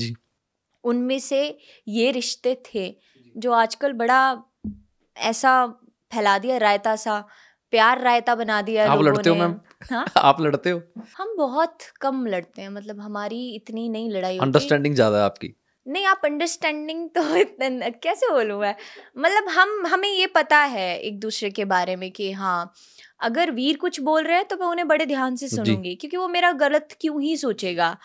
उनमें 0.83 1.19
से 1.19 1.57
ये 1.87 2.11
रिश्ते 2.11 2.61
थे 2.65 2.95
जो 3.35 3.51
आजकल 3.51 3.93
बड़ा 3.93 4.19
ऐसा 5.17 5.65
फैला 6.11 6.37
दिया 6.37 6.57
रायता 6.57 6.95
सा 6.95 7.19
प्यार 7.71 8.01
रायता 8.01 8.35
बना 8.35 8.61
दिया 8.61 8.91
आप 8.91 9.01
लड़ते 9.01 9.29
हो 9.29 9.35
मैम? 9.35 9.55
हाँ? 9.91 10.05
आप 10.17 10.41
लड़ते 10.41 10.69
हो? 10.69 10.81
हम 11.17 11.35
बहुत 11.37 11.77
कम 12.01 12.25
लड़ते 12.27 12.61
हैं 12.61 12.69
मतलब 12.69 12.99
हमारी 12.99 13.55
इतनी 13.55 13.89
नहीं 13.89 14.09
लड़ाई 14.11 14.37
अंडरस्टैंडिंग 14.37 14.95
ज़्यादा 14.95 15.17
है 15.17 15.23
आपकी। 15.23 15.53
नहीं 15.87 16.05
आप 16.05 16.21
अंडरस्टैंडिंग 16.25 17.09
तो 17.09 17.21
कैसे 18.03 18.29
बोलूँ 18.31 18.59
मैं? 18.59 18.75
मतलब 19.17 19.49
हम 19.49 19.85
हमें 19.85 20.09
ये 20.09 20.27
पता 20.27 20.57
है 20.57 20.99
एक 20.99 21.19
दूसरे 21.19 21.49
के 21.49 21.65
बारे 21.65 21.95
में 21.95 22.11
कि 22.11 22.31
हाँ 22.31 22.73
अगर 23.23 23.51
वीर 23.51 23.77
कुछ 23.77 23.99
बोल 24.01 24.23
रहे 24.23 24.37
हैं 24.37 24.45
तो 24.47 24.57
मैं 24.57 24.67
उन्हें 24.67 24.87
बड़े 24.87 25.05
ध्यान 25.05 25.35
से 25.35 25.47
सुनूँगी 25.49 25.95
क्योंकि 25.95 26.17
वो 26.17 26.27
मेरा 26.29 26.51
गलत 26.57 26.97
क्यों 27.01 27.21
ही 27.21 27.35
सोचेगा। 27.37 27.97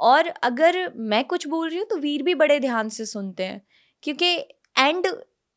और 0.00 0.28
अगर 0.44 0.78
मैं 0.98 1.24
कुछ 1.26 1.46
बोल 1.48 1.68
रही 1.68 1.78
हूँ 1.78 1.86
तो 1.88 1.96
वीर 1.98 2.22
भी 2.22 2.34
बड़े 2.36 2.58
ध्यान 2.60 2.88
से 2.90 3.04
सुनते 3.06 3.44
हैं 3.44 3.60
क्योंकि 4.02 4.34
एंड 4.76 5.06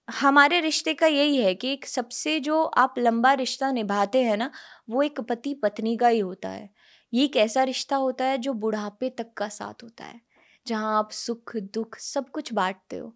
हमारे 0.07 0.59
रिश्ते 0.61 0.93
का 0.93 1.07
यही 1.07 1.38
है 1.38 1.53
कि 1.55 1.72
एक 1.74 1.86
सबसे 1.88 2.39
जो 2.41 2.63
आप 2.63 2.95
लंबा 2.99 3.34
रिश्ता 3.36 3.72
निभाते 3.72 4.24
हैं 4.24 4.38
ना 4.38 4.51
वो 4.89 5.01
एक 5.03 5.22
पति 5.22 5.53
पत्नी 5.63 5.95
का 5.97 6.07
ही 6.07 6.20
होता 6.20 6.49
है। 6.49 6.70
ये 7.13 7.24
एक 7.26 7.36
ऐसा 7.38 7.63
रिश्ता 7.63 7.95
होता 7.97 8.26
है 8.26 8.38
जो 8.39 8.53
बुढ़ापे 8.55 9.09
तक 9.11 9.34
का 9.38 9.47
साथ 9.49 9.84
होता 9.84 10.05
है 10.05 10.20
जहाँ 10.66 10.97
आप 10.97 11.11
सुख 11.13 11.55
दुख 11.74 11.97
सब 11.99 12.30
कुछ 12.30 12.53
बांटते 12.53 12.97
हो। 12.97 13.13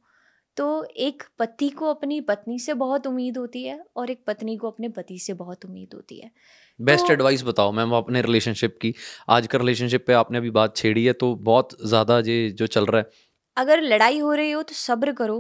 तो 0.58 0.84
एक 0.98 1.24
पति 1.40 1.70
को 1.70 1.90
अपनी 1.90 2.20
पत्नी 2.22 2.58
से 2.60 2.74
बहुत 2.76 3.08
उम्मीद 3.08 3.38
होती 3.38 3.64
है 3.64 3.80
और 3.96 4.10
एक 4.12 4.24
पत्नी 4.28 4.56
को 4.58 4.70
अपने 4.72 4.90
पति 4.90 5.20
से 5.20 5.34
बहुत 5.34 5.66
उम्मीद 5.66 5.94
होती 5.96 6.20
है। 6.20 6.32
बेस्ट 6.80 7.08
तो, 7.08 7.14
एडवाइस 7.14 7.44
बताओ 7.44 7.72
मैम 7.72 7.92
अपने 7.92 8.22
रिलेशनशिप 8.22 8.78
की। 8.82 8.94
आज 9.30 9.48
का 9.48 9.58
रिलेशनशिप 9.58 10.06
पे 10.08 10.14
आपने 10.14 10.38
अभी 10.38 10.50
बात 10.50 10.76
छेड़ी 10.78 11.06
है 11.06 11.14
तो 11.14 11.34
बहुत 11.36 11.78
ज़्यादा 11.86 12.20
ये 12.20 12.50
जो 12.52 12.68
चल 12.68 12.86
रहा 12.86 13.02
है। 13.02 13.10
अगर 13.58 13.82
लड़ाई 13.82 14.20
हो 14.20 14.34
रही 14.34 14.52
हो 14.52 14.64
तो 14.64 14.74
सब्र 14.74 15.12
करो 15.14 15.40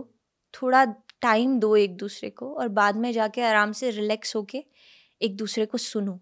थोड़ा 0.53 0.85
टाइम 1.21 1.59
दो 1.59 1.75
एक 1.75 1.97
दूसरे 1.97 2.29
को 2.29 2.53
और 2.53 2.67
बाद 2.67 2.95
में 2.95 3.11
जाके 3.11 3.41
आराम 3.41 3.71
से 3.71 3.89
रिलैक्स 3.91 4.35
होके 4.35 4.63
एक 5.21 5.35
दूसरे 5.37 5.65
को 5.65 5.77
सुनो 5.77 6.19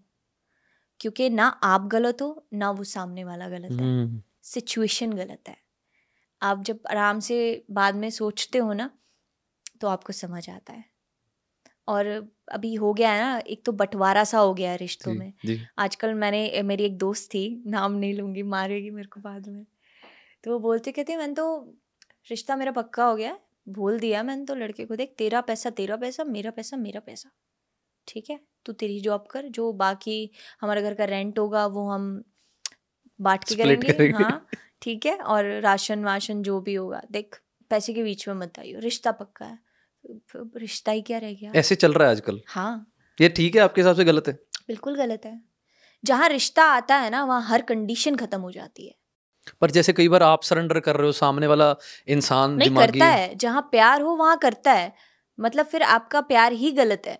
क्योंकि 1.00 1.30
ना 1.30 1.46
आप 1.64 1.86
गलत 1.86 2.22
हो 2.22 2.46
ना 2.54 2.70
वो 2.70 2.84
सामने 2.84 3.24
वाला 3.24 3.48
गलत 3.48 3.80
है। 3.80 4.22
सिचुएशन 4.44 5.06
हम्म। 5.06 5.16
गलत 5.16 5.48
है। 5.48 5.56
आप 6.42 6.62
जब 6.62 6.78
आराम 6.90 7.20
से 7.20 7.64
बाद 7.70 7.94
में 7.94 8.08
सोचते 8.10 8.58
हो 8.58 8.72
ना 8.72 8.90
तो 9.80 9.88
आपको 9.88 10.12
समझ 10.12 10.48
आता 10.50 10.72
है। 10.72 10.84
और 11.88 12.06
अभी 12.52 12.74
हो 12.74 12.92
गया 12.94 13.10
है 13.12 13.20
ना 13.20 13.38
एक 13.46 13.64
तो 13.66 13.72
बंटवारा 13.72 14.22
सा 14.24 14.38
हो 14.38 14.52
गया 14.54 14.70
है 14.70 14.76
रिश्तों 14.76 15.12
में। 15.14 15.32
आजकल 15.78 16.14
मैंने 16.14 16.62
मेरी 16.62 16.84
एक 16.84 16.96
दोस्त 16.98 17.28
थी 17.30 17.62
नाम 17.66 17.92
नहीं 17.94 18.14
लूँगी 18.14 18.42
मारेगी 18.44 18.90
मेरे 18.90 19.08
को 19.08 19.20
बाद 19.20 19.48
में। 19.48 19.64
तो 20.44 20.50
वो 20.50 20.58
बोलते 20.58 20.92
कहते 20.92 21.16
मैंने 21.16 21.34
तो 21.34 21.76
रिश्ता 22.26 22.56
मेरा 22.56 22.72
पक्का 22.72 23.04
हो 23.04 23.14
गया 23.16 23.38
भूल 23.68 23.98
दिया 24.00 24.22
मैंने 24.22 24.44
तो 24.44 24.54
लड़के 24.54 24.84
को। 24.84 24.96
देख 24.96 25.14
तेरा 25.18 25.40
पैसा 25.40 25.70
तेरा 25.72 25.96
पैसा 25.96 26.24
मेरा 26.24 26.50
पैसा 26.50 26.76
मेरा 26.76 27.00
पैसा। 27.00 27.30
ठीक 28.08 28.30
है 28.30 28.38
तू 28.66 28.72
तेरी 28.74 29.00
जॉब 29.00 29.26
कर 29.30 29.48
जो 29.50 29.72
बाकी 29.74 30.30
हमारे 30.60 30.82
घर 30.82 30.94
का 30.94 31.04
रेंट 31.06 31.38
होगा 31.38 31.66
वो 31.68 31.88
हम 31.88 32.22
बांट 33.20 33.44
के 33.44 33.54
करेंगे। 33.56 34.12
हाँ 34.14 34.46
ठीक 34.82 35.06
है? 35.06 35.16
और 35.16 35.44
राशन 35.60 36.04
वाशन 36.04 36.42
जो 36.42 36.60
भी 36.60 36.74
होगा 36.74 37.02
देख 37.10 37.40
पैसे 37.70 37.92
के 37.92 38.02
बीच 38.02 38.28
में 38.28 38.34
मत 38.34 38.58
आइयो 38.58 38.80
रिश्ता 38.80 39.12
पक्का 39.12 39.46
है। 39.46 39.58
रिश्ता 40.56 40.92
ही 40.92 41.02
क्या 41.02 41.18
रह 41.18 41.32
गया? 41.32 41.52
ऐसे 41.54 41.74
चल 41.74 41.92
रहा 41.92 42.08
है 42.08 42.14
आजकल। 42.14 42.40
हाँ। 42.46 42.92
ये 43.20 43.28
ठीक 43.28 43.54
है? 43.54 43.60
आपके 43.60 43.80
हिसाब 43.80 43.96
से 43.96 44.04
गलत 44.04 44.28
है? 44.28 44.34
बिल्कुल 44.68 44.96
गलत 44.96 45.22
है। 45.24 45.40
जहाँ 46.04 46.28
रिश्ता 46.28 46.64
आता 46.64 46.96
है 46.96 47.10
ना 47.10 47.24
वहाँ 47.24 47.42
हर 47.42 47.62
कंडीशन 47.62 48.16
खत्म 48.16 48.40
हो 48.40 48.50
जाती 48.50 48.86
है। 48.86 48.94
पर 49.60 49.70
जैसे 49.70 49.92
कई 49.92 50.08
बार 50.08 50.22
आप 50.22 50.42
सरेंडर 50.42 50.80
कर 50.80 50.96
रहे 50.96 51.06
हो 51.06 51.12
सामने 51.12 51.46
वाला 51.46 51.74
इंसान 52.08 52.50
नहीं 52.50 52.74
करता 52.76 53.04
है। 53.04 53.34
जहाँ 53.34 53.62
प्यार 53.70 54.00
हो 54.00 54.14
वहाँ 54.16 54.36
करता 54.38 54.72
है। 54.72 54.92
मतलब 55.40 55.66
फिर 55.66 55.82
आपका 55.82 56.20
प्यार 56.20 56.52
ही 56.52 56.70
गलत 56.72 57.02
है। 57.06 57.18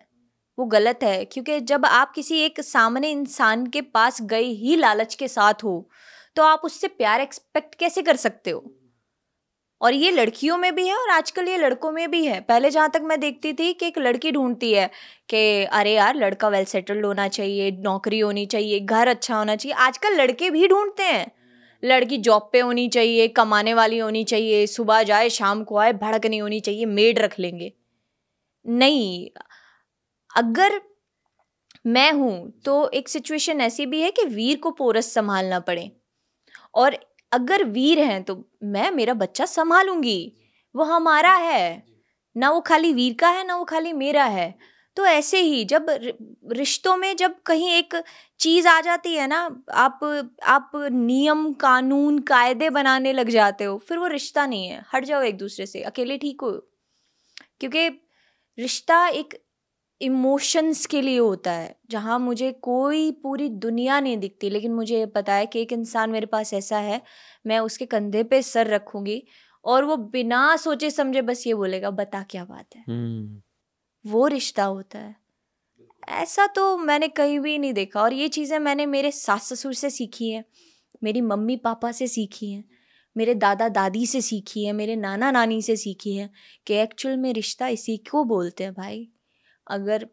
वो 0.59 0.65
गलत 0.65 0.99
है 1.03 1.25
क्योंकि 1.25 1.61
जब 1.61 1.85
आप 1.87 2.13
किसी 2.13 2.39
एक 2.39 2.61
सामने 2.61 3.11
इंसान 3.11 3.67
के 3.67 3.81
पास 3.81 4.23
गए 4.23 4.43
ही 4.43 4.77
लालच 4.77 5.15
के 5.15 5.29
साथ 5.29 5.55
हो 5.65 5.91
तो 6.39 6.43
आप 6.43 6.61
उससे 6.65 6.89
प्यार 6.89 7.21
एक्सपेक्ट 7.21 7.75
कैसे 7.75 8.03
कर 8.03 8.17
सकते 8.17 8.51
हो? 8.51 8.75
और 9.81 9.95
ये 9.95 10.11
लड़कियों 10.11 10.59
में 10.59 10.75
भी 10.75 10.89
है 10.89 10.97
और 10.97 11.11
आजकल 11.11 11.49
ये 11.49 11.57
लड़कों 11.57 11.93
में 11.93 12.11
भी 12.11 12.27
है। 12.27 12.41
पहले 12.41 12.71
जहाँ 12.71 12.91
तक 12.91 13.01
मैं 13.03 13.21
देखती 13.21 13.53
थी 13.53 13.73
कि 13.73 13.87
एक 13.87 13.99
लड़की 13.99 14.33
ढूंढती 14.33 14.73
है 14.73 14.91
कि, 15.29 15.65
अरे 15.65 15.93
यार, 15.93 16.17
लड़का 16.17 16.49
वेल 16.49 16.65
सेटल्ड 16.65 17.07
होना 17.07 17.29
चाहिए, 17.29 17.71
नौकरी 17.71 18.19
होनी 18.19 18.47
चाहिए, 18.47 18.81
घर 18.81 19.09
अच्छा 19.09 19.37
होना 19.37 19.57
चाहिए। 19.57 19.75
आजकल 19.75 20.15
लड़के 20.15 20.51
भी 20.51 20.69
ढूंढते 20.69 21.03
हैं। 21.03 21.33
लड़की 21.85 22.17
जॉब 22.17 22.51
पे 22.53 22.61
होनी 22.61 22.89
चाहिए, 22.89 23.29
कमाने 23.29 23.75
वाली 23.75 23.99
होनी 23.99 24.25
चाहिए, 24.25 24.67
सुबह 24.67 25.03
जाए, 25.03 25.29
शाम 25.29 25.65
को 25.65 25.77
आए 25.77 25.93
भड़क 25.93 26.27
नहीं 26.27 26.43
होनी 26.43 26.61
चाहिए, 26.61 26.87
मेड 26.87 27.19
रख 27.19 27.39
लेंगे। 27.39 27.73
नहीं, 28.69 29.31
अगर 30.37 30.81
मैं 31.87 32.13
हूँ 32.13 32.61
तो 32.65 32.89
एक 32.89 33.09
सिचुएशन 33.09 33.61
ऐसी 33.61 33.87
भी 33.87 34.01
है 34.01 34.11
कि 34.11 34.25
वीर 34.25 34.59
को 34.59 34.71
पोरस 34.71 35.15
संभालना 35.15 35.61
पड़े। 35.61 35.98
और 36.79 36.99
अगर 37.33 37.65
वीर 37.65 37.99
हैं 37.99 38.23
तो 38.25 38.51
मैं, 38.65 38.91
मेरा 38.91 39.15
बच्चा 39.15 39.47
संभालूँगी। 39.47 40.33
वो 40.77 40.85
हमारा 40.85 41.35
है। 41.35 41.87
ना 42.37 42.51
वो 42.51 42.61
खाली 42.61 42.93
वीर 42.93 43.17
का 43.21 43.29
है, 43.31 43.47
ना 43.47 43.57
वो 43.57 43.65
खाली 43.65 43.93
मेरा 43.93 44.25
है। 44.25 44.59
तो 44.97 45.07
ऐसे 45.07 45.41
ही 45.41 45.65
जब 45.65 45.87
रिश्तों 46.53 46.97
में 46.97 47.17
जब 47.17 47.35
कहीं 47.47 47.71
एक 47.71 48.05
चीज़ 48.41 48.69
आ 48.69 48.81
जाती 48.81 49.15
है 49.15 49.27
ना, 49.27 49.63
आप 49.75 50.01
आप 50.45 50.71
नियम, 50.93 51.53
कानून, 51.53 52.19
कायदे 52.19 52.71
बनाने 52.71 53.13
लग 53.13 53.31
जाते 53.31 53.65
हो, 53.65 53.79
फिर 53.79 53.99
वो 53.99 54.07
रिश्ता 54.07 54.47
नहीं 54.47 54.69
है। 54.69 54.85
हट 54.95 55.05
जाओ 55.05 55.23
एक 55.23 55.39
दूसरे 55.39 55.67
से। 55.67 55.83
अकेले 55.83 56.19
ठीक 56.19 56.41
हो। 56.43 56.51
क्योंकि 57.61 57.89
रिश्ता 58.59 59.09
एक 59.09 59.48
इमोशंस 60.01 60.87
के 60.87 61.03
लिए 61.03 61.19
होता 61.19 61.53
है 61.53 61.77
जहाँ 61.91 62.19
मुझे 62.19 62.53
कोई 62.53 63.11
पूरी 63.13 63.49
दुनिया 63.49 64.01
नहीं 64.01 64.19
दिखती 64.19 64.51
लेकिन 64.51 64.73
मुझे 64.75 64.99
ये 64.99 65.07
पता 65.07 65.35
है 65.35 65.47
कि 65.47 65.63
एक 65.63 65.73
इंसान 65.73 66.11
मेरे 66.11 66.27
पास 66.27 66.55
ऐसा 66.55 66.79
है 66.79 67.03
मैं 67.47 67.59
उसके 67.59 67.87
कंधे 67.87 68.23
पे 68.23 68.43
सर 68.43 68.67
रखूँगी 68.67 69.23
और 69.65 69.85
वो 69.85 69.97
बिना 69.97 70.57
सोचे 70.57 70.91
समझे 70.91 71.23
बस 71.23 71.47
ये 71.47 71.55
बोलेगा 71.55 71.91
बता 71.91 72.23
क्या 72.23 72.45
बात 72.45 72.77
है? 72.77 72.85
हम्म। 72.89 73.43
वो 74.11 74.27
रिश्ता 74.27 74.65
होता 74.65 74.99
है। 74.99 75.17
ऐसा 76.09 76.47
तो 76.47 76.79
मैंने 76.79 77.09
कहीं 77.09 77.41
भी 77.41 77.59
नहीं 77.59 77.73
देखा 77.73 78.03
और 78.03 78.13
ये 78.13 78.29
चीज़ें 78.29 78.59
मैंने 78.59 78.87
मेरे 78.87 79.11
सास 79.11 79.53
ससुर 79.53 79.75
से 79.75 79.91
सीखी 79.91 80.31
हैं 80.31 80.45
मेरी 81.05 81.21
मम्मी 81.21 81.57
पापा 81.57 81.93
से 81.93 82.07
सीखी 82.07 82.51
हैं 82.53 82.65
मेरे 83.17 83.35
दादा 83.35 83.69
दादी 83.69 84.07
से 84.07 84.21
सीखी 84.21 84.65
है 84.65 84.73
मेरे 84.73 84.97
नाना 84.97 85.31
नानी 85.31 85.63
से 85.63 85.77
सीखी 85.77 86.15
है 86.17 86.31
कि 86.67 86.75
एक्चुअल 86.75 87.17
में 87.17 87.33
रिश्ता 87.33 87.69
इसी 87.69 87.97
को 87.97 88.25
बोलते 88.25 88.65
हैं 88.65 88.75
भाई। 88.75 89.09
अगर 89.69 90.07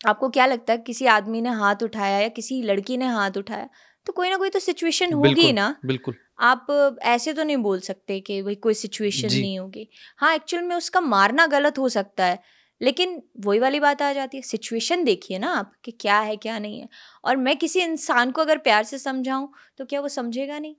आपको 0.00 0.28
क्या 0.30 0.46
लगता 0.46 0.72
है 0.72 0.78
किसी 0.80 1.06
आदमी 1.08 1.40
ने 1.42 1.50
हाथ 1.56 1.82
उठाया 1.84 2.18
या 2.20 2.28
किसी 2.30 2.62
लड़की 2.64 2.96
ने 2.98 3.06
हाथ 3.08 3.38
उठाया 3.38 3.68
तो 4.06 4.12
कोई 4.14 4.30
ना 4.30 4.36
कोई 4.38 4.50
तो 4.50 4.58
सिचुएशन 4.60 5.12
होगी 5.14 5.52
ना। 5.52 5.74
बिल्कुल। 5.82 6.16
आप 6.42 6.66
ऐसे 7.04 7.32
तो 7.34 7.44
नहीं 7.44 7.56
बोल 7.58 7.80
सकते 7.82 8.20
कि 8.22 8.42
भाई 8.42 8.54
कोई 8.56 8.74
सिचुएशन 8.76 9.34
नहीं 9.34 9.58
होगी। 9.58 9.88
हाँ 10.18 10.34
एक्चुअल 10.34 10.62
में 10.64 10.76
उसका 10.76 11.00
मारना 11.02 11.46
गलत 11.48 11.78
हो 11.78 11.88
सकता 11.90 12.26
है 12.26 12.38
लेकिन 12.80 13.22
वही 13.40 13.58
वाली 13.60 13.80
बात 13.80 14.02
आ 14.02 14.12
जाती 14.12 14.36
है 14.36 14.42
सिचुएशन 14.44 15.04
देखिए 15.04 15.38
ना 15.38 15.50
आप 15.54 15.72
कि 15.84 15.92
क्या 15.94 16.18
है 16.20 16.36
क्या 16.38 16.58
नहीं 16.58 16.80
है। 16.80 16.88
और 17.24 17.36
मैं 17.38 17.56
किसी 17.58 17.80
इंसान 17.82 18.30
को 18.32 18.42
अगर 18.42 18.58
प्यार 18.60 18.84
से 18.84 18.98
समझाऊं 19.00 19.48
तो 19.78 19.84
क्या 19.86 20.00
वो 20.00 20.08
समझेगा 20.10 20.58
नहीं? 20.58 20.74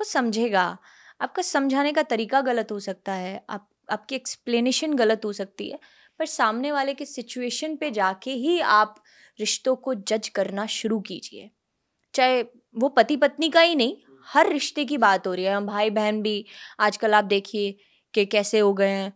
वो 0.00 0.04
समझेगा। 0.06 0.62
आपका 1.20 1.42
समझाने 1.44 1.92
का 1.92 2.02
तरीका 2.04 2.40
गलत 2.42 2.72
हो 2.72 2.78
सकता 2.80 3.12
है 3.14 3.44
आप 3.50 3.68
आपकी 3.88 4.14
एक्सप्लेनेशन 4.16 4.94
गलत 4.96 5.24
हो 5.24 5.32
सकती 5.34 5.70
है। 5.70 5.78
पर 6.20 6.26
सामने 6.26 6.72
वाले 6.72 6.94
के 6.94 7.04
सिचुएशन 7.04 7.76
पे 7.76 7.90
जाके 7.90 8.30
ही 8.32 8.58
आप 8.60 8.94
रिश्तों 9.38 9.74
को 9.76 9.94
जज 9.94 10.28
करना 10.28 10.66
शुरू 10.66 11.00
कीजिए। 11.00 11.50
चाहे 12.14 12.42
वो 12.76 12.88
पति 12.88 13.16
पत्नी 13.16 13.48
का 13.48 13.60
ही 13.60 13.74
नहीं 13.74 13.96
हर 14.26 14.48
रिश्ते 14.48 14.84
की 14.84 14.98
बात 14.98 15.26
हो 15.26 15.34
रही 15.34 15.44
है। 15.44 15.54
हम 15.54 15.66
भाई 15.66 15.90
बहन 15.90 16.20
भी 16.22 16.44
आजकल 16.80 17.14
आप 17.14 17.24
देखिए 17.24 17.74
कि 18.14 18.24
कैसे 18.26 18.58
हो 18.58 18.72
गए 18.74 18.90
हैं। 18.90 19.12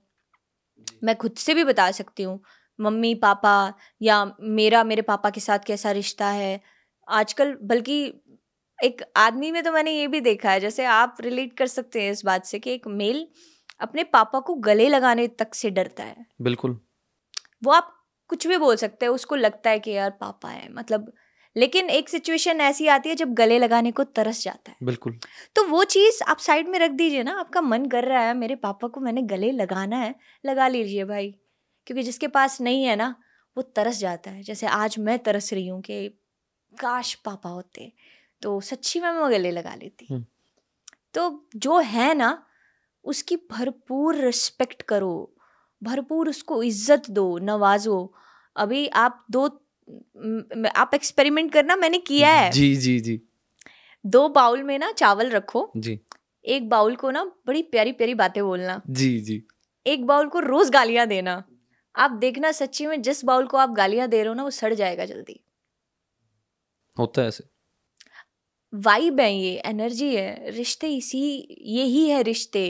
मैं 1.04 1.16
खुद 1.16 1.34
से 1.36 1.54
भी 1.54 1.64
बता 1.64 1.90
सकती 1.90 2.22
हूँ 2.22 2.40
मम्मी 2.78 3.14
पापा 3.14 3.52
या 4.02 4.24
मेरा 4.40 4.82
मेरे 4.84 5.02
पापा 5.02 5.30
के 5.30 5.40
साथ 5.40 5.58
कैसा 5.66 5.90
रिश्ता 5.90 6.28
है। 6.28 6.60
आजकल 7.08 7.56
बल्कि 7.62 8.02
एक 8.78 9.02
आदमी 9.16 9.50
में 9.52 9.62
तो 9.62 9.72
मैंने 9.72 9.92
ये 9.92 10.06
भी 10.08 10.20
देखा 10.20 10.50
है 10.50 10.60
जैसे 10.60 10.84
आप 10.84 11.16
रिलेट 11.20 11.56
कर 11.58 11.66
सकते 11.66 12.02
हैं 12.02 12.12
इस 12.12 12.24
बात 12.24 12.44
से 12.44 12.58
कि 12.58 12.70
एक 12.70 12.86
मेल 12.88 13.26
अपने 13.80 14.04
पापा 14.04 14.40
को 14.40 14.54
गले 14.60 14.88
लगाने 14.88 15.26
तक 15.28 15.54
से 15.54 15.70
डरता 15.70 16.04
है। 16.04 16.26
बिल्कुल। 16.42 16.78
वो 17.62 17.72
आप 17.72 17.96
कुछ 18.28 18.46
भी 18.46 18.56
बोल 18.56 18.76
सकते 18.76 19.06
हैं 19.06 19.12
उसको 19.12 19.36
लगता 19.36 19.70
है 19.70 19.78
कि 19.78 19.90
यार 19.90 20.10
पापा 20.10 20.48
है 20.48 20.72
मतलब। 20.72 21.12
लेकिन 21.56 21.90
एक 21.90 22.08
सिचुएशन 22.08 22.60
ऐसी 22.60 22.86
आती 22.86 23.08
है 23.08 23.14
जब 23.14 23.32
गले 23.34 23.58
लगाने 23.58 23.90
को 23.92 24.04
तरस 24.04 24.42
जाता 24.44 24.70
है। 24.70 24.76
बिल्कुल। 24.82 25.18
तो 25.56 25.64
वो 25.66 25.84
चीज़ 25.84 26.22
आप 26.24 26.38
साइड 26.38 26.68
में 26.68 26.78
रख 26.78 26.90
दीजिए 26.90 27.22
ना 27.22 27.38
आपका 27.40 27.60
मन 27.60 27.86
कर 27.86 28.04
रहा 28.04 28.22
है 28.22 28.34
मेरे 28.34 28.56
पापा 28.56 28.88
को 28.88 29.00
मैंने 29.00 29.22
गले 29.22 29.50
लगाना 29.52 29.96
है 29.96 30.14
लगा 30.46 30.68
लीजिए 30.68 31.04
भाई। 31.04 31.34
क्योंकि 31.86 32.02
जिसके 32.02 32.28
पास 32.28 32.60
नहीं 32.60 32.84
है 32.84 32.96
ना 32.96 33.14
वो 33.56 33.62
तरस 33.62 33.98
जाता 33.98 34.30
है। 34.30 34.42
जैसे 34.42 34.66
आज 34.66 34.98
मैं 34.98 35.18
तरस 35.18 35.52
रही 35.52 35.66
हूँ 35.68 35.80
कि 35.82 36.08
काश 36.72 37.14
पापा 37.14 37.48
होते 37.48 37.92
तो 38.42 38.60
सच्ची 38.60 39.00
में 39.00 39.10
मैं 39.12 39.30
गले 39.30 39.50
लगा 39.50 39.74
लेती। 39.74 40.06
हम्म। 40.10 40.24
तो 41.14 41.48
जो 41.56 41.78
है 41.78 42.14
ना 42.14 42.46
उसकी 43.04 43.36
भरपूर 43.36 44.16
रिस्पेक्ट 44.16 44.82
करो। 44.82 45.34
भरपूर 45.82 46.28
उसको 46.28 46.62
इज़्ज़त 46.62 47.10
दो 47.10 47.26
नवाजो 47.38 48.12
अभी 48.56 48.86
आप 48.96 49.24
दो 49.30 49.46
आप 50.76 50.90
एक्सपेरिमेंट 50.94 51.52
करना 51.52 51.76
मैंने 51.76 51.98
किया 51.98 52.32
है। 52.32 52.50
जी 52.50 52.74
जी 52.76 52.98
जी। 53.00 53.20
दो 54.04 54.28
बाउल 54.28 54.62
में 54.62 54.78
ना 54.78 54.90
चावल 54.92 55.30
रखो। 55.30 55.70
जी। 55.76 55.98
एक 56.44 56.68
बाउल 56.68 56.96
को 56.96 57.10
ना 57.10 57.24
बड़ी 57.46 57.62
प्यारी 57.62 57.92
प्यारी 57.92 58.14
बातें 58.14 58.42
बोलना। 58.44 58.80
जी 58.90 59.18
जी। 59.20 59.42
एक 59.86 60.06
बाउल 60.06 60.28
को 60.28 60.40
रोज 60.40 60.70
गालियाँ 60.70 61.06
देना। 61.06 61.42
आप 61.94 62.10
देखना 62.10 62.52
सच्ची 62.52 62.86
में 62.86 63.00
जिस 63.02 63.24
बाउल 63.24 63.46
को 63.46 63.56
आप 63.56 63.70
गालियाँ 63.70 64.08
दे 64.08 64.16
रहे 64.16 64.28
हो 64.28 64.34
ना 64.34 64.42
वो 64.42 64.50
सड़ 64.50 64.72
जाएगा 64.74 65.04
जल्दी। 65.04 65.40
होता 66.96 67.22
है 67.22 67.28
ऐसे। 67.28 67.44
वाइब 68.72 69.20
है 69.20 69.32
ये 69.34 69.54
एनर्जी 69.66 70.14
है 70.16 70.50
रिश्ते 70.50 70.88
इसी 70.88 71.22
यही 71.68 72.08
है 72.08 72.22
रिश्ते 72.22 72.66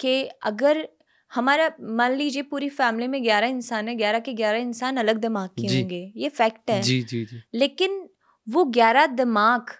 कि 0.00 0.22
अगर 0.42 0.88
हमारा 1.32 1.72
मान 1.80 2.14
लीजिए 2.14 2.42
पूरी 2.42 2.68
फैमिली 2.68 3.08
में 3.08 3.22
ग्यारह 3.22 3.46
इंसान 3.46 3.88
है 3.88 3.94
ग्यारह 3.94 4.18
के 4.18 4.32
ग्यारह 4.32 4.58
इंसान 4.58 4.96
अलग 4.96 5.16
दिमाग 5.16 5.48
के 5.48 5.66
होंगे 5.66 6.12
ये 6.16 6.28
फैक्ट 6.28 6.70
है। 6.70 6.82
जी 6.82 7.02
जी 7.02 7.24
जी। 7.24 7.42
लेकिन 7.54 8.08
वो 8.48 8.64
ग्यारह 8.64 9.06
दिमाग 9.06 9.70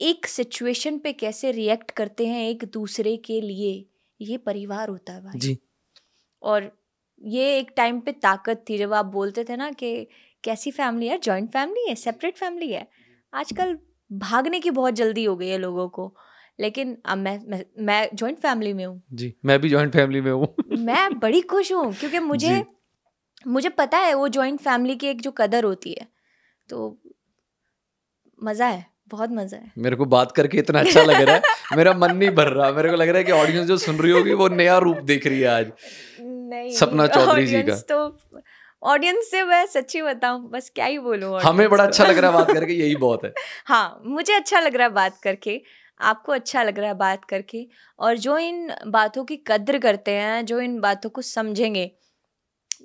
एक 0.00 0.26
सिचुएशन 0.26 0.98
पे 0.98 1.12
कैसे 1.12 1.52
रिएक्ट 1.52 1.90
करते 1.90 2.26
हैं 2.26 2.48
एक 2.48 2.64
दूसरे 2.64 3.16
के 3.16 3.40
लिए 3.40 3.86
ये 4.20 4.36
परिवार 4.36 4.88
होता 4.88 5.12
है 5.12 5.24
भाई। 5.24 5.38
जी। 5.38 5.58
और 6.42 6.70
ये 7.22 7.58
एक 7.58 7.70
टाइम 7.76 8.00
पे 8.00 8.12
ताकत 8.12 8.64
थी 8.70 8.78
जब 8.78 8.92
आप 8.92 9.06
बोलते 9.06 9.44
थे 9.44 9.56
ना 9.56 9.70
कि 9.70 10.06
कैसी 10.44 10.70
फैमिली 10.70 11.06
है 11.06 11.18
जॉइंट 11.18 11.50
फैमिली 11.50 11.88
है 11.88 11.94
सेपरेट 11.94 12.36
फैमिली 12.36 12.72
है। 12.72 12.88
आजकल 13.34 13.78
भागने 14.12 14.60
की 14.60 14.70
बहुत 14.70 14.94
जल्दी 14.94 15.24
हो 15.24 15.36
गई 15.36 15.48
है 15.48 15.58
लोगों 15.58 15.88
को। 15.88 16.16
लेकिन 16.60 16.96
अब 17.04 17.18
मैं 17.18 17.40
मैं, 17.46 17.64
मैं 17.78 18.08
जॉइंट 18.14 18.38
फैमिली 18.38 18.72
में 18.72 18.86
हूँ। 18.86 19.02
जी 19.12 19.34
मैं 19.44 19.60
भी 19.60 19.68
जॉइंट 19.68 19.92
फैमिली 19.92 20.20
में 20.20 20.32
हूँ। 20.32 20.54
मैं 20.78 21.18
बड़ी 21.18 21.40
खुश 21.40 21.72
हूँ 21.72 21.94
क्योंकि 21.94 22.18
मुझे 22.18 22.64
मुझे 23.46 23.68
पता 23.68 23.98
है 23.98 24.14
वो 24.14 24.28
जॉइंट 24.28 24.60
फैमिली 24.60 24.96
की 24.96 25.06
एक 25.06 25.20
जो 25.20 25.30
कदर 25.30 25.64
होती 25.64 25.90
है। 25.90 26.06
तो 26.68 26.98
मज़ा 28.42 28.66
है 28.66 28.86
बहुत 29.08 29.30
मज़ा 29.30 29.56
है। 29.58 29.72
मेरे 29.78 29.96
को 29.96 30.04
बात 30.04 30.32
करके 30.32 30.58
इतना 30.58 30.80
अच्छा 30.80 31.02
लग 31.02 31.20
रहा 31.20 31.34
है 31.34 31.42
मेरा 31.76 31.92
मन 31.92 32.16
नहीं 32.16 32.30
भर 32.30 32.48
रहा 32.48 32.72
मेरे 32.72 32.90
को 32.90 32.96
लग 32.96 33.08
रहा 33.08 33.18
है 33.18 33.24
कि 33.24 33.32
ऑडियंस 33.32 33.66
जो 33.66 33.76
सुन 33.76 33.96
रही 33.96 34.12
होगी 34.12 34.32
वो 34.32 34.48
नया 34.48 34.78
रूप 34.78 34.96
देख 34.96 35.26
रही 35.26 35.40
है 35.40 35.48
आज। 35.48 35.72
नहीं 36.20 36.70
सपना 36.70 37.06
चौधरी 37.06 37.46
जी 37.46 37.62
audience 37.62 37.82
तो 37.82 38.18
ऑडियंस 38.82 39.30
से 39.30 39.42
मैं 39.42 39.66
सच्ची 39.66 40.02
बताऊँ 40.02 40.50
बस 40.50 40.70
क्या 40.74 40.86
ही 40.86 40.98
बोलूँ 40.98 41.40
हमें 41.40 41.68
बड़ा 41.70 41.84
अच्छा 41.84 42.06
लग 42.06 42.18
रहा 42.18 42.30
है 42.30 42.36
बात 42.36 42.52
करके 42.52 42.72
यही 42.72 42.96
बहुत 42.96 43.24
है। 43.24 43.32
हाँ 43.66 44.02
मुझे 44.06 44.32
अच्छा 44.32 44.60
लग 44.60 44.76
रहा 44.76 44.86
है 44.86 44.92
बात 44.92 45.20
करके। 45.22 45.62
आपको 46.00 46.32
अच्छा 46.32 46.62
लग 46.62 46.78
रहा 46.78 46.88
है 46.88 46.94
बात 46.96 47.24
करके 47.24 47.66
और 47.98 48.16
जो 48.18 48.38
इन 48.38 48.70
बातों 48.86 49.24
की 49.24 49.36
कद्र 49.46 49.78
करते 49.78 50.10
हैं 50.10 50.44
जो 50.46 50.60
इन 50.60 50.80
बातों 50.80 51.10
को 51.10 51.22
समझेंगे 51.22 51.90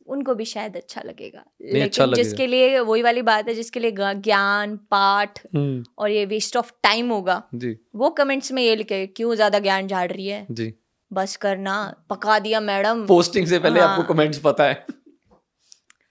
उनको 0.07 0.33
भी 0.35 0.45
शायद 0.45 0.75
अच्छा 0.75 1.01
लगेगा। 1.05 1.43
लेकिन 1.61 1.83
अच्छा 1.83 2.05
लेकिन 2.05 2.11
लगेगा। 2.13 2.23
जिसके 2.23 2.47
लिए 2.47 2.79
वही 2.79 3.01
वाली 3.01 3.21
बात 3.21 3.47
है 3.47 3.53
जिसके 3.53 3.79
लिए 3.79 3.91
ज्ञान 3.91 4.75
पाठ 4.91 5.39
हम्म, 5.55 5.83
और 5.97 6.09
ये 6.09 6.25
वेस्ट 6.25 6.57
ऑफ़ 6.57 6.71
टाइम 6.83 7.09
होगा 7.11 7.41
जी। 7.55 7.75
वो 7.95 8.09
कमेंट्स 8.11 8.51
में 8.51 8.61
ये 8.63 8.75
लिखे 8.75 9.05
क्यों 9.07 9.35
ज़्यादा 9.35 9.59
ज्ञान 9.59 9.87
झाड़ 9.87 10.11
रही 10.11 10.27
है? 10.27 10.45
जी। 10.51 10.73
बस 11.11 11.35
करना 11.35 11.75
पका 12.09 12.39
दिया 12.39 12.59
मैडम। 12.61 13.05
पोस्टिंग 13.07 13.47
से 13.47 13.59
पहले 13.59 13.79
हाँ। 13.79 13.89
आपको 13.89 14.13
कमेंट्स 14.13 14.39
पता 14.39 14.63
है। 14.63 14.85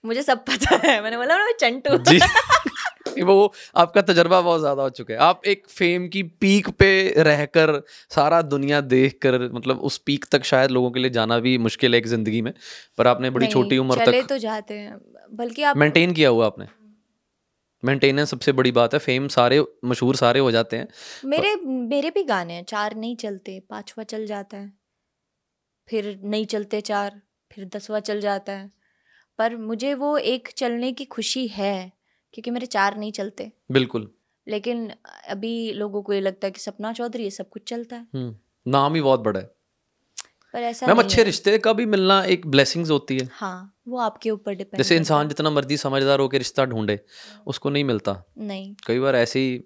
मुझे 0.05 0.23
सब 0.23 0.45
पता 0.45 0.77
है। 0.87 1.01
मैंने 1.03 1.17
बोला 1.17 1.39
मैं 1.39 1.53
चंटू। 1.61 1.97
जी। 1.99 2.19
वो 3.21 3.53
आपका 3.77 4.03
तजर्बा 4.03 4.41
बहुत 4.41 4.61
ज़्यादा 4.61 4.83
हो 4.83 4.91
चुका 4.91 5.15
है। 5.15 5.21
आप 5.21 5.47
एक 5.47 5.67
फेम 5.71 6.09
की 6.09 6.23
पीक 6.41 6.69
पे 6.79 6.91
रहकर 7.21 7.73
सारा 8.11 8.41
दुनिया 8.45 8.81
देख 8.83 9.19
कर 9.23 9.39
मतलब 9.53 9.81
उस 9.83 9.99
पीक 10.07 10.25
तक 10.33 10.45
शायद 10.47 10.71
लोगों 10.71 10.91
के 10.91 11.01
लिए 11.01 11.11
जाना 11.13 11.39
भी 11.41 11.57
मुश्किल 11.61 11.95
है 11.95 11.99
एक 11.99 12.07
ज़िंदगी 12.09 12.43
में 12.43 12.53
पर 12.99 13.07
आपने 13.07 13.31
बड़ी 13.31 13.47
छोटी 13.49 13.79
उम्र 13.79 14.05
तक 14.07 14.27
तो 14.29 14.39
जाते 14.41 14.75
हैं 14.75 14.99
बल्कि 15.35 15.63
आप 15.63 15.77
मेंटेन 15.77 16.13
किया 16.13 16.29
हुआ 16.29 16.47
आपने। 16.47 16.67
मेंटेनेंस 17.83 18.31
सबसे 18.31 18.53
बड़ी 18.53 18.73
बात 18.73 18.95
है 18.95 18.99
फेम 19.01 19.29
सारे 19.31 19.63
मशहूर 19.85 20.17
सारे 20.17 20.41
हो 20.41 20.51
जाते 20.51 20.77
हैं। 20.77 20.89
मेरे 21.27 21.55
मेरे 21.65 22.11
भी 22.11 22.23
गाने 22.25 22.55
हैं 22.55 22.65
चार 22.65 22.97
नहीं 22.97 23.17
चलते 23.17 23.59
पांचवा 23.71 24.05
चल 24.07 24.27
जाता 24.27 24.57
है 24.57 24.73
फिर 25.89 26.19
नहीं 26.25 26.45
चलते 26.47 26.81
चार 26.83 27.21
फिर 27.51 27.65
दसवा 27.67 28.01
चल 28.01 28.21
जाता 28.21 28.53
है 28.53 28.71
पर 29.39 29.57
मुझे 29.59 29.95
वो 29.95 30.17
एक 30.19 30.49
चलने 30.57 30.93
की 30.93 31.05
खुशी 31.07 31.47
है। 31.49 31.93
क्योंकि 32.33 32.51
मेरे 32.51 32.67
चार 32.67 32.97
नहीं 32.97 33.13
चलते। 33.13 33.53
बिल्कुल। 33.71 34.11
लेकिन 34.49 34.93
अभी 35.29 35.73
लोगों 35.73 36.03
को 36.03 36.13
ये 36.13 36.21
लगता 36.21 36.47
है 36.47 36.51
कि 36.51 36.61
सपना 36.61 36.93
चौधरी 36.93 37.25
ये 37.25 37.31
सब 37.31 37.49
कुछ 37.49 37.63
चलता 37.63 37.97
है। 37.97 38.07
हम्म, 38.15 38.37
नाम 38.71 38.95
ही 38.95 39.01
बहुत 39.01 39.21
बड़ा 39.21 39.41
है। 39.41 39.51
पर 40.53 40.63
ऐसा 40.63 40.87
मैम 40.87 40.99
अच्छे 40.99 41.25
रिश्ते 41.25 41.59
का 41.59 41.73
भी 41.73 41.87
मिलना 41.87 42.25
एक 42.25 42.47
ब्लेसिंग्स 42.47 42.91
होती 42.91 43.19
है। 43.19 43.29
हाँ 43.33 43.81
वो 43.89 43.99
आपके 43.99 44.31
ऊपर 44.31 44.55
डिपेंड 44.55 44.83
जैसे 44.83 44.97
इंसान 44.97 45.29
जितना 45.29 45.51
मर्ज़ी 45.51 45.77
समझदार 45.77 46.21
होकर 46.21 46.39
रिश्ता 46.39 46.65
ढूंढे 46.65 47.01
उसको 47.47 47.71
नहीं 47.71 47.85
मिलता। 47.85 48.25
नहीं। 48.39 48.75
कई 48.87 48.99
बार 48.99 49.17
ऐसे 49.17 49.41
ही 49.41 49.65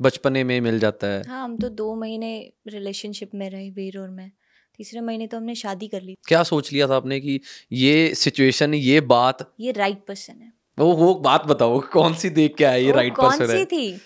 बचपने 0.00 0.44
में 0.44 0.60
मिल 0.60 0.78
जाता 0.78 1.06
है। 1.06 1.22
हाँ 1.28 1.44
हम 1.44 1.56
तो 1.56 1.68
दो 1.68 1.94
महीने 1.94 2.52
रिलेशनशिप 2.68 3.30
में 3.34 3.50
रहे 3.50 3.70
वीर 3.70 3.98
और 3.98 4.10
मैं। 4.10 4.32
तीसरे 4.76 5.00
महीने 5.00 5.26
तो 5.26 5.36
हमने 5.36 5.54
शादी 5.54 5.88
कर 5.88 6.02
ली। 6.02 6.16
क्या 6.24 6.42
सोच 6.42 6.72
लिया 6.72 6.88
था 6.88 6.96
आपने 6.96 7.20
कि 7.20 7.40
ये 7.72 8.14
सिचुएशन 8.14 8.74
ये 8.74 9.00
बात 9.00 9.54
ये 9.60 9.72
राइट 9.72 10.06
पर्सन 10.06 10.32
है। 10.32 10.61
वो 10.82 10.92
वो 10.92 11.14
बात 11.14 11.46
बताओ 11.46 11.80
कौन 11.92 12.14
सी 12.14 12.30
देख 12.30 12.54
के 12.56 12.64
ये 12.64 12.90
वो 12.90 12.96
राइट 12.96 13.14
कौन 13.16 13.46
सी 13.46 13.64
थी? 13.64 14.00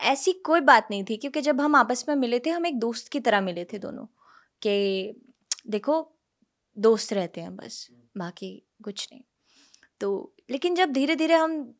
ऐसी 0.00 0.32
कोई 0.32 0.60
बात 0.60 0.88
नहीं 0.90 1.04
थी 1.04 1.16
क्योंकि 1.16 1.40
जब 1.40 1.60
हम 1.60 1.74
आपस 1.74 2.04
में 2.08 2.14
मिले 2.16 2.38
थे 2.38 2.50
हम 2.50 2.66
एक 2.66 2.78
दोस्त 2.78 3.08
की 3.08 3.20
तरह 3.20 3.40
मिले 3.40 3.64
थे 3.64 3.78
दोनों 3.78 4.04
कि 4.62 5.14
देखो 5.66 5.96
दोस्त 6.76 7.12
रहते 7.12 7.40
हैं 7.40 7.56
बस 7.56 7.88
बाकी 8.16 8.50
कुछ 8.84 9.08
नहीं। 9.12 9.22
तो 10.00 10.34
लेकिन 10.50 10.74
जब 10.74 10.92
धीरे 10.92 11.16
धीरे 11.16 11.34
हम 11.34 11.74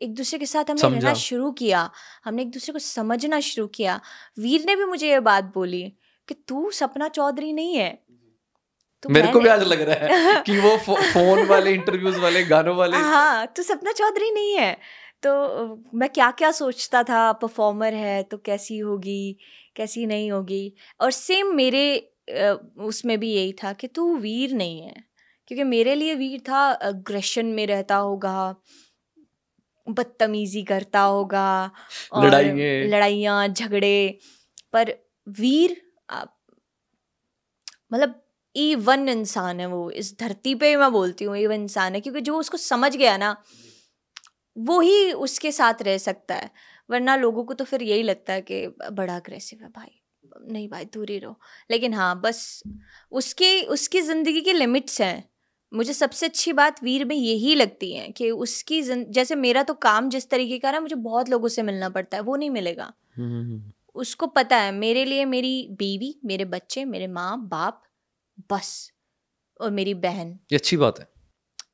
एक 0.00 0.14
दूसरे 0.14 0.38
के 0.38 0.46
साथ 0.46 0.70
हमने 0.70 0.88
रहना 0.88 1.14
शुरू 1.14 1.50
किया 1.52 1.90
हमने 2.24 2.42
एक 2.42 2.50
दूसरे 2.50 2.72
को 2.72 2.78
समझना 2.78 3.40
शुरू 3.40 3.66
किया 3.66 4.00
वीर 4.38 4.64
ने 4.66 4.76
भी 4.76 4.84
मुझे 4.84 5.08
ये 5.08 5.20
बात 5.20 5.44
बोली 5.44 5.82
कि 6.28 6.34
तू 6.48 6.70
सपना 6.70 7.08
चौधरी 7.08 7.52
नहीं 7.52 7.76
है। 7.76 7.90
तो 9.02 9.08
मेरे 9.08 9.28
को 9.32 9.40
भी 9.40 9.48
आज 9.48 9.62
लग 9.62 9.80
रहा 9.80 10.06
है 10.06 10.42
कि 10.46 10.58
वो 10.58 10.76
फो, 10.76 10.94
फ़ोन 10.94 11.46
वाले 11.46 11.70
इंटरव्यूज़ 11.70 12.18
वाले 12.20 12.42
गानों 12.44 12.76
वाले। 12.76 12.96
हाँ 12.96 13.46
तू 13.56 13.62
सपना 13.62 13.92
चौधरी 13.92 14.30
नहीं 14.30 14.54
है। 14.56 14.76
तो 15.22 15.32
मैं 15.94 16.08
क्या 16.08 16.30
क्या 16.30 16.50
सोचता 16.50 17.02
था 17.02 17.32
परफॉर्मर 17.32 17.94
है 17.94 18.22
तो 18.22 18.38
कैसी 18.38 18.78
होगी 18.78 19.36
कैसी 19.76 20.06
नहीं 20.06 20.30
होगी? 20.32 20.72
और 21.00 21.10
सेम 21.10 21.54
मेरे 21.54 21.84
उसमें 22.78 23.18
भी 23.20 23.32
यही 23.34 23.52
था 23.52 23.72
कि 23.72 23.86
तू 23.88 24.14
वीर 24.16 24.52
नहीं 24.52 24.80
है। 24.82 24.94
क्योंकि 25.48 25.64
मेरे 25.64 25.94
लिए 25.94 26.14
वीर 26.14 26.40
था 26.48 26.66
अग्रेशन 26.72 27.46
में 27.46 27.66
रहता 27.66 27.96
होगा 27.96 28.54
बदतमीजी 29.86 30.62
करता 30.62 31.00
होगा 31.00 31.70
लड़ाइयाँ। 32.16 33.48
झगड़े। 33.48 34.18
पर 34.72 34.94
वीर 35.28 35.80
मतलब 37.92 38.21
ई 38.56 38.74
वन 38.74 39.08
इंसान 39.08 39.60
है 39.60 39.66
वो। 39.66 39.90
इस 39.90 40.18
धरती 40.20 40.54
पे 40.54 40.76
मैं 40.76 40.92
बोलती 40.92 41.24
हूँ 41.24 41.36
ई 41.38 41.46
वन 41.46 41.62
इंसान 41.62 41.94
है 41.94 42.00
क्योंकि 42.00 42.20
जो 42.20 42.38
उसको 42.38 42.56
समझ 42.56 42.96
गया 42.96 43.16
ना 43.16 43.36
वो 44.56 44.80
ही 44.80 45.12
उसके 45.12 45.52
साथ 45.52 45.82
रह 45.82 45.98
सकता 45.98 46.34
है। 46.34 46.50
वरना 46.90 47.16
लोगों 47.16 47.44
को 47.44 47.54
तो 47.54 47.64
फिर 47.64 47.82
यही 47.82 48.02
लगता 48.02 48.32
है 48.32 48.40
कि 48.40 48.66
बड़ा 48.92 49.16
अग्रेसिव 49.16 49.62
है 49.62 49.68
भाई। 49.68 50.00
नहीं 50.52 50.68
भाई 50.68 50.84
दूर 50.84 51.06
रहो। 51.10 51.38
लेकिन 51.70 51.94
हाँ 51.94 52.20
बस 52.20 52.62
उसके 53.12 53.62
उसकी 53.62 54.00
ज़िंदगी 54.00 54.40
की 54.40 54.52
लिमिट्स 54.52 55.00
हैं। 55.00 55.24
मुझे 55.72 55.92
सबसे 55.92 56.26
अच्छी 56.26 56.52
बात 56.52 56.82
वीर 56.84 57.04
में 57.04 57.16
यही 57.16 57.54
लगती 57.54 57.92
है 57.92 58.08
कि 58.08 58.30
उसकी 58.30 58.82
जैसे 58.82 59.34
मेरा 59.34 59.62
तो 59.62 59.74
काम 59.74 60.08
जिस 60.08 60.30
तरीके 60.30 60.58
का 60.58 60.70
ना 60.72 60.80
मुझे 60.80 60.96
बहुत 60.96 61.28
लोगों 61.28 61.48
से 61.48 61.62
मिलना 61.62 61.88
पड़ता 61.88 62.16
है 62.16 62.22
वो 62.22 62.36
नहीं 62.36 62.50
मिलेगा। 62.50 62.92
हम्म, 63.16 63.28
हम्म, 63.28 63.42
हम्म। 63.42 63.72
उसको 63.94 64.26
पता 64.26 64.56
है 64.56 64.72
मेरे 64.72 65.04
लिए 65.04 65.24
मेरी 65.24 65.66
बीवी 65.70 66.14
मेरे 66.24 66.44
बच्चे 66.44 66.84
मेरे 66.84 67.06
माँ 67.06 67.48
बाप 67.48 67.82
बस 68.52 68.74
और 69.60 69.70
मेरी 69.70 69.94
बहन। 70.02 70.38
ये 70.52 70.58
अच्छी 70.58 70.76
बात 70.76 70.98
है। 71.00 71.06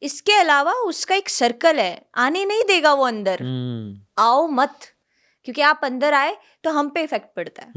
इसके 0.03 0.33
अलावा 0.33 0.73
उसका 0.87 1.15
एक 1.15 1.29
सर्कल 1.29 1.79
है 1.79 1.93
आने 2.17 2.45
नहीं 2.45 2.65
देगा 2.67 2.93
वो 2.95 3.05
अंदर। 3.05 3.43
आओ 4.19 4.47
मत 4.49 4.79
क्योंकि 5.47 5.63
आप 5.63 5.81
अंदर 5.85 6.15
आए 6.15 6.37
तो 6.65 6.71
हम 6.71 6.89
पे 6.89 7.03
इफ़ेक्ट 7.03 7.35
पड़ता 7.37 7.63
है। 7.63 7.73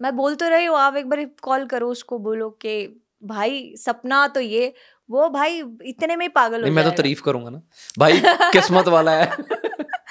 मैं 0.00 0.14
बोल 0.16 0.34
तो 0.34 0.48
रही 0.48 0.64
हूँ 0.64 0.76
आप 0.78 0.96
एक 0.96 1.08
बार 1.08 1.24
कॉल 1.42 1.66
करो 1.66 1.90
उसको 1.90 2.18
बोलो 2.18 2.48
कि 2.62 2.74
भाई 3.24 3.74
सपना 3.78 4.26
तो 4.28 4.40
ये 4.40 4.72
वो 5.08 5.28
भाई 5.28 5.62
इतने 5.82 6.16
में 6.16 6.28
पागल 6.30 6.64
हो 6.64 6.70
मैं 6.70 6.84
तो 6.84 6.90
तारीफ़ 6.90 7.22
करूँगा 7.22 7.50
ना। 7.50 7.62
भाई 7.98 8.20
किस्मत 8.52 8.88
वाला 8.88 9.12
है। 9.12 9.26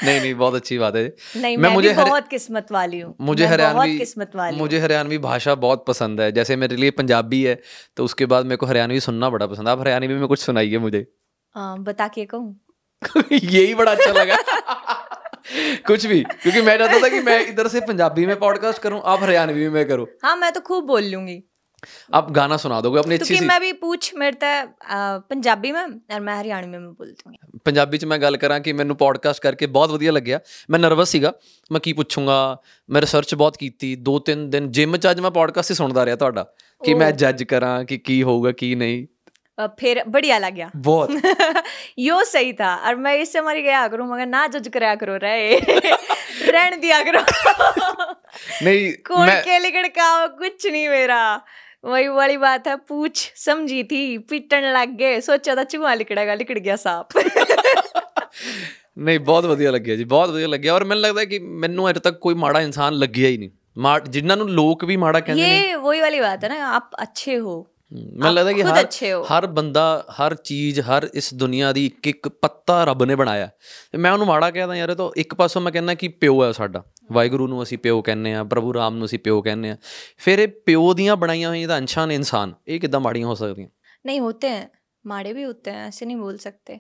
नहीं 0.08 0.22
नहीं 0.22 0.34
बहुत 0.36 0.56
अच्छी 0.56 0.78
बात 0.78 0.96
है। 0.96 1.16
नहीं 1.38 1.58
मैं, 1.58 1.70
मैं 1.70 1.76
मुझे 1.76 1.94
बहुत 1.94 2.24
हर... 2.24 2.28
किस्मत 2.30 2.68
वाली 2.72 3.00
हूँ। 3.00 3.16
मुझे 3.22 3.46
हरियाणवी 3.46 3.98
किस्मत 3.98 4.32
वाली 4.36 4.58
मुझे 4.58 4.80
हरियाणवी 4.80 5.18
भाषा 5.18 5.56
बहुत 5.56 5.86
पसंद 5.88 6.22
है। 6.22 6.32
जैसे 6.32 6.56
मेरे 6.56 6.76
लिए 6.76 6.92
पंजाबी 6.92 7.44
है 7.44 7.62
तो 7.98 8.06
उसके 8.06 8.26
बाद 8.26 8.46
मेरे 8.46 8.58
को 8.58 8.66
हरियाणवी 8.66 9.00
सुनना 9.00 9.30
बड़ा 9.30 9.48
पसंद 9.48 9.68
है। 9.68 9.72
आप 9.72 9.80
हरियाणवी 9.80 10.14
में 10.14 10.28
कुछ 10.28 10.40
सुनाइए 10.40 10.78
मुझे। 10.78 11.08
आ, 11.56 11.76
बता 11.76 12.08
के 12.08 12.26
कहूँ? 12.26 12.62
यही 13.32 13.76
बड़ा 13.76 13.92
अच्छा 13.92 14.12
लगा। 14.12 14.36
कुछ 15.88 16.06
भी 16.06 16.24
क्योंकि 16.24 16.62
मैं 16.62 16.78
चाहता 16.78 17.00
था 17.00 17.08
कि 17.08 17.20
मैं 17.20 17.48
इधर 17.48 17.68
से 17.68 17.82
पंजाबी 17.82 18.26
में 18.26 18.40
पॉडकास्ट 18.40 18.82
करूँ 18.82 19.02
आप 19.06 19.24
हरियाणवी 19.24 19.70
में 19.70 19.88
करो। 19.88 20.08
हाँ 20.24 20.36
मैं 20.38 20.52
तो 20.52 20.62
खूब 20.62 20.86
बोल 20.86 21.04
लूँगी। 21.04 21.47
आप 22.15 22.31
गाना 22.33 22.57
सुना 22.57 22.81
दोगे 22.81 22.99
अपनी 22.99 23.15
अच्छी 23.15 23.37
सी 23.37 23.45
मैं 23.45 23.61
भी 23.61 23.73
पूछ 23.73 24.15
मेरे 24.15 24.37
तो 24.37 24.49
पंजाबी 25.31 25.73
में 25.73 25.83
और 25.83 26.21
मैं 26.21 26.37
हरियाणवी 26.39 26.79
में 26.79 26.93
बोलती 26.95 27.29
हूँ 27.29 27.61
ਪੰਜਾਬੀ 27.65 27.99
ਚ 27.99 28.05
ਮੈਂ 28.05 28.19
ਗੱਲ 28.19 28.37
ਕਰਾਂ 28.37 28.61
ਕਿ 28.61 28.73
ਮੈਨੂੰ 28.73 28.97
ਪੋਡਕਾਸਟ 28.97 29.43
ਕਰਕੇ 29.43 29.67
ਬਹੁਤ 29.67 29.91
ਵਧੀਆ 29.91 30.13
ਲੱਗਿਆ 30.13 30.41
ਮੈਂ 30.71 30.79
ਨਰਵਸ 30.79 31.09
ਸੀਗਾ 31.09 31.33
ਮੈਂ 31.73 31.81
ਕੀ 31.81 31.93
ਪੁੱਛੂੰਗਾ 31.93 32.57
ਮੈਂ 32.91 33.01
ਰਿਸਰਚ 33.01 33.35
ਬਹੁਤ 33.35 33.57
ਕੀਤੀ 33.57 33.95
ਦੋ 33.97 34.19
ਤਿੰਨ 34.19 34.51
ਦਿਨ 34.51 34.71
ਜਿਮ 34.71 34.97
ਚ 34.97 35.11
ਅੱਜ 35.11 35.21
ਮੈਂ 35.21 35.31
ਪੋਡਕਾਸਟ 35.31 35.71
ਹੀ 35.71 35.77
ਸੁਣਦਾ 35.77 36.05
ਰਿਹਾ 36.05 36.17
ਤੁਹਾਡਾ 36.17 36.47
ਕਿ 36.85 36.95
ਮੈਂ 36.95 37.13
ਜੱਜ 37.13 37.45
ਕਰਾਂ 37.45 37.85
ਕਿ 37.85 37.99
ਕੀ 37.99 38.23
ਹੋਊਗਾ 38.23 38.53
ਕੀ 38.53 38.75
नहीं 38.75 39.07
फिर 39.79 39.99
बढ़िया 40.09 40.37
लग 40.39 40.55
गया 40.55 40.67
बहुत 40.77 41.11
यो 41.99 42.15
सही 42.29 42.53
था 42.53 42.71
और 42.89 42.97
मैं 42.97 43.11
इससे 43.17 43.41
मरी 43.41 43.63
गया 43.63 43.81
करूँ 43.89 44.07
मगर 44.09 44.27
ना 44.27 44.41
जज 44.47 44.69
कराया 44.69 44.95
करो 44.95 45.17
रहे 45.17 45.59
रहन 46.49 46.79
दिया 46.81 47.01
करो 47.03 47.21
नहीं 48.63 48.81
कोर्ट 49.09 49.31
मैं... 49.31 49.43
के 49.43 49.59
लिखण 49.59 49.89
का 49.99 50.09
कुछ 50.39 50.67
नहीं 50.67 50.89
मेरा 50.89 51.21
वही 51.85 52.09
वाली 52.09 52.37
बात 52.37 52.67
है 52.67 52.77
पूछ 52.77 53.33
समझी 53.37 53.83
थी 53.85 54.19
पिटन 54.19 54.67
लग 54.73 54.97
गए 54.97 55.21
सोचा 55.21 55.55
था 55.57 55.65
चूहा 55.65 55.95
लिकड़ेगा 55.95 56.35
लिकड़ 56.35 56.59
गया 56.59 56.77
सांप 56.77 57.19
ਨਹੀਂ 58.99 59.19
ਬਹੁਤ 59.21 59.45
ਵਧੀਆ 59.45 59.71
ਲੱਗਿਆ 59.71 59.97
ਜੀ 59.97 60.05
ਬਹੁਤ 60.05 60.31
ਵਧੀਆ 60.31 60.47
ਲੱਗਿਆ 60.47 60.75
ਔਰ 60.75 60.85
ਮੈਨੂੰ 60.85 61.03
ਲੱਗਦਾ 61.03 61.25
ਕਿ 61.25 61.39
ਮੈਨੂੰ 61.39 61.91
ਅਜੇ 61.91 62.01
ਤੱਕ 62.01 62.19
ਕੋਈ 62.19 62.35
ਮਾੜਾ 62.35 62.61
ਇਨਸਾਨ 62.61 62.95
ਲੱਗਿਆ 62.95 63.29
ਹੀ 63.29 63.37
ਨਹੀਂ 63.37 63.51
ਜਿਨ੍ਹਾਂ 64.11 64.37
ਨੂੰ 64.37 64.51
ਲੋਕ 64.51 64.85
ਵੀ 64.85 64.97
ਮਾੜਾ 64.97 65.21
ਕਹਿੰਦੇ 65.21 65.43
ਨੇ 65.43 65.71
ਇਹ 65.71 65.77
ਵਹੀ 65.77 66.01
ਵਾਲੀ 66.01 66.21
ਬਾਤ 66.21 66.45
ਹੈ 66.45 66.49
ਨਾ 66.49 66.75
ਆਪ 66.75 66.91
ਅੱਛੇ 67.03 67.39
ਹੋ 67.39 67.67
ਮੈਨੂੰ 67.93 68.33
ਲੱਗਦਾ 68.35 68.53
ਕਿ 68.53 68.63
ਹਰ 68.63 68.87
ਹਰ 69.31 69.47
ਬੰਦਾ 69.47 69.83
ਹਰ 70.21 70.35
ਚੀਜ਼ 70.35 70.81
ਹਰ 70.81 71.09
ਇਸ 71.15 71.33
ਦੁਨੀਆ 71.35 71.73
ਦੀ 71.73 71.85
ਇੱਕ 71.87 72.07
ਇੱਕ 72.07 72.29
ਪੱਤਾ 72.29 72.85
ਰੱਬ 72.85 73.03
ਨੇ 73.05 73.15
ਬਣਾਇਆ 73.15 73.49
ਤੇ 73.93 73.99
ਮੈਂ 73.99 74.13
ਉਹਨੂੰ 74.13 74.27
ਮਾੜਾ 74.27 74.51
ਕਹਿੰਦਾ 74.51 74.75
ਯਾਰ 74.75 74.91
ਇਹ 74.91 74.97
ਤਾਂ 74.97 75.11
ਇੱਕ 75.17 75.35
ਪਾਸੋਂ 75.35 75.63
ਮੈਂ 75.63 75.73
ਕਹਿੰਦਾ 75.73 75.95
ਕਿ 75.95 76.09
ਪਿਓ 76.09 76.43
ਹੈ 76.45 76.51
ਸਾਡਾ 76.53 76.83
ਵਾਹਿਗੁਰੂ 77.13 77.49
ਨੂੰ 77.49 77.63
ਅਸੀਂ 77.63 77.79
ਪਿਓ 77.79 78.01
ਕਹਿੰਦੇ 78.03 78.35
ਆ 78.35 78.45
ਪ੍ਰਭੂ 78.45 78.75
ਰਾਮ 78.75 78.97
ਨੂੰ 78.97 79.07
ਅਸੀਂ 79.07 79.19
ਪਿਓ 79.19 79.41
ਕਹਿੰਦੇ 79.43 79.71
ਆ 79.71 79.77
ਫਿਰ 80.19 80.39
ਇਹ 80.39 80.49
ਪਿਓ 80.67 80.93
ਦੀਆਂ 80.95 81.17
ਬਣਾਈਆਂ 81.17 81.49
ਹੋਈਆਂ 81.49 81.69
ਤਾਂ 81.69 81.79
ਅੰਸ਼ਾਂ 81.79 82.07
ਨੇ 82.07 82.15
ਇਨਸਾਨ 82.15 82.55
ਇਹ 82.69 82.81
ਕਿਦਾਂ 82.81 83.01
ਮਾੜੀਆਂ 83.01 83.27
ਹੋ 83.27 83.35
ਸਕਦੀਆਂ 83.35 83.69
नहीं 84.05 84.21
होते 84.21 84.49
हैं 84.49 84.63
माड़े 85.05 85.33
भी 85.33 85.43
होते 85.43 85.71
हैं 85.71 85.89
ऐसे 85.89 86.07
नहीं 86.07 86.17
बोल 86.19 86.39
सकते 86.39 86.79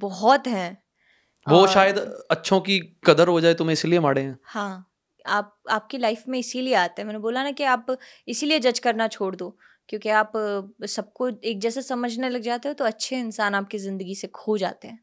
बहुत 0.00 0.46
हैं 0.48 0.68
वो 1.46 1.62
शायद 1.68 1.96
अच्छों 2.30 2.60
की 2.60 2.76
कदर 3.04 3.28
हो 3.28 3.40
जाए 3.40 3.54
तुम्हें 3.54 3.72
इसलिए 3.72 4.00
माड़े 4.00 4.20
हैं 4.20 4.36
हाँ 4.46 4.70
आप 5.24 5.48
आपकी 5.70 5.98
लाइफ 5.98 6.28
में 6.28 6.38
इसीलिए 6.38 6.74
आते 6.76 7.02
हैं 7.02 7.06
मैंने 7.06 7.18
बोला 7.20 7.42
ना 7.42 7.50
कि 7.52 7.64
आप 7.66 7.90
इसीलिए 8.28 8.58
जज 8.60 8.78
करना 8.78 9.08
छोड़ 9.10 9.34
दो 9.36 9.48
क्योंकि 9.89 10.09
आप 10.09 10.31
सबको 10.87 11.29
एक 11.29 11.59
जैसे 11.59 11.81
समझने 11.81 12.29
लग 12.29 12.41
जाते 12.41 12.67
हो 12.69 12.73
तो 12.73 12.85
अच्छे 12.85 13.19
इंसान 13.19 13.55
आपकी 13.55 13.77
ज़िंदगी 13.77 14.15
से 14.15 14.27
खो 14.27 14.57
जाते 14.57 14.87
हैं। 14.87 14.99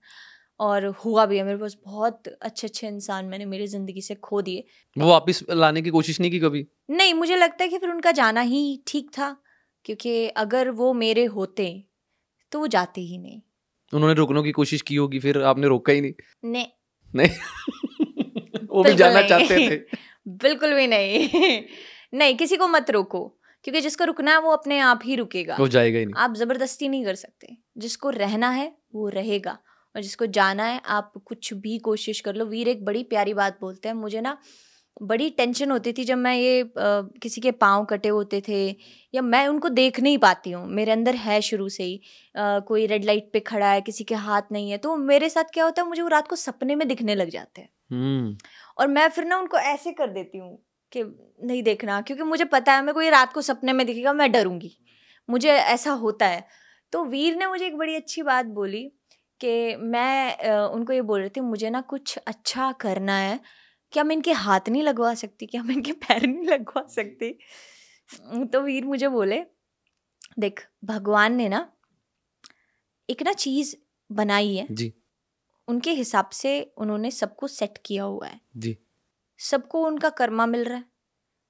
और 0.60 0.86
हुआ 0.86 1.26
भी 1.26 1.38
है 1.38 1.44
मेरे 1.44 1.59
पास 1.59 1.76
बहुत 1.84 2.28
अच्छे 2.28 2.66
अच्छे 2.66 2.88
इंसान 2.88 3.24
मैंने 3.24 3.44
मेरी 3.44 3.66
ज़िंदगी 3.66 4.00
से 4.02 4.14
खो 4.14 4.42
दिए। 4.42 4.64
वो 4.96 5.09
वापस 5.09 5.44
लाने 5.50 5.82
की 5.82 5.90
कोशिश 5.90 6.20
नहीं 6.20 6.30
की 6.30 6.40
कभी? 6.40 6.66
नहीं 6.90 7.14
मुझे 7.14 7.36
लगता 7.36 7.64
है 7.64 7.68
कि 7.70 7.78
फिर 7.78 7.90
उनका 7.90 8.12
जाना 8.12 8.40
ही 8.40 8.82
ठीक 8.86 9.10
था 9.10 9.36
क्योंकि 9.84 10.28
अगर 10.28 10.70
वो 10.70 10.92
मेरे 10.92 11.24
होते 11.24 11.84
तो 12.52 12.59
वो 12.59 12.66
जाते 12.66 13.00
ही 13.00 13.18
नहीं। 13.18 13.40
उन्होंने 13.92 14.14
रोकने 14.14 14.42
की 14.42 14.52
कोशिश 14.52 14.82
की 14.82 14.94
होगी 14.94 15.18
फिर 15.18 15.42
आपने 15.42 15.66
रोका 15.66 15.92
ही 15.92 16.00
नहीं? 16.00 16.12
नहीं। 16.44 16.66
नहीं? 17.14 17.30
वो 18.68 18.84
भी 18.84 18.94
जाना 18.94 19.22
चाहते 19.22 19.70
थे। 19.70 19.98
बिल्कुल 20.28 20.74
भी 20.74 20.86
नहीं। 20.86 21.62
नहीं 22.14 22.36
किसी 22.36 22.56
को 22.56 22.68
मत 22.68 22.90
रोको। 22.90 23.38
क्योंकि 23.64 23.80
जिसको 23.80 24.05
रुकना 24.05 24.32
है 24.32 24.40
वो 24.40 24.51
अपने 24.51 24.78
आप 24.78 25.01
ही 25.05 25.14
रुकेगा। 25.16 25.56
वो 25.60 25.68
जाएगा 25.68 25.98
ही 25.98 26.06
नहीं। 26.06 26.14
आप 26.16 26.35
ज़बरदस्ती 26.35 26.89
नहीं 26.89 27.05
कर 27.05 27.14
सकते। 27.14 27.56
जिसको 27.78 28.10
रहना 28.10 28.51
है 28.51 28.72
वो 28.94 29.09
रहेगा। 29.09 29.59
और 29.94 30.02
जिसको 30.02 30.26
जाना 30.26 30.64
है 30.64 30.80
आप 30.86 31.12
कुछ 31.26 31.55
भी 31.55 31.78
कोशिश 31.78 32.20
कर 32.20 32.35
लो। 32.35 32.44
वीर 32.44 32.68
एक 32.68 32.85
बड़ी 32.85 33.02
प्यारी 33.02 33.35
बात 33.35 33.59
बोलते 33.60 33.89
हैं। 33.89 33.97
मुझे 33.97 34.20
ना 34.20 34.39
बड़ी 35.02 35.30
टेंशन 35.30 35.70
होती 35.70 35.93
थी 35.93 36.05
जब 36.05 36.18
मैं 36.18 36.35
ये 36.36 36.60
आ, 36.62 36.66
किसी 37.22 37.40
के 37.40 37.51
पाँव 37.51 37.85
कटे 37.85 38.09
होते 38.09 38.43
थे 38.48 38.76
या 39.14 39.22
मैं 39.22 39.47
उनको 39.48 39.68
देख 39.68 40.01
नहीं 40.01 40.18
पाती 40.18 40.51
हूँ। 40.51 40.66
मेरे 40.68 40.93
अंदर 40.93 41.14
है 41.14 41.40
शुरू 41.40 41.68
से 41.68 41.85
ही। 41.85 42.01
आ, 42.36 42.59
कोई 42.59 42.86
रेड 42.86 43.05
लाइट 43.05 43.30
पे 43.32 43.40
खड़ा 43.40 43.70
है 43.70 43.80
किसी 43.80 44.05
के 44.05 44.14
हाथ 44.14 44.43
नहीं 44.52 44.70
है। 44.70 44.78
तो 44.78 44.97
मेरे 44.97 45.28
साथ 45.28 45.44
क्या 45.55 45.64
होता 45.64 45.82
है 45.82 45.89
मुझे 45.89 46.02
वो 46.02 46.09
रात 46.09 46.28
को 46.28 46.36
सपने 46.36 46.74
में 46.74 46.89
दिखने 46.89 47.14
लग 47.14 47.30
जाते 47.30 47.60
हैं। 47.60 47.68
हम्म। 47.90 48.36
और 48.78 48.89
मैं 48.89 49.09
फिर 49.09 49.24
ना 49.24 49.36
उनको 49.39 49.59
ऐसे 49.59 49.93
कर 49.93 50.10
देती 50.10 50.39
हूँ। 50.39 50.64
कि 50.93 51.02
नहीं 51.43 51.62
देखना 51.62 52.01
क्योंकि 52.01 52.23
मुझे 52.24 52.44
पता 52.47 52.73
है 52.73 52.82
मैं 52.85 52.94
कोई 52.94 53.09
रात 53.10 53.32
को 53.32 53.40
सपने 53.43 53.73
में 53.73 53.86
दिखेगा 53.86 54.12
मैं 54.12 54.31
डरूँगी। 54.32 54.70
मुझे 55.28 55.51
ऐसा 55.51 55.93
होता 55.94 56.27
है। 56.27 56.47
तो 56.93 57.05
वीर 57.05 57.36
ने 57.36 57.47
मुझे 57.47 57.66
एक 57.66 57.77
बड़ी 57.77 57.94
अच्छी 57.94 58.23
बात 58.23 58.47
बोली 58.48 58.82
कि 59.40 59.77
मैं 59.78 60.51
उनको 60.69 60.93
ये 60.93 61.02
बोल 61.02 61.20
रही 61.20 61.31
थी 61.31 61.40
मुझे 61.43 61.70
ना 61.70 61.81
कुछ 61.90 62.16
अच्छा 62.19 62.70
करना 62.81 63.16
है। 63.19 63.39
क्या 63.93 64.05
मैं 64.05 64.16
इनके 64.16 64.32
हाथ 64.35 64.69
नहीं 64.69 64.82
लगवा 64.82 65.15
सकती? 65.15 65.47
क्या 65.47 65.62
मैं 65.62 65.74
इनके 65.74 65.93
पैर 65.94 66.27
नहीं 66.27 66.47
लगवा 66.48 66.86
सकती? 66.90 67.32
तो 68.47 68.60
वीर 68.62 68.85
मुझे 68.85 69.09
बोले 69.09 69.43
देख 70.39 70.66
भगवान 70.85 71.35
ने 71.36 71.48
ना 71.48 71.66
एक 73.09 73.23
ना 73.23 73.32
चीज़ 73.35 73.74
बनाई 74.10 74.55
है। 74.56 74.66
जी। 74.70 74.93
उनके 75.69 75.90
हिसाब 75.93 76.28
से 76.32 76.60
उन्होंने 76.78 77.10
सबको 77.10 77.47
सेट 77.48 77.78
किया 77.86 78.05
हुआ 78.05 78.27
है। 78.27 78.40
जी। 78.56 78.77
सबको 79.40 79.82
उनका 79.86 80.09
कर्मा 80.10 80.47
मिल 80.47 80.65
रहा 80.65 80.77
है। 80.77 80.85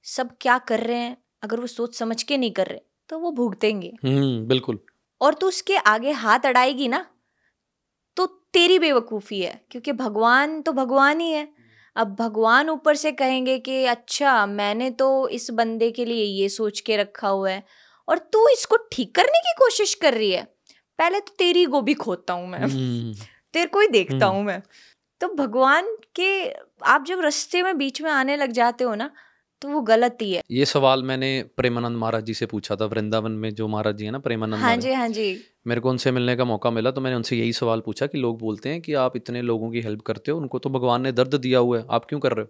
सब 0.05 0.31
क्या 0.41 0.59
कर 0.59 0.81
रहे 0.81 0.97
हैं 0.97 1.17
अगर 1.43 1.61
वो 1.61 1.67
सोच 1.67 1.97
समझ 1.97 2.23
के 2.23 2.37
नहीं 2.37 2.51
कर 2.51 2.67
रहे 2.67 2.81
तो 3.11 3.19
वो 3.19 3.31
भुगतेंगे। 3.33 3.93
हम्म 4.05 4.47
बिल्कुल। 4.47 4.79
और 5.21 5.35
तू 5.35 5.49
उसके 5.49 5.77
आगे 5.77 6.11
हाथ 6.15 6.47
अड़ाएगी 6.47 6.89
ना 6.89 7.05
तो 8.17 8.27
तेरी 8.53 8.79
बेवकूफ़ी 8.79 9.41
है 9.41 9.61
क्योंकि 9.71 9.93
भगवान 9.93 10.61
तो 10.63 10.73
भगवान 10.73 11.21
ही 11.21 11.31
है। 11.33 11.49
अब 11.97 12.15
भगवान 12.15 12.71
ऊपर 12.71 12.95
से 12.95 13.13
कहेंगे 13.13 13.59
कि 13.59 13.85
अच्छा 13.85 14.45
मैंने 14.47 14.91
तो 14.91 15.29
इस 15.29 15.51
बंदे 15.51 15.91
के 15.91 16.05
लिए 16.05 16.25
ये 16.25 16.49
सोच 16.49 16.81
के 16.81 16.97
रखा 16.97 17.29
हुआ 17.29 17.51
है 17.51 17.63
और 18.09 18.19
तू 18.33 18.47
इसको 18.49 18.77
ठीक 18.93 19.15
करने 19.15 19.39
की 19.39 19.53
कोशिश 19.59 19.95
कर 19.95 20.15
रही 20.15 20.31
है। 20.31 20.43
पहले 20.99 21.21
तो 21.21 21.35
तेरी 21.39 21.65
गोभी 21.67 21.95
खोदता 21.95 22.35
हूँ 22.35 22.49
मैं। 22.49 22.59
हम्म। 22.59 23.15
तेरे 23.55 23.67
को 23.67 23.81
ही 23.81 23.89
देखता 23.89 24.27
हूँ 24.27 24.43
मैं। 24.45 24.63
तो 25.21 25.29
भगवान 25.35 25.97
के 26.17 26.31
आप 26.83 27.05
जब 27.05 27.21
रस्ते 27.21 27.63
में 27.63 27.79
बीच 27.79 28.03
में 28.03 28.11
आने 28.11 28.37
लग 28.37 28.53
जाते 28.53 28.85
हो 28.85 28.95
ना 28.95 29.11
तो 29.63 29.69
वो 29.69 29.81
गलत 29.81 30.19
ही 30.23 30.33
है। 30.33 30.43
ये 30.51 30.65
सवाल 30.65 31.03
मैंने 31.03 31.31
प्रेमानंद 31.57 31.97
महाराज 31.97 32.25
जी 32.25 32.35
से 32.35 32.47
पूछा 32.47 32.77
था 32.77 32.85
वृंदावन 32.85 33.33
में 33.33 33.55
जो 33.55 33.69
महाराज 33.69 33.97
जी 33.97 34.05
है 34.05 34.11
ना 34.11 34.19
प्रेमानंद 34.19 34.61
हाँ 34.61 34.77
जी 34.77 34.93
हाँ 34.93 35.09
जी। 35.09 35.41
मेरे 35.67 35.81
को 35.81 35.91
उनसे 35.91 36.11
मिलने 36.11 36.37
का 36.37 36.45
मौका 36.45 36.71
मिला 36.71 36.91
तो 36.91 37.01
मैंने 37.01 37.17
उनसे 37.17 37.37
यही 37.37 37.53
सवाल 37.53 37.81
पूछा 37.81 38.07
कि 38.07 38.19
लोग 38.19 38.39
बोलते 38.39 38.69
हैं 38.69 38.81
कि 38.81 38.95
आप 38.95 39.17
इतने 39.17 39.43
लोगों 39.43 39.71
की 39.71 39.81
हेल्प 39.81 40.01
करते 40.01 40.31
हो 40.31 40.39
उनको 40.39 40.59
तो 40.59 40.71
भगवान 40.71 41.03
ने 41.03 41.13
दर्द 41.13 41.35
दिया 41.35 41.59
हुआ 41.59 41.79
है 41.79 41.85
आप 41.91 42.05
क्यों 42.05 42.21
कर 42.21 42.33
रहे 42.33 42.43
हो? 42.43 42.49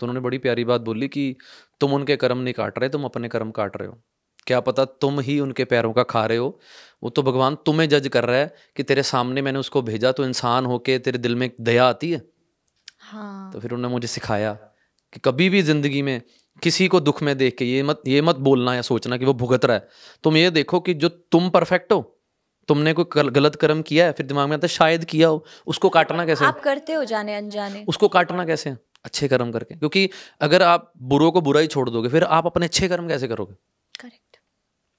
तो 0.00 0.06
उन्होंने 0.06 0.20
बड़ी 0.20 0.38
प्यारी 0.38 0.64
बात 0.64 0.80
बोली 0.80 1.08
कि 1.08 1.36
तुम 1.80 1.92
उनके 1.92 2.16
कर्म 2.16 2.38
नहीं 2.38 2.54
काट 2.54 2.78
रहे 2.78 2.88
तुम 2.88 3.04
अपने 3.04 3.28
कर्म 3.28 3.50
काट 3.50 3.76
रहे 3.76 3.88
हो। 3.88 3.98
क्या 4.46 4.60
पता 4.60 4.84
तुम 4.84 5.20
ही 5.20 5.38
उनके 5.40 5.64
पैरों 5.64 5.92
का 5.92 6.02
खा 6.02 6.24
रहे 6.26 6.38
हो? 6.38 6.58
वो 7.02 7.10
तो 7.10 7.22
भगवान 7.22 7.54
तुम्हें 7.66 7.88
जज 7.88 8.08
कर 8.08 8.24
रहा 8.24 8.36
है 8.36 8.54
कि 8.76 8.82
तेरे 8.82 9.02
सामने 9.02 9.42
मैंने 9.42 9.58
उसको 9.58 9.82
भेजा 9.82 10.12
तो 10.12 10.24
इंसान 10.24 10.66
होके 10.66 10.98
तेरे 10.98 11.18
दिल 11.18 11.34
में 11.36 11.50
दया 11.60 11.84
आती 11.84 12.10
है? 12.10 12.22
हाँ। 13.10 13.52
तो 13.52 13.60
फिर 13.60 13.72
उन्होंने 13.72 13.92
मुझे 13.92 14.08
सिखाया 14.08 14.52
कि 15.12 15.20
कभी 15.24 15.48
भी 15.48 15.62
ज़िंदगी 15.62 16.02
में 16.02 16.20
किसी 16.62 16.86
को 16.88 17.00
दुख 17.00 17.22
में 17.22 17.36
देख 17.38 17.56
के 17.58 17.64
ये 17.64 17.82
मत 17.82 18.02
ये 18.06 18.20
मत 18.22 18.36
बोलना 18.48 18.74
या 18.74 18.82
सोचना 18.82 19.16
कि 19.16 19.24
वो 19.24 19.34
भुगत 19.34 19.64
रहा 19.64 19.76
है। 19.76 19.88
तुम 20.24 20.36
ये 20.36 20.50
देखो 20.50 20.80
कि 20.80 20.94
जो 20.94 21.08
तुम 21.08 21.48
परफेक्ट 21.50 21.92
हो 21.92 22.00
तुमने 22.68 22.92
कोई 22.92 23.30
गलत 23.30 23.54
कर्म 23.56 23.82
किया 23.82 24.06
है 24.06 24.12
फिर 24.12 24.26
दिमाग 24.26 24.48
में 24.48 24.56
आता 24.56 24.66
है 24.66 24.68
शायद 24.68 25.04
किया 25.04 25.28
हो 25.28 25.44
उसको 25.66 25.88
काटना 25.88 26.26
कैसे? 26.26 26.44
आप 26.44 26.60
करते 26.60 26.92
हो 26.92 27.04
जाने 27.04 27.36
अनजाने। 27.36 27.84
उसको 27.88 28.08
काटना 28.08 28.44
कैसे? 28.44 28.76
अच्छे 29.04 29.28
कर्म 29.28 29.50
करके। 29.52 29.74
क्योंकि 29.74 30.08
अगर 30.40 30.62
आप 30.62 30.92
बुरों 31.04 31.30
को 31.32 31.40
बुरा 31.40 31.60
ही 31.60 31.66
छोड़ 31.66 31.88
दोगे 31.90 32.08
फिर 32.08 32.24
आप 32.24 32.46
अपने 32.46 32.66
अच्छे 32.66 32.88
कर्म 32.88 33.08
कैसे 33.08 33.28
करोगे? 33.28 33.54
करेक्ट। 33.94 34.29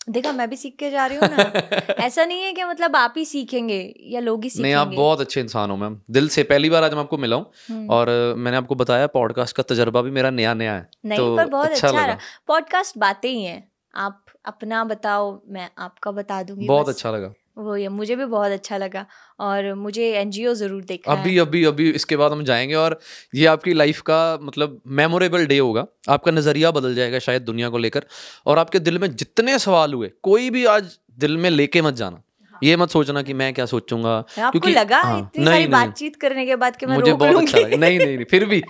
देखा 0.09 0.31
मैं 0.31 0.49
भी 0.49 0.55
सीख 0.55 0.75
के 0.79 0.89
जा 0.91 1.05
रही 1.05 1.17
हूँ 1.17 1.27
ना। 1.29 1.43
ऐसा 1.99 2.25
नहीं 2.25 2.43
है 2.43 2.53
कि 2.53 2.63
मतलब 2.63 2.95
आप 2.95 3.13
ही 3.17 3.25
सीखेंगे 3.25 3.95
या 4.05 4.19
लोग 4.19 4.43
ही 4.43 4.49
सीखेंगे 4.49 4.63
नहीं 4.63 4.81
आप 4.81 4.87
बहुत 4.87 5.21
अच्छे 5.21 5.41
इंसान 5.41 5.71
हो 5.71 5.77
मैम। 5.77 5.99
दिल 6.11 6.29
से 6.29 6.43
पहली 6.43 6.69
बार 6.69 6.83
आज 6.83 6.93
मैं 6.93 6.99
आपको 6.99 7.17
मिला 7.17 7.35
हूँ 7.35 7.45
हम्म। 7.69 7.89
और 7.89 8.09
मैंने 8.37 8.57
आपको 8.57 8.75
बताया 8.75 9.07
पॉडकास्ट 9.07 9.55
का 9.55 9.63
तजर्बा 9.63 10.01
भी 10.01 10.11
मेरा 10.11 10.29
नया 10.29 10.53
नया 10.53 10.73
है 10.73 10.89
नहीं 11.05 11.19
तो 11.19 11.35
पर 11.37 11.45
बहुत 11.45 11.69
अच्छा, 11.71 11.87
अच्छा 11.87 12.17
पॉडकास्ट 12.47 12.97
बातें 12.97 13.29
ही 13.29 13.43
हैं। 13.43 13.71
आप 13.95 14.25
अपना 14.45 14.83
बताओ 14.83 15.41
मैं 15.47 15.69
आपका 15.77 16.11
बता 16.11 16.43
दूँगी 16.43 16.67
बहुत 16.67 16.89
अच्छा 16.89 17.11
लगा। 17.11 17.33
वो 17.61 17.75
ये 17.75 17.89
मुझे 17.89 18.15
भी 18.15 18.25
बहुत 18.25 18.51
अच्छा 18.51 18.77
लगा 18.77 19.05
और 19.39 19.73
मुझे 19.73 20.11
एनजीओ 20.13 20.53
ज़रूर 20.53 20.81
देखना 20.83 21.13
अभी 21.13 21.33
है। 21.33 21.39
अभी 21.39 21.63
अभी 21.65 21.89
इसके 21.89 22.17
बाद 22.17 22.31
हम 22.31 22.43
जाएँगे 22.43 22.73
और 22.75 22.99
ये 23.35 23.45
आपकी 23.45 23.73
लाइफ 23.73 24.01
का 24.01 24.39
मतलब 24.41 24.81
मेमोरेबल 24.87 25.45
डे 25.45 25.57
होगा। 25.57 25.85
आपका 26.09 26.31
नज़रिया 26.31 26.71
बदल 26.71 26.95
जाएगा 26.95 27.19
शायद 27.19 27.41
दुनिया 27.41 27.69
को 27.69 27.77
लेकर 27.77 28.05
और 28.45 28.57
आपके 28.57 28.79
दिल 28.79 28.99
में 28.99 29.15
जितने 29.15 29.59
सवाल 29.59 29.93
हुए 29.93 30.11
कोई 30.23 30.49
भी 30.49 30.65
आज 30.65 30.97
दिल 31.19 31.37
में 31.37 31.49
लेके 31.49 31.81
मत 31.81 31.93
जाना। 31.93 32.21
ये 32.63 32.75
मत 32.77 32.89
सोचना 32.89 33.21
कि 33.21 33.33
मैं 33.33 33.53
क्या 33.53 33.65
सोचूँगा 33.65 34.09
आपको 34.09 34.51
क्योंकि- 34.51 34.75
लगा 34.75 35.01
हाँ, 35.01 35.19
इतनी 35.19 35.45
नहीं, 35.45 35.53
सारी 35.53 35.67
बातचीत 35.67 36.15
करने 36.15 36.45
के 36.45 36.55
बाद 36.55 36.75
कि 36.75 36.85
मैं 36.85 36.95
मुझे 36.95 37.13
बहुत 37.13 37.43
अच्छा 37.43 37.57
लगा। 37.57 37.77
नहीं 37.77 37.97
नहीं 37.97 38.15
नहीं 38.15 38.25
फिर 38.25 38.45
भी 38.45 38.61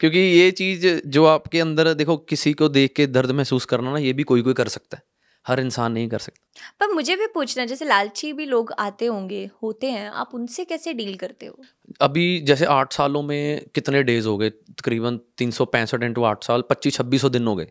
क्योंकि 0.00 0.18
ये 0.18 0.50
चीज़ 0.50 0.86
जो 1.06 1.24
आपके 1.24 1.60
अंदर 1.60 1.92
देखो 1.94 2.16
किसी 2.16 2.52
को 2.52 2.68
देख 2.68 2.92
के 2.96 3.06
दर्द 3.06 3.30
महसूस 3.30 3.64
करना 3.64 3.92
ना 3.92 3.98
ये 3.98 4.12
भी 4.12 4.22
कोई 4.22 4.42
कोई 4.42 4.54
कर 4.54 4.68
सकता 4.68 4.96
है। 4.96 5.02
हर 5.46 5.60
इंसान 5.60 5.92
नहीं 5.92 6.08
कर 6.08 6.18
सकता। 6.18 6.40
पर 6.80 6.92
मुझे 6.92 7.16
भी 7.16 7.26
पूछना 7.26 7.64
जैसे 7.64 7.84
लालची 7.84 8.32
भी 8.32 8.44
लोग 8.46 8.72
आते 8.78 9.06
होंगे 9.06 9.50
होते 9.62 9.90
हैं 9.90 10.10
आप 10.10 10.30
उनसे 10.34 10.64
कैसे 10.64 10.92
डील 10.92 11.14
करते 11.16 11.46
हो? 11.46 11.56
अभी 12.00 12.40
जैसे 12.40 12.64
आठ 12.64 12.92
सालों 12.92 13.22
में 13.22 13.64
कितने 13.74 14.02
डेज़ 14.02 14.28
हो 14.28 14.36
गए? 14.38 14.50
तकरीबन 14.50 15.18
तीन 15.38 15.50
सौ 15.50 15.64
पैंसठ 15.64 16.02
इंटू 16.02 16.24
आठ 16.24 16.44
साल 16.44 16.62
पच्चीस 16.70 16.94
छब्बीस 16.94 17.20
सौ 17.20 17.28
दिन 17.28 17.46
हो 17.46 17.56
गए। 17.56 17.68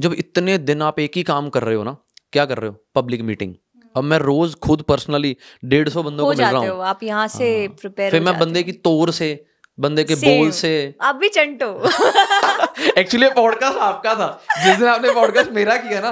जब 0.00 0.12
इतने 0.12 0.58
दिन 0.58 0.82
आप 0.82 1.00
एक 1.00 1.16
ही 1.16 1.22
काम 1.22 1.48
कर 1.48 1.62
रहे 1.62 1.76
हो 1.76 1.84
ना 1.84 1.96
क्या 2.32 2.44
कर 2.44 2.58
रहे 2.58 2.70
हो? 2.70 2.76
पब्लिक 2.94 3.22
मीटिंग 3.22 3.54
अब 3.96 4.04
मैं 4.04 4.18
रोज 4.18 4.54
खुद 4.54 4.82
पर्सनली 4.82 5.36
डेढ़ 5.64 5.88
सौ 5.88 6.02
बंदों 6.02 6.24
को 6.24 6.30
मिल 6.30 6.40
रहा 6.40 6.58
हूँ। 6.58 6.68
हो 6.68 6.80
आप 6.82 7.02
यहाँ 7.02 7.26
से 7.28 7.58
हाँ। 7.58 7.76
प्रिपेयर 7.80 8.10
फिर 8.10 8.22
मैं 8.22 8.38
बंदे 8.38 8.62
की 8.62 8.72
तोर 8.72 9.10
से 9.12 9.44
बंदे 9.78 10.04
के 10.04 10.14
बोल 10.14 10.50
से। 10.50 10.72
आप 11.00 11.16
भी 11.16 11.28
चंटो 11.28 11.68
एक्चुअली 13.00 13.28
पॉडकास्ट 13.30 13.78
आपका 13.78 14.14
था। 14.14 14.28
जिस 14.64 14.76
दिन 14.78 14.88
आपने 14.88 15.12
पॉडकास्ट 15.12 15.50
मेरा 15.50 15.76
किया 15.76 16.00
ना 16.00 16.10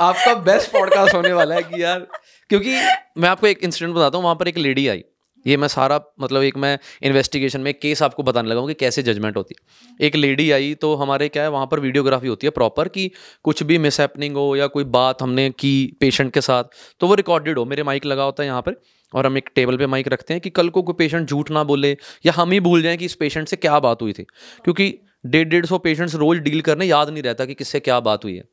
आपका 0.00 0.34
बेस्ट 0.34 0.72
पॉडकास्ट 0.72 1.14
होने 1.14 1.32
वाला 1.32 1.54
है 1.54 1.62
कि 1.62 1.82
यार, 1.82 2.06
क्योंकि 2.48 2.70
मैं 3.18 3.28
आपको 3.28 3.46
एक 3.46 3.58
इंसिडेंट 3.62 3.96
बताता 3.96 4.16
हूँ, 4.16 4.24
वहाँ 4.24 4.36
पर 4.36 4.48
एक 4.48 4.58
लेडी 4.58 4.88
आई। 4.88 5.04
ये 5.46 5.56
मैं 5.56 5.68
सारा 5.68 6.00
मतलब 6.20 6.42
एक 6.42 6.56
मैं 6.56 6.78
इन्वेस्टिगेशन 7.02 7.60
में 7.60 7.74
केस 7.74 8.02
आपको 8.02 8.22
बताने 8.22 8.48
लगा 8.48 8.60
हूँ 8.60 8.68
कि 8.68 8.74
कैसे 8.74 9.02
जजमेंट 9.02 9.36
होती 9.36 9.54
है। 9.58 10.06
एक 10.06 10.16
लेडी 10.16 10.50
आई 10.50 10.74
तो 10.74 10.94
हमारे 10.94 11.28
क्या 11.28 11.42
है, 11.42 11.50
वहाँ 11.50 11.66
पर 11.66 11.80
वीडियोग्राफी 11.80 12.28
होती 12.28 12.46
है 12.46 12.50
प्रॉपर 12.50 12.88
कि 12.88 13.10
कुछ 13.44 13.62
भी 13.62 13.78
मिस 13.78 14.00
हो 14.00 14.56
या 14.56 14.66
कोई 14.66 14.84
बात 14.84 15.22
हमने 15.22 15.50
की 15.50 15.96
पेशेंट 16.00 16.32
के 16.32 16.40
साथ 16.40 16.64
तो 17.00 17.06
वो 17.06 17.14
रिकॉर्डेड 17.14 17.58
हो। 17.58 17.64
मेरे 17.64 17.82
माइक 17.82 18.06
लगा 18.06 18.22
होता 18.22 18.42
है 18.42 18.46
यहाँ 18.46 18.62
पर 18.62 18.80
और 19.14 19.26
हम 19.26 19.38
एक 19.38 19.50
टेबल 19.54 19.76
पे 19.76 19.86
माइक 19.86 20.08
रखते 20.08 20.34
हैं 20.34 20.40
कि 20.40 20.50
कल 20.50 20.68
को 20.68 20.82
कोई 20.82 20.94
पेशेंट 20.98 21.28
झूठ 21.28 21.50
ना 21.50 21.64
बोले 21.64 21.96
या 22.26 22.32
हम 22.32 22.50
ही 22.50 22.60
भूल 22.60 22.82
जाएँ 22.82 22.96
कि 22.96 23.04
इस 23.04 23.14
पेशेंट 23.14 23.48
से 23.48 23.56
क्या 23.56 23.78
बात 23.78 24.02
हुई 24.02 24.12
थी। 24.12 24.22
क्योंकि 24.64 24.94
डेढ़ 25.26 25.48
डेढ़ 25.48 25.66
सौ 25.66 25.78
पेशेंट्स 25.78 26.14
रोज 26.14 26.38
डील 26.38 26.60
करने, 26.60 26.86
याद 26.86 27.10
नहीं 27.10 27.22
रहता 27.22 27.44
कि 27.44 27.54
किससे 27.54 27.80
क्या 27.80 28.00
बात 28.00 28.24
हुई 28.24 28.36
है। 28.36 28.44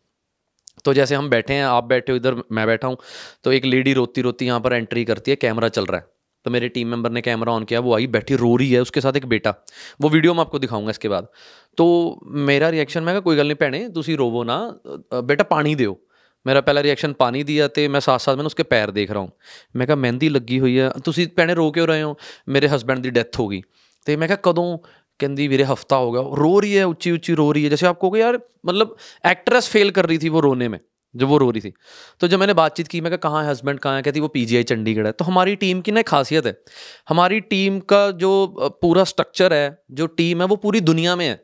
तो 0.85 0.93
जैसे 0.95 1.15
हम 1.15 1.29
बैठे 1.31 1.55
हैं 1.55 1.65
आप 1.67 1.85
बैठे 1.87 2.13
हो 2.13 2.17
इधर 2.17 2.35
मैं 2.53 2.67
बैठा 2.67 2.89
हूँ 2.89 2.97
तो 3.45 3.53
एक 3.53 3.65
लेडी 3.67 3.93
रोती 3.95 4.23
रोती 4.23 4.47
यहाँ 4.47 4.61
पर 4.61 4.73
एंट्री 4.75 5.05
करती 5.05 5.31
है 5.31 5.37
कैमरा 5.39 5.69
चल 5.71 5.85
रहा 5.87 6.01
है 6.01 6.07
तो 6.47 6.51
मेरे 6.51 6.69
टीम 6.69 6.89
मेंबर 6.89 7.11
ने 7.11 7.21
कैमरा 7.21 7.53
ऑन 7.53 7.65
किया 7.65 7.81
वो 7.81 7.95
आई 7.95 8.07
बैठी 8.09 8.37
रो 8.37 8.55
रही 8.57 8.71
है 8.73 8.81
उसके 8.81 9.01
साथ 9.01 9.17
एक 9.17 9.27
बेटा 9.27 9.55
वो 10.01 10.09
वीडियो 10.09 10.35
मैं 10.35 10.41
आपको 10.41 10.59
दिखाऊंगा 10.59 10.91
इसके 10.91 11.09
बाद 11.09 11.29
तो 11.79 11.87
मेरा 12.47 12.69
रिएक्शन 12.69 13.03
मैं 13.03 13.15
कहा 13.15 13.21
कोई 13.21 13.37
गल 13.37 13.47
नहीं 13.47 13.57
भैने 13.57 13.89
ਤੁਸੀਂ 13.91 14.17
ਰੋਵੋ 14.19 14.43
ਨਾ 14.45 14.57
ਅ, 15.13 15.21
ਬੇਟਾ 15.21 15.45
ਪਾਣੀ 15.45 15.75
ਦਿਓ 15.75 15.97
ਮੇਰਾ 16.47 16.61
ਪਹਿਲਾ 16.61 16.83
ਰਿਐਕਸ਼ਨ 16.83 17.13
ਪਾਣੀ 17.13 17.43
ਦੀ 17.43 17.59
ਆ 17.59 17.69
ਤੇ 17.69 17.87
ਮੈਂ 17.89 18.01
ਸਾਥ 18.01 18.21
ਸਾਥ 18.21 18.37
ਮੈਨੂੰ 18.37 18.47
ਉਸਕੇ 18.47 18.63
ਪੈਰ 18.63 18.91
ਦੇਖ 18.91 19.11
ਰਹਾ 19.11 19.21
ਹੂੰ 19.21 19.31
ਮੈਂ 19.77 19.87
ਕਿਹਾ 19.87 19.97
ਮਹਿੰਦੀ 19.97 20.29
ਲੱਗੀ 20.29 20.59
ਹੋਈ 20.61 20.77
ਆ 20.79 20.89
ਤੁਸੀਂ 21.05 21.27
ਭੈਣੇ 21.37 21.55
ਰੋ 21.55 21.71
ਕਿਉਂ 21.71 21.87
ਰਹੇ 21.87 22.03
ਹੋ 22.03 22.15
ਮੇਰੇ 22.49 22.69
ਹਸਬੈਂਡ 22.69 22.99
ਦੀ 22.99 23.11
ਡੈਥ 23.11 23.39
ਹੋ 23.41 23.49
ਗਈ 23.49 23.63
ਤੇ 24.07 24.17
ਮੈਂ 24.17 24.29
ਕਿਹਾ 24.29 24.39
ਕਦੋਂ 24.43 24.67
कहती 25.20 25.48
वीरे 25.48 25.64
हफ़्ता 25.64 25.96
हो 25.96 26.12
गया। 26.12 26.22
रो 26.38 26.60
रही 26.60 26.74
है 26.74 26.84
ऊँची 26.86 27.12
ऊँची 27.12 27.34
रो 27.34 27.52
रही 27.52 27.64
है। 27.64 27.70
जैसे 27.70 27.88
आपको 27.88 28.16
यार 28.18 28.40
मतलब 28.66 28.96
एक्ट्रेस 29.26 29.68
फेल 29.70 29.92
कर 29.92 30.06
रही 30.06 30.18
थी 30.18 30.30
वो 30.30 30.40
रोने 30.40 30.68
में, 30.70 30.80
जब 31.16 31.28
वो 31.28 31.38
रो 31.38 31.50
रही 31.52 31.62
थी। 31.62 31.74
तो 32.20 32.28
जब 32.28 32.40
मैंने 32.40 32.54
बातचीत 32.54 32.88
की, 32.88 33.02
मैं 33.02 33.12
कहा, 33.12 33.30
कहाँ 33.30 33.44
है 33.44 33.50
हस्बैंड 33.50 33.80
कहाँ 33.80 33.96
है? 33.96 34.02
कहती, 34.02 34.20
वो 34.20 34.28
पीजीआई 34.28 34.64
चंडीगढ़ 34.64 35.06
है। 35.06 35.12
तो 35.12 35.26
हमारी 35.26 35.56
टीम 35.56 35.82
की 35.82 35.92
ना 35.92 36.02
खासियत 36.02 36.46
है। 36.46 36.58
हमारी 37.10 37.40
टीम 37.40 37.80
का 37.80 38.10
जो 38.12 38.32
पूरा 38.82 39.04
स्ट्रक्चर 39.04 39.54
है, 39.54 39.84
जो 39.92 40.08
टीम 40.08 40.42
है, 40.42 40.48
वो 40.48 40.56
पूरी 40.56 40.82
दुनिया 40.82 41.16
में 41.16 41.26
है। 41.28 41.40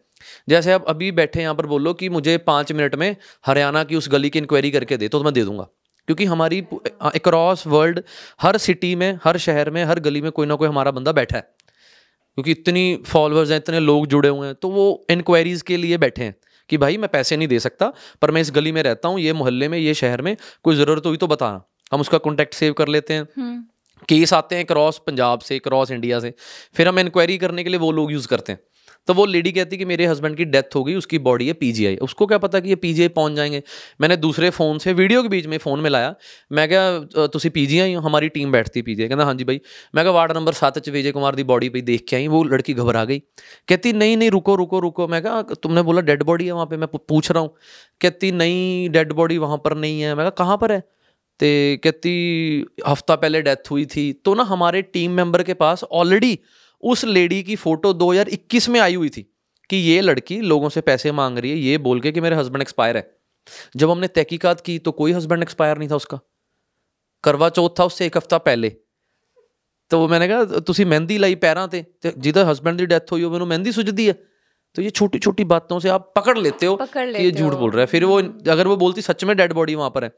जैसे 0.49 0.71
आप 0.71 0.85
अभी 0.87 1.11
बैठे 1.11 1.41
यहाँ 1.41 1.55
पर 1.55 1.65
बोलो 1.65 1.93
कि 1.93 2.09
मुझे 2.09 2.37
पाँच 2.37 2.71
मिनट 2.71 2.95
में 2.95 3.15
हरियाणा 3.45 3.83
की 3.83 3.95
उस 3.95 4.09
गली 4.09 4.29
की 4.29 4.39
इंक्वायरी 4.39 4.71
करके 4.71 4.97
दे 4.97 5.07
तो 5.07 5.23
मैं 5.23 5.33
दे 5.33 5.43
दूँगा। 5.43 5.67
क्योंकि 6.07 6.25
हमारी 6.25 6.59
अक्रॉस 7.01 7.65
वर्ल्ड 7.67 8.01
हर 8.41 8.57
सिटी 8.57 8.95
में, 8.95 9.19
हर 9.23 9.37
शहर 9.37 9.69
में, 9.69 9.83
हर 9.85 9.99
गली 9.99 10.21
में 10.21 10.31
कोई 10.31 10.47
ना 10.47 10.55
कोई 10.55 10.67
हमारा 10.67 10.91
बंदा 10.91 11.11
बैठा 11.11 11.37
है। 11.37 11.47
क्योंकि 12.37 12.51
इतनी 12.51 12.95
फॉलोअर्स 13.05 13.49
हैं 13.49 13.57
इतने 13.57 13.79
लोग 13.79 14.07
जुड़े 14.07 14.29
हुए 14.29 14.47
हैं 14.47 14.55
तो 14.55 14.69
वो 14.69 15.05
इंक्वायरीज 15.09 15.61
के 15.61 15.77
लिए 15.77 15.97
बैठे 15.97 16.23
हैं 16.23 16.35
कि 16.69 16.77
भाई 16.77 16.97
मैं 16.97 17.09
पैसे 17.09 17.37
नहीं 17.37 17.47
दे 17.47 17.59
सकता 17.59 17.91
पर 18.21 18.31
मैं 18.31 18.41
इस 18.41 18.51
गली 18.51 18.71
में 18.71 18.81
रहता 18.83 19.07
हूँ 19.07 19.19
ये 19.19 19.33
मोहल्ले 19.33 19.67
में 19.67 19.77
ये 19.77 19.93
शहर 19.93 20.21
में 20.21 20.35
कोई 20.63 20.75
ज़रूरत 20.75 21.05
हुई 21.05 21.17
तो 21.17 21.27
बताना। 21.27 21.61
हम 21.91 22.01
उसका 22.01 22.17
कॉन्टैक्ट 22.17 22.53
सेव 22.53 22.73
कर 22.73 22.87
लेते 22.87 23.13
हैं। 23.13 23.27
हम्म, 23.37 23.63
केस 24.09 24.33
आते 24.33 24.55
हैं 24.55 24.65
क्रॉस 24.65 25.01
पंजाब 25.07 25.39
से 25.39 25.59
क्रॉस 25.59 25.91
इंडिया 25.91 26.19
से 26.19 26.33
फिर 26.75 26.87
हम 26.87 26.99
इंक्वायरी 26.99 27.37
करने 27.37 27.63
के 27.63 27.69
लिए 27.69 27.79
वो 27.79 27.91
लोग 27.91 28.11
यूज़ 28.11 28.27
करते 28.27 28.51
हैं। 28.51 28.59
तो 29.07 29.13
वो 29.13 29.25
लेडी 29.25 29.51
कहती 29.51 29.77
कि 29.77 29.85
मेरे 29.85 30.05
हस्बैंड 30.05 30.35
की 30.37 30.45
डेथ 30.45 30.75
हो 30.75 30.83
गई, 30.83 30.93
उसकी 30.95 31.17
बॉडी 31.19 31.47
है 31.47 31.53
पीजीआई 31.53 31.95
उसको 32.01 32.25
क्या 32.27 32.37
पता 32.37 32.59
कि 32.59 32.69
ये 32.69 32.75
पीजीआई 32.75 33.07
पहुँच 33.09 33.33
जाएँगे? 33.33 33.61
मैंने 34.01 34.17
दूसरे 34.17 34.49
फ़ोन 34.49 34.77
से 34.77 34.93
वीडियो 34.93 35.21
के 35.23 35.29
बीच 35.29 35.45
में 35.47 35.57
फ़ोन 35.57 35.79
मिलाया 35.79 36.13
मैं 36.51 36.67
क्या 36.69 37.27
तुम 37.27 37.49
पीजीआई 37.53 37.93
हो? 37.93 38.01
हमारी 38.01 38.29
टीम 38.29 38.51
बैठती 38.51 38.81
पीजीआई 38.81 39.09
कहना 39.09 39.25
हाँ 39.25 39.33
जी 39.33 39.43
भाई। 39.43 39.59
मैं 39.95 40.03
क्या, 40.05 40.11
वार्ड 40.11 40.31
नंबर 40.31 40.53
सात 40.53 40.79
च 40.79 40.89
विजय 40.89 41.11
कुमार 41.11 41.35
की 41.35 41.43
बॉडी 41.43 41.69
पे 41.69 41.81
देख 41.81 42.05
के 42.09 42.15
आई 42.15 42.27
वो 42.27 42.43
लड़की 42.43 42.73
घबरा 42.73 43.03
गई। 43.05 43.19
कहती, 43.67 43.93
नहीं 43.93 44.17
नहीं, 44.17 44.29
रुको 44.31 44.55
रुको 44.55 44.79
रुको। 44.79 45.07
मैं 45.07 45.21
क्या, 45.21 45.41
तुमने 45.63 45.81
बोला 45.81 46.01
डेड 46.01 46.23
बॉडी 46.23 46.45
है 46.45 46.51
वहाँ 46.51 46.65
पर 46.65 46.77
मैं 46.77 46.87
पूछ 46.97 47.31
रहा 47.31 47.41
हूँ। 47.43 47.49
कहती, 48.01 48.31
नहीं 48.31 48.89
डेड 48.89 49.11
बॉडी 49.13 49.37
वहाँ 49.37 49.57
पर 49.57 49.75
नहीं 49.77 50.01
है। 50.01 50.15
मैं 50.15 50.29
कहाँ 50.31 50.57
पर 50.57 50.71
है? 50.71 50.79
तो 50.79 51.45
कहती, 51.83 52.65
हफ़्ता 52.87 53.15
पहले 53.15 53.41
डेथ 53.41 53.71
हुई 53.71 53.85
थी। 53.85 54.11
तो 54.25 54.33
ना, 54.35 54.43
हमारे 54.43 54.81
टीम 54.81 55.11
मेंबर 55.11 55.43
के 55.43 55.53
पास 55.53 55.83
ऑलरेडी 55.91 56.37
उस 56.82 57.04
लेडी 57.06 57.42
की 57.42 57.56
फोटो 57.56 57.92
2021 57.94 58.68
में 58.68 58.80
आई 58.80 58.94
हुई 58.94 59.08
थी 59.08 59.22
कि 59.70 59.76
ये 59.76 60.00
लड़की 60.00 60.40
लोगों 60.42 60.68
से 60.68 60.80
पैसे 60.80 61.12
मांग 61.12 61.38
रही 61.38 61.50
है 61.50 61.58
ये 61.58 61.78
बोल 61.78 62.00
के 62.00 62.12
कि 62.12 62.20
मेरे 62.20 62.36
हस्बैंड 62.36 62.62
एक्सपायर 62.62 62.96
है 62.96 63.10
जब 63.76 63.90
हमने 63.90 64.08
तहकीकात 64.08 64.60
की 64.60 64.78
तो 64.78 64.92
कोई 64.92 65.12
हस्बैंड 65.12 65.42
एक्सपायर 65.42 65.78
नहीं 65.78 65.88
था 65.88 65.96
उसका 65.96 66.20
करवा 67.24 67.48
चौथ 67.50 67.78
था 67.78 67.84
उससे 67.84 68.06
एक 68.06 68.16
हफ्ता 68.16 68.38
पहले 68.40 68.72
तो 69.90 69.98
वो 69.98 70.08
मैंने 70.08 70.28
कहा 70.28 70.60
ਤੁਸੀਂ 70.60 70.86
ਮਹਿੰਦੀ 70.86 71.18
ਲਾਈ 71.18 71.34
ਪੈਰਾਂ 71.34 71.66
ਤੇ 71.68 71.84
ਤੇ 72.02 72.12
ਜਿਹਦਾ 72.18 72.44
ਹਸਬੈਂਡ 72.52 72.78
ਦੀ 72.78 72.86
ਡੈਥ 72.86 73.12
ਹੋਈ 73.12 73.22
ਹੋਵੇ 73.22 73.34
ਉਹਨੂੰ 73.34 73.48
ਮਹਿੰਦੀ 73.48 73.72
ਸੁਝਦੀ 73.72 74.08
है 74.08 74.14
तो 74.75 74.81
ये 74.81 74.89
छोटी 74.89 75.19
छोटी 75.19 75.43
बातों 75.43 75.79
से 75.79 75.89
आप 75.89 76.11
पकड़ 76.15 76.37
लेते 76.37 76.65
हो 76.65 76.75
पकड़ 76.75 77.05
लेते 77.05 77.19
कि 77.19 77.25
ये 77.25 77.31
झूठ 77.31 77.53
बोल 77.53 77.71
रहा 77.71 77.81
है। 77.81 77.85
फिर 77.87 78.05
वो 78.05 78.17
अगर 78.51 78.67
वो 78.67 78.77
बोलती 78.77 79.01
सच 79.01 79.23
में 79.23 79.35
डेड 79.37 79.53
बॉडी 79.53 79.75
वहाँ 79.75 79.89
पर 79.89 80.03
है। 80.03 80.11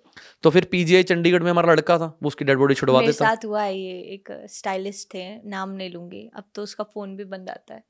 तो 0.43 0.49
फिर 0.49 0.65
पीजीआई 0.65 1.03
चंडीगढ़ 1.03 1.43
में 1.43 1.49
हमारा 1.51 1.73
लड़का 1.73 1.97
था 1.97 2.05
वो 2.05 2.27
उसकी 2.27 2.45
डेड 2.45 2.57
बॉडी 2.57 2.75
छुड़वा 2.75 3.01
देता। 3.01 3.25
साथ 3.25 3.45
हुआ 3.45 3.63
है 3.63 3.77
ये 3.77 3.99
एक 4.13 4.31
स्टाइलिस्ट 4.51 5.13
थे 5.13 5.25
नाम 5.49 5.69
नहीं 5.71 5.89
लूँगी। 5.89 6.29
अब 6.35 6.43
तो 6.55 6.63
उसका 6.63 6.83
फ़ोन 6.83 7.15
भी 7.17 7.25
बंद 7.25 7.49
आता 7.49 7.73
है। 7.73 7.83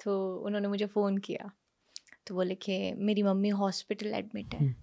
तो 0.00 0.36
उन्होंने 0.36 0.68
मुझे 0.68 0.86
फ़ोन 0.86 1.18
किया। 1.18 1.50
तो 2.26 2.34
बोले 2.34 2.54
कि 2.54 2.92
मेरी 2.96 3.22
मम्मी 3.22 3.48
हॉस्पिटल 3.48 4.14
एडमिट 4.14 4.54
है। 4.54 4.60
हम्म। 4.60 4.74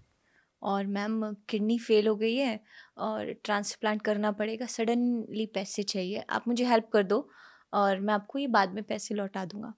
और 0.62 0.86
मैम 0.88 1.34
किडनी 1.50 1.78
फेल 1.80 2.08
हो 2.08 2.16
गई 2.16 2.36
है 2.36 2.60
और 2.98 3.32
ट्रांसप्लांट 3.44 4.02
करना 4.02 4.32
पड़ेगा। 4.32 4.66
सडनली 4.66 5.46
पैसे 5.46 5.84
चाहिए। 5.84 6.24
आप 6.30 6.48
मुझे 6.48 6.66
हेल्प 6.66 6.90
कर 6.94 7.04
दो 7.04 7.28
और 7.74 8.00
मैं 8.00 8.14
आपको 8.14 8.40
ये 8.40 8.48
बाद 8.48 8.74
में 8.74 8.84
पैसे 8.84 9.16
लौटा 9.16 9.46
दूँगा। 9.46 9.74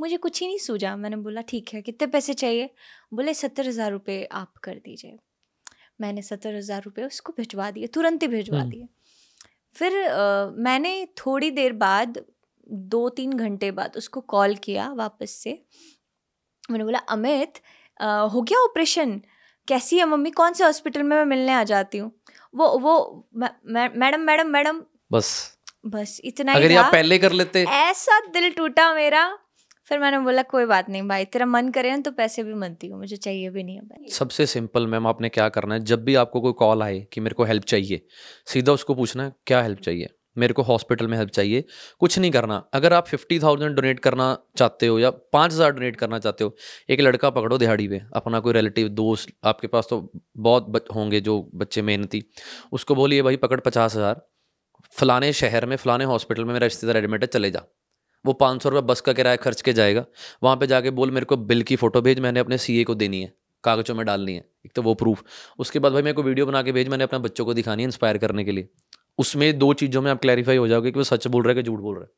मुझे 0.00 0.16
कुछ 0.16 0.40
ही 0.40 0.46
नहीं 0.46 0.58
सूझा। 0.58 0.94
मैंने 0.96 1.16
बोला 1.18 1.40
ठीक 1.48 1.68
है 1.74 1.82
कितने 1.82 2.06
पैसे 2.08 2.34
चाहिए? 2.34 2.68
बोले 3.14 3.34
सत्तर 3.34 3.66
हज़ार 3.68 3.90
रुपये 3.92 4.24
आप 4.32 4.52
कर 4.64 4.74
दीजिए। 4.76 5.16
मैंने 6.00 6.22
सत्तर 6.22 6.54
हज़ार 6.56 6.82
रुपये 6.82 7.04
उसको 7.04 7.32
भिजवा 7.36 7.70
दिए 7.70 7.86
तुरंत 7.88 8.22
ही 8.22 8.28
भिजवा 8.28 8.60
हम्म। 8.60 8.70
दिए। 8.70 8.86
फिर 9.74 9.96
अ, 9.96 10.50
मैंने 10.58 11.06
थोड़ी 11.18 11.50
देर 11.50 11.72
बाद 11.82 12.22
दो 12.90 13.08
तीन 13.10 13.32
घंटे 13.34 13.70
बाद 13.72 13.96
उसको 13.96 14.20
कॉल 14.28 14.54
किया 14.64 14.88
वापस 14.94 15.30
से। 15.42 15.52
मैंने 16.70 16.84
बोला 16.84 16.98
अमित 17.10 17.60
हो 18.00 18.42
गया 18.42 18.58
ऑपरेशन? 18.64 19.20
कैसी 19.68 19.98
है 19.98 20.04
मम्मी? 20.06 20.30
कौन 20.32 20.52
से 20.52 20.64
हॉस्पिटल 20.64 21.02
में 21.02 21.16
मैं 21.16 21.24
मिलने 21.26 21.52
आ 21.52 21.62
जाती 21.64 21.98
हूँ? 21.98 22.10
वो 22.54 22.68
वो 22.78 22.94
मैडम 23.34 24.20
मैडम 24.22 24.48
मैडम। 24.48 24.82
बस। 25.12 25.30
बस 25.86 26.20
इतना 26.24 26.52
ही 26.52 26.58
अगर 26.58 26.70
ये 26.70 26.76
आप 26.76 26.92
पहले 26.92 27.18
कर 27.18 27.32
लेते। 27.32 27.64
ऐसा 27.64 28.18
दिल 28.30 28.50
टूटा 28.52 28.92
मेरा। 28.94 29.22
फिर 29.90 29.98
मैंने 29.98 30.18
बोला, 30.20 30.42
कोई 30.44 30.64
बात 30.66 30.88
नहीं 30.90 31.02
भाई, 31.08 31.24
तेरा 31.26 31.46
मन 31.46 31.70
करे 31.70 31.90
ना 31.90 32.00
तो 32.00 32.10
पैसे 32.12 32.42
भी 32.42 32.54
मत 32.54 32.76
दियो 32.80 32.96
मुझे 32.96 33.16
चाहिए 33.18 33.50
भी 33.50 33.62
नहीं 33.62 33.76
है 33.76 34.08
सबसे 34.10 34.46
सिंपल 34.46 34.86
मैम 34.86 35.06
आपने 35.06 35.28
क्या 35.30 35.48
करना 35.50 35.74
है, 35.74 35.80
जब 35.82 36.04
भी 36.04 36.14
आपको 36.16 36.40
कोई 36.40 36.52
कॉल 36.58 36.82
आए 36.82 37.00
कि 37.12 37.20
मेरे 37.20 37.34
को 37.34 37.44
हेल्प 37.44 37.64
चाहिए, 37.64 38.00
सीधा 38.46 38.72
उसको 38.72 38.94
पूछना 38.94 39.24
है 39.24 39.32
क्या 39.46 39.62
हेल्प 39.62 39.80
चाहिए? 39.80 40.08
मेरे 40.36 40.54
को 40.54 40.62
हॉस्पिटल 40.62 41.06
में 41.06 41.16
हेल्प 41.18 41.30
चाहिए, 41.30 41.64
कुछ 42.00 42.18
नहीं 42.18 42.30
करना। 42.30 42.56
अगर 42.74 42.92
आप 42.92 43.06
फिफ्टी 43.06 43.38
थाउज़ेंड 43.38 43.74
डोनेट 43.76 44.00
करना 44.00 44.26
चाहते 44.58 44.86
हो 44.86 44.98
या 44.98 45.10
पाँच 45.10 45.52
हज़ार 45.52 45.72
डोनेट 45.72 45.96
करना 45.96 46.18
चाहते 46.18 46.44
हो, 46.44 46.54
एक 46.90 47.00
लड़का 47.00 47.30
पकड़ो 47.30 47.58
दिहाड़ी 47.58 47.88
पे 47.88 48.00
अपना 48.14 48.40
कोई 48.40 48.52
रिलेटिव, 48.52 48.88
दोस्त, 48.90 49.32
आपके 49.44 49.66
पास 49.66 49.86
तो 49.90 50.00
बहुत 50.38 50.88
होंगे 50.94 51.20
जो 51.20 51.40
बच्चे 51.54 51.82
मेहनती, 51.82 52.22
उसको 52.72 52.94
बोलिए, 52.94 53.22
भाई 53.22 53.36
पकड़ 53.38 53.60
पचास 53.60 53.96
हज़ार, 53.96 54.22
फलाने 54.94 55.32
शहर 55.34 55.66
में, 55.66 55.76
फलाने 55.76 56.04
हॉस्पिटल 56.06 56.44
में 56.44 56.52
मेरा 56.52 56.66
रिश्तेदार 56.66 56.96
एडमिट 56.96 57.22
है 57.22 57.28
चले 57.28 57.50
जा। 57.50 57.66
वो 58.24 58.32
पाँच 58.34 58.62
सौ 58.62 58.68
रुपये 58.68 58.82
बस 58.84 59.00
का 59.00 59.12
किराया 59.12 59.36
खर्च 59.38 59.60
के 59.60 59.72
जाएगा। 59.72 60.04
वहाँ 60.42 60.56
पे 60.56 60.66
जाके 60.66 60.90
बोल, 60.92 61.10
मेरे 61.10 61.26
को 61.26 61.36
बिल 61.38 61.62
की 61.62 61.76
फ़ोटो 61.76 62.00
भेज, 62.02 62.18
मैंने 62.20 62.40
अपने 62.40 62.58
सीए 62.58 62.84
को 62.84 62.94
देनी 62.94 63.22
है। 63.22 63.32
कागज़ों 63.64 63.94
में 63.94 64.04
डालनी 64.06 64.34
है। 64.34 64.44
एक 64.66 64.72
तो 64.72 64.82
वो 64.82 64.94
प्रूफ 64.96 65.24
उसके 65.58 65.78
बाद 65.78 65.92
भाई 65.92 66.02
मेरे 66.02 66.14
को 66.14 66.22
वीडियो 66.22 66.46
बना 66.46 66.62
के 66.62 66.72
भेज, 66.72 66.88
मैंने 66.88 67.04
अपने 67.04 67.18
बच्चों 67.20 67.44
को 67.44 67.54
दिखानी 67.54 67.82
है 67.82 67.86
इंस्पायर 67.86 68.18
करने 68.18 68.44
के 68.44 68.52
लिए। 68.52 68.68
उसमें 69.18 69.58
दो 69.58 69.72
चीज़ों 69.74 70.02
में 70.02 70.10
आप 70.10 70.20
क्लैरिफाई 70.20 70.56
हो 70.56 70.68
जाओगे 70.68 70.90
कि 70.90 70.98
वो 70.98 71.04
सच 71.04 71.26
बोल 71.26 71.42
रहा 71.42 71.50
है 71.50 71.54
कि 71.54 71.62
झूठ 71.62 71.80
बोल 71.80 71.94
रहा 71.94 72.04
है। 72.04 72.10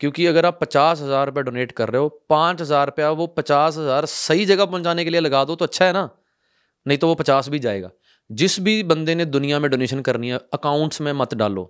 क्योंकि 0.00 0.26
अगर 0.26 0.46
आप 0.46 0.58
पचास 0.60 1.00
हज़ार 1.00 1.26
रुपये 1.26 1.42
डोनेट 1.42 1.72
कर 1.72 1.88
रहे 1.88 2.00
हो, 2.02 2.08
पाँच 2.30 2.60
हज़ार 2.60 2.86
रुपया 2.86 3.10
वो 3.12 3.26
पचास 3.28 3.76
हज़ार 3.78 4.06
सही 4.06 4.44
जगह 4.46 4.64
पहुँचाने 4.64 5.04
के 5.04 5.10
लिए 5.10 5.20
लगा 5.20 5.44
दो 5.44 5.54
तो 5.56 5.64
अच्छा 5.64 5.84
है 5.84 5.92
ना। 5.92 6.08
नहीं 6.86 6.98
तो 6.98 7.08
वो 7.08 7.14
पचास 7.14 7.48
भी 7.48 7.58
जाएगा। 7.58 7.90
जिस 8.30 8.58
भी 8.60 8.82
बंदे 8.82 9.14
ने 9.14 9.24
दुनिया 9.26 9.58
में 9.60 9.70
डोनेशन 9.70 10.00
करनी 10.00 10.30
है 10.30 10.38
अकाउंट्स 10.54 11.00
में 11.00 11.12
मत 11.12 11.34
डालो। 11.34 11.64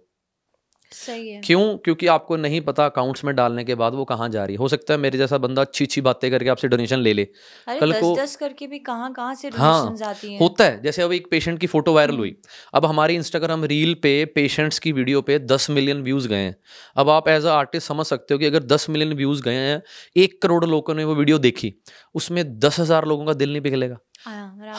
सही 0.94 1.28
है। 1.28 1.40
क्यों? 1.40 1.76
क्योंकि 1.76 2.06
आपको 2.06 2.36
नहीं 2.36 2.60
पता 2.60 2.86
अकाउंट्स 2.86 3.24
में 3.24 3.34
डालने 3.36 3.64
के 3.64 3.74
बाद 3.74 3.94
वो 3.94 4.04
कहाँ 4.04 4.28
जा 4.28 4.44
रही 4.44 4.54
है। 4.54 4.58
हो 4.58 4.68
सकता 4.68 4.94
है 4.94 5.00
मेरे 5.00 5.18
जैसा 5.18 5.38
बंदा 5.38 5.62
अच्छी 5.62 5.84
अच्छी 5.84 6.00
बातें 6.00 6.30
करके 6.30 6.48
आपसे 6.48 6.68
डोनेशन 6.68 6.98
ले 6.98 7.12
ले। 7.12 7.24
कल 7.80 7.92
दस 7.92 8.00
को- 8.00 8.18
दस 8.18 8.36
करके 8.36 8.66
भी 8.66 8.78
कहाँ 8.78 9.12
कहाँ 9.12 9.34
से 9.34 9.48
हाँ, 9.48 9.96
आती 10.06 10.32
हैं? 10.32 10.38
होता 10.40 10.64
है। 10.64 10.82
जैसे 10.82 11.02
अब 11.02 11.12
एक 11.12 11.30
पेशेंट 11.30 11.60
की 11.60 11.66
फ़ोटो 11.66 11.94
वायरल 11.94 12.16
हुई। 12.16 12.36
अब 12.74 12.86
हमारी 12.86 13.14
इंस्टाग्राम 13.14 13.64
रील 13.64 13.94
पे 13.94 14.24
पेशेंट्स 14.24 14.78
की 14.78 14.92
वीडियो 14.92 15.22
पे 15.22 15.38
दस 15.38 15.70
मिलियन 15.70 16.02
व्यूज़ 16.02 16.28
गए 16.28 16.36
हैं। 16.36 16.56
अब 16.96 17.10
आप 17.10 17.28
एज 17.28 17.44
अ 17.44 17.50
आर्टिस्ट 17.50 17.88
समझ 17.88 18.06
सकते 18.06 18.34
हो 18.34 18.38
कि 18.38 18.46
अगर 18.46 18.62
दस 18.62 18.86
मिलियन 18.90 19.12
व्यूज़ 19.12 19.42
गए 19.42 19.54
हैं 19.54 19.82
एक 20.16 20.42
करोड़ 20.42 20.64
लोगों 20.64 20.94
ने 20.94 21.04
वो 21.04 21.14
वीडियो 21.14 21.38
देखी। 21.38 21.74
उसमें 22.14 22.58
दस 22.58 22.80
हज़ार 22.80 23.04
लोगों 23.04 23.26
का 23.26 23.32
दिल 23.32 23.52
नहीं 23.52 23.62
पिघलेगा। 23.62 23.98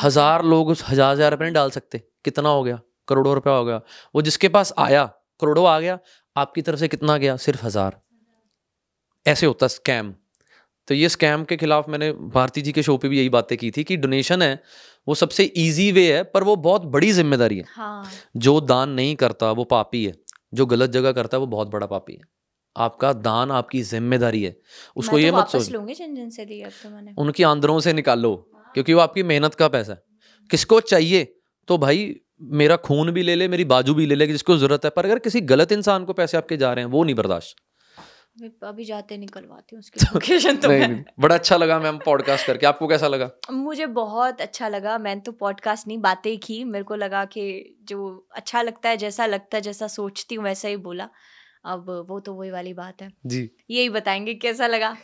हज़ार 0.03 0.45
लोग 0.45 0.71
हज़ार 0.71 1.11
हज़ार 1.13 1.31
रुपये 1.31 1.45
नहीं 1.45 1.53
डाल 1.53 1.69
सकते। 1.69 2.01
कितना 2.25 2.49
हो 2.49 2.63
गया? 2.63 2.79
करोड़ों 3.07 3.33
रुपया 3.35 3.53
हो 3.53 3.65
गया। 3.65 3.81
वो 4.15 4.21
जिसके 4.21 4.47
पास 4.47 4.73
आया 4.77 5.13
करोड़ों 5.40 5.68
आ 5.68 5.80
गया 5.80 5.98
आपकी 6.36 6.62
तरफ़ 6.62 6.80
से 6.80 6.88
कितना 6.88 7.18
गया? 7.18 7.36
सिर्फ़ 7.38 7.66
हज़ार। 7.66 8.02
ऐसे 9.26 9.45
होता 9.45 9.68
स्कैम 9.70 10.14
तो 10.88 10.94
ये 10.94 11.07
स्कैम 11.10 11.44
के 11.44 11.56
खिलाफ 11.57 11.88
मैंने 11.90 12.12
भारती 12.34 12.62
जी 12.62 12.72
के 12.72 12.82
शो 12.84 12.95
पे 12.98 13.07
भी 13.10 13.18
यही 13.18 13.30
बातें 13.30 13.57
की 13.57 13.70
थी 13.72 13.84
कि 13.84 13.95
डोनेशन 13.98 14.41
है 14.41 14.62
वो 15.07 15.16
सबसे 15.16 15.44
इजी 15.44 15.91
वे 15.91 16.03
है 16.14 16.24
पर 16.26 16.44
वो 16.44 16.56
बहुत 16.57 16.82
बड़ी 16.88 17.12
ज़िम्मेदारी 17.12 17.57
है। 17.57 17.64
हाँ। 17.68 18.10
जो 18.38 18.60
दान 18.62 18.90
नहीं 18.91 19.16
करता 19.16 19.52
वो 19.52 19.64
पापी 19.66 20.06
है। 20.06 20.14
जो 20.53 20.66
गलत 20.66 20.90
जगह 20.90 21.12
करता 21.12 21.38
है 21.38 21.40
वो 21.40 21.48
बहुत 21.48 21.70
बड़ा 21.70 21.88
पापी 21.88 22.14
है। 22.14 22.22
आपका 22.76 23.12
दान 23.14 23.52
आपकी 23.52 23.82
ज़िम्मेदारी 23.84 24.44
है। 24.44 24.56
उसको 24.95 25.16
मैं 25.16 25.24
ये 25.24 25.32
तो 25.32 25.38
मत 25.38 25.48
सोच। 25.48 25.72
तो 25.72 27.22
उनकी 27.22 27.44
आंदरों 27.44 27.80
से 27.80 27.94
निकालो 27.94 28.36
क्योंकि 28.76 28.94
वो 28.94 28.99
आपकी 29.02 29.24
मेहनत 29.24 29.56
का 29.56 29.68
पैसा 29.70 29.94
है। 29.94 30.02
किसको 30.49 30.80
चाहिए? 30.82 31.24
तो 31.68 31.78
भाई 31.78 32.16
मेरा 32.41 32.76
खून 32.76 33.12
भी 33.12 33.24
ले 33.24 33.36
ले 33.36 33.48
मेरी 33.48 33.66
बाजू 33.66 33.94
भी 33.94 34.06
ले 34.06 34.16
ले 34.16 34.28
जिसको 34.28 34.57
ज़रूरत 34.57 34.86
है। 34.86 34.90
पर 34.90 35.06
अगर 35.06 35.20
किसी 35.20 35.41
गलत 35.41 35.72
इंसान 35.72 36.06
को 36.06 36.14
पैसे 36.14 36.38
आपके 36.38 36.57
जा 36.57 36.74
रहे 36.74 36.86
हैं 36.86 36.91
वो 36.91 37.03
नहीं 37.03 37.16
बर्दाश्त। 37.16 37.56
अभी 38.64 38.86
जाते 38.86 39.18
निकलवाती 39.18 39.76
हूँ 39.76 39.80
उसकी 39.80 39.99
लोकेशन 40.14 40.56
तो। 40.56 40.68
नहीं, 40.68 40.88
नहीं, 40.88 41.03
बड़ा 41.20 41.36
अच्छा 41.36 41.57
लगा 41.57 41.80
मैम 41.80 41.98
पॉडकास्ट 41.98 42.48
करके। 42.48 42.66
आपको 42.66 42.88
कैसा 42.88 43.07
लगा? 43.07 43.32
मुझे 43.52 43.86
बहुत 43.86 44.41
अच्छा 44.41 44.68
लगा। 44.68 44.98
मैंने 44.98 45.22
तो 45.22 45.32
पॉडकास्ट 45.32 45.88
नहीं 45.88 45.98
बातें 45.98 46.38
की। 46.38 46.64
मेरे 46.64 46.84
को 46.84 46.95
लगा 46.95 47.26
कि 47.26 47.76
जो 47.84 48.28
अच्छा 48.36 48.62
लगता 48.62 48.90
है 48.90 48.98
जैसा 48.98 49.26
लगता 49.26 49.57
है 49.57 49.62
जैसा 49.62 49.88
सोचती 49.88 50.36
हूँ 50.36 50.44
वैसा 50.45 50.68
ही 50.68 50.78
बोला। 50.78 51.10
अब 51.66 52.06
वो 52.10 52.20
तो 52.20 52.34
वही 52.34 52.52
वाली 52.52 52.74
बात 52.74 53.02
है। 53.02 53.14
जी। 53.26 53.49
यही 53.70 53.90
बताएँगे 53.90 54.34
कैसा 54.34 54.68
लगा? 54.68 54.98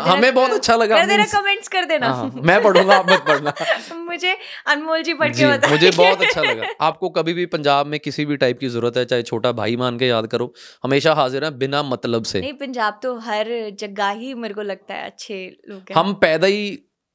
हमें 0.00 0.34
बहुत 0.34 0.50
अच्छा 0.50 0.76
लगा 0.76 0.98
कर 1.00 1.06
देना 1.06 1.24
कमेंट्स 1.24 1.68
कर 1.68 1.84
देना। 1.84 2.08
हाँ, 2.08 2.30
मैं 2.36 2.62
पढ़ूँगा 2.62 2.96
आप 2.96 3.10
मत 3.10 3.24
पढ़ना। 3.28 3.54
मुझे 4.04 4.36
अनमोल 4.66 5.02
जी 5.02 5.14
पढ़ 5.14 5.32
के 5.32 5.46
बता 5.46 5.68
मुझे 5.68 5.90
बहुत 5.90 6.22
अच्छा 6.22 6.42
लगा। 6.42 6.66
आपको 6.80 7.08
कभी 7.08 7.32
भी 7.32 7.46
पंजाब 7.46 7.86
में 7.86 7.98
किसी 8.00 8.24
भी 8.26 8.36
टाइप 8.36 8.58
की 8.58 8.68
ज़रूरत 8.68 8.96
है 8.96 9.04
चाहे 9.04 9.22
छोटा 9.22 9.52
भाई 9.52 9.76
मान 9.76 9.98
के 9.98 10.06
याद 10.06 10.26
करो 10.26 10.52
हमेशा 10.84 11.14
हाजिर 11.14 11.44
है 11.44 11.50
बिना 11.58 11.82
मतलब 11.82 12.24
से। 12.24 12.40
नहीं 12.40 12.52
पंजाब 12.52 13.00
तो 13.02 13.18
हर 13.18 13.46
जगह 13.80 14.10
ही 14.10 14.34
मेरे 14.34 14.54
को 14.54 14.62
लगता 14.62 14.94
है 14.94 15.06
अच्छे 15.06 15.44
लोग 15.68 15.96
हम 15.96 16.14
पैदा 16.14 16.46
ही 16.46 16.66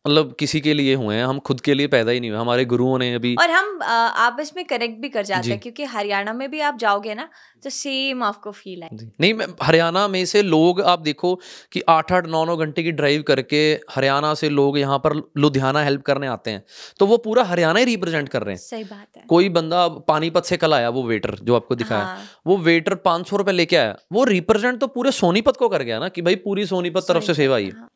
मतलब 0.07 0.35
किसी 0.39 0.59
के 0.61 0.73
लिए 0.73 0.93
हुए 0.95 1.15
हैं 1.15 1.25
हम 1.25 1.39
खुद 1.39 1.61
के 1.61 1.73
लिए 1.73 1.87
पैदा 1.87 2.11
ही 2.11 2.19
नहीं 2.19 2.29
हुए 2.31 2.39
हमारे 2.39 2.65
गुरुओं 2.65 2.97
ने 2.97 3.13
अभी 3.13 3.35
और 3.35 3.51
हम 3.51 3.79
आपस 3.83 4.51
में 4.55 4.63
कनेक्ट 4.65 5.01
भी 5.01 5.09
कर 5.09 5.23
जाते 5.23 5.49
हैं 5.49 5.59
क्योंकि 5.59 5.83
हरियाणा 5.83 6.33
में 6.33 6.51
भी 6.51 6.59
आप 6.59 6.77
जाओगे 6.77 7.15
ना 7.15 7.29
तो 7.63 7.69
सेम 7.69 8.23
आपको 8.23 8.51
फील 8.51 8.83
जी। 8.93 9.11
नहीं 9.21 9.33
मैं 9.33 9.45
हरियाणा 9.63 10.07
में 10.07 10.25
से 10.25 10.41
लोग 10.41 10.81
आप 10.81 10.99
देखो 10.99 11.41
कि 11.71 11.81
आठ 11.89 12.11
आठ 12.11 12.27
नौ 12.27 12.45
नौ 12.45 12.57
घंटे 12.57 12.83
की 12.83 12.91
ड्राइव 12.91 13.21
करके 13.21 13.79
हरियाणा 13.89 14.33
से 14.33 14.49
लोग 14.49 14.77
यहाँ 14.77 14.99
पर 14.99 15.15
लुधियाना 15.37 15.83
हेल्प 15.83 16.01
करने 16.01 16.27
आते 16.27 16.51
हैं। 16.51 16.63
तो 16.99 17.05
वो 17.05 17.17
पूरा 17.17 17.43
हरियाणा 17.43 17.79
ही 17.79 17.85
रिप्रेजेंट 17.85 18.29
कर 18.29 18.43
रहे 18.43 18.55
हैं। 18.55 18.61
सही 18.61 18.83
बात 18.83 19.17
है। 19.17 19.23
कोई 19.29 19.49
बंदा 19.49 19.87
पानीपत 19.87 20.43
से 20.43 20.57
कल 20.57 20.73
आया 20.73 20.89
वो 20.89 21.03
वेटर 21.03 21.35
जो 21.43 21.55
आपको 21.55 21.75
दिखाया। 21.75 22.03
हाँ, 22.03 22.23
वो 22.47 22.57
वेटर 22.57 22.95
पाँच 22.95 23.27
सौ 23.27 23.37
रुपये 23.37 23.53
लेके 23.53 23.75
आया। 23.75 23.97
वो 24.11 24.23
रिप्रेजेंट 24.23 24.79
तो 24.79 24.87
पूरे 24.87 25.11
सोनीपत 25.11 25.57
को 25.57 25.69
कर 25.69 25.83
गया 25.83 25.99
ना 25.99 26.09
कि 26.09 26.21
भाई 26.21 26.35
पूरी 26.35 26.65
सोनीपत 26.65 27.05
तरफ़ 27.07 27.23
से 27.23 27.33
सेवा 27.33 27.55
आई। 27.55 27.63
है, 27.63 27.69
है 27.69 27.79
हाँ। 27.79 27.89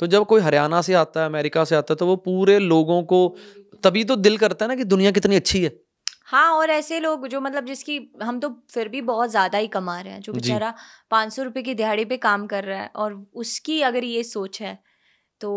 तो 0.00 0.06
जब 0.06 0.26
कोई 0.26 0.40
हरियाणा 0.40 0.82
से 0.82 0.94
आता 0.94 1.20
है 1.20 1.26
अमेरिका 1.26 1.64
से 1.64 1.76
आता 1.76 1.94
है 1.94 1.96
तो 1.96 2.06
वो 2.06 2.16
पूरे 2.16 2.58
लोगों 2.58 3.02
को 3.02 3.36
तभी 3.82 4.04
तो 4.04 4.16
दिल 4.16 4.36
करता 4.36 4.64
है 4.64 4.68
ना 4.68 4.74
कि 4.74 4.84
दुनिया 4.84 5.10
कितनी 5.10 5.36
अच्छी 5.36 5.62
है। 5.64 5.89
हाँ 6.30 6.52
और 6.52 6.70
ऐसे 6.70 7.00
लोग 7.00 7.26
जो 7.28 7.40
मतलब 7.40 7.64
जिसकी 7.64 7.98
हम 8.22 8.38
तो 8.40 8.48
फिर 8.70 8.88
भी 8.88 9.00
बहुत 9.02 9.30
ज़्यादा 9.30 9.58
ही 9.58 9.68
कमा 9.68 10.00
रहे 10.00 10.12
हैं 10.12 10.20
जो 10.20 10.32
बेचारा 10.32 10.74
पाँच 11.10 11.32
सौ 11.32 11.42
रुपये 11.42 11.62
की 11.62 11.74
दिहाड़ी 11.74 12.04
पे 12.04 12.16
काम 12.16 12.46
कर 12.46 12.64
रहा 12.64 12.80
है 12.80 12.90
और 12.96 13.26
उसकी 13.34 13.80
अगर 13.82 14.04
ये 14.04 14.22
सोच 14.22 14.60
है 14.62 14.78
तो 15.40 15.50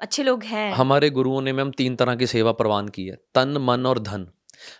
अच्छे 0.00 0.22
लोग 0.22 0.42
हैं। 0.42 0.72
हमारे 0.72 1.10
गुरुओं 1.10 1.40
ने 1.42 1.52
मैम 1.52 1.70
तीन 1.70 1.96
तरह 1.96 2.14
की 2.16 2.26
सेवा 2.26 2.52
प्रवान 2.52 2.88
की 2.88 3.06
है 3.06 3.16
तन 3.34 3.56
मन 3.60 3.86
और 3.86 3.98
धन। 3.98 4.26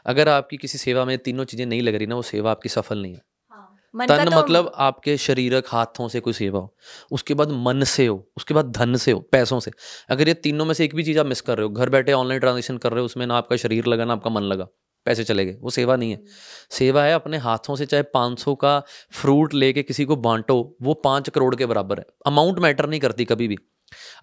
अगर 0.07 0.29
आपकी 0.29 0.57
किसी 0.57 0.79
सेवा 0.79 1.05
में 1.05 1.17
तीनों 1.19 1.45
चीज़ें 1.45 1.65
नहीं 1.67 1.83
लग 1.83 1.95
रही 1.95 2.07
ना 2.07 2.15
वो 2.15 2.23
सेवा 2.23 2.51
आपकी 2.51 2.69
सफल 2.69 3.03
नहीं 3.03 3.15
है। 3.15 3.21
हाँ, 3.53 4.07
तन 4.09 4.25
तो- 4.25 4.35
मतलब 4.35 4.73
आपके 4.79 5.17
शरीरक 5.19 5.65
हाथों 5.69 6.09
से 6.09 6.21
कोई 6.21 6.33
सेवा 6.33 6.61
हो 6.61 6.75
उसके 7.13 7.35
बाद 7.35 7.51
मन 7.67 7.83
से 7.85 8.07
हो 8.07 8.17
उसके 8.37 8.55
बाद 8.55 8.71
धन 8.73 8.97
से 8.97 9.13
हो 9.13 9.21
पैसों 9.33 9.61
से। 9.61 9.71
अगर 10.11 10.29
ये 10.29 10.35
तीनों 10.35 10.65
में 10.65 10.75
से 10.75 10.85
एक 10.85 10.95
भी 10.95 11.03
चीज़ 11.05 11.19
आप 11.19 11.27
मिस 11.27 11.41
कर 11.41 11.59
रहे 11.59 11.67
हो 11.67 11.73
घर 11.73 11.89
बैठे 11.91 12.13
ऑनलाइन 12.13 12.41
ट्रांजेक्शन 12.41 12.79
कर 12.79 12.93
रहे 12.93 13.01
हो 13.01 13.07
उसमें 13.07 13.27
ना 13.27 13.37
आपका 13.37 13.57
शरीर 13.57 13.87
लगा 13.87 14.05
ना 14.05 14.13
आपका 14.13 14.31
मन 14.31 14.43
लगा 14.43 14.69
पैसे 15.05 15.25
चले 15.25 15.45
गए 15.45 15.57
वो 15.61 15.71
सेवा 15.71 15.97
नहीं 15.97 16.11
है। 16.11 16.23
सेवा 16.71 17.03
है 17.05 17.13
अपने 17.15 17.37
हाथों 17.37 17.77
से 17.77 17.87
चाहे 17.87 18.03
500 18.15 18.55
का 18.55 18.79
फ्रूट 19.13 19.55
लेके 19.55 19.83
किसी 19.83 20.05
को 20.05 20.17
बांटो 20.17 20.77
वो 20.83 20.95
पाँच 20.95 21.31
करोड़ 21.31 21.55
के 21.57 21.67
बराबर 21.67 21.99
है। 21.99 22.07
अमाउंट 22.27 22.59
मैटर 22.59 22.89
नहीं 22.89 23.01
करती 23.01 23.25
कभी 23.25 23.49
भी। 23.49 23.59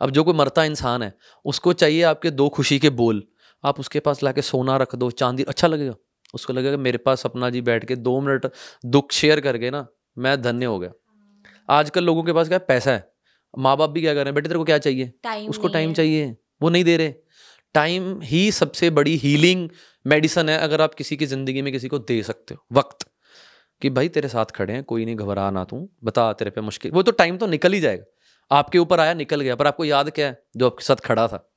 अब 0.02 0.10
जो 0.10 0.24
कोई 0.24 0.34
मरता 0.34 0.64
इंसान 0.64 1.04
है 1.04 1.14
उसको 1.46 1.74
चाहिए 1.74 2.02
आपके 2.04 2.32
दो 2.32 2.50
खुशी 2.50 2.80
के 2.80 2.90
बोल। 2.90 3.24
आप 3.64 3.80
उसके 3.80 4.00
पास 4.00 4.24
लाके 4.24 4.42
सोना 4.42 4.78
रख 4.78 4.96
दो 4.96 5.12
चांदी 5.12 5.44
अच्छा 5.44 5.68
लगेगा। 5.68 5.96
उसको 6.34 6.54
लगेगा 6.54 6.78
मेरे 6.78 6.98
पास 6.98 7.26
अपना 7.26 7.50
जी 7.50 7.62
बैठ 7.62 7.86
के 7.86 7.96
दो 7.96 8.20
मिनट 8.22 8.52
दुख 8.86 9.12
शेयर 9.12 9.40
करके 9.40 9.72
ना 9.72 9.88
मैं 10.18 10.42
धन्य 10.42 10.66
हो 10.66 10.80
गया। 10.80 10.92
आजकल 11.70 12.04
लोगों 12.04 12.24
के 12.24 12.34
पास 12.34 12.48
क्या 12.48 12.58
पैसा 12.58 12.92
है। 12.92 13.10
माँ 13.58 13.76
बाप 13.78 13.90
भी 13.90 14.02
क्या 14.02 14.14
कर 14.14 14.18
रहे 14.18 14.26
हैं? 14.26 14.36
बेटे 14.36 14.48
तेरे 14.48 14.58
को 14.58 14.66
क्या 14.66 14.78
चाहिए? 14.78 15.14
उसको 15.50 15.68
टाइम 15.68 15.94
चाहिए 15.94 16.36
वो 16.62 16.70
नहीं 16.70 16.84
दे 16.84 16.98
रहे। 16.98 17.14
टाइम 17.74 18.20
ही 18.22 18.52
सबसे 18.52 18.90
बड़ी 18.90 19.16
हीलिंग 19.16 19.70
मेडिसन 20.06 20.50
है 20.50 20.58
अगर 20.60 20.82
आप 20.82 20.94
किसी 20.94 21.18
की 21.18 21.26
ज़िंदगी 21.26 21.62
में 21.62 21.72
किसी 21.74 21.88
को 21.88 22.00
दे 22.02 22.22
सकते 22.24 22.54
हो 22.54 22.66
वक्त 22.74 23.08
कि 23.82 23.90
भाई 23.90 24.10
तेरे 24.10 24.28
साथ 24.28 24.46
खड़े 24.56 24.74
हैं 24.74 24.84
कोई 24.84 25.06
नहीं 25.06 25.16
घबरा 25.18 25.50
ना 25.52 25.64
तू 25.64 25.88
बता 26.04 26.32
तेरे 26.34 26.52
पे 26.52 26.62
मुश्किल 26.62 26.92
वो 26.92 27.04
तो 27.04 27.12
टाइम 27.14 27.38
तो 27.38 27.48
निकल 27.48 27.74
ही 27.74 27.80
जाएगा। 27.80 28.06
आपके 28.52 28.78
ऊपर 28.78 29.00
आया 29.00 29.14
निकल 29.16 29.42
गया 29.42 29.56
पर 29.56 29.68
आपको 29.68 29.86
याद 29.86 30.10
क्या 30.10 30.28
है 30.28 30.44
जो 30.58 30.66
आपके 30.66 30.84
साथ 30.84 31.06
खड़ा 31.06 31.28
था? 31.28 31.48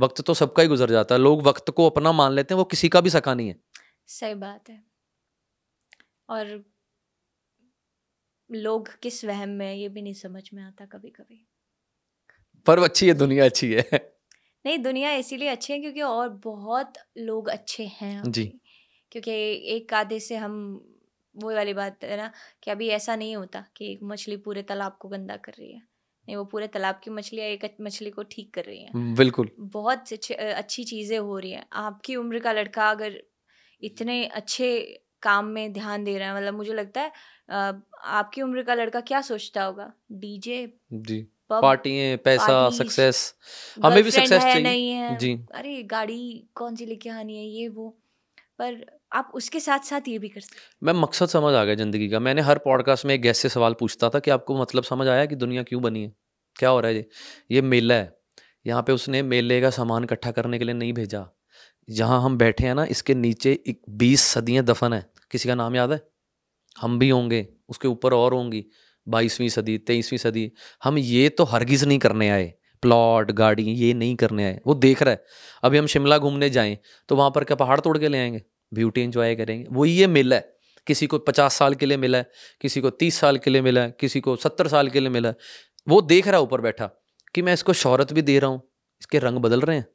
वक्त 0.00 0.20
तो 0.20 0.34
सबका 0.34 0.62
ही 0.62 0.68
गुजर 0.68 0.90
जाता 0.90 1.14
है 1.14 1.20
लोग 1.20 1.42
वक्त 1.42 1.70
को 1.70 1.88
अपना 1.90 2.12
मान 2.14 2.32
लेते 2.32 2.54
हैं 2.54 2.58
वो 2.58 2.64
किसी 2.66 2.88
का 2.88 3.00
भी 3.00 3.10
सका 3.10 3.34
नहीं 3.34 3.48
है। 3.48 3.56
सही 4.08 4.34
बात 4.36 4.70
है। 4.70 4.82
और 6.28 6.62
लोग 8.50 8.88
किस 9.02 9.24
वहम 9.24 9.48
में 9.48 9.74
ये 9.74 9.88
भी 9.88 10.02
नहीं 10.02 10.14
समझ 10.14 10.42
में 10.54 10.62
आता 10.62 10.84
कभी 10.86 11.10
कभी 11.10 11.44
पर 12.66 12.82
अच्छी 12.82 13.08
है 13.08 13.14
दुनिया 13.14 13.44
अच्छी 13.44 13.72
है। 13.72 13.84
नहीं 14.68 14.78
दुनिया 14.78 15.12
इसीलिए 15.14 15.48
अच्छी 15.48 15.72
है 15.72 15.78
क्योंकि 15.80 16.00
और 16.02 16.28
बहुत 16.44 16.94
लोग 17.20 17.48
अच्छे 17.48 17.84
हैं 17.94 18.22
जी। 18.26 18.52
क्योंकि 19.12 19.32
एक 19.76 19.94
आधे 19.94 20.20
से 20.20 20.36
हम 20.36 20.54
वो 21.34 21.52
वाली 21.54 21.74
बात 21.74 22.04
है 22.04 22.16
ना 22.16 22.30
कि 22.62 22.70
अभी 22.70 22.88
ऐसा 22.90 23.16
नहीं 23.16 23.36
होता 23.36 23.64
कि 23.76 23.92
एक 23.92 24.00
मछली 24.04 24.36
पूरे 24.38 24.62
तालाब 24.62 24.96
को 25.00 25.08
गंदा 25.08 25.36
कर 25.38 25.52
रही 25.52 25.72
है। 25.72 25.78
नहीं 25.80 26.36
वो 26.36 26.44
पूरे 26.44 26.66
तालाब 26.68 27.00
की 27.04 27.10
मछलियाँ 27.10 27.48
एक 27.48 27.76
मछली 27.80 28.10
को 28.10 28.22
ठीक 28.24 28.54
कर 28.54 28.64
रही 28.64 28.82
हैं। 28.84 28.96
बिल्कुल। 29.14 29.50
बहुत 29.60 30.12
अच्छे 30.12 30.34
अच्छी 30.34 30.84
चीज़ें 30.84 31.18
हो 31.18 31.38
रही 31.38 31.52
हैं। 31.52 31.66
आपकी 31.74 32.16
उम्र 32.16 32.40
का 32.40 32.52
लड़का 32.52 32.90
अगर 32.90 33.20
इतने 33.82 34.24
अच्छे 34.26 34.70
काम 35.22 35.46
में 35.48 35.72
ध्यान 35.72 36.04
दे 36.04 36.18
रहा 36.18 36.28
है 36.28 36.36
मतलब 36.36 36.54
मुझे 36.54 36.74
लगता 36.74 37.00
है 37.02 37.12
आपकी 38.12 38.42
उम्र 38.42 38.62
का 38.62 38.74
लड़का 38.74 39.00
क्या 39.02 39.20
सोचता 39.22 39.64
होगा? 39.64 39.92
डीजे? 40.12 40.66
जी। 40.92 41.28
पार्टियाँ 41.50 42.16
पैसा 42.16 42.68
सक्सेस 42.70 43.34
हमें 43.84 44.02
भी 44.02 44.10
सक्सेस 44.10 44.42
चाहिए। 44.42 44.62
नहीं 44.62 44.90
है। 44.90 45.16
जी। 45.18 45.32
अरे 45.54 45.82
गाड़ी 45.82 46.48
कौन 46.54 46.76
सी 46.76 46.86
लेके 46.86 47.10
आनी 47.10 47.36
है 47.36 47.44
ये 47.44 47.68
वो। 47.68 47.88
पर 48.58 48.84
आप 49.12 49.30
उसके 49.34 49.60
साथ 49.60 49.80
साथ 49.80 50.08
ये 50.08 50.18
भी 50.18 50.28
कर 50.28 50.40
सकते 50.40 50.86
मैं 50.86 50.92
मकसद 50.92 51.28
समझ 51.28 51.54
आ 51.54 51.64
गया 51.64 51.74
ज़िंदगी 51.74 52.08
का। 52.08 52.18
मैंने 52.20 52.42
हर 52.42 52.58
पॉडकास्ट 52.58 53.06
में 53.06 53.14
एक 53.14 53.22
गेस्ट 53.22 53.42
से 53.42 53.48
सवाल 53.48 53.74
पूछता 53.74 54.08
था 54.08 54.18
कि 54.18 54.30
आपको 54.30 54.56
मतलब 54.56 54.82
समझ 54.82 55.06
आया 55.08 55.26
कि 55.26 55.36
दुनिया 55.36 55.62
क्यों 55.62 55.82
बनी 55.82 56.02
है? 56.02 56.12
क्या 56.56 56.70
हो 56.70 56.80
रहा 56.80 56.90
है 56.90 56.96
ये? 56.96 57.08
ये 57.50 57.62
मेला 57.62 57.94
है। 57.94 58.16
यहाँ 58.66 58.82
पे 58.82 58.92
उसने 58.92 59.22
मेले 59.22 59.60
का 59.60 59.70
सामान 59.70 60.04
इकट्ठा 60.04 60.30
करने 60.30 60.58
के 60.58 60.64
लिए 60.64 60.74
नहीं 60.74 60.92
भेजा। 60.92 61.26
जहाँ 61.88 62.20
हम 62.22 62.36
बैठे 62.38 62.66
हैं 62.66 62.74
ना 62.74 62.84
इसके 62.84 63.14
नीचे 63.14 63.52
एक 63.66 63.80
बीस 63.90 64.22
सदियाँ 64.22 64.64
दफन 64.64 64.92
है। 64.92 65.04
किसी 65.30 65.48
का 65.48 65.54
नाम 65.54 65.76
याद 65.76 65.92
है? 65.92 66.00
हम 66.76 66.98
भी 66.98 67.08
होंगे। 67.08 67.46
उसके 67.68 67.88
ऊपर 67.88 68.14
और 68.14 68.34
होंगी। 68.34 68.64
बाईसवीं 69.08 69.48
सदी, 69.48 69.78
तेईसवीं 69.78 70.18
सदी, 70.18 70.52
हम 70.84 70.98
ये 70.98 71.28
तो 71.28 71.44
हरगिज़ 71.44 71.86
नहीं 71.86 71.98
करने 71.98 72.30
आए। 72.30 72.52
प्लॉट 72.82 73.30
गाड़ी 73.30 73.62
ये 73.62 73.94
नहीं 73.94 74.16
करने 74.16 74.44
आए। 74.44 74.60
वो 74.66 74.74
देख 74.74 75.02
रहा 75.02 75.10
है। 75.10 75.24
अभी 75.62 75.78
हम 75.78 75.86
शिमला 75.86 76.18
घूमने 76.18 76.50
जाएँ 76.50 76.78
तो 77.08 77.16
वहाँ 77.16 77.30
पर 77.30 77.44
क्या 77.44 77.54
पहाड़ 77.54 77.80
तोड़ 77.80 77.98
के 77.98 78.08
ले 78.08 78.18
आएँगे? 78.18 78.42
ब्यूटी 78.74 79.00
एंजॉय 79.00 79.34
करेंगे। 79.34 79.66
वही 79.72 79.92
ये 79.92 80.06
मिला 80.06 80.36
है। 80.36 80.54
किसी 80.86 81.06
को 81.06 81.18
पचास 81.18 81.54
साल 81.54 81.74
के 81.74 81.86
लिए 81.86 81.96
मिला 81.96 82.18
है, 82.18 82.30
किसी 82.60 82.80
को 82.80 82.90
तीस 82.90 83.14
साल 83.14 83.38
के 83.38 83.50
लिए 83.50 83.62
मिला 83.62 83.80
है, 83.80 83.94
किसी 84.00 84.20
को 84.20 84.36
सत्तर 84.36 84.68
साल 84.68 84.88
के 84.88 85.00
लिए 85.00 85.08
मिला 85.08 85.28
है। 85.28 85.36
वो 85.88 86.00
देख 86.00 86.28
रहा 86.28 86.36
है 86.36 86.42
ऊपर 86.42 86.60
बैठा 86.60 86.86
कि 87.34 87.42
मैं 87.42 87.52
इसको 87.52 87.72
शहरत 87.72 88.12
भी 88.12 88.22
दे 88.22 88.38
रहा 88.38 88.50
हूँ। 88.50 88.62
इसके 89.00 89.18
रंग 89.18 89.38
बदल 89.38 89.60
रहे 89.60 89.76
हैं। 89.76 89.86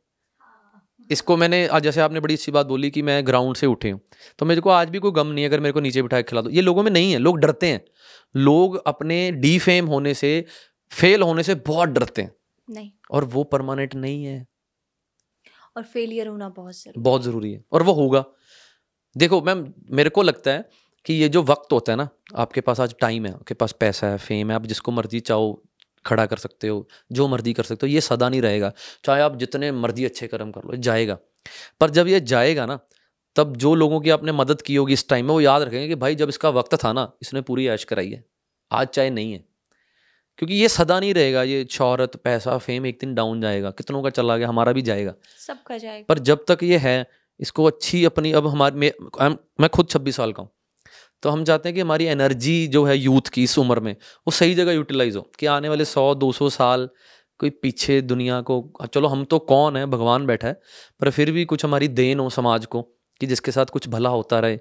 इसको 1.09 1.37
मैंने 1.37 1.65
आज 1.67 1.83
जैसे 1.83 2.01
आपने 2.01 2.19
बड़ी 2.19 2.33
अच्छी 2.33 2.51
बात 2.51 2.65
बोली 2.65 2.89
कि 2.91 3.01
मैं 3.01 3.25
ग्राउंड 3.27 3.55
से 3.55 3.67
उठे 3.67 3.89
हूँ 3.89 3.99
तो 4.39 4.45
मेरे 4.45 4.61
को 4.61 4.69
आज 4.69 4.89
भी 4.89 4.99
कोई 4.99 5.11
गम 5.11 5.27
नहीं 5.27 5.43
है 5.43 5.49
अगर 5.49 5.59
मेरे 5.59 5.73
को 5.73 5.79
नीचे 5.79 6.01
बिठा 6.01 6.17
के 6.17 6.23
खिला 6.23 6.41
दो। 6.41 6.49
ये 6.49 6.61
लोगों 6.61 6.83
में 6.83 6.91
नहीं 6.91 7.11
है 7.11 7.17
लोग 7.19 7.37
डरते 7.39 7.67
हैं। 7.67 7.81
लोग 8.35 8.75
अपने 8.87 9.31
डी 9.31 9.57
फेम 9.59 9.85
होने 9.85 10.13
से 10.13 10.45
फेल 10.91 11.21
होने 11.21 11.43
से 11.43 11.55
बहुत 11.55 11.89
डरते 11.89 12.21
हैं। 12.21 12.31
नहीं। 12.69 12.91
और 13.11 13.23
वो 13.25 13.43
परमानेंट 13.43 13.95
नहीं 13.95 14.23
है। 14.25 14.45
और 15.77 15.83
फेलियर 15.83 16.27
होना 16.27 16.49
बहुत 16.49 16.75
ज़रूरी 16.75 17.01
बहुत 17.01 17.23
ज़रूरी 17.23 17.51
है। 17.51 17.63
और 17.71 17.83
वो 17.83 17.93
होगा। 17.93 18.23
देखो 19.15 19.41
मैम 19.41 19.67
मेरे 19.91 20.09
को 20.09 20.21
लगता 20.21 20.51
है 20.51 20.69
कि 21.05 21.13
ये 21.13 21.29
जो 21.29 21.43
वक्त 21.43 21.73
होता 21.73 21.91
है 21.91 21.97
ना 21.97 22.07
आपके 22.35 22.61
पास 22.61 22.79
आज 22.79 22.95
टाइम 23.01 23.25
है 23.25 23.33
आपके 23.33 23.53
पास 23.53 23.71
पैसा 23.79 24.07
है 24.07 24.17
फेम 24.17 24.49
है 24.49 24.55
आप 24.55 24.65
जिसको 24.65 24.91
मर्ज़ी 24.91 25.19
चाहो 25.19 25.63
खड़ा 26.05 26.25
कर 26.25 26.37
सकते 26.37 26.67
हो 26.67 26.87
जो 27.11 27.27
मर्ज़ी 27.27 27.53
कर 27.53 27.63
सकते 27.63 27.87
हो 27.87 27.93
ये 27.93 28.01
सदा 28.01 28.29
नहीं 28.29 28.41
रहेगा। 28.41 28.71
चाहे 29.03 29.21
आप 29.21 29.35
जितने 29.37 29.71
मर्ज़ी 29.73 30.05
अच्छे 30.05 30.27
कर्म 30.27 30.51
कर 30.51 30.61
लो 30.65 30.75
जाएगा। 30.79 31.17
पर 31.81 31.89
जब 31.89 32.07
ये 32.07 32.19
जाएगा 32.21 32.65
ना 32.65 32.79
तब 33.35 33.55
जो 33.57 33.73
लोगों 33.75 33.99
की 34.01 34.09
आपने 34.09 34.31
मदद 34.31 34.61
की 34.61 34.75
होगी 34.75 34.93
इस 34.93 35.07
टाइम 35.09 35.25
में 35.25 35.33
वो 35.33 35.39
याद 35.41 35.61
रखेंगे 35.61 35.87
कि 35.87 35.95
भाई 35.95 36.15
जब 36.15 36.29
इसका 36.29 36.49
वक्त 36.51 36.75
था 36.83 36.91
ना 36.93 37.11
इसने 37.21 37.41
पूरी 37.41 37.67
ऐश 37.67 37.83
कराई 37.83 38.11
है। 38.11 38.23
आज 38.71 38.87
चाहे 38.87 39.09
नहीं 39.09 39.31
है। 39.33 39.43
क्योंकि 40.39 40.53
ये 40.53 40.67
सदा 40.69 40.99
नहीं 40.99 41.13
रहेगा 41.13 41.43
ये 41.43 41.65
शहरत 41.71 42.15
पैसा 42.15 42.57
फेम 42.57 42.85
एक 42.85 42.97
दिन 43.01 43.13
डाउन 43.15 43.41
जाएगा। 43.41 43.71
कितनों 43.71 44.01
का 44.03 44.09
चला 44.09 44.37
गया 44.37 44.47
हमारा 44.47 44.71
भी 44.71 44.81
जाएगा। 44.81 45.13
सबका 45.39 45.77
जाएगा। 45.77 46.05
पर 46.09 46.19
जब 46.21 46.45
तक 46.47 46.63
ये 46.63 46.77
है 46.77 47.05
इसको 47.39 47.63
अच्छी 47.63 48.03
अपनी 48.05 48.31
अब 48.31 48.47
हमारे 48.47 48.93
मैं 49.59 49.69
खुद 49.69 49.89
छब्बीस 49.89 50.15
साल 50.15 50.33
का 50.33 50.43
हूँ। 50.43 50.49
तो 51.23 51.29
हम 51.29 51.43
चाहते 51.43 51.69
हैं 51.69 51.73
कि 51.75 51.81
हमारी 51.81 52.05
एनर्जी 52.05 52.67
जो 52.67 52.83
है 52.83 52.97
यूथ 52.97 53.29
की 53.29 53.43
इस 53.43 53.59
उम्र 53.59 53.79
में 53.79 53.93
वो 53.93 54.31
सही 54.31 54.55
जगह 54.55 54.71
यूटिलाइज 54.71 55.15
हो 55.15 55.31
कि 55.39 55.45
आने 55.45 55.69
वाले 55.69 55.85
सौ 55.85 56.15
दो 56.15 56.31
सौ 56.31 56.49
साल 56.49 56.89
कोई 57.39 57.49
पीछे 57.49 58.01
दुनिया 58.01 58.41
को 58.41 58.73
चलो 58.93 59.07
हम 59.07 59.25
तो 59.25 59.39
कौन 59.39 59.77
है 59.77 59.85
भगवान 59.85 60.25
बैठा 60.25 60.47
है 60.47 60.61
पर 60.99 61.09
फिर 61.09 61.31
भी 61.31 61.45
कुछ 61.45 61.65
हमारी 61.65 61.87
देन 61.87 62.19
हो 62.19 62.29
समाज 62.29 62.65
को 62.65 62.81
कि 63.19 63.25
जिसके 63.25 63.51
साथ 63.51 63.65
कुछ 63.65 63.87
भला 63.87 64.09
होता 64.09 64.39
रहे। 64.39 64.59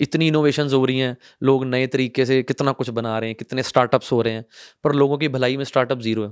इतनी 0.00 0.28
इनोवेशंस 0.28 0.72
हो 0.72 0.84
रही 0.84 0.98
हैं 0.98 1.16
लोग 1.42 1.64
नए 1.64 1.86
तरीके 1.86 2.26
से 2.26 2.42
कितना 2.42 2.72
कुछ 2.72 2.90
बना 2.90 3.18
रहे 3.18 3.28
हैं 3.30 3.36
कितने 3.36 3.62
स्टार्टअप्स 3.62 4.12
हो 4.12 4.22
रहे 4.22 4.32
हैं 4.32 4.44
पर 4.84 4.92
लोगों 4.92 5.18
की 5.18 5.28
भलाई 5.28 5.56
में 5.56 5.64
स्टार्टअप 5.64 6.00
ज़ीरो 6.00 6.22
है 6.22 6.30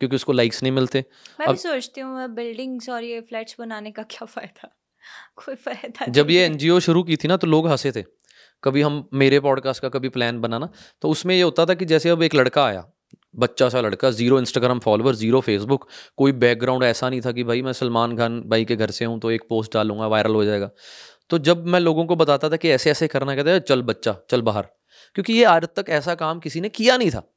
क्योंकि 0.00 0.16
उसको 0.16 0.32
लाइक्स 0.32 0.62
नहीं 0.62 0.72
मिलते। 0.72 1.04
मैं 1.40 1.46
अब- 1.46 1.56
भी 1.56 1.62
सोचती 1.62 2.00
हूँ 2.00 2.28
बिल्डिंग्स 2.28 2.88
और 2.88 3.04
ये 3.04 3.20
फ्लैट्स 3.20 3.56
बनाने 3.58 3.90
का 3.90 4.02
क्या 4.02 4.26
फ़ायदा? 4.26 4.76
कोई 5.36 5.54
फ़ायदा 5.54 6.06
जब 6.08 6.30
ये 6.30 6.44
एनजीओ 6.44 6.80
शुरू 6.80 7.02
की 7.02 7.16
थी 7.16 7.28
ना 7.28 7.36
तो 7.36 7.46
लोग 7.46 7.68
हंसे 7.68 7.92
थे। 7.92 8.04
कभी 8.64 8.82
हम 8.82 9.08
मेरे 9.14 9.40
पॉडकास्ट 9.40 9.82
का 9.82 9.88
कभी 9.88 10.08
प्लान 10.08 10.40
बनाना। 10.40 10.68
तो 11.00 11.08
उसमें 11.08 11.36
ये 11.36 11.42
होता 11.42 11.66
था 11.66 11.74
कि 11.74 11.84
जैसे 11.84 12.08
अब 12.08 12.22
एक 12.22 12.34
लड़का 12.34 12.64
आया, 12.64 12.86
बच्चा 13.36 13.68
सा 13.68 13.80
लड़का 13.80 14.10
zero 14.10 14.38
Instagram 14.38 14.78
follower 14.78 15.14
zero 15.14 15.40
Facebook 15.40 15.88
कोई 16.16 16.32
बैकग्राउंड 16.32 16.82
ऐसा 16.82 17.10
नहीं 17.10 17.20
था 17.20 17.32
कि 17.32 17.44
भाई 17.44 17.62
मैं 17.62 17.72
सलमान 17.72 18.16
खान 18.16 18.40
भाई 18.40 18.64
के 18.64 18.76
घर 18.76 18.90
से 18.90 19.04
हूँ 19.04 19.20
तो 19.20 19.30
एक 19.30 19.42
पोस्ट 19.48 19.74
डालूँगा 19.74 20.06
वायरल 20.06 20.34
हो 20.34 20.44
जाएगा। 20.44 20.70
तो 21.30 21.38
जब 21.38 21.66
मैं 21.66 21.80
लोगों 21.80 22.06
को 22.06 22.16
बताता 22.16 22.50
था 22.50 22.56
कि 22.56 22.70
ऐसे 22.70 22.90
ऐसे 22.90 23.08
करना, 23.08 23.36
कहते 23.36 23.60
चल 23.60 23.82
बच्चा, 23.82 24.16
चल 24.30 24.42
बाहर। 24.42 24.62
क्योंकि 25.14 25.32
ये 25.32 25.44
आज 25.44 25.64
तक 25.64 25.84
ऐसा 25.88 26.14
काम 26.14 26.40
किसी 26.40 26.60
ने 26.60 26.68
किया 26.68 26.96
नहीं 26.96 27.10
था। 27.10 27.32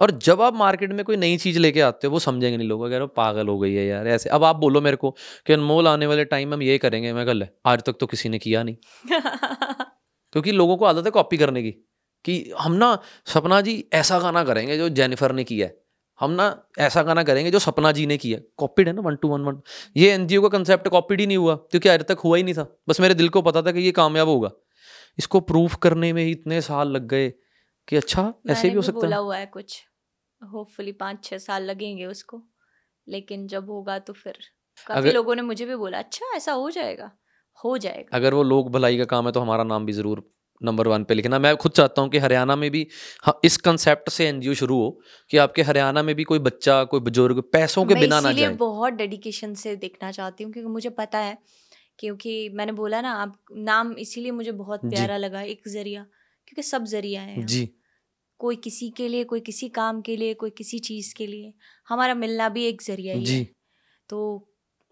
और 0.00 0.10
जब 0.10 0.42
आप 0.42 0.54
मार्केट 0.54 0.92
में 0.92 1.04
कोई 1.04 1.16
नई 1.16 1.36
चीज़ 1.36 1.58
लेके 1.58 1.80
आते 1.80 2.06
हो, 2.06 2.12
वो 2.12 2.18
समझेंगे 2.18 2.56
नहीं 2.56 2.68
लोग 2.68 2.82
अगर 2.82 3.06
पागल 3.06 3.48
हो 3.48 3.58
गई 3.58 3.74
है 3.74 3.86
यार, 3.86 4.08
ऐसे। 4.08 4.30
अब 4.30 4.44
आप 4.44 4.56
बोलो 4.56 4.80
मेरे 4.80 4.96
को 4.96 5.16
कि 5.46 5.52
अनमोल 5.52 5.88
आने 5.88 6.06
वाले 6.06 6.24
टाइम 6.24 6.48
में 6.48 6.56
हम 6.56 6.62
ये 6.62 6.78
करेंगे, 6.78 7.12
मैं 7.12 7.26
कल 7.26 7.46
आज 7.66 7.82
तक 7.82 7.92
तो 8.00 8.06
किसी 8.06 8.28
ने 8.28 8.38
किया 8.38 8.62
नहीं। 8.62 8.76
क्योंकि 10.32 10.52
लोगों 10.52 10.76
को 10.76 10.84
आदत 10.84 11.04
है 11.04 11.10
कॉपी 11.10 11.36
करने 11.36 11.62
की 11.62 11.70
कि 12.24 12.52
हम 12.58 12.72
ना 12.72 13.02
सपना 13.26 13.60
जी 13.60 13.88
ऐसा 13.92 14.18
गाना 14.18 14.44
करेंगे 14.44 14.76
जो 14.76 14.88
जेनिफर 14.88 15.32
ने 15.32 15.44
किया 15.44 15.66
है। 15.66 15.82
हम 16.20 16.30
ना 16.30 16.68
ऐसा 16.78 17.02
गाना 17.02 17.22
करेंगे 17.22 17.50
जो 17.50 17.58
सपना 17.58 17.92
जी 17.92 18.06
ने 18.06 18.16
किया 18.18 18.40
कॉपीड 18.56 18.88
है 18.88 18.94
ना 18.94 19.02
वन 19.02 19.16
टू 19.16 19.28
वन 19.28 19.40
वन 19.40 19.60
ये 19.96 20.10
एनजीओ 20.10 20.42
का 20.42 20.48
कंसेप्ट 20.48 20.88
कॉपीड 20.88 21.20
ही 21.20 21.26
नहीं 21.26 21.36
हुआ 21.36 21.56
क्योंकि 21.56 21.88
आज 21.88 22.00
तक 22.00 22.18
हुआ 22.18 22.36
ही 22.36 22.42
नहीं 22.42 22.54
था। 22.54 22.76
बस 22.88 23.00
मेरे 23.00 23.14
दिल 23.14 23.28
को 23.28 23.42
पता 23.42 23.62
था 23.62 23.72
कि 23.72 23.80
ये 23.80 23.92
कामयाब 23.92 24.28
होगा। 24.28 24.50
इसको 25.18 25.40
प्रूफ 25.40 25.78
करने 25.82 26.12
में 26.12 26.24
ही 26.24 26.30
इतने 26.30 26.60
साल 26.60 26.88
लग 26.88 27.06
गए 27.06 27.32
कि 27.88 27.96
अच्छा 27.96 28.34
ऐसे 28.50 28.70
भी 28.70 28.76
हो 28.76 28.82
सकता 28.82 29.00
बोला 29.00 29.16
है 29.16 29.22
हुआ 29.22 29.36
है 29.36 29.46
कुछ। 29.46 29.82
होपफुली 30.52 30.92
पाँच 30.92 31.24
छः 31.24 31.38
साल 31.38 31.62
लगेंगे 31.62 32.06
उसको। 32.06 32.42
लेकिन 33.08 33.46
जब 33.46 33.66
होगा 33.70 33.98
तो 33.98 34.12
फिर। 34.12 34.38
काफ़ी 34.86 34.98
अगर- 34.98 35.14
लोगों 35.14 35.34
ने 35.34 35.42
मुझे 35.42 35.66
भी 35.66 35.76
बोला 35.76 35.98
अच्छा 35.98 36.36
ऐसा 36.36 36.52
हो 36.52 36.70
जाएगा। 36.70 37.10
हो 37.58 37.76
जाएगा। 37.78 38.16
अगर 38.16 38.34
वो 38.34 38.42
लोग 38.44 38.70
भलाई 38.72 38.98
का 38.98 39.04
काम 39.06 39.26
है 39.26 39.32
तो 39.32 39.40
हमारा 39.40 39.64
नाम 39.64 39.86
भी 39.86 39.92
ज़रूर 39.92 40.22
नंबर 40.60 40.88
वन 40.88 41.04
पे 41.04 41.14
लिखना। 41.14 41.38
मैं 41.38 41.54
खुद 41.56 41.72
चाहता 41.72 42.02
हूँ 42.02 42.10
कि 42.10 42.18
हरियाणा 42.18 42.56
में 42.56 42.70
भी 42.70 42.86
हाँ, 43.24 43.38
इस 43.44 43.56
कंसेप्ट 43.58 44.10
से 44.10 44.28
एनजीओ 44.28 44.54
शुरू 44.54 44.76
हो 44.76 44.90
कि 45.30 45.36
आपके 45.36 45.62
हरियाणा 45.62 46.02
में 46.02 46.14
भी 46.14 46.24
कोई 46.24 46.38
बच्चा 46.40 46.82
कोई 46.84 47.00
बुज़ुर्ग 47.00 47.40
पैसों 47.52 47.84
के 47.84 47.94
बिना 47.94 48.20
ना 48.20 48.32
जाए। 48.32 48.54
बहुत 48.56 48.92
डेडिकेशन 48.94 49.54
से 49.54 49.74
देखना 49.76 50.10
चाहती 50.12 50.44
हूँ 50.44 50.52
क्योंकि 50.52 50.70
मुझे 50.70 50.90
पता 50.92 51.18
है 51.18 51.36
क्योंकि 51.98 52.48
मैंने 52.54 52.72
बोला 52.72 53.00
ना 53.00 53.12
आप 53.14 53.36
नाम 53.52 53.92
इसीलिए 53.98 54.30
मुझे 54.32 54.52
बहुत 54.54 54.80
प्यारा 54.84 55.16
लगा 55.16 55.42
एक 55.42 55.68
ज़रिया 55.68 56.02
क्योंकि 56.48 56.62
सब 56.62 56.84
ज़रिया 56.86 57.22
है। 57.22 57.44
जी। 57.46 57.68
कोई 58.40 58.56
किसी 58.56 58.88
के 58.90 59.08
लिए 59.08 59.24
कोई 59.24 59.40
किसी 59.40 59.68
काम 59.68 60.00
के 60.00 60.16
लिए 60.16 60.34
कोई 60.34 60.50
किसी 60.50 60.78
चीज़ 60.80 61.14
के 61.14 61.26
लिए 61.26 61.52
हमारा 61.88 62.14
मिलना 62.14 62.48
भी 62.48 62.64
एक 62.64 62.82
ज़रिया 62.82 63.14
ही 63.14 63.26
है। 63.26 63.44
तो 64.10 64.18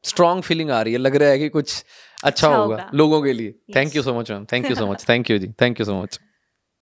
स्ट्रॉन्ग 0.05 0.43
फीलिंग 0.43 0.71
आ 0.71 0.81
रही 0.83 0.93
है 0.93 0.99
लग 0.99 1.17
रहा 1.17 1.29
है 1.29 1.39
कि 1.39 1.49
कुछ 1.49 1.73
अच्छा 1.73 2.29
अच्छा 2.29 2.49
होगा 2.49 2.63
होगा। 2.63 2.91
लोगों 2.95 3.23
के 3.23 3.33
लिए। 3.33 3.55
Thank 3.77 3.97
you 3.97 4.03
so 4.03 4.15
much 4.15 4.31
ma'am 4.31 4.45
thank 4.53 4.71
you 4.71 4.77
so 4.77 4.87
much 4.87 5.05
thank 5.09 5.31
you 5.31 5.39
ji. 5.39 5.49
Thank 5.61 5.81
you 5.81 5.87
so 5.87 6.03
much 6.03 6.19